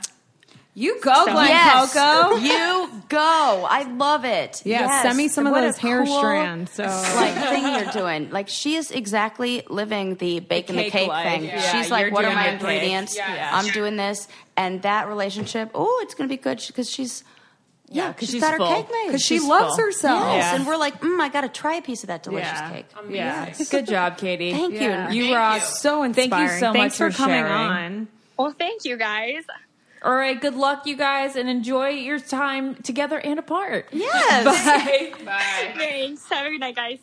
You 0.76 1.00
go, 1.02 1.14
So- 1.14 1.32
Glenn 1.34 1.48
yes. 1.50 1.94
Coco. 1.94 2.36
You 2.42 3.04
go. 3.08 3.68
I 3.70 3.84
love 3.84 4.26
it. 4.26 4.64
Yeah, 4.66 4.80
Yes. 4.88 5.04
send 5.04 5.18
me 5.18 5.28
some 5.28 5.46
of 5.46 5.52
What 5.52 5.64
a 5.64 5.68
those 5.68 5.78
hair 5.78 6.04
cool, 6.04 6.18
strands. 6.18 6.72
So 6.72 6.84
like 6.84 7.36
thing 7.36 7.64
you're 7.74 7.92
doing. 7.92 8.32
Like 8.32 8.50
she 8.50 8.76
is 8.76 8.90
exactly 8.90 9.62
living 9.70 10.16
the 10.16 10.40
baking 10.40 10.76
the 10.78 10.84
cake 10.84 10.92
cake, 10.94 11.08
life. 11.10 11.26
thing. 11.28 11.44
Yeah. 11.46 11.62
She's 11.72 11.90
You're 11.90 12.00
like, 12.00 12.12
what 12.14 12.26
are 12.26 12.34
my 12.34 12.50
ingredients? 12.50 13.16
Yes. 13.16 13.50
I'm 13.54 13.72
doing 13.72 13.98
this, 13.98 14.28
and 14.58 14.82
that 14.82 15.08
relationship. 15.08 15.70
Oh, 15.76 16.00
it's 16.04 16.16
going 16.16 16.28
to 16.28 16.34
be 16.36 16.42
good 16.42 16.64
because 16.66 16.90
she's. 16.90 17.24
Yeah, 17.90 18.06
Yeah, 18.08 18.14
'cause 18.14 18.20
she's 18.22 18.30
she's 18.32 18.42
got 18.42 18.58
full. 18.58 18.66
her 18.68 18.76
cake 18.78 18.88
made. 18.92 19.08
because 19.08 19.22
she 19.22 19.40
loves 19.40 19.76
full. 19.76 19.86
herself. 19.86 20.24
Yes, 20.34 20.44
Yeah. 20.46 20.56
and 20.56 20.66
we're 20.66 20.78
like, 20.78 21.00
mm, 21.02 21.20
I 21.20 21.30
got 21.30 21.42
to 21.42 21.50
try 21.50 21.76
a 21.76 21.82
piece 21.84 22.02
of 22.02 22.08
that 22.08 22.24
delicious 22.24 22.50
Yeah. 22.52 22.70
cake. 22.72 22.86
Yeah. 23.08 23.46
Yes. 23.46 23.70
Good 23.70 23.86
job, 23.86 24.18
Katie. 24.18 24.52
Thank 24.52 24.74
Yeah. 24.74 25.12
you. 25.12 25.26
You 25.28 25.36
rock. 25.36 25.62
So 25.62 26.02
Thank 26.02 26.18
inspiring. 26.18 26.54
you 26.54 26.60
so 26.60 26.74
Thanks 26.74 27.00
much 27.00 27.12
for 27.12 27.16
coming 27.16 27.36
sharing. 27.44 27.52
on. 27.52 28.08
well 28.36 28.52
thank 28.58 28.84
you 28.84 28.98
guys 28.98 29.44
All 30.04 30.16
right, 30.16 30.40
good 30.40 30.56
luck, 30.56 30.86
you 30.86 30.98
guys, 30.98 31.36
and 31.36 31.48
enjoy 31.50 31.90
your 31.90 32.20
time 32.20 32.76
together 32.76 33.20
and 33.20 33.40
apart. 33.40 33.88
Yes. 33.92 34.44
Bye. 35.18 35.26
Bye. 35.26 35.74
thanks 35.78 36.28
have 36.30 36.46
a 36.46 36.50
good 36.50 36.60
night 36.60 36.76
guys 36.76 37.00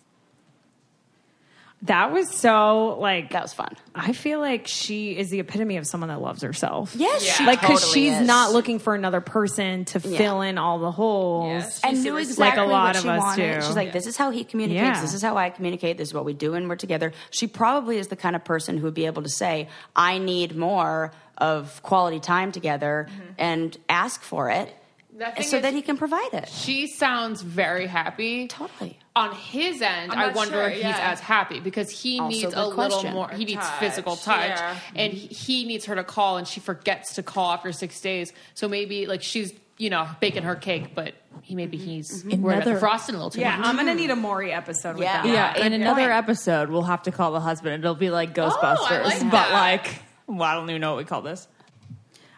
That 1.85 2.13
was 2.13 2.29
so 2.29 2.99
like 3.01 3.31
That 3.31 3.41
was 3.43 3.55
fun. 3.55 3.75
I 3.95 4.13
feel 4.13 4.39
like 4.39 4.67
she 4.67 5.17
is 5.17 5.31
the 5.31 5.41
epitome 5.41 5.79
of 5.79 5.87
someone 5.87 6.09
that 6.09 6.21
loves 6.21 6.43
herself. 6.43 6.95
Yes, 6.95 7.23
she 7.23 7.45
like 7.47 7.61
because 7.63 7.81
totally 7.81 8.09
she's 8.09 8.21
is. 8.21 8.27
not 8.27 8.53
looking 8.53 8.79
for 8.79 8.95
another 8.95 9.23
person 9.23 9.87
to 9.87 10.01
fill 10.01 10.43
in 10.43 10.59
all 10.59 10.79
the 10.79 10.93
holes. 10.93 11.47
Yes. 11.49 11.81
and 11.83 11.97
She's 11.97 12.05
knew 12.05 12.19
exactly 12.19 12.45
Like 12.45 12.59
a 12.59 12.71
lot 12.71 12.83
what 12.89 12.97
of 12.97 13.03
she 13.03 13.09
us 13.09 13.19
wanted. 13.21 13.55
do. 13.61 13.67
She's 13.67 13.77
like, 13.77 13.93
"This 13.93 14.07
is 14.07 14.17
how 14.19 14.31
he 14.31 14.45
communicates. 14.45 14.99
Yeah. 14.99 15.01
This 15.01 15.15
is 15.15 15.23
how 15.23 15.39
I 15.39 15.49
communicate. 15.49 15.97
This 15.97 16.09
is 16.09 16.15
what 16.15 16.27
we 16.27 16.35
do, 16.35 16.53
and 16.53 16.69
we're 16.69 16.77
together." 16.77 17.13
She 17.31 17.47
probably 17.47 17.97
is 17.97 18.09
the 18.09 18.17
kind 18.17 18.37
of 18.37 18.45
person 18.45 18.77
who 18.77 18.85
would 18.85 18.95
be 18.95 19.07
able 19.07 19.23
to 19.23 19.31
say, 19.31 19.69
"I 19.97 20.19
need 20.19 20.55
more 20.57 21.13
of 21.39 21.83
quality 21.83 22.21
time 22.21 22.53
together," 22.53 23.09
mm-hmm. 23.11 23.33
and 23.39 23.77
ask 23.89 24.21
for 24.23 24.51
it, 24.51 24.73
so 25.19 25.57
is- 25.57 25.63
that 25.63 25.73
he 25.73 25.81
can 25.81 25.97
provide 25.97 26.35
it. 26.35 26.49
She 26.51 26.87
sounds 26.87 27.41
very 27.41 27.87
happy. 27.87 28.49
Totally. 28.49 28.99
On 29.17 29.35
his 29.35 29.83
end, 29.83 30.13
I'm 30.13 30.19
I 30.19 30.27
not 30.27 30.37
wonder 30.37 30.55
sure, 30.55 30.69
if 30.69 30.75
he's 30.75 30.85
yeah. 30.85 31.11
as 31.11 31.19
happy 31.19 31.59
because 31.59 31.91
he 31.91 32.21
Also 32.21 32.31
needs 32.31 32.55
good 32.55 32.63
a 32.63 32.67
little 32.69 33.11
more. 33.11 33.29
He 33.29 33.45
needs 33.45 33.61
Touch, 33.61 33.81
physical 33.81 34.15
touch, 34.15 34.51
yeah. 34.51 34.79
and 34.95 35.13
he, 35.13 35.27
he 35.27 35.65
needs 35.65 35.87
her 35.87 35.97
to 35.97 36.05
call, 36.05 36.37
and 36.37 36.47
she 36.47 36.61
forgets 36.61 37.15
to 37.17 37.25
call 37.25 37.51
after 37.53 37.73
six 37.73 38.01
days. 38.01 38.33
So 38.55 38.69
maybe 38.69 39.07
like 39.07 39.23
she's 39.23 39.53
you 39.79 39.91
know 39.91 40.07
baking 40.21 40.45
her 40.45 40.55
cake, 40.55 40.95
but 40.95 41.15
he 41.43 41.57
maybe 41.57 41.77
mm-hmm. 41.77 41.87
he's 41.89 42.23
mm-hmm. 42.23 42.41
worried 42.41 42.63
about 42.63 42.75
the 42.75 42.79
frosting 42.79 43.17
a 43.17 43.19
little 43.19 43.31
too 43.31 43.41
yeah, 43.41 43.57
much. 43.57 43.67
I'm 43.67 43.77
gonna 43.77 43.97
need 43.97 44.11
a 44.11 44.17
Maury 44.17 44.53
episode 44.53 44.95
with 44.95 45.03
Yeah. 45.03 45.23
that. 45.23 45.57
Yeah, 45.57 45.65
in 45.65 45.73
Good 45.73 45.81
another 45.81 46.03
point. 46.03 46.13
episode, 46.13 46.71
we'll 46.71 46.83
have 46.83 47.03
to 47.03 47.11
call 47.11 47.33
the 47.33 47.41
husband. 47.41 47.83
It'll 47.83 47.97
be 47.97 48.11
like 48.11 48.39
oh, 48.39 48.49
Ghostbusters, 48.49 49.05
like 49.05 49.21
but 49.23 49.31
that. 49.31 49.53
like, 49.53 50.03
well, 50.29 50.43
I 50.43 50.55
don't 50.55 50.71
even 50.71 50.81
know 50.81 50.93
what 50.93 50.99
we 50.99 51.05
call 51.05 51.23
this. 51.23 51.49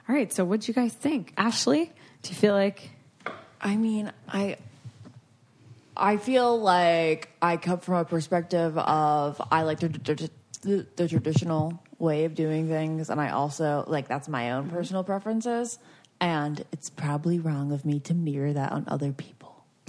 All 0.08 0.14
right, 0.14 0.32
so 0.32 0.44
what'd 0.44 0.66
you 0.66 0.74
guys 0.74 0.94
think, 0.94 1.34
Ashley? 1.36 1.92
Do 2.22 2.30
you 2.30 2.34
feel 2.34 2.54
like 2.54 2.90
I 3.60 3.76
mean, 3.76 4.10
I 4.26 4.56
I 6.02 6.16
feel 6.16 6.60
like 6.60 7.30
I 7.40 7.56
come 7.56 7.78
from 7.78 7.94
a 7.94 8.04
perspective 8.04 8.76
of 8.76 9.40
I 9.52 9.62
like 9.62 9.78
the, 9.78 9.88
the, 9.88 10.30
the, 10.62 10.86
the 10.96 11.08
traditional 11.08 11.80
way 11.98 12.24
of 12.24 12.34
doing 12.34 12.68
things, 12.68 13.08
and 13.08 13.20
I 13.20 13.30
also 13.30 13.84
like 13.86 14.08
that's 14.08 14.28
my 14.28 14.50
own 14.50 14.68
personal 14.68 15.04
preferences, 15.04 15.78
and 16.20 16.64
it's 16.72 16.90
probably 16.90 17.38
wrong 17.38 17.70
of 17.70 17.84
me 17.84 18.00
to 18.00 18.14
mirror 18.14 18.52
that 18.52 18.72
on 18.72 18.84
other 18.88 19.12
people. 19.12 19.64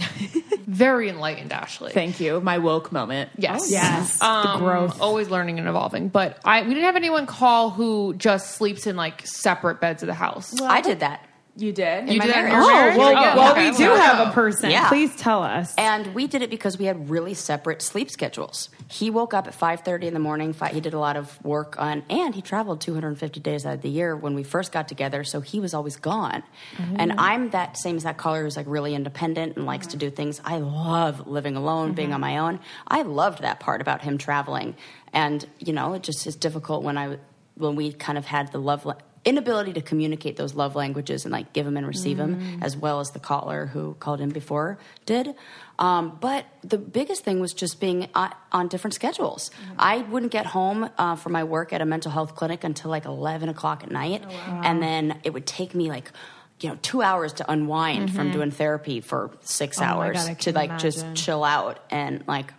Very 0.68 1.10
enlightened, 1.10 1.52
Ashley. 1.52 1.92
Thank 1.92 2.20
you, 2.20 2.40
my 2.42 2.60
woke 2.60 2.92
moment. 2.92 3.32
Yes. 3.36 3.72
Yes. 3.72 4.22
Um, 4.22 4.60
the 4.60 4.66
growth. 4.66 5.02
Always 5.02 5.30
learning 5.30 5.58
and 5.58 5.68
evolving. 5.68 6.10
But 6.10 6.40
I 6.46 6.62
we 6.62 6.70
didn't 6.70 6.84
have 6.84 6.96
anyone 6.96 7.26
call 7.26 7.72
who 7.72 8.14
just 8.14 8.52
sleeps 8.52 8.86
in 8.86 8.96
like 8.96 9.26
separate 9.26 9.82
beds 9.82 10.04
of 10.04 10.08
the 10.08 10.14
house. 10.14 10.62
I 10.62 10.82
did 10.82 11.00
that. 11.00 11.28
You 11.56 11.72
did. 11.72 12.10
You 12.10 12.20
did 12.20 12.32
that 12.32 12.46
in 12.46 12.50
marriage. 12.50 12.96
your 12.96 13.06
Oh, 13.06 13.14
well, 13.14 13.18
Oh, 13.18 13.38
well 13.38 13.52
okay. 13.52 13.70
we 13.70 13.78
do 13.78 13.84
have 13.84 14.28
a 14.28 14.32
person. 14.32 14.72
Yeah. 14.72 14.90
Please 14.90 15.16
tell 15.16 15.44
us. 15.44 15.76
And 15.78 16.14
we 16.16 16.26
did 16.26 16.42
it 16.42 16.50
because 16.50 16.80
we 16.80 16.86
had 16.86 17.12
really 17.12 17.36
separate 17.36 17.84
sleep 17.84 18.10
schedules. 18.10 18.70
He 18.88 19.12
woke 19.12 19.36
up 19.36 19.46
at 19.46 19.54
5:30 19.54 20.08
in 20.08 20.14
the 20.16 20.20
morning. 20.20 20.56
He 20.72 20.82
did 20.82 20.96
a 20.96 21.00
lot 21.00 21.16
of 21.16 21.44
work 21.46 21.80
on, 21.80 22.04
and 22.10 22.34
he 22.34 22.42
traveled 22.42 22.82
250 22.82 23.40
days 23.40 23.68
out 23.68 23.76
of 23.76 23.82
the 23.82 23.90
year 23.90 24.16
when 24.16 24.34
we 24.34 24.42
first 24.42 24.72
got 24.72 24.88
together. 24.88 25.24
So 25.24 25.42
he 25.42 25.60
was 25.60 25.76
always 25.76 25.96
gone. 25.96 26.42
Mm-hmm. 26.78 26.96
And 26.98 27.14
I'm 27.20 27.52
that 27.52 27.78
same 27.78 27.98
as 27.98 28.04
that 28.04 28.18
caller 28.18 28.44
who's 28.44 28.58
like 28.58 28.66
really 28.68 28.96
independent 28.96 29.56
and 29.56 29.68
likes 29.68 29.88
to 29.88 29.98
do 29.98 30.10
things. 30.10 30.42
I 30.44 30.58
love 30.58 31.28
living 31.28 31.56
alone, 31.56 31.94
being 31.94 32.08
mm-hmm. 32.08 32.16
on 32.16 32.22
my 32.22 32.38
own. 32.40 32.60
I 32.88 33.04
loved 33.04 33.44
that 33.44 33.60
part 33.60 33.80
about 33.80 34.02
him 34.02 34.18
traveling. 34.18 34.76
And 35.14 35.46
you 35.60 35.74
know, 35.74 35.94
it 35.94 36.02
just 36.02 36.26
is 36.26 36.36
difficult 36.36 36.84
when 36.84 36.98
I 36.98 37.18
when 37.56 37.76
we 37.76 37.94
kind 37.94 38.18
of 38.18 38.26
had 38.26 38.52
the 38.52 38.58
love. 38.58 38.88
Inability 39.26 39.74
to 39.74 39.82
communicate 39.82 40.36
those 40.36 40.54
love 40.54 40.76
languages 40.76 41.24
and 41.24 41.32
like 41.32 41.54
give 41.54 41.66
them 41.66 41.78
and 41.78 41.88
receive 41.88 42.18
them, 42.18 42.60
as 42.62 42.76
well 42.76 43.00
as 43.00 43.12
the 43.12 43.20
caller 43.20 43.68
who 43.68 43.94
called 44.00 44.20
in 44.20 44.30
before 44.30 44.78
did. 45.06 45.34
Um, 45.80 46.18
but 46.20 46.46
the 46.62 46.78
biggest 46.78 47.24
thing 47.24 47.40
was 47.40 47.54
just 47.54 47.80
being 47.80 48.10
on, 48.16 48.34
on 48.52 48.68
different 48.68 48.94
schedules. 48.96 49.50
I 49.80 50.00
wouldn't 50.00 50.32
get 50.32 50.46
home 50.46 50.90
uh, 50.98 51.16
from 51.16 51.32
my 51.32 51.46
work 51.46 51.72
at 51.72 51.82
a 51.82 51.86
mental 51.86 52.12
health 52.12 52.36
clinic 52.36 52.64
until 52.66 52.92
like 52.92 53.06
11 53.06 53.48
o'clock 53.50 53.84
at 53.84 53.92
night. 53.92 54.24
And 54.64 54.84
then 54.84 55.20
it 55.24 55.32
would 55.34 55.46
take 55.48 55.74
me 55.74 55.90
like, 55.90 56.12
you 56.60 56.70
know, 56.70 56.78
two 56.82 57.02
hours 57.02 57.34
to 57.34 57.50
unwind 57.52 58.14
from 58.14 58.32
doing 58.32 58.52
therapy 58.52 59.00
for 59.02 59.32
six 59.42 59.80
Oh 59.80 59.86
hours 59.86 60.28
God, 60.28 60.40
to 60.42 60.52
like 60.52 60.78
just 60.80 61.06
chill 61.16 61.44
out 61.44 61.80
and 61.90 62.24
like, 62.28 62.54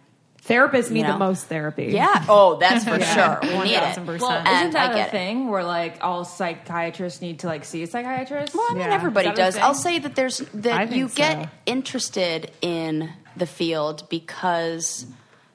Therapists 0.46 0.90
need 0.90 1.00
You 1.00 1.06
the 1.06 1.16
most 1.18 1.46
therapy. 1.46 1.86
yeah, 1.86 2.24
oh, 2.28 2.56
that's 2.58 2.84
for 2.84 2.98
Yeah. 2.98 3.38
sure. 3.40 3.50
We 3.58 3.64
need 3.64 3.76
it. 3.76 3.96
1000%. 3.96 4.20
Well, 4.20 4.30
And 4.30 4.48
isn't 4.48 4.70
that 4.72 4.90
I 4.90 4.92
a 4.92 4.96
get 4.96 5.08
it. 5.08 5.10
thing 5.12 5.48
where 5.48 5.64
like 5.64 5.98
all 6.02 6.24
psychiatrists 6.24 7.22
need 7.22 7.38
to 7.40 7.46
like 7.46 7.64
see 7.64 7.82
a 7.82 7.86
psychiatrist? 7.86 8.54
Well, 8.54 8.66
I 8.70 8.74
mean, 8.74 8.82
Yeah. 8.82 8.94
everybody 8.94 9.28
Is 9.28 9.36
that 9.36 9.40
a 9.40 9.44
does. 9.52 9.56
I'll 9.58 9.74
say 9.74 9.98
that 10.00 10.14
there's 10.16 10.38
that 10.52 10.92
you 10.92 11.08
get 11.08 11.44
so. 11.44 11.48
interested 11.66 12.50
in 12.60 13.10
the 13.36 13.46
field 13.46 14.06
because 14.10 15.06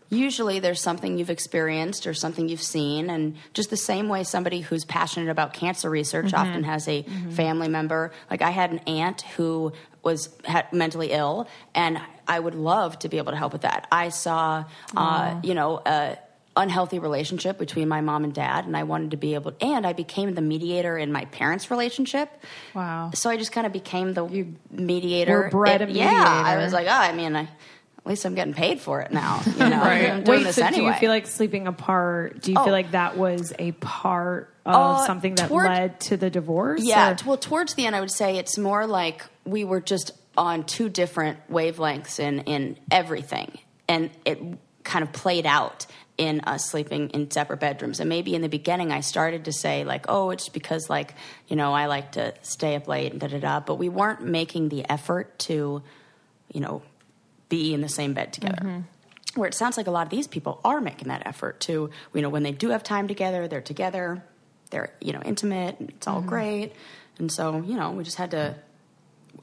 usually 0.10 0.60
there's 0.60 0.82
something 0.82 1.18
you've 1.18 1.30
experienced 1.30 2.08
or 2.08 2.14
something 2.14 2.50
you've 2.50 2.62
seen, 2.64 3.10
and 3.10 3.36
just 3.54 3.70
the 3.70 3.78
same 3.78 4.10
way 4.10 4.24
somebody 4.24 4.62
who's 4.62 4.86
passionate 4.86 5.30
about 5.30 5.54
cancer 5.54 5.90
research 5.90 6.28
Mm-hmm. 6.28 6.36
often 6.50 6.64
has 6.64 6.88
a 6.88 7.04
family 7.32 7.68
member. 7.68 8.12
Like 8.30 8.42
I 8.42 8.50
had 8.50 8.72
an 8.72 8.80
aunt 8.80 9.22
who 9.38 9.74
was 10.04 10.30
mentally 10.72 11.12
ill, 11.12 11.48
and 11.76 12.00
I 12.28 12.40
would 12.40 12.56
love 12.56 12.98
to 13.00 13.10
be 13.10 13.18
able 13.18 13.32
to 13.32 13.38
help 13.38 13.54
with 13.54 13.62
that. 13.64 13.88
I 13.92 14.10
saw, 14.10 14.66
uh, 14.96 15.40
you 15.44 15.54
know. 15.54 15.76
Uh, 15.78 16.16
unhealthy 16.58 17.00
relationship 17.00 17.58
between 17.58 17.88
my 17.88 18.02
mom 18.02 18.26
and 18.26 18.34
dad 18.34 18.66
and 18.66 18.76
I 18.76 18.84
wanted 18.84 19.12
to 19.12 19.18
be 19.18 19.34
able 19.36 19.54
and 19.62 19.88
I 19.88 19.94
became 19.94 20.34
the 20.34 20.42
mediator 20.42 20.98
in 20.98 21.10
my 21.10 21.24
parents' 21.26 21.72
relationship. 21.72 22.30
Wow. 22.74 23.12
So 23.14 23.30
I 23.30 23.38
just 23.38 23.54
kind 23.54 23.66
of 23.66 23.72
became 23.72 24.14
the 24.14 24.26
mediator. 24.70 25.44
were 25.44 25.50
bred 25.50 25.82
It- 25.84 25.92
Yeah, 25.92 26.12
I 26.12 26.58
was 26.58 26.74
like, 26.74 26.88
oh, 26.88 26.92
I 26.92 27.14
mean, 27.14 27.34
I, 27.36 27.48
at 28.00 28.08
least 28.08 28.26
I'm 28.26 28.34
getting 28.36 28.54
paid 28.54 28.80
for 28.80 29.02
it 29.02 29.12
now. 29.12 29.42
You 29.46 29.54
know, 29.70 29.82
I'm 29.82 30.24
doing 30.24 30.40
Wait, 30.40 30.44
this 30.46 30.56
so 30.56 30.64
anyway. 30.66 30.86
do 30.86 30.86
you 30.88 30.94
feel 31.00 31.10
like 31.10 31.28
sleeping 31.28 31.68
apart? 31.68 32.42
Do 32.42 32.52
you 32.52 32.58
Oh. 32.60 32.64
feel 32.64 32.74
like 32.74 32.92
that 32.92 33.18
was 33.18 33.54
a 33.60 33.72
part 33.74 34.54
of 34.66 34.76
Uh, 35.02 35.06
something 35.06 35.36
that 35.36 35.50
toward- 35.50 35.66
led 35.68 36.00
to 36.02 36.18
the 36.18 36.30
divorce? 36.30 36.82
Yeah, 36.84 37.12
or- 37.12 37.16
t- 37.16 37.26
well, 37.28 37.38
towards 37.38 37.74
the 37.76 37.86
end, 37.86 37.96
I 37.96 38.00
would 38.00 38.12
say 38.12 38.38
it's 38.38 38.58
more 38.58 38.88
like 38.88 39.26
we 39.46 39.64
were 39.64 39.82
just 39.82 40.12
on 40.38 40.64
two 40.64 40.90
different 40.90 41.38
wavelengths 41.52 42.20
in 42.20 42.40
in 42.42 42.78
everything, 42.92 43.58
and 43.88 44.10
it 44.26 44.40
kind 44.84 45.04
of 45.04 45.12
played 45.12 45.46
out 45.46 45.86
in 46.18 46.42
us 46.42 46.70
sleeping 46.70 47.10
in 47.12 47.30
separate 47.32 47.60
bedrooms. 47.60 48.00
And 48.00 48.10
maybe 48.10 48.34
in 48.36 48.42
the 48.42 48.50
beginning, 48.50 48.92
I 48.92 49.02
started 49.02 49.46
to 49.46 49.52
say 49.54 49.84
like, 49.84 50.06
"Oh, 50.10 50.30
it's 50.32 50.48
because 50.50 50.90
like 50.90 51.16
you 51.48 51.56
know 51.56 51.74
I 51.74 51.88
like 51.88 52.14
to 52.14 52.34
stay 52.42 52.76
up 52.76 52.88
late 52.88 53.12
and 53.12 53.20
da 53.20 53.28
da 53.28 53.40
da," 53.40 53.60
but 53.60 53.76
we 53.76 53.90
weren't 53.90 54.22
making 54.24 54.70
the 54.70 54.90
effort 54.90 55.38
to, 55.40 55.82
you 56.54 56.62
know, 56.62 56.82
be 57.50 57.74
in 57.74 57.82
the 57.82 57.90
same 57.90 58.14
bed 58.14 58.32
together. 58.34 58.84
Where 59.36 59.48
it 59.48 59.54
sounds 59.54 59.78
like 59.78 59.88
a 59.88 59.92
lot 59.92 60.04
of 60.04 60.10
these 60.10 60.28
people 60.28 60.60
are 60.64 60.82
making 60.82 61.10
that 61.10 61.24
effort 61.26 61.60
to, 61.62 61.92
you 62.14 62.22
know, 62.22 62.30
when 62.30 62.44
they 62.44 62.52
do 62.52 62.70
have 62.70 62.84
time 62.84 63.08
together, 63.08 63.48
they're 63.48 63.62
together, 63.62 64.24
they're, 64.72 64.92
you 65.02 65.14
know, 65.14 65.22
intimate, 65.24 65.80
and 65.80 65.90
it's 65.90 66.08
all 66.08 66.22
great. 66.22 66.74
And 67.20 67.32
so, 67.32 67.62
you 67.62 67.76
know, 67.76 67.92
we 67.92 68.04
just 68.04 68.18
had 68.18 68.32
to. 68.32 68.56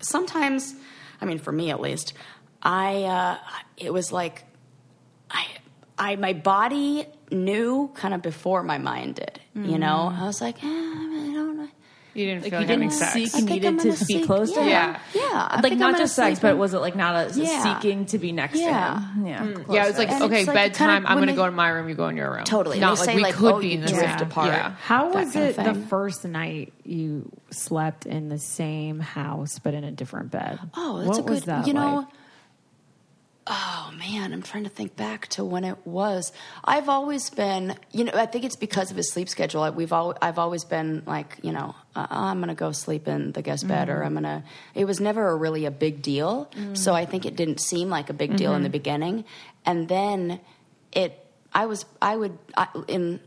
Sometimes, 0.01 0.75
I 1.21 1.25
mean, 1.25 1.39
for 1.39 1.53
me 1.53 1.71
at 1.71 1.81
least, 1.81 2.15
I, 2.63 3.05
uh, 3.05 3.39
it 3.77 3.93
was 3.93 4.13
like, 4.13 4.45
I, 5.31 5.47
I, 5.99 6.17
my 6.17 6.33
body 6.33 7.07
knew 7.31 7.91
kind 7.95 8.13
of 8.13 8.23
before 8.23 8.63
my 8.63 8.79
mind 8.79 9.15
did, 9.17 9.41
you 9.55 9.79
know? 9.79 10.13
I 10.15 10.27
was 10.27 10.41
like, 10.41 10.63
eh, 10.63 10.67
I 10.67 11.31
don't 11.33 11.57
know. 11.57 11.69
You 12.17 12.27
didn't 12.27 12.43
Like 12.45 12.51
feel 12.53 12.61
you 12.63 12.67
like 12.67 12.71
having 12.71 12.89
didn't 12.89 12.99
sex. 12.99 13.13
seek 13.13 13.27
I 13.27 13.29
think 13.39 13.51
needed 13.51 13.67
I'm 13.69 13.77
to 13.79 13.83
gonna 13.85 13.99
be 13.99 14.05
sleep. 14.05 14.27
close 14.27 14.53
to 14.53 14.65
Yeah. 14.65 14.93
him. 14.95 15.01
Yeah, 15.15 15.23
I 15.51 15.61
like 15.61 15.73
not 15.79 15.95
I'm 15.95 15.99
just 16.01 16.15
sex, 16.17 16.41
but 16.41 16.53
in- 16.53 16.59
was 16.59 16.73
it 16.75 16.79
like 16.79 16.97
not 16.97 17.15
a 17.37 17.39
Yeah. 17.41 17.63
seeking 17.81 18.07
to 18.07 18.19
be 18.19 18.33
next 18.33 18.57
Yeah. 18.59 18.95
to 18.95 19.01
him? 19.01 19.27
Yeah, 19.27 19.39
mm. 19.41 19.75
Yeah, 19.75 19.85
it 19.85 19.89
was 19.89 19.99
like 19.99 20.11
And 20.11 20.23
okay, 20.25 20.45
like 20.45 20.55
bedtime. 20.55 20.89
kind 20.89 21.05
of 21.05 21.11
I'm 21.11 21.19
going 21.19 21.29
to 21.29 21.35
go 21.35 21.45
in 21.45 21.55
my 21.55 21.69
room. 21.69 21.89
You 21.89 21.95
go 21.95 22.09
in 22.09 22.17
your 22.17 22.33
room. 22.33 22.45
Totally. 22.45 22.81
Not 22.81 22.99
like 22.99 23.15
we 23.15 23.23
like, 23.23 23.35
could 23.35 23.55
oh, 23.55 23.61
be 23.61 23.75
in 23.75 23.83
the 23.83 23.89
drift 23.89 24.21
room. 24.21 24.31
apart. 24.31 24.49
Yeah. 24.49 24.73
How 24.83 25.13
was 25.13 25.37
it 25.37 25.57
the 25.57 25.75
first 25.75 26.25
night 26.25 26.73
you 26.85 27.31
slept 27.51 28.07
in 28.07 28.29
the 28.31 28.39
same 28.39 29.01
house 29.01 29.59
but 29.59 29.75
in 29.75 29.85
a 29.85 29.91
different 29.91 30.31
bed? 30.31 30.59
Oh, 30.75 31.03
that's 31.05 31.19
a 31.19 31.23
good. 31.23 31.43
that 31.45 31.67
you 31.67 31.75
know. 31.75 32.07
Oh 33.49 33.93
man, 33.97 34.33
I'm 34.33 34.43
trying 34.43 34.65
to 34.65 34.71
think 34.71 34.97
back 34.97 35.29
to 35.29 35.45
when 35.45 35.63
it 35.63 35.87
was. 35.87 36.33
I've 36.65 36.89
always 36.89 37.31
been, 37.31 37.77
you 37.93 38.03
know, 38.03 38.13
I 38.13 38.27
think 38.27 38.45
it's 38.45 38.57
because 38.57 38.91
of 38.91 38.97
his 38.97 39.13
sleep 39.13 39.29
schedule. 39.29 39.63
I- 39.63 39.71
We've 39.71 39.93
all, 39.93 40.17
I've 40.21 40.41
always 40.41 40.65
been 40.65 41.05
like, 41.07 41.39
you 41.43 41.53
know, 41.53 41.77
uh, 41.95 42.09
I'm 42.11 42.41
gonna 42.41 42.57
go 42.57 42.73
sleep 42.73 43.07
in 43.07 43.31
the 43.33 43.43
guest 43.43 43.69
bed, 43.69 43.89
or 43.89 43.97
mm-hmm. 43.97 44.07
I'm 44.07 44.15
gonna. 44.15 44.45
It 44.75 44.85
was 44.85 45.01
never 45.01 45.29
a 45.29 45.37
really 45.37 45.65
a 45.65 45.71
big 45.71 46.03
deal, 46.03 46.51
mm. 46.57 46.77
so 46.77 46.93
I 46.93 47.05
think 47.05 47.25
it 47.25 47.37
didn't 47.37 47.61
seem 47.61 47.89
like 47.89 48.11
a 48.11 48.15
big 48.15 48.37
deal 48.37 48.55
in 48.55 48.63
the 48.63 48.69
mm-hmm. 48.69 48.73
beginning, 48.73 49.25
and 49.65 49.89
then 49.89 50.41
it. 50.93 51.23
I 51.53 51.67
was, 51.67 51.87
I 52.03 52.17
would, 52.17 52.37
I, 52.55 52.69
in 52.87 53.21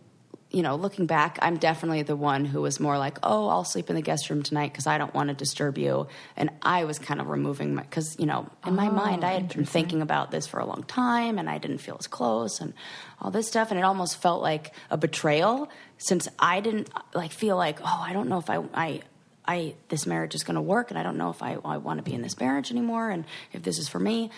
you 0.51 0.63
know, 0.63 0.75
looking 0.75 1.05
back, 1.05 1.37
I'm 1.43 1.57
definitely 1.57 2.01
the 2.01 2.15
one 2.15 2.43
who 2.43 2.61
was 2.61 2.79
more 2.79 2.97
like, 2.97 3.19
oh, 3.21 3.49
I'll 3.49 3.63
sleep 3.63 3.89
in 3.89 3.95
the 3.95 4.01
guest 4.01 4.31
room 4.31 4.41
tonight 4.41 4.71
because 4.71 4.87
I 4.87 4.97
don't 4.97 5.13
want 5.13 5.29
to 5.29 5.35
disturb 5.35 5.77
you. 5.77 6.07
And 6.35 6.49
I 6.63 6.85
was 6.85 6.97
kind 6.97 7.21
of 7.21 7.27
removing 7.27 7.75
my, 7.75 7.83
because, 7.83 8.17
you 8.17 8.25
know, 8.25 8.49
in 8.65 8.73
my 8.73 8.87
oh, 8.87 8.91
mind, 8.91 9.23
I 9.23 9.33
had 9.33 9.49
been 9.49 9.65
thinking 9.65 10.01
about 10.01 10.31
this 10.31 10.47
for 10.47 10.59
a 10.59 10.65
long 10.65 10.83
time 10.83 11.37
and 11.37 11.47
I 11.47 11.59
didn't 11.59 11.77
feel 11.77 11.97
as 11.99 12.07
close 12.07 12.61
and 12.61 12.73
all 13.21 13.29
this 13.29 13.47
stuff. 13.47 13.69
And 13.69 13.79
it 13.79 13.83
almost 13.83 14.19
felt 14.19 14.41
like 14.41 14.73
a 14.89 14.97
betrayal 14.97 15.69
since 15.99 16.27
I 16.39 16.61
didn't 16.61 16.89
like 17.13 17.31
feel 17.31 17.55
like, 17.55 17.79
oh, 17.81 18.03
I 18.07 18.13
don't 18.13 18.27
know 18.27 18.39
if 18.39 18.49
I, 18.49 18.63
I, 18.73 19.01
I, 19.45 19.75
this 19.89 20.07
marriage 20.07 20.33
is 20.33 20.43
going 20.43 20.55
to 20.55 20.61
work 20.61 20.89
and 20.89 20.97
I 20.97 21.03
don't 21.03 21.17
know 21.17 21.29
if 21.29 21.43
I, 21.43 21.57
I 21.63 21.77
want 21.77 21.99
to 21.99 22.03
be 22.03 22.15
in 22.15 22.23
this 22.23 22.39
marriage 22.39 22.71
anymore 22.71 23.11
and 23.11 23.25
if 23.53 23.61
this 23.61 23.77
is 23.77 23.87
for 23.87 23.99
me. 23.99 24.31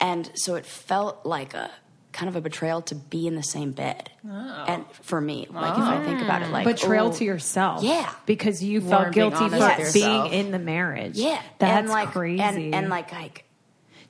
And 0.00 0.30
so 0.34 0.54
it 0.54 0.64
felt 0.64 1.26
like 1.26 1.52
a 1.52 1.70
kind 2.14 2.28
of 2.30 2.36
a 2.36 2.40
betrayal 2.40 2.80
to 2.80 2.94
be 2.94 3.26
in 3.26 3.34
the 3.34 3.42
same 3.42 3.72
bed. 3.72 4.08
And 4.24 4.86
for 5.02 5.20
me, 5.20 5.46
like 5.50 5.72
if 5.76 5.84
I 5.84 6.02
think 6.02 6.22
about 6.22 6.40
it, 6.42 6.48
like 6.48 6.64
Betrayal 6.64 7.08
oh, 7.08 7.12
to 7.12 7.24
yourself. 7.24 7.82
Yeah. 7.82 8.10
Because 8.24 8.62
you 8.62 8.80
Weren't 8.80 8.90
felt 8.90 9.12
guilty 9.12 9.48
for 9.50 9.58
with 9.58 9.92
being 9.92 10.26
in 10.28 10.50
the 10.52 10.58
marriage. 10.58 11.18
Yeah, 11.18 11.42
That's 11.58 11.80
and 11.80 11.88
like, 11.90 12.12
crazy. 12.12 12.40
And, 12.40 12.74
and 12.74 12.88
like, 12.88 13.12
like 13.12 13.44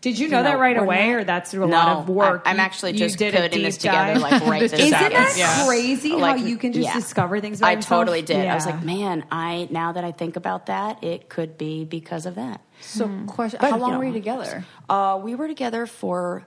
Did 0.02 0.18
you 0.18 0.26
you 0.26 0.32
know, 0.32 0.42
that 0.42 0.58
right 0.58 0.76
away, 0.76 1.08
not- 1.12 1.16
or 1.16 1.24
that's 1.24 1.50
through 1.50 1.64
a 1.64 1.68
no, 1.68 1.76
lot 1.76 1.96
of 1.96 2.08
work? 2.10 2.42
I'm, 2.44 2.50
I'm 2.52 2.56
You- 2.56 2.62
actually 2.62 2.92
you 2.92 2.98
just 2.98 3.16
did 3.18 3.34
a 3.34 3.40
putting 3.40 3.62
this 3.62 3.78
deep 3.78 3.90
together 3.90 4.20
dive? 4.20 4.22
like 4.22 4.46
right 4.46 4.60
this 4.60 4.72
Isn't 4.74 4.90
second. 4.90 5.12
that 5.12 5.34
Yeah. 5.38 5.66
crazy 5.66 6.12
Like, 6.12 6.38
how 6.38 6.44
you 6.44 6.56
can 6.58 6.72
just 6.74 6.84
yeah. 6.86 6.94
discover 6.94 7.40
things 7.40 7.58
about 7.60 7.68
I 7.68 7.72
yourself? 7.72 8.00
totally 8.00 8.22
did. 8.22 8.46
I 8.46 8.54
was 8.54 8.66
like, 8.66 8.84
man, 8.84 9.24
I 9.32 9.66
now 9.70 9.92
that 9.92 10.04
I 10.04 10.12
think 10.12 10.36
about 10.36 10.66
that, 10.66 11.02
it 11.02 11.28
could 11.30 11.56
be 11.56 11.84
because 11.86 12.26
of 12.26 12.34
that. 12.34 12.60
So, 12.82 13.06
Hmm. 13.06 13.24
question: 13.26 13.58
But, 13.62 13.70
How 13.70 13.76
you 13.76 13.82
long 13.82 13.92
know, 13.92 13.98
were 13.98 14.04
you 14.04 14.12
together? 14.12 14.64
Uh, 14.90 15.18
we 15.22 15.34
were 15.34 15.48
together 15.48 15.86
for 15.86 16.44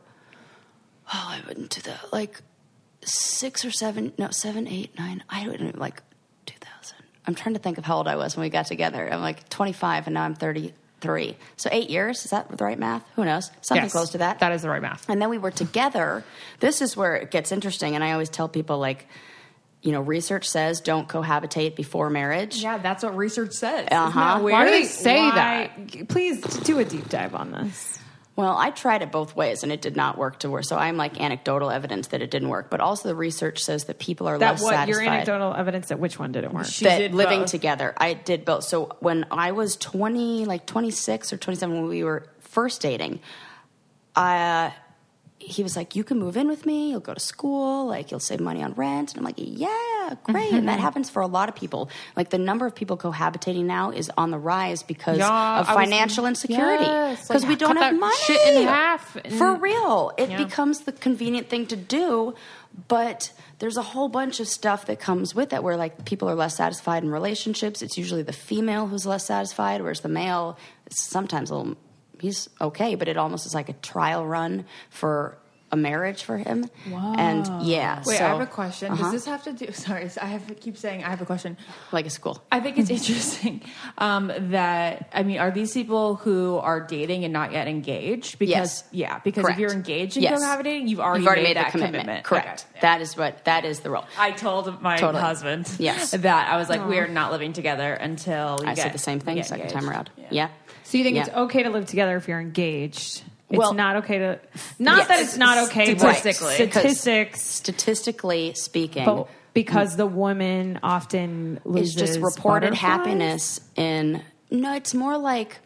oh, 1.14 1.28
I 1.30 1.42
wouldn't 1.48 1.70
do 1.72 1.82
that. 1.82 2.12
Like 2.14 2.42
six 3.04 3.64
or 3.66 3.72
seven, 3.72 4.14
no, 4.18 4.30
seven, 4.32 4.68
eight, 4.68 4.98
nine. 4.98 5.24
I 5.30 5.46
don't 5.46 5.62
know, 5.62 5.72
like 5.76 6.02
two 6.46 6.58
thousand. 6.60 6.98
I'm 7.26 7.36
trying 7.36 7.56
to 7.56 7.60
think 7.62 7.78
of 7.78 7.86
how 7.86 7.98
old 7.98 8.08
I 8.08 8.16
was 8.16 8.36
when 8.36 8.44
we 8.44 8.50
got 8.50 8.68
together. 8.68 9.12
I'm 9.12 9.22
like 9.22 9.50
25, 9.50 10.08
and 10.08 10.14
now 10.14 10.24
I'm 10.24 10.34
33. 10.36 11.36
So 11.58 11.70
eight 11.74 11.90
years. 11.90 12.24
Is 12.24 12.32
that 12.32 12.50
the 12.56 12.64
right 12.64 12.80
math? 12.80 13.04
Who 13.16 13.26
knows? 13.26 13.52
Something 13.62 13.84
Yes, 13.86 13.92
close 13.92 14.12
to 14.12 14.20
that. 14.20 14.40
That 14.40 14.54
is 14.54 14.62
the 14.62 14.70
right 14.70 14.82
math. 14.82 15.10
And 15.10 15.22
then 15.22 15.30
we 15.30 15.38
were 15.38 15.52
together. 15.52 16.24
This 16.62 16.82
is 16.82 16.96
where 16.96 17.16
it 17.18 17.30
gets 17.32 17.52
interesting. 17.52 17.96
And 17.96 18.04
I 18.04 18.14
always 18.14 18.30
tell 18.30 18.48
people, 18.48 18.80
like, 18.80 19.08
you 19.82 19.92
know, 19.92 20.02
research 20.02 20.48
says 20.50 20.80
don't 20.82 21.08
cohabitate 21.08 21.76
before 21.76 22.10
marriage. 22.10 22.64
Yeah, 22.64 22.78
that's 22.78 23.04
what 23.04 23.16
research 23.16 23.52
says. 23.54 23.90
Uh 23.92 24.10
huh. 24.10 24.40
Why 24.40 24.64
do 24.66 24.72
they 24.72 24.86
say 24.86 25.18
Why- 25.20 25.70
Please 26.08 26.42
do 26.42 26.80
a 26.80 26.86
deep 26.86 27.10
dive 27.10 27.36
on 27.36 27.52
this. 27.52 27.97
Well, 28.38 28.56
I 28.56 28.70
tried 28.70 29.02
it 29.02 29.12
both 29.12 29.36
ways 29.36 29.64
and 29.64 29.72
it 29.72 29.82
did 29.82 29.96
not 29.96 30.16
work 30.18 30.38
to 30.40 30.50
work. 30.52 30.64
So 30.64 30.78
I'm 30.78 30.96
like 30.96 31.20
anecdotal 31.20 31.72
evidence 31.72 32.10
that 32.10 32.22
it 32.22 32.30
didn't 32.30 32.50
work. 32.50 32.70
But 32.70 32.80
also 32.82 33.10
the 33.10 33.16
research 33.16 33.64
says 33.64 33.86
that 33.86 33.98
people 33.98 34.28
are 34.28 34.38
That 34.38 34.52
less 34.52 34.62
what 34.62 34.74
satisfied. 34.76 35.02
your 35.04 35.12
anecdotal 35.12 35.56
evidence 35.56 35.88
that 35.88 36.00
which 36.00 36.20
one 36.20 36.32
didn't 36.32 36.54
work? 36.54 36.68
that 36.68 37.12
living 37.14 37.46
together. 37.46 37.96
I 37.98 38.14
did 38.14 38.46
both. 38.46 38.64
So 38.64 38.96
when 39.00 39.26
I 39.32 39.54
was 39.54 39.76
20, 39.76 40.46
like 40.46 40.68
26 40.68 41.34
or 41.34 41.38
27, 41.38 41.76
when 41.76 41.88
we 41.90 42.04
were 42.04 42.28
first 42.42 42.80
dating, 42.82 43.22
uh, 44.16 44.70
he 45.48 45.64
was 45.64 45.78
like, 45.78 45.96
You 45.96 46.04
can 46.04 46.20
move 46.20 46.36
in 46.36 46.48
with 46.50 46.66
me. 46.66 46.92
You'll 46.92 47.00
go 47.00 47.14
to 47.14 47.20
school. 47.20 47.88
Like, 47.88 48.12
you'll 48.12 48.20
save 48.20 48.40
money 48.42 48.62
on 48.62 48.74
rent. 48.74 49.12
And 49.12 49.20
I'm 49.20 49.24
like, 49.24 49.36
Yeah, 49.38 50.14
great. 50.24 50.52
and 50.52 50.68
that 50.68 50.74
mm-hmm. 50.74 50.82
happens 50.82 51.10
for 51.10 51.22
a 51.22 51.28
lot 51.28 51.48
of 51.48 51.56
people. 51.56 51.90
Like, 52.16 52.30
the 52.32 52.38
number 52.38 52.66
of 52.66 52.76
people 52.76 52.98
cohabitating 52.98 53.64
now 53.64 53.92
is 53.92 54.12
on 54.18 54.32
the 54.32 54.38
rise 54.38 54.84
because 54.84 55.18
Yeah, 55.20 55.60
of 55.62 55.70
I 55.70 55.76
was- 55.76 55.84
financial 55.86 56.26
insecurity. 56.26 56.84
Yes, 56.84 57.28
Because 57.28 57.44
like, 57.44 57.50
we 57.50 57.56
don't 57.56 57.78
have 57.78 57.98
money. 57.98 58.16
shit 58.26 58.56
in 58.58 58.68
half 58.68 59.16
and- 59.24 59.34
For 59.34 59.54
real. 59.56 60.12
It 60.18 60.30
Yeah. 60.32 60.44
becomes 60.44 60.82
the 60.82 60.92
convenient 60.92 61.50
thing 61.50 61.66
to 61.68 61.76
do. 61.78 62.36
But 62.90 63.32
there's 63.60 63.78
a 63.78 63.82
whole 63.82 64.08
bunch 64.10 64.40
of 64.40 64.48
stuff 64.48 64.86
that 64.86 65.00
comes 65.00 65.34
with 65.34 65.52
it 65.54 65.64
where 65.64 65.78
like 65.78 66.06
people 66.06 66.30
are 66.30 66.36
less 66.36 66.58
satisfied 66.58 67.02
in 67.04 67.10
relationships. 67.10 67.82
It's 67.82 67.98
usually 67.98 68.22
the 68.22 68.34
female 68.34 68.86
who's 68.88 69.06
less 69.06 69.26
satisfied, 69.26 69.82
whereas 69.82 70.02
the 70.02 70.10
male 70.10 70.58
is 70.86 71.02
sometimes 71.04 71.50
a 71.50 71.56
little 71.56 71.76
he's 72.22 72.50
okay, 72.62 72.96
but 72.96 73.08
it 73.08 73.18
almost 73.18 73.46
is 73.46 73.54
like 73.56 73.70
a 73.70 73.74
trial 73.74 74.26
run 74.26 74.66
for 74.90 75.38
a 75.70 75.76
marriage 75.76 76.24
for 76.24 76.38
him. 76.38 76.70
Wow. 76.90 77.14
And 77.18 77.64
yeah. 77.68 78.02
Wait, 78.06 78.18
so- 78.20 78.24
I 78.26 78.30
have 78.30 78.40
a 78.40 78.46
question. 78.46 78.90
Uh-huh. 78.94 79.04
Does 79.04 79.12
this 79.12 79.26
have 79.26 79.44
to 79.44 79.52
do? 79.52 79.70
Sorry, 79.74 80.10
I 80.22 80.28
have 80.28 80.48
to 80.48 80.56
keep 80.56 80.78
saying 80.78 81.04
I 81.04 81.10
have 81.10 81.20
a 81.22 81.26
question. 81.26 81.58
like 81.92 82.06
a 82.06 82.10
school. 82.10 82.42
I 82.50 82.62
think 82.62 82.78
it's 82.78 82.90
interesting 83.00 83.60
um, 83.98 84.32
that 84.52 85.10
I 85.14 85.24
mean, 85.24 85.40
are 85.40 85.52
these 85.52 85.74
people 85.74 86.16
who 86.16 86.56
are 86.56 86.80
dating 86.80 87.26
and 87.26 87.34
not 87.34 87.52
yet 87.52 87.68
engaged? 87.68 88.40
Because 88.40 88.50
Yes. 88.50 88.84
yeah, 88.94 89.20
because 89.20 89.42
Correct. 89.44 89.58
if 89.58 89.62
you're 89.62 89.74
engaged 89.74 90.16
and 90.16 90.24
Yes. 90.24 90.42
cohabitating, 90.42 90.88
you've 90.88 91.02
already, 91.02 91.20
You've 91.24 91.28
already 91.28 91.42
made, 91.44 91.50
made, 91.50 91.58
that 91.58 91.72
commitment. 91.72 92.04
commitment. 92.04 92.24
Correct. 92.24 92.66
Okay. 92.72 92.80
That 92.84 93.02
is 93.02 93.18
what 93.18 93.44
that 93.44 93.66
is 93.66 93.82
the 93.82 93.90
role. 93.90 94.06
I 94.18 94.32
told 94.32 94.82
my 94.82 94.96
Totally. 94.96 95.22
husband 95.22 95.70
Yes. 95.80 96.12
that 96.18 96.48
I 96.50 96.56
was 96.56 96.70
like, 96.70 96.80
Aw. 96.80 96.88
we're 96.88 97.08
not 97.10 97.34
living 97.34 97.52
together 97.52 97.92
until 97.92 98.58
we 98.62 98.68
I 98.68 98.74
get, 98.74 98.84
said 98.84 98.94
the 98.94 99.00
same 99.00 99.20
thing 99.20 99.44
second 99.44 99.64
engaged. 99.66 99.74
time 99.82 99.90
around. 99.90 100.12
Yeah. 100.32 100.48
So 100.88 100.98
you 100.98 101.04
think 101.04 101.18
Yeah. 101.18 101.24
it's 101.26 101.36
okay 101.36 101.64
to 101.64 101.70
live 101.70 101.86
together 101.86 102.16
if 102.16 102.30
you're 102.30 102.40
engaged? 102.40 103.22
It's 103.50 103.58
Well- 103.58 103.74
not 103.74 103.98
okay 103.98 104.20
to. 104.20 104.40
Not 104.80 105.00
Yes. 105.00 105.08
that 105.10 105.20
it's 105.20 105.38
not 105.38 105.58
okay, 105.68 105.98
Statistically. 105.98 106.54
Statistics. 106.56 107.42
Statistically 107.42 108.54
speaking, 108.56 109.04
But 109.04 109.28
because 109.54 109.98
the 109.98 110.06
woman 110.06 110.80
often 110.84 111.60
loses 111.66 111.96
it's 112.02 112.12
just 112.14 112.20
reported 112.22 112.74
happiness 112.74 113.60
in 113.76 114.22
no 114.50 114.74
it's 114.76 114.94
more 114.94 115.18
like 115.18 115.60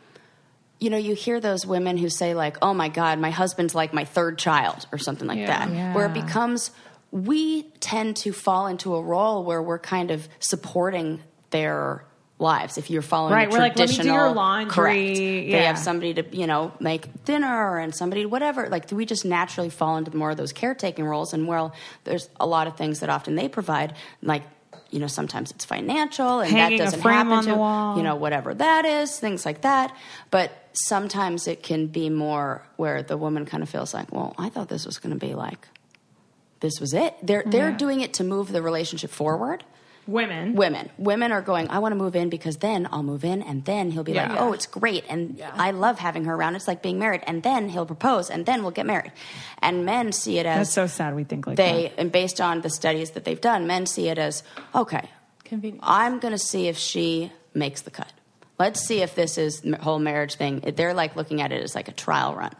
you 0.79 0.89
know 0.89 0.97
you 0.97 1.13
hear 1.13 1.39
those 1.39 1.65
women 1.67 1.97
who 1.97 2.09
say 2.09 2.33
like 2.33 2.57
oh 2.63 2.73
my 2.73 2.87
god 2.89 3.19
my 3.19 3.29
husband's 3.31 3.75
like 3.75 3.93
my 3.93 4.05
third 4.05 4.37
child 4.39 4.87
or 4.91 4.97
something 4.97 5.27
like 5.27 5.37
Yeah. 5.39 5.65
that 5.67 5.93
where 5.95 6.05
it 6.07 6.13
becomes 6.13 6.71
we 7.11 7.63
tend 7.81 8.15
to 8.15 8.31
fall 8.31 8.65
into 8.67 8.95
a 8.95 9.01
role 9.01 9.43
where 9.43 9.61
we're 9.61 9.77
kind 9.77 10.09
of 10.09 10.27
supporting 10.39 11.19
their 11.51 12.05
lives 12.41 12.77
if 12.77 12.89
you're 12.89 13.01
following 13.01 13.33
Right, 13.35 13.49
the 13.49 13.53
we're 13.55 13.59
like, 13.61 13.77
"Let 13.77 13.87
me 13.89 13.95
do 13.95 14.03
traditional 14.03 14.25
your 14.27 14.35
laundry," 14.35 14.73
correct. 14.73 14.97
They 14.97 15.63
have 15.65 15.77
somebody 15.77 16.13
to 16.15 16.35
you 16.35 16.47
know 16.47 16.71
make 16.79 17.23
dinner 17.23 17.77
and 17.77 17.93
somebody 17.95 18.25
whatever 18.25 18.67
like 18.69 18.87
do 18.87 18.95
we 18.95 19.05
just 19.05 19.23
naturally 19.23 19.69
fall 19.69 19.97
into 19.97 20.15
more 20.17 20.31
of 20.31 20.37
those 20.37 20.51
caretaking 20.51 21.05
roles 21.05 21.33
and 21.33 21.47
well 21.47 21.73
there's 22.03 22.29
a 22.39 22.45
lot 22.47 22.67
of 22.67 22.75
things 22.75 22.99
that 23.01 23.09
often 23.09 23.35
they 23.35 23.47
provide 23.47 23.93
like 24.23 24.43
you 24.89 24.99
know 24.99 25.07
sometimes 25.07 25.51
it's 25.51 25.63
financial 25.63 26.39
and 26.41 26.49
Hanging 26.51 26.77
that 26.79 26.83
doesn't 26.85 27.01
happen 27.01 27.43
to 27.45 27.95
you 27.97 28.03
know 28.03 28.15
whatever 28.15 28.53
that 28.55 28.83
is 28.85 29.17
things 29.19 29.45
like 29.45 29.61
that. 29.61 29.95
But 30.31 30.51
sometimes 30.73 31.47
it 31.47 31.63
can 31.63 31.87
be 31.87 32.09
more 32.09 32.63
where 32.77 33.03
the 33.03 33.17
woman 33.17 33.45
kind 33.45 33.61
of 33.61 33.69
feels 33.69 33.93
like 33.93 34.11
well 34.11 34.33
i 34.37 34.47
thought 34.49 34.69
this 34.69 34.85
was 34.85 34.97
going 34.99 35.11
to 35.17 35.19
be 35.27 35.33
like 35.35 35.67
this 36.61 36.79
was 36.79 36.93
it. 36.93 37.15
They're 37.23 37.43
they're 37.45 37.71
Yeah. 37.71 37.77
doing 37.77 38.01
it 38.01 38.13
to 38.15 38.23
move 38.23 38.51
the 38.51 38.61
relationship 38.61 39.09
forward 39.09 39.63
Women. 40.07 40.55
women 40.55 40.89
women 40.97 41.31
are 41.31 41.41
going 41.41 41.69
i 41.69 41.77
want 41.79 41.91
to 41.91 41.95
move 41.95 42.15
in 42.15 42.29
because 42.29 42.57
then 42.57 42.87
i'll 42.91 43.03
move 43.03 43.23
in 43.23 43.41
and 43.43 43.63
then 43.65 43.91
he'll 43.91 44.03
be 44.03 44.13
like 44.15 44.31
oh 44.39 44.51
it's 44.51 44.65
great 44.65 45.05
and 45.07 45.41
i 45.53 45.71
love 45.71 45.99
having 45.99 46.25
her 46.25 46.33
around 46.33 46.55
it's 46.55 46.67
like 46.67 46.81
being 46.81 46.97
married 46.99 47.21
and 47.27 47.43
then 47.43 47.69
he'll 47.69 47.85
propose 47.85 48.29
and 48.29 48.45
then 48.45 48.61
we'll 48.63 48.71
get 48.71 48.85
married 48.85 49.11
and 49.59 49.85
men 49.85 50.11
see 50.11 50.39
it 50.39 50.45
as 50.45 50.57
That's 50.57 50.73
so 50.73 50.87
sad. 50.87 51.15
We 51.15 51.23
think 51.23 51.45
like 51.47 51.57
they 51.57 51.83
that. 51.95 51.99
and 51.99 52.11
based 52.11 52.41
on 52.41 52.61
the 52.61 52.69
studies 52.69 53.11
that 53.11 53.23
they've 53.25 53.39
done 53.39 53.67
men 53.67 53.85
see 53.85 54.07
it 54.09 54.17
as 54.17 54.43
okay 54.73 55.07
Convenient. 55.43 55.83
i'm 55.83 56.19
going 56.19 56.33
to 56.33 56.37
see 56.39 56.67
if 56.67 56.77
she 56.77 57.31
makes 57.53 57.81
the 57.81 57.91
cut 57.91 58.11
let's 58.59 58.79
see 58.81 59.01
if 59.01 59.15
this 59.15 59.37
is 59.37 59.61
the 59.61 59.77
whole 59.77 59.99
marriage 59.99 60.35
thing 60.35 60.59
they're 60.75 60.93
like 60.93 61.15
looking 61.15 61.41
at 61.41 61.51
it 61.51 61.61
as 61.63 61.75
like 61.75 61.87
a 61.87 61.93
trial 61.93 62.35
run 62.35 62.51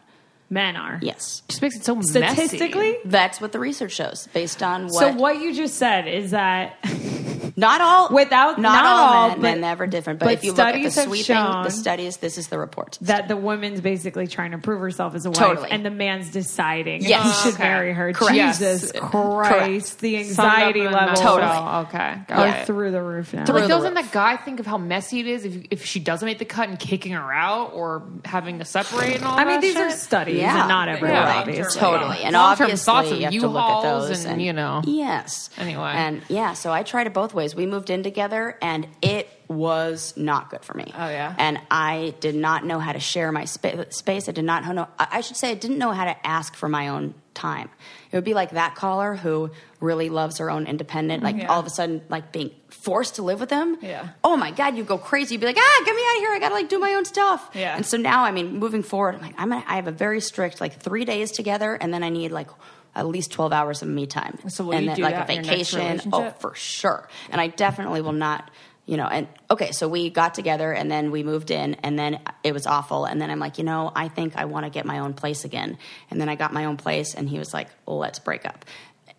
Men 0.51 0.75
are. 0.75 0.99
yes 1.01 1.41
Just 1.47 1.61
makes 1.61 1.75
it 1.77 1.85
so 1.85 1.99
Statistically? 2.01 2.97
that's 3.05 3.39
what 3.41 3.53
the 3.53 3.59
research 3.59 3.93
shows 3.93 4.27
based 4.33 4.61
on 4.61 4.83
what 4.83 4.93
So 4.93 5.13
what 5.13 5.39
you 5.41 5.55
just 5.55 5.75
said 5.75 6.07
is 6.07 6.31
that 6.31 6.75
not 7.57 7.79
all 7.81 8.09
Without- 8.13 8.59
not, 8.59 8.83
not 8.83 8.85
all, 8.85 8.99
all, 8.99 9.27
men, 9.29 9.37
but- 9.37 9.41
men 9.41 9.61
never 9.61 9.87
different 9.87 10.19
but, 10.19 10.25
but 10.25 10.33
if 10.35 10.43
you 10.43 10.51
look 10.51 10.59
at 10.59 10.73
the 10.73 10.89
studies 10.91 10.95
have 10.95 11.05
sweeping 11.05 11.23
shown 11.23 11.63
the 11.63 11.69
studies 11.69 12.17
this 12.17 12.37
is 12.37 12.47
the 12.49 12.57
report 12.59 12.97
that 13.01 13.27
the 13.29 13.37
woman's 13.37 13.79
basically 13.81 14.27
trying 14.27 14.51
to 14.51 14.57
prove 14.57 14.81
herself 14.81 15.15
as 15.15 15.25
a 15.25 15.29
wife, 15.29 15.37
Totally. 15.39 15.71
and 15.71 15.85
the 15.85 15.89
man's 15.89 16.31
deciding 16.31 17.01
Yes. 17.03 17.25
if 17.25 17.31
he 17.31 17.41
should 17.51 17.53
Okay. 17.55 17.63
marry 17.63 17.93
her. 17.93 18.11
Correct. 18.13 18.35
Jesus 18.35 18.91
Yes. 18.93 19.03
Christ, 19.09 19.99
the 19.99 20.17
anxiety 20.17 20.81
level 20.81 20.99
nutshell. 21.07 21.35
Totally. 21.37 21.51
Oh, 21.53 21.81
okay, 21.87 22.15
got 22.27 22.39
are 22.39 22.47
it. 22.57 22.65
through 22.67 22.91
the 22.91 23.01
roof 23.01 23.33
now. 23.33 23.45
But 23.45 23.53
like, 23.55 23.63
the 23.63 23.69
doesn't 23.69 23.95
roof. 23.95 24.03
that 24.05 24.11
guy 24.13 24.37
think 24.37 24.59
of 24.59 24.65
how 24.65 24.77
messy 24.77 25.19
it 25.21 25.27
is 25.27 25.45
if, 25.45 25.65
if 25.71 25.85
she 25.85 25.99
doesn't 25.99 26.25
make 26.25 26.39
the 26.39 26.45
cut 26.45 26.69
and 26.69 26.77
kicking 26.79 27.13
her 27.13 27.31
out 27.33 27.71
or 27.73 28.03
having 28.25 28.59
to 28.59 28.65
separate 28.65 29.15
and 29.17 29.25
all 29.25 29.37
I 29.37 29.43
mean, 29.45 29.55
that 29.55 29.61
these 29.61 29.75
are 29.77 29.89
studies, 29.91 30.40
Yeah. 30.41 30.59
and 30.61 30.67
not 30.69 30.87
everyone, 30.89 31.15
Yeah. 31.17 31.39
obviously. 31.39 31.79
Totally, 31.79 32.17
and 32.23 32.33
Long-term 32.33 32.65
obviously 32.65 32.85
thoughts 32.85 33.11
of 33.11 33.17
you 33.17 33.23
have 33.23 33.33
to 33.33 33.47
look 33.47 33.63
at 33.63 33.81
those, 33.83 34.25
and, 34.25 34.41
you 34.41 34.53
know. 34.53 34.81
yes. 34.85 35.49
Anyway. 35.57 35.91
and 35.95 36.21
yeah, 36.27 36.53
so 36.53 36.71
I 36.71 36.83
tried 36.83 37.07
it 37.07 37.13
both 37.13 37.33
ways. 37.33 37.55
We 37.55 37.65
moved 37.65 37.89
in 37.89 38.03
together, 38.03 38.57
and 38.61 38.87
it 39.01 39.29
was 39.47 40.13
not 40.15 40.49
good 40.49 40.63
for 40.63 40.73
me. 40.75 40.93
Oh, 40.97 41.09
yeah? 41.09 41.35
and 41.37 41.59
I 41.69 42.13
did 42.21 42.35
not 42.35 42.65
know 42.65 42.79
how 42.79 42.93
to 42.93 42.99
share 42.99 43.31
my 43.33 43.45
spa- 43.45 43.83
space. 43.89 44.29
I 44.29 44.31
did 44.31 44.45
not 44.45 44.63
know. 44.73 44.87
I 44.97 45.07
I 45.11 45.21
should 45.21 45.35
say 45.37 45.51
I 45.51 45.55
didn't 45.55 45.77
know 45.77 45.91
how 45.91 46.05
to 46.05 46.15
ask 46.27 46.55
for 46.55 46.69
my 46.69 46.87
own 46.87 47.13
time. 47.41 47.69
It 48.11 48.15
would 48.17 48.23
be 48.23 48.33
like 48.33 48.51
that 48.51 48.75
caller 48.75 49.15
who 49.15 49.49
really 49.79 50.09
loves 50.09 50.37
her 50.37 50.49
own 50.51 50.67
independent, 50.67 51.23
like 51.23 51.37
Yeah. 51.37 51.47
all 51.47 51.59
of 51.59 51.65
a 51.65 51.69
sudden, 51.69 52.01
like 52.09 52.31
being 52.31 52.51
forced 52.69 53.15
to 53.15 53.23
live 53.23 53.39
with 53.39 53.49
them. 53.49 53.77
Yeah. 53.81 54.09
Oh 54.23 54.35
my 54.37 54.51
God, 54.51 54.75
you 54.77 54.83
go 54.83 54.97
crazy. 54.97 55.35
You'd 55.35 55.41
be 55.41 55.47
like, 55.47 55.57
ah, 55.59 55.81
get 55.85 55.95
me 55.95 56.01
out 56.09 56.15
of 56.17 56.21
here. 56.23 56.31
I 56.31 56.39
gotta 56.39 56.55
like 56.55 56.69
do 56.69 56.79
my 56.79 56.93
own 56.93 57.05
stuff. 57.05 57.49
Yeah. 57.53 57.75
And 57.75 57.85
so 57.85 57.97
now, 57.97 58.23
I 58.23 58.31
mean, 58.31 58.57
moving 58.59 58.83
forward, 58.83 59.15
I'm 59.15 59.21
like, 59.21 59.35
I'm 59.37 59.49
gonna, 59.49 59.63
I 59.67 59.75
have 59.77 59.87
a 59.87 59.91
very 59.91 60.21
strict 60.21 60.61
like 60.61 60.79
three 60.81 61.05
days 61.05 61.31
together, 61.31 61.73
and 61.73 61.93
then 61.93 62.03
I 62.03 62.09
need 62.09 62.31
like 62.31 62.49
at 62.93 63.07
least 63.07 63.31
12 63.31 63.53
hours 63.53 63.81
of 63.81 63.87
me 63.87 64.05
time. 64.05 64.37
So 64.49 64.65
will 64.65 64.73
and 64.73 64.81
you 64.83 64.87
then, 64.89 64.95
do 64.97 65.01
like 65.03 65.15
that 65.15 65.29
a 65.29 65.33
in 65.33 65.43
your 65.45 65.55
next 65.57 65.71
vacation. 65.73 66.09
Oh, 66.13 66.29
for 66.39 66.53
sure. 66.55 67.07
And 67.31 67.39
I 67.39 67.47
definitely 67.47 68.01
will 68.01 68.11
not. 68.27 68.51
You 68.91 68.97
know, 68.97 69.07
and 69.07 69.29
okay, 69.49 69.71
so 69.71 69.87
we 69.87 70.09
got 70.09 70.33
together 70.33 70.73
and 70.73 70.91
then 70.91 71.11
we 71.11 71.23
moved 71.23 71.49
in 71.49 71.75
and 71.75 71.97
then 71.97 72.19
it 72.43 72.51
was 72.51 72.67
awful. 72.67 73.05
And 73.05 73.21
then 73.21 73.31
I'm 73.31 73.39
like, 73.39 73.57
you 73.57 73.63
know, 73.63 73.89
I 73.95 74.09
think 74.09 74.35
I 74.35 74.43
want 74.43 74.65
to 74.65 74.69
get 74.69 74.85
my 74.85 74.99
own 74.99 75.13
place 75.13 75.45
again. 75.45 75.77
And 76.09 76.19
then 76.19 76.27
I 76.27 76.35
got 76.35 76.51
my 76.51 76.65
own 76.65 76.75
place 76.75 77.15
and 77.15 77.29
he 77.29 77.39
was 77.39 77.53
like, 77.53 77.69
well, 77.85 77.99
let's 77.99 78.19
break 78.19 78.45
up. 78.45 78.65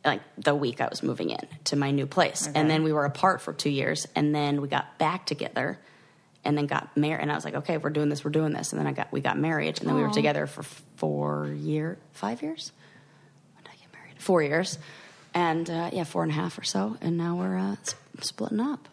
Like 0.04 0.20
the 0.36 0.54
week 0.54 0.82
I 0.82 0.88
was 0.88 1.02
moving 1.02 1.30
in 1.30 1.48
to 1.64 1.76
my 1.76 1.90
new 1.90 2.06
place. 2.06 2.50
And 2.54 2.68
then 2.68 2.82
we 2.82 2.92
were 2.92 3.06
apart 3.06 3.40
for 3.40 3.54
two 3.54 3.70
years 3.70 4.06
and 4.14 4.34
then 4.34 4.60
we 4.60 4.68
got 4.68 4.98
back 4.98 5.24
together 5.24 5.78
and 6.44 6.58
then 6.58 6.66
got 6.66 6.94
married. 6.94 7.22
And 7.22 7.32
I 7.32 7.34
was 7.34 7.46
like, 7.46 7.54
okay, 7.54 7.78
we're 7.78 7.88
doing 7.88 8.10
this, 8.10 8.22
we're 8.26 8.30
doing 8.30 8.52
this. 8.52 8.74
And 8.74 8.78
then 8.78 8.86
I 8.86 8.92
got, 8.92 9.10
we 9.10 9.22
got 9.22 9.38
married 9.38 9.80
and 9.80 9.88
then 9.88 9.96
we 9.96 10.02
were 10.02 10.10
together 10.10 10.46
for 10.46 10.64
four 10.96 11.48
year, 11.48 11.96
five 12.12 12.42
years? 12.42 12.72
When 13.54 13.64
did 13.64 13.70
I 13.70 13.76
get 13.76 13.92
married? 13.94 14.20
Four 14.20 14.42
years. 14.42 14.78
And 15.32 15.70
uh, 15.70 15.88
yeah, 15.94 16.04
four 16.04 16.24
and 16.24 16.30
a 16.30 16.34
half 16.34 16.58
or 16.58 16.62
so. 16.62 16.98
And 17.00 17.16
now 17.16 17.36
we're 17.36 17.56
uh, 17.56 17.76
splitting 18.20 18.60
up. 18.60 18.86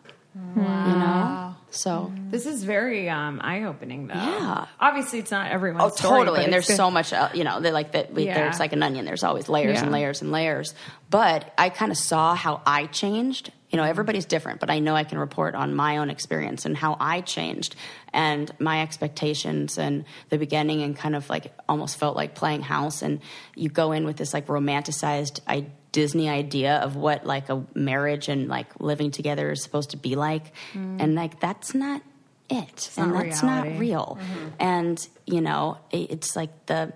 You 0.56 0.62
know? 0.62 1.56
So. 1.72 2.12
This 2.32 2.46
is 2.48 2.64
very 2.64 3.10
um, 3.10 3.40
eye 3.44 3.64
opening, 3.64 4.08
though. 4.08 4.16
Yeah. 4.16 4.66
Obviously, 4.80 5.20
it's 5.20 5.32
not 5.32 5.52
everyone's 5.52 5.94
Oh, 5.94 5.96
story, 5.96 6.20
totally. 6.20 6.44
And 6.44 6.52
there's 6.52 6.68
it's 6.70 6.78
so 6.78 6.90
much, 6.90 7.14
uh, 7.14 7.30
you 7.34 7.44
know, 7.44 7.60
they're 7.60 7.72
like 7.72 7.92
that. 7.92 8.12
We, 8.12 8.26
Yeah. 8.26 8.34
There's 8.34 8.60
like 8.60 8.74
an 8.74 8.82
onion. 8.82 9.06
There's 9.06 9.24
always 9.24 9.48
layers 9.50 9.80
and 9.80 9.92
layers 9.92 10.22
and 10.22 10.32
layers. 10.32 10.74
But 11.10 11.54
I 11.58 11.70
kind 11.70 11.92
of 11.92 11.98
saw 11.98 12.34
how 12.36 12.62
I 12.66 12.88
changed. 12.88 13.52
You 13.70 13.78
know, 13.78 13.84
everybody's 13.84 14.26
different, 14.26 14.60
but 14.60 14.72
I 14.72 14.80
know 14.80 14.96
I 14.96 15.04
can 15.04 15.20
report 15.20 15.54
on 15.54 15.76
my 15.76 15.98
own 15.98 16.10
experience 16.10 16.66
and 16.66 16.76
how 16.76 16.98
I 17.00 17.22
changed 17.22 17.76
and 18.12 18.52
my 18.58 18.82
expectations 18.82 19.78
and 19.78 20.06
the 20.30 20.40
beginning 20.40 20.82
and 20.82 20.96
kind 20.96 21.16
of 21.16 21.30
like 21.30 21.54
almost 21.70 22.00
felt 22.00 22.16
like 22.16 22.34
playing 22.34 22.64
house. 22.64 23.04
And 23.04 23.20
you 23.54 23.70
go 23.70 23.92
in 23.92 24.06
with 24.06 24.18
this 24.18 24.34
like 24.34 24.48
romanticized 24.48 25.42
I, 25.48 25.68
Disney 25.92 26.30
idea 26.30 26.78
of 26.78 26.96
what 26.96 27.26
like 27.26 27.50
a 27.50 27.66
marriage 27.74 28.30
and 28.30 28.48
like 28.48 28.80
living 28.80 29.12
together 29.12 29.52
is 29.52 29.64
supposed 29.64 29.92
to 29.92 29.98
be 29.98 30.16
like. 30.16 30.54
Mm. 30.74 31.02
And 31.02 31.16
like, 31.16 31.40
that's 31.40 31.74
not 31.74 32.02
it. 32.50 32.92
and 32.98 33.14
not 33.14 33.24
that's 33.24 33.44
reality. 33.44 33.70
not 33.70 33.80
real. 33.80 34.18
Mm-hmm. 34.22 34.48
And, 34.60 35.08
you 35.26 35.42
know, 35.42 35.78
it, 35.92 36.12
it's 36.12 36.36
like 36.36 36.66
the, 36.68 36.94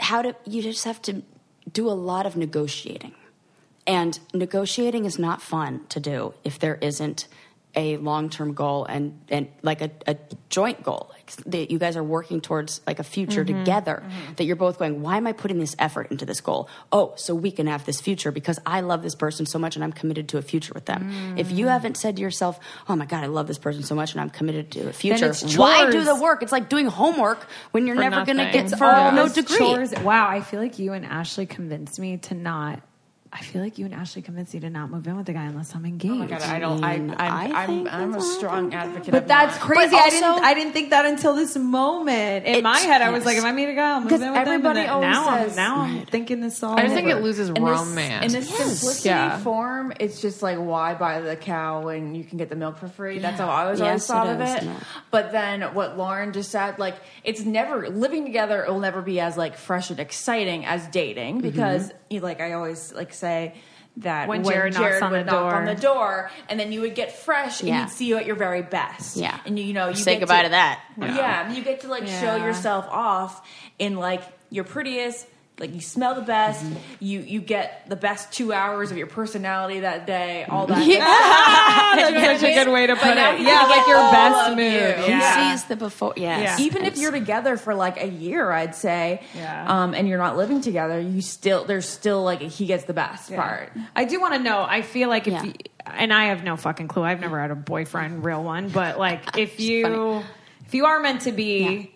how 0.00 0.22
to 0.22 0.34
you 0.44 0.62
just 0.62 0.84
have 0.84 1.00
to 1.02 1.22
do 1.72 1.88
a 1.88 1.92
lot 1.92 2.26
of 2.26 2.36
negotiating 2.36 3.14
and 3.86 4.18
negotiating 4.32 5.04
is 5.04 5.18
not 5.18 5.42
fun 5.42 5.84
to 5.88 6.00
do 6.00 6.34
if 6.42 6.58
there 6.58 6.76
isn't 6.76 7.26
a 7.76 7.96
long 7.96 8.30
term 8.30 8.54
goal 8.54 8.84
and 8.84 9.20
and 9.28 9.48
like 9.62 9.80
a, 9.80 9.90
a 10.06 10.16
joint 10.48 10.82
goal. 10.82 11.10
Like 11.12 11.30
that 11.46 11.70
you 11.70 11.78
guys 11.78 11.96
are 11.96 12.02
working 12.04 12.40
towards 12.40 12.80
like 12.86 12.98
a 12.98 13.02
future 13.04 13.44
Mhm. 13.44 13.58
together. 13.64 14.02
Mhm. 14.06 14.36
That 14.36 14.44
you're 14.44 14.56
both 14.56 14.78
going, 14.78 15.02
why 15.02 15.16
am 15.16 15.26
I 15.26 15.32
putting 15.32 15.58
this 15.58 15.74
effort 15.78 16.08
into 16.10 16.24
this 16.26 16.40
goal? 16.40 16.68
Oh, 16.92 17.14
so 17.16 17.34
we 17.34 17.50
can 17.50 17.66
have 17.66 17.84
this 17.86 18.00
future 18.00 18.30
because 18.30 18.58
I 18.66 18.82
love 18.82 19.02
this 19.02 19.14
person 19.14 19.46
so 19.46 19.58
much 19.58 19.74
and 19.76 19.84
I'm 19.84 19.92
committed 19.92 20.28
to 20.30 20.38
a 20.38 20.42
future 20.42 20.72
with 20.74 20.84
them. 20.84 21.34
If 21.38 21.50
you 21.50 21.66
haven't 21.68 21.96
said 21.96 22.16
to 22.16 22.22
yourself, 22.22 22.60
oh 22.88 22.94
my 22.96 23.06
god, 23.06 23.24
I 23.24 23.28
love 23.28 23.46
this 23.46 23.58
person 23.58 23.82
so 23.82 23.94
much 23.94 24.12
and 24.12 24.20
I'm 24.20 24.30
committed 24.30 24.70
to 24.72 24.88
a 24.88 24.92
future, 24.92 25.26
it's 25.26 25.56
why 25.56 25.90
do 25.90 26.04
the 26.04 26.14
work? 26.16 26.42
It's 26.42 26.52
like 26.52 26.68
doing 26.68 26.86
homework 26.86 27.46
when 27.72 27.86
you're 27.86 27.96
For 27.96 28.02
never 28.02 28.24
going 28.24 28.38
to 28.38 28.44
get 28.52 28.66
It's 28.66 28.74
for 28.76 28.84
all 28.84 29.12
no 29.12 29.28
degree. 29.28 29.56
chores. 29.58 29.92
Wow, 30.02 30.28
I 30.28 30.40
feel 30.42 30.60
like 30.60 30.78
you 30.78 30.92
and 30.92 31.04
Ashley 31.06 31.46
convinced 31.46 31.98
me 31.98 32.18
to 32.18 32.34
not. 32.34 32.80
I 33.36 33.42
feel 33.42 33.62
like 33.62 33.78
you 33.78 33.84
and 33.84 33.92
Ashley 33.92 34.22
convinced 34.22 34.54
me 34.54 34.60
to 34.60 34.70
not 34.70 34.90
move 34.90 35.04
in 35.08 35.16
with 35.16 35.26
the 35.26 35.32
guy 35.32 35.44
unless 35.46 35.74
I'm 35.74 35.84
engaged. 35.84 36.14
Oh 36.14 36.18
my 36.18 36.26
God, 36.26 36.42
I 36.42 36.60
don't. 36.60 36.84
I, 36.84 36.94
I'm, 36.94 37.52
I'm, 37.52 37.88
I'm 37.88 38.14
a 38.14 38.20
strong 38.20 38.72
advocate. 38.72 39.10
But 39.10 39.24
of 39.24 39.28
that's 39.28 39.54
that. 39.54 39.60
crazy. 39.60 39.96
I 39.96 40.08
didn't. 40.10 40.44
I 40.44 40.54
didn't 40.54 40.72
think 40.72 40.90
that 40.90 41.04
until 41.04 41.34
this 41.34 41.56
moment. 41.56 42.46
In 42.46 42.62
my 42.62 42.78
head, 42.78 43.02
I 43.02 43.10
was 43.10 43.24
like, 43.24 43.36
if 43.36 43.44
I 43.44 43.50
meet 43.50 43.68
a 43.68 43.74
guy, 43.74 43.90
I'll 43.90 44.00
move 44.00 44.08
Because 44.08 44.22
in 44.22 44.30
with 44.30 44.38
everybody 44.38 44.82
them. 44.82 45.02
And 45.02 45.04
always 45.04 45.10
now, 45.10 45.36
says- 45.36 45.50
I'm, 45.50 45.56
now 45.56 45.80
I'm 45.80 46.06
thinking 46.06 46.40
this 46.40 46.62
all. 46.62 46.78
I 46.78 46.82
just 46.82 46.94
think 46.94 47.08
it 47.08 47.22
loses 47.22 47.48
In 47.48 47.54
this- 47.54 47.62
romance. 47.62 48.24
In 48.24 48.40
the 48.40 48.46
Yes. 48.46 48.56
simplicity 48.56 49.08
Yeah. 49.08 49.38
form, 49.38 49.92
it's 49.98 50.20
just 50.20 50.40
like 50.40 50.58
why 50.58 50.94
buy 50.94 51.20
the 51.20 51.34
cow 51.34 51.82
when 51.82 52.14
you 52.14 52.22
can 52.22 52.38
get 52.38 52.50
the 52.50 52.56
milk 52.56 52.78
for 52.78 52.86
free? 52.86 53.18
That's 53.18 53.40
how 53.40 53.48
I 53.48 53.68
was 53.68 53.80
Yes, 53.80 53.88
always 53.88 54.06
thought 54.06 54.26
it 54.28 54.34
of 54.34 54.62
it. 54.62 54.62
Yeah. 54.68 54.80
But 55.10 55.32
then 55.32 55.74
what 55.74 55.98
Lauren 55.98 56.32
just 56.32 56.52
said, 56.52 56.78
like 56.78 56.94
it's 57.24 57.40
never 57.40 57.88
living 57.88 58.24
together. 58.26 58.62
It 58.62 58.70
will 58.70 58.78
never 58.78 59.02
be 59.02 59.18
as 59.18 59.36
like 59.36 59.56
fresh 59.56 59.90
and 59.90 59.98
exciting 59.98 60.64
as 60.66 60.86
dating 60.86 61.38
mm-hmm. 61.38 61.50
because, 61.50 61.90
you 62.14 62.20
like 62.20 62.40
I 62.40 62.52
always 62.52 62.92
like 62.92 63.12
say. 63.12 63.54
That 63.98 64.26
When 64.26 64.42
Jared 64.42 64.74
knocks 64.74 65.00
on 65.02 65.12
would 65.12 65.20
the 65.20 65.24
knock 65.30 65.50
door. 65.52 65.54
on 65.54 65.64
the 65.66 65.74
door, 65.76 66.30
and 66.48 66.58
then 66.58 66.72
you 66.72 66.80
would 66.80 66.96
get 66.96 67.12
fresh, 67.16 67.60
and 67.60 67.68
Yeah. 67.68 67.82
you'd 67.82 67.90
see 67.90 68.06
you 68.06 68.16
at 68.16 68.26
your 68.26 68.34
very 68.34 68.60
best. 68.60 69.16
Yeah. 69.16 69.38
and 69.46 69.56
you, 69.56 69.64
you 69.66 69.72
know 69.72 69.86
you 69.86 69.94
Say 69.94 70.14
get 70.14 70.18
goodbye 70.22 70.42
to 70.42 70.48
that. 70.48 70.80
Yeah. 70.98 71.14
Yeah. 71.14 71.52
you 71.52 71.62
get 71.62 71.82
to 71.82 71.86
like 71.88 72.08
show 72.08 72.34
yourself 72.34 72.88
off 72.90 73.46
in 73.78 73.94
like 73.94 74.22
your 74.50 74.64
prettiest, 74.64 75.28
like 75.58 75.72
you 75.72 75.80
smell 75.80 76.14
the 76.16 76.22
best. 76.22 76.64
Mm-hmm. 76.64 76.74
You 77.00 77.20
you 77.20 77.40
get 77.40 77.88
the 77.88 77.94
best 77.96 78.32
two 78.32 78.52
hours 78.52 78.90
of 78.90 78.96
your 78.96 79.06
personality 79.06 79.80
that 79.80 80.06
day. 80.06 80.44
All 80.48 80.66
that. 80.66 80.84
Yeah. 80.84 80.98
That's 81.96 82.10
know 82.10 82.20
what 82.20 82.28
I 82.30 82.36
such 82.38 82.50
a 82.50 82.64
good 82.64 82.72
way 82.72 82.86
to 82.88 82.96
put 82.96 83.10
it. 83.10 83.40
Yeah, 83.40 83.62
like 83.68 83.86
your 83.86 83.96
best 84.10 84.50
of 84.50 84.56
mood. 84.56 84.72
you. 85.08 85.14
He 85.14 85.20
sees 85.50 85.64
the 85.64 85.76
before. 85.76 86.14
Yes. 86.16 86.58
Even 86.58 86.84
if 86.84 86.98
you're 86.98 87.12
together 87.12 87.56
for 87.56 87.74
like 87.74 88.02
a 88.02 88.08
year, 88.08 88.50
I'd 88.50 88.74
say, 88.74 89.22
Yeah. 89.36 89.82
um, 89.82 89.94
and 89.94 90.08
you're 90.08 90.18
not 90.18 90.36
living 90.36 90.60
together, 90.60 90.98
you 91.00 91.20
still 91.22 91.64
there's 91.64 91.88
still 91.88 92.24
like 92.24 92.40
he 92.40 92.66
gets 92.66 92.84
the 92.84 92.94
best 92.94 93.30
Yeah. 93.30 93.36
part. 93.40 93.72
I 93.94 94.04
do 94.06 94.20
want 94.20 94.34
to 94.34 94.40
know. 94.40 94.62
I 94.68 94.82
feel 94.82 95.08
like 95.08 95.28
if, 95.28 95.34
Yeah. 95.34 95.44
you, 95.44 95.52
and 95.86 96.12
I 96.12 96.26
have 96.26 96.42
no 96.42 96.56
fucking 96.56 96.88
clue. 96.88 97.04
I've 97.04 97.20
never 97.20 97.40
had 97.40 97.52
a 97.52 97.54
boyfriend, 97.54 98.24
real 98.24 98.42
one. 98.42 98.70
But 98.70 98.98
like, 98.98 99.22
if 99.38 99.60
you, 99.60 100.22
if 100.66 100.74
you 100.74 100.86
are 100.86 100.98
meant 100.98 101.22
to 101.22 101.32
be, 101.32 101.93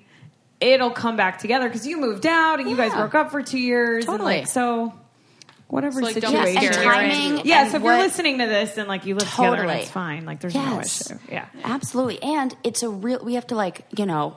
it'll 0.61 0.91
come 0.91 1.17
back 1.17 1.39
together 1.39 1.69
because 1.69 1.87
you 1.87 1.99
moved 2.01 2.27
out 2.27 2.61
and 2.61 2.69
you 2.69 2.77
guys 2.77 2.93
broke 2.93 3.15
up 3.15 3.31
for 3.31 3.43
two 3.43 3.59
years. 3.59 4.05
and, 4.05 4.13
Totally. 4.13 4.39
like, 4.41 4.49
so. 4.49 4.93
Whatever 5.69 6.01
So, 6.01 6.07
like, 6.07 6.15
situation, 6.15 6.61
be 6.61 6.67
and 6.67 6.75
timing. 6.77 7.39
in. 7.41 7.47
Yeah, 7.47 7.61
and 7.65 7.71
so 7.71 7.77
if 7.77 7.83
you're 7.83 7.99
listening 7.99 8.39
to 8.39 8.47
this 8.47 8.79
and 8.79 8.89
like 8.89 9.05
you 9.05 9.15
live 9.15 9.31
together, 9.31 9.65
and 9.65 9.71
it's 9.83 9.91
fine. 9.91 10.25
Like, 10.25 10.41
there's 10.41 10.55
Yes. 10.55 11.11
no 11.11 11.17
issue. 11.17 11.23
Yeah. 11.31 11.45
Absolutely. 11.63 12.23
And 12.23 12.57
it's 12.65 12.83
a 12.83 12.89
real, 12.89 13.19
we 13.23 13.35
have 13.35 13.47
to 13.49 13.55
like, 13.55 13.85
you 13.95 14.07
know, 14.07 14.35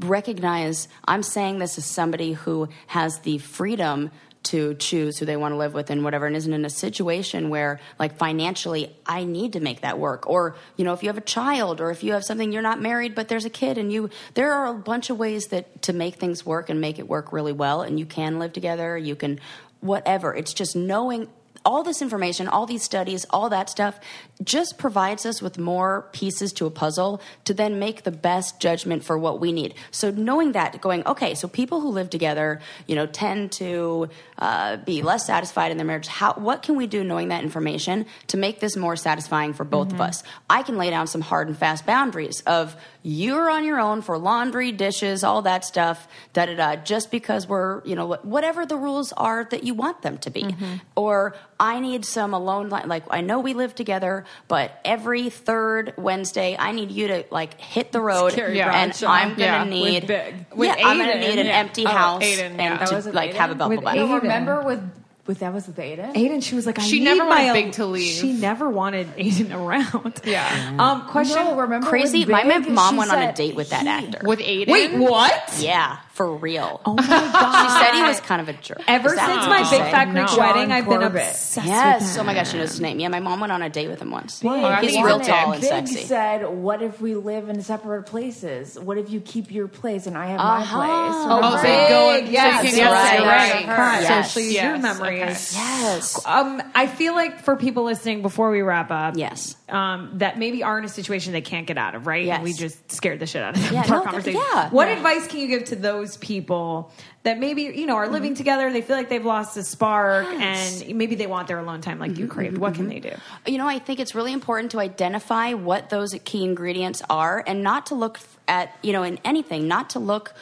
recognize 0.00 0.88
I'm 1.04 1.22
saying 1.22 1.58
this 1.60 1.78
as 1.78 1.84
somebody 1.84 2.32
who 2.32 2.68
has 2.88 3.20
the 3.20 3.38
freedom 3.38 4.10
to 4.44 4.74
choose 4.74 5.18
who 5.18 5.26
they 5.26 5.36
want 5.36 5.52
to 5.52 5.56
live 5.56 5.74
with 5.74 5.90
and 5.90 6.04
whatever. 6.04 6.26
And 6.26 6.36
isn't 6.36 6.52
in 6.52 6.64
a 6.64 6.70
situation 6.70 7.50
where 7.50 7.80
like 7.98 8.16
financially 8.16 8.94
I 9.06 9.24
need 9.24 9.54
to 9.54 9.60
make 9.60 9.80
that 9.82 9.98
work? 9.98 10.28
Or 10.28 10.56
you 10.76 10.84
know 10.84 10.92
if 10.92 11.02
you 11.02 11.08
have 11.08 11.18
a 11.18 11.22
child 11.22 11.80
or 11.80 11.90
if 11.90 12.02
you 12.02 12.12
have 12.12 12.24
something 12.24 12.52
you're 12.52 12.62
not 12.62 12.80
married 12.80 13.14
but 13.14 13.28
there's 13.28 13.44
a 13.44 13.50
kid 13.50 13.78
and 13.78 13.92
you 13.92 14.10
there 14.34 14.52
are 14.52 14.66
a 14.66 14.74
bunch 14.74 15.10
of 15.10 15.18
ways 15.18 15.48
that 15.48 15.82
to 15.82 15.92
make 15.92 16.16
things 16.16 16.44
work 16.46 16.70
and 16.70 16.80
make 16.80 16.98
it 16.98 17.08
work 17.08 17.32
really 17.32 17.52
well. 17.52 17.82
And 17.82 17.98
you 17.98 18.06
can 18.06 18.38
live 18.38 18.52
together. 18.52 18.96
You 18.96 19.16
can 19.16 19.40
whatever. 19.80 20.34
It's 20.34 20.54
just 20.54 20.74
knowing 20.74 21.28
all 21.64 21.82
this 21.82 22.02
information, 22.02 22.46
all 22.46 22.66
these 22.66 22.82
studies, 22.82 23.24
all 23.30 23.48
that 23.48 23.70
stuff 23.70 23.98
just 24.42 24.76
provides 24.78 25.24
us 25.24 25.40
with 25.40 25.58
more 25.58 26.08
pieces 26.12 26.52
to 26.52 26.66
a 26.66 26.70
puzzle 26.70 27.20
to 27.44 27.54
then 27.54 27.78
make 27.78 28.02
the 28.02 28.10
best 28.10 28.60
judgment 28.60 29.04
for 29.04 29.16
what 29.16 29.40
we 29.40 29.52
need. 29.52 29.74
So 29.90 30.10
knowing 30.10 30.52
that, 30.52 30.80
going, 30.80 31.06
okay, 31.06 31.34
so 31.34 31.48
people 31.48 31.80
who 31.80 31.88
live 31.88 32.10
together, 32.10 32.60
you 32.86 32.94
know, 32.94 33.06
tend 33.06 33.52
to 33.52 34.08
uh, 34.38 34.76
be 34.78 35.02
less 35.02 35.26
satisfied 35.26 35.70
in 35.70 35.78
their 35.78 35.86
marriage. 35.86 36.06
How, 36.06 36.34
what 36.34 36.62
can 36.62 36.76
we 36.76 36.86
do 36.86 37.02
knowing 37.02 37.28
that 37.28 37.42
information 37.42 38.06
to 38.28 38.36
make 38.36 38.60
this 38.60 38.76
more 38.76 38.96
satisfying 38.96 39.54
for 39.54 39.64
both 39.64 39.92
of 39.92 40.00
us? 40.00 40.22
I 40.50 40.62
can 40.62 40.76
lay 40.76 40.90
down 40.90 41.06
some 41.06 41.20
hard 41.20 41.48
and 41.48 41.56
fast 41.56 41.86
boundaries 41.86 42.42
of 42.42 42.76
you're 43.06 43.50
on 43.50 43.64
your 43.66 43.78
own 43.78 44.00
for 44.00 44.16
laundry, 44.16 44.72
dishes, 44.72 45.22
all 45.22 45.42
that 45.42 45.62
stuff, 45.62 46.08
da 46.32 46.46
da 46.46 46.54
da, 46.56 46.76
just 46.76 47.10
because 47.10 47.46
we're, 47.46 47.84
you 47.84 47.94
know, 47.94 48.14
whatever 48.22 48.64
the 48.64 48.78
rules 48.78 49.12
are 49.12 49.44
that 49.50 49.62
you 49.62 49.74
want 49.74 50.00
them 50.00 50.16
to 50.18 50.30
be. 50.30 50.42
Mm-hmm. 50.44 50.76
Or 50.96 51.36
I 51.60 51.80
need 51.80 52.06
some 52.06 52.32
alone, 52.32 52.70
li- 52.70 52.84
like, 52.86 53.04
I 53.10 53.20
know 53.20 53.40
we 53.40 53.52
live 53.52 53.74
together, 53.74 54.24
but 54.48 54.80
every 54.86 55.28
third 55.28 55.92
Wednesday, 55.98 56.56
I 56.58 56.72
need 56.72 56.90
you 56.90 57.08
to, 57.08 57.24
like, 57.30 57.60
hit 57.60 57.92
the 57.92 58.00
road. 58.00 58.32
And 58.38 58.54
Bradshaw. 58.54 59.06
I'm 59.06 59.28
going 59.34 59.38
to 59.38 59.44
Yeah, 59.44 59.62
with 59.64 59.70
need, 59.70 60.06
Big. 60.06 60.46
With 60.54 60.68
yeah, 60.76 60.86
I'm 60.88 60.96
going 60.96 61.10
to 61.12 61.20
need 61.20 61.38
an 61.38 61.46
yeah. 61.46 61.58
empty 61.58 61.84
Oh, 61.84 61.90
house 61.90 62.22
Aidan, 62.22 62.52
and 62.52 62.56
yeah. 62.58 62.78
That 62.78 62.88
to, 62.88 62.94
was 62.96 63.04
with 63.04 63.14
like, 63.14 63.34
have 63.34 63.50
a 63.50 63.54
bubble 63.54 63.76
bath. 63.76 63.84
butt. 63.84 63.96
No, 63.96 64.04
Aidan. 64.06 64.20
remember 64.22 64.62
with 64.62 64.80
with 65.26 65.38
that 65.40 65.52
was 65.54 65.66
with 65.66 65.78
Aidan. 65.78 66.16
Aidan, 66.16 66.40
she 66.40 66.54
was 66.54 66.66
like, 66.66 66.78
I 66.78 66.82
She 66.82 66.98
need 66.98 67.04
never 67.06 67.24
my 67.24 67.46
wanted 67.46 67.48
own- 67.48 67.54
Big 67.54 67.72
to 67.74 67.86
leave. 67.86 68.14
She 68.14 68.32
never 68.32 68.68
wanted 68.68 69.08
Aidan 69.16 69.52
around. 69.60 70.20
Yeah. 70.24 70.76
Um, 70.78 71.08
question. 71.08 71.36
No, 71.36 71.56
remember 71.56 71.86
Crazy. 71.86 72.20
with 72.20 72.28
My 72.28 72.42
Big, 72.44 72.70
mom 72.70 72.94
she 72.94 72.98
went 72.98 73.10
on 73.10 73.18
a 73.18 73.22
said 73.28 73.34
date 73.34 73.54
with 73.54 73.70
that 73.70 73.82
he- 73.82 73.88
actor. 73.88 74.20
With 74.26 74.40
Aidan. 74.40 74.72
Wait, 74.72 74.94
what? 74.94 75.54
Yeah, 75.58 75.98
for 76.14 76.34
real. 76.36 76.80
Oh 76.86 76.94
my 76.94 77.06
god! 77.06 77.64
She 77.64 77.84
said 77.84 77.94
he 77.94 78.02
was 78.02 78.20
kind 78.20 78.40
of 78.40 78.48
a 78.48 78.52
jerk. 78.54 78.80
Ever 78.86 79.08
since 79.10 79.20
my 79.20 79.66
big 79.70 79.80
fat 79.90 80.04
Greek 80.10 80.26
No. 80.26 80.36
wedding, 80.38 80.72
I've 80.72 80.84
been 80.88 81.00
Corbett. 81.00 81.28
obsessed. 81.30 81.66
Yes. 81.66 82.12
with 82.12 82.20
Oh 82.20 82.24
my 82.24 82.34
gosh, 82.34 82.50
she 82.52 82.56
knows 82.58 82.70
his 82.70 82.80
name. 82.80 83.00
Yeah, 83.00 83.08
my 83.08 83.20
mom 83.20 83.40
went 83.40 83.52
on 83.52 83.62
a 83.62 83.68
date 83.70 83.88
with 83.88 84.00
him 84.00 84.10
once. 84.10 84.40
Big, 84.40 84.50
I 84.50 84.80
He's 84.80 84.92
think 84.92 85.04
real 85.06 85.18
he's 85.18 85.26
tall 85.28 85.52
and 85.52 85.60
Big 85.60 85.70
sexy. 85.70 86.04
said, 86.06 86.46
"What 86.48 86.82
if 86.82 87.00
we 87.00 87.14
live 87.14 87.48
in 87.48 87.60
separate 87.62 88.04
places? 88.04 88.78
What 88.78 88.96
if 88.98 89.10
you 89.10 89.20
keep 89.20 89.50
your 89.50 89.68
place 89.68 90.06
and 90.06 90.16
I 90.16 90.26
have 90.28 90.38
my 90.38 90.60
Uh-huh. 90.60 90.76
place?" 90.76 90.88
Oh, 91.26 91.40
Oh, 91.42 91.50
so 91.56 91.62
Remember? 91.62 91.82
you 91.82 91.88
go 91.88 92.20
Big, 92.22 92.32
yes, 92.32 92.56
so 92.56 92.62
you 92.62 92.68
can 92.70 92.78
yes, 92.78 92.88
go 92.88 92.94
right, 92.94 93.16
to 93.18 93.24
right. 93.26 93.64
her. 93.64 93.74
Correct. 93.74 94.02
Yes. 94.02 94.28
So 94.32 94.32
please, 94.40 94.54
your 94.54 94.62
Yes, 94.64 94.82
memory 94.82 95.22
okay. 95.22 95.30
Yes. 95.30 96.20
Um, 96.26 96.62
I 96.74 96.86
feel 96.86 97.14
like 97.14 97.40
for 97.40 97.56
people 97.56 97.84
listening, 97.84 98.22
before 98.22 98.50
we 98.50 98.62
wrap 98.62 98.90
up, 98.90 99.14
Yes. 99.16 99.56
um, 99.68 100.10
that 100.18 100.38
maybe 100.38 100.62
are 100.62 100.78
in 100.78 100.84
a 100.84 100.88
situation 100.88 101.32
they 101.32 101.40
can't 101.40 101.66
get 101.66 101.76
out 101.78 101.94
of, 101.94 102.06
right? 102.06 102.24
Yes. 102.24 102.36
And 102.36 102.44
we 102.44 102.52
just 102.52 102.92
scared 102.92 103.18
the 103.20 103.26
shit 103.26 103.42
out 103.42 103.56
of 103.56 103.62
them 103.64 103.74
Yeah, 103.74 103.82
for 103.82 103.94
our 103.94 103.98
no, 104.00 104.04
conversation. 104.04 104.40
yeah. 104.54 104.68
What 104.70 104.88
Yeah. 104.88 104.94
advice 104.94 105.26
can 105.26 105.40
you 105.40 105.48
give 105.48 105.64
to 105.66 105.76
those 105.76 106.03
people 106.16 106.92
that 107.22 107.38
maybe 107.38 107.62
you 107.62 107.86
know 107.86 107.96
are 107.96 108.08
living 108.08 108.32
Mm-hmm. 108.32 108.38
together? 108.38 108.72
They 108.72 108.82
feel 108.82 108.96
like 108.96 109.08
they've 109.08 109.24
lost 109.24 109.54
the 109.54 109.62
spark, 109.62 110.26
and 110.26 110.96
maybe 110.96 111.14
they 111.14 111.26
want 111.26 111.48
their 111.48 111.58
alone 111.58 111.80
time, 111.80 111.98
like 111.98 112.12
Mm-hmm. 112.12 112.20
you 112.20 112.28
craved. 112.28 112.58
What 112.58 112.74
can 112.74 112.88
they 112.88 113.00
do? 113.00 113.12
You 113.46 113.58
know, 113.58 113.66
I 113.68 113.78
think 113.78 114.00
it's 114.00 114.14
really 114.14 114.32
important 114.32 114.72
to 114.72 114.80
identify 114.80 115.54
what 115.54 115.90
those 115.90 116.14
key 116.24 116.44
ingredients 116.44 117.02
are 117.08 117.42
and 117.46 117.62
not 117.62 117.86
to 117.86 117.94
look 117.94 118.18
at, 118.46 118.76
you 118.82 118.92
know, 118.92 119.02
in 119.02 119.18
anything, 119.24 119.66
not 119.68 119.90
to 119.90 119.98
look 119.98 120.34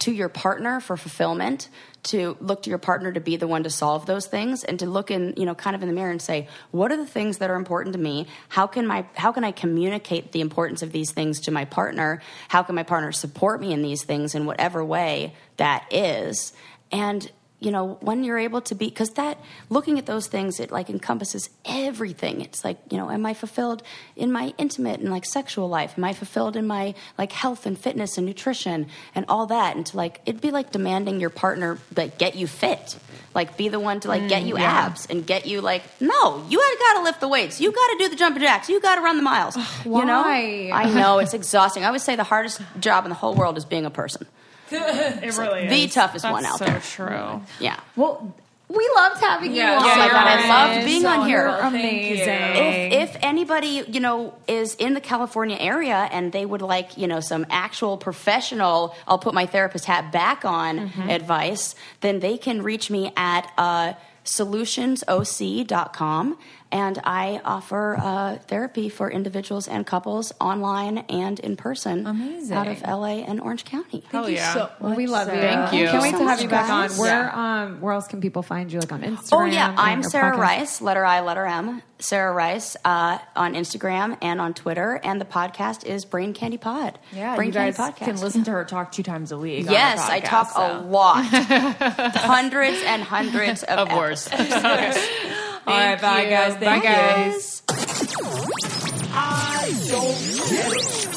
to 0.00 0.12
your 0.12 0.28
partner 0.28 0.78
for 0.80 0.96
fulfillment, 0.96 1.68
to 2.06 2.36
look 2.40 2.62
to 2.62 2.70
your 2.70 2.78
partner 2.78 3.12
to 3.12 3.20
be 3.20 3.36
the 3.36 3.46
one 3.46 3.64
to 3.64 3.70
solve 3.70 4.06
those 4.06 4.26
things 4.26 4.64
and 4.64 4.78
to 4.78 4.86
look 4.86 5.10
in, 5.10 5.34
you 5.36 5.44
know, 5.44 5.54
kind 5.54 5.76
of 5.76 5.82
in 5.82 5.88
the 5.88 5.94
mirror 5.94 6.10
and 6.10 6.22
say, 6.22 6.48
what 6.70 6.90
are 6.90 6.96
the 6.96 7.06
things 7.06 7.38
that 7.38 7.50
are 7.50 7.56
important 7.56 7.92
to 7.94 7.98
me? 7.98 8.26
How 8.48 8.66
can 8.66 8.86
my 8.86 9.06
how 9.14 9.32
can 9.32 9.44
I 9.44 9.52
communicate 9.52 10.32
the 10.32 10.40
importance 10.40 10.82
of 10.82 10.92
these 10.92 11.12
things 11.12 11.40
to 11.40 11.50
my 11.50 11.64
partner? 11.64 12.22
How 12.48 12.62
can 12.62 12.74
my 12.74 12.82
partner 12.82 13.12
support 13.12 13.60
me 13.60 13.72
in 13.72 13.82
these 13.82 14.04
things 14.04 14.34
in 14.34 14.46
whatever 14.46 14.84
way 14.84 15.34
that 15.56 15.86
is? 15.90 16.52
And 16.92 17.30
you 17.58 17.70
know 17.70 17.96
when 18.00 18.22
you're 18.22 18.38
able 18.38 18.60
to 18.60 18.74
be 18.74 18.86
because 18.86 19.10
that 19.10 19.38
looking 19.70 19.98
at 19.98 20.06
those 20.06 20.26
things 20.26 20.60
it 20.60 20.70
like 20.70 20.90
encompasses 20.90 21.48
everything. 21.64 22.40
It's 22.40 22.64
like 22.64 22.78
you 22.90 22.98
know 22.98 23.10
am 23.10 23.24
i 23.24 23.34
fulfilled 23.34 23.82
in 24.14 24.30
my 24.30 24.52
intimate 24.58 25.00
and 25.00 25.10
like 25.10 25.24
sexual 25.24 25.68
life? 25.68 25.94
Am 25.96 26.04
i 26.04 26.12
fulfilled 26.12 26.56
in 26.56 26.66
my 26.66 26.94
like 27.16 27.32
health 27.32 27.64
and 27.66 27.78
fitness 27.78 28.18
and 28.18 28.26
nutrition 28.26 28.88
and 29.14 29.24
all 29.28 29.46
that? 29.46 29.76
And 29.76 29.86
to 29.86 29.96
like 29.96 30.20
it'd 30.26 30.40
be 30.40 30.50
like 30.50 30.70
demanding 30.70 31.18
your 31.20 31.30
partner 31.30 31.78
like 31.96 32.18
get 32.18 32.34
you 32.34 32.46
fit. 32.46 32.98
Like 33.34 33.56
be 33.56 33.68
the 33.68 33.80
one 33.80 34.00
to 34.00 34.08
like 34.08 34.28
get 34.28 34.42
mm, 34.42 34.48
you 34.48 34.58
yeah. 34.58 34.86
abs 34.86 35.06
and 35.06 35.26
get 35.26 35.46
you 35.46 35.60
like 35.60 35.82
no 36.00 36.44
you 36.48 36.58
gotta 36.78 37.04
lift 37.04 37.20
the 37.20 37.28
weights. 37.28 37.60
You 37.60 37.72
gotta 37.72 37.96
do 37.98 38.08
the 38.08 38.16
jumping 38.16 38.42
jacks. 38.42 38.68
You 38.68 38.80
gotta 38.80 39.00
run 39.00 39.16
the 39.16 39.22
miles. 39.22 39.56
You 39.84 40.04
know? 40.04 40.24
i 40.26 40.92
know 40.92 41.18
it's 41.18 41.32
exhausting. 41.32 41.84
I 41.84 41.90
would 41.90 42.00
say 42.00 42.16
the 42.16 42.24
hardest 42.24 42.60
job 42.80 43.04
in 43.04 43.08
the 43.08 43.14
whole 43.14 43.34
world 43.34 43.56
is 43.56 43.64
being 43.64 43.86
a 43.86 43.90
person 43.90 44.26
It 44.70 45.36
really 45.38 45.64
is. 45.66 45.70
the 45.70 45.88
toughest 46.00 46.22
That's 46.22 46.32
one 46.32 46.44
out 46.44 46.58
so 46.58 46.64
there 46.64 46.80
true. 46.80 47.40
yeah 47.60 47.78
Well, 47.96 48.34
we 48.68 48.90
loved 48.96 49.20
having 49.20 49.54
Yeah, 49.54 49.74
you 49.74 49.78
on. 49.78 49.84
yeah, 49.86 49.92
Oh 49.94 49.98
my 49.98 50.08
God, 50.08 50.26
I 50.26 50.48
loved 50.74 50.84
being 50.86 51.02
So 51.02 51.08
on 51.08 51.28
here. 51.28 51.46
You're 51.46 51.70
Thank 51.70 52.04
you. 52.06 52.14
amazing. 52.14 52.92
if, 52.92 53.14
if 53.14 53.16
anybody 53.22 53.84
you 53.86 54.00
know 54.00 54.34
is 54.48 54.74
in 54.74 54.94
the 54.94 55.00
california 55.00 55.56
area 55.60 56.08
and 56.10 56.32
they 56.32 56.44
would 56.44 56.62
like 56.62 56.98
you 56.98 57.06
know 57.06 57.20
some 57.20 57.46
actual 57.48 57.96
professional 57.96 58.96
i'll 59.06 59.20
put 59.20 59.34
my 59.34 59.46
therapist 59.46 59.84
hat 59.84 60.10
back 60.10 60.44
on 60.44 60.78
Mm-hmm. 60.90 61.10
advice 61.10 61.76
then 62.00 62.18
they 62.20 62.36
can 62.38 62.60
reach 62.62 62.90
me 62.90 63.12
at 63.16 63.48
uh, 63.56 63.92
solutionsoc.com. 64.24 66.36
And 66.72 66.98
I 67.04 67.40
offer 67.44 67.96
uh, 67.96 68.36
therapy 68.38 68.88
for 68.88 69.08
individuals 69.10 69.68
and 69.68 69.86
couples 69.86 70.32
online 70.40 70.98
and 71.08 71.38
in 71.38 71.56
person 71.56 72.06
Amazing. 72.06 72.56
out 72.56 72.66
of 72.66 72.82
LA 72.82 73.18
and 73.24 73.40
Orange 73.40 73.64
County. 73.64 74.00
Thank 74.00 74.12
Hell 74.12 74.28
yeah. 74.28 74.68
Well, 74.80 74.94
we 74.96 75.06
love 75.06 75.28
you. 75.28 75.34
Thank 75.40 75.72
you. 75.72 75.86
Can't 75.86 76.02
wait 76.02 76.10
so 76.12 76.18
to 76.18 76.24
have 76.24 76.36
much, 76.38 76.42
you 76.42 76.48
back 76.48 76.66
guys. 76.68 76.92
on. 76.92 76.98
Where 76.98 77.34
um 77.36 77.80
where 77.80 77.92
else 77.92 78.08
can 78.08 78.20
people 78.20 78.42
find 78.42 78.72
you? 78.72 78.80
Like 78.80 78.92
on 78.92 79.02
Instagram? 79.02 79.28
Oh 79.32 79.44
yeah, 79.44 79.74
I'm 79.78 80.02
Sarah 80.02 80.34
podcast? 80.36 80.38
Rice, 80.40 80.80
letter 80.82 81.04
I, 81.04 81.20
letter 81.20 81.46
M. 81.46 81.82
Sarah 81.98 82.32
Rice 82.32 82.76
uh, 82.84 83.18
on 83.34 83.54
Instagram 83.54 84.18
and 84.20 84.38
on 84.38 84.52
Twitter, 84.52 85.00
and 85.02 85.18
the 85.18 85.24
podcast 85.24 85.84
is 85.86 86.04
Brain 86.04 86.34
Candy 86.34 86.58
Pod. 86.58 86.98
Yeah, 87.12 87.36
Brain 87.36 87.48
you 87.48 87.54
guys 87.54 87.76
Candy 87.76 87.92
Podcast. 87.94 88.00
You 88.00 88.06
can 88.12 88.20
listen 88.20 88.44
to 88.44 88.50
her 88.50 88.64
talk 88.66 88.92
two 88.92 89.02
times 89.02 89.32
a 89.32 89.38
week. 89.38 89.60
on 89.60 89.66
her 89.68 89.72
Yes, 89.72 90.00
I 90.00 90.20
talk 90.20 90.50
so. 90.50 90.60
a 90.60 90.82
lot, 90.82 91.24
hundreds 91.24 92.82
and 92.84 93.02
hundreds 93.02 93.62
of, 93.62 93.78
Of 93.88 93.96
words. 93.96 94.28
episodes. 95.66 95.68
All 95.68 95.76
right, 95.76 96.00
bye 96.00 96.22
you. 96.22 96.30
guys. 96.30 96.54
Bye, 96.54 96.80
Thank 96.80 96.84
you. 96.84 96.90
guys. 96.90 97.62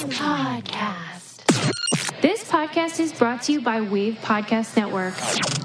Podcast. 0.09 1.41
This 2.21 2.43
podcast 2.43 2.99
is 2.99 3.13
brought 3.13 3.41
to 3.43 3.53
you 3.53 3.61
by 3.61 3.81
Wave 3.81 4.15
Podcast 4.21 4.75
Network. 4.75 5.13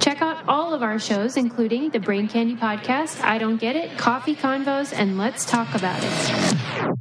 Check 0.01 0.23
out 0.23 0.45
all 0.49 0.73
of 0.75 0.83
our 0.83 0.99
shows, 0.99 1.37
including 1.37 1.91
the 1.91 1.99
Brain 1.99 2.29
Candy 2.29 2.55
Podcast, 2.57 3.21
I 3.23 3.39
Don't 3.39 3.57
Get 3.57 3.77
It, 3.77 3.99
Coffee 3.99 4.37
Convos, 4.37 4.93
and 4.95 5.19
Let's 5.19 5.45
Talk 5.45 5.75
About 5.75 6.03
It. 6.03 6.99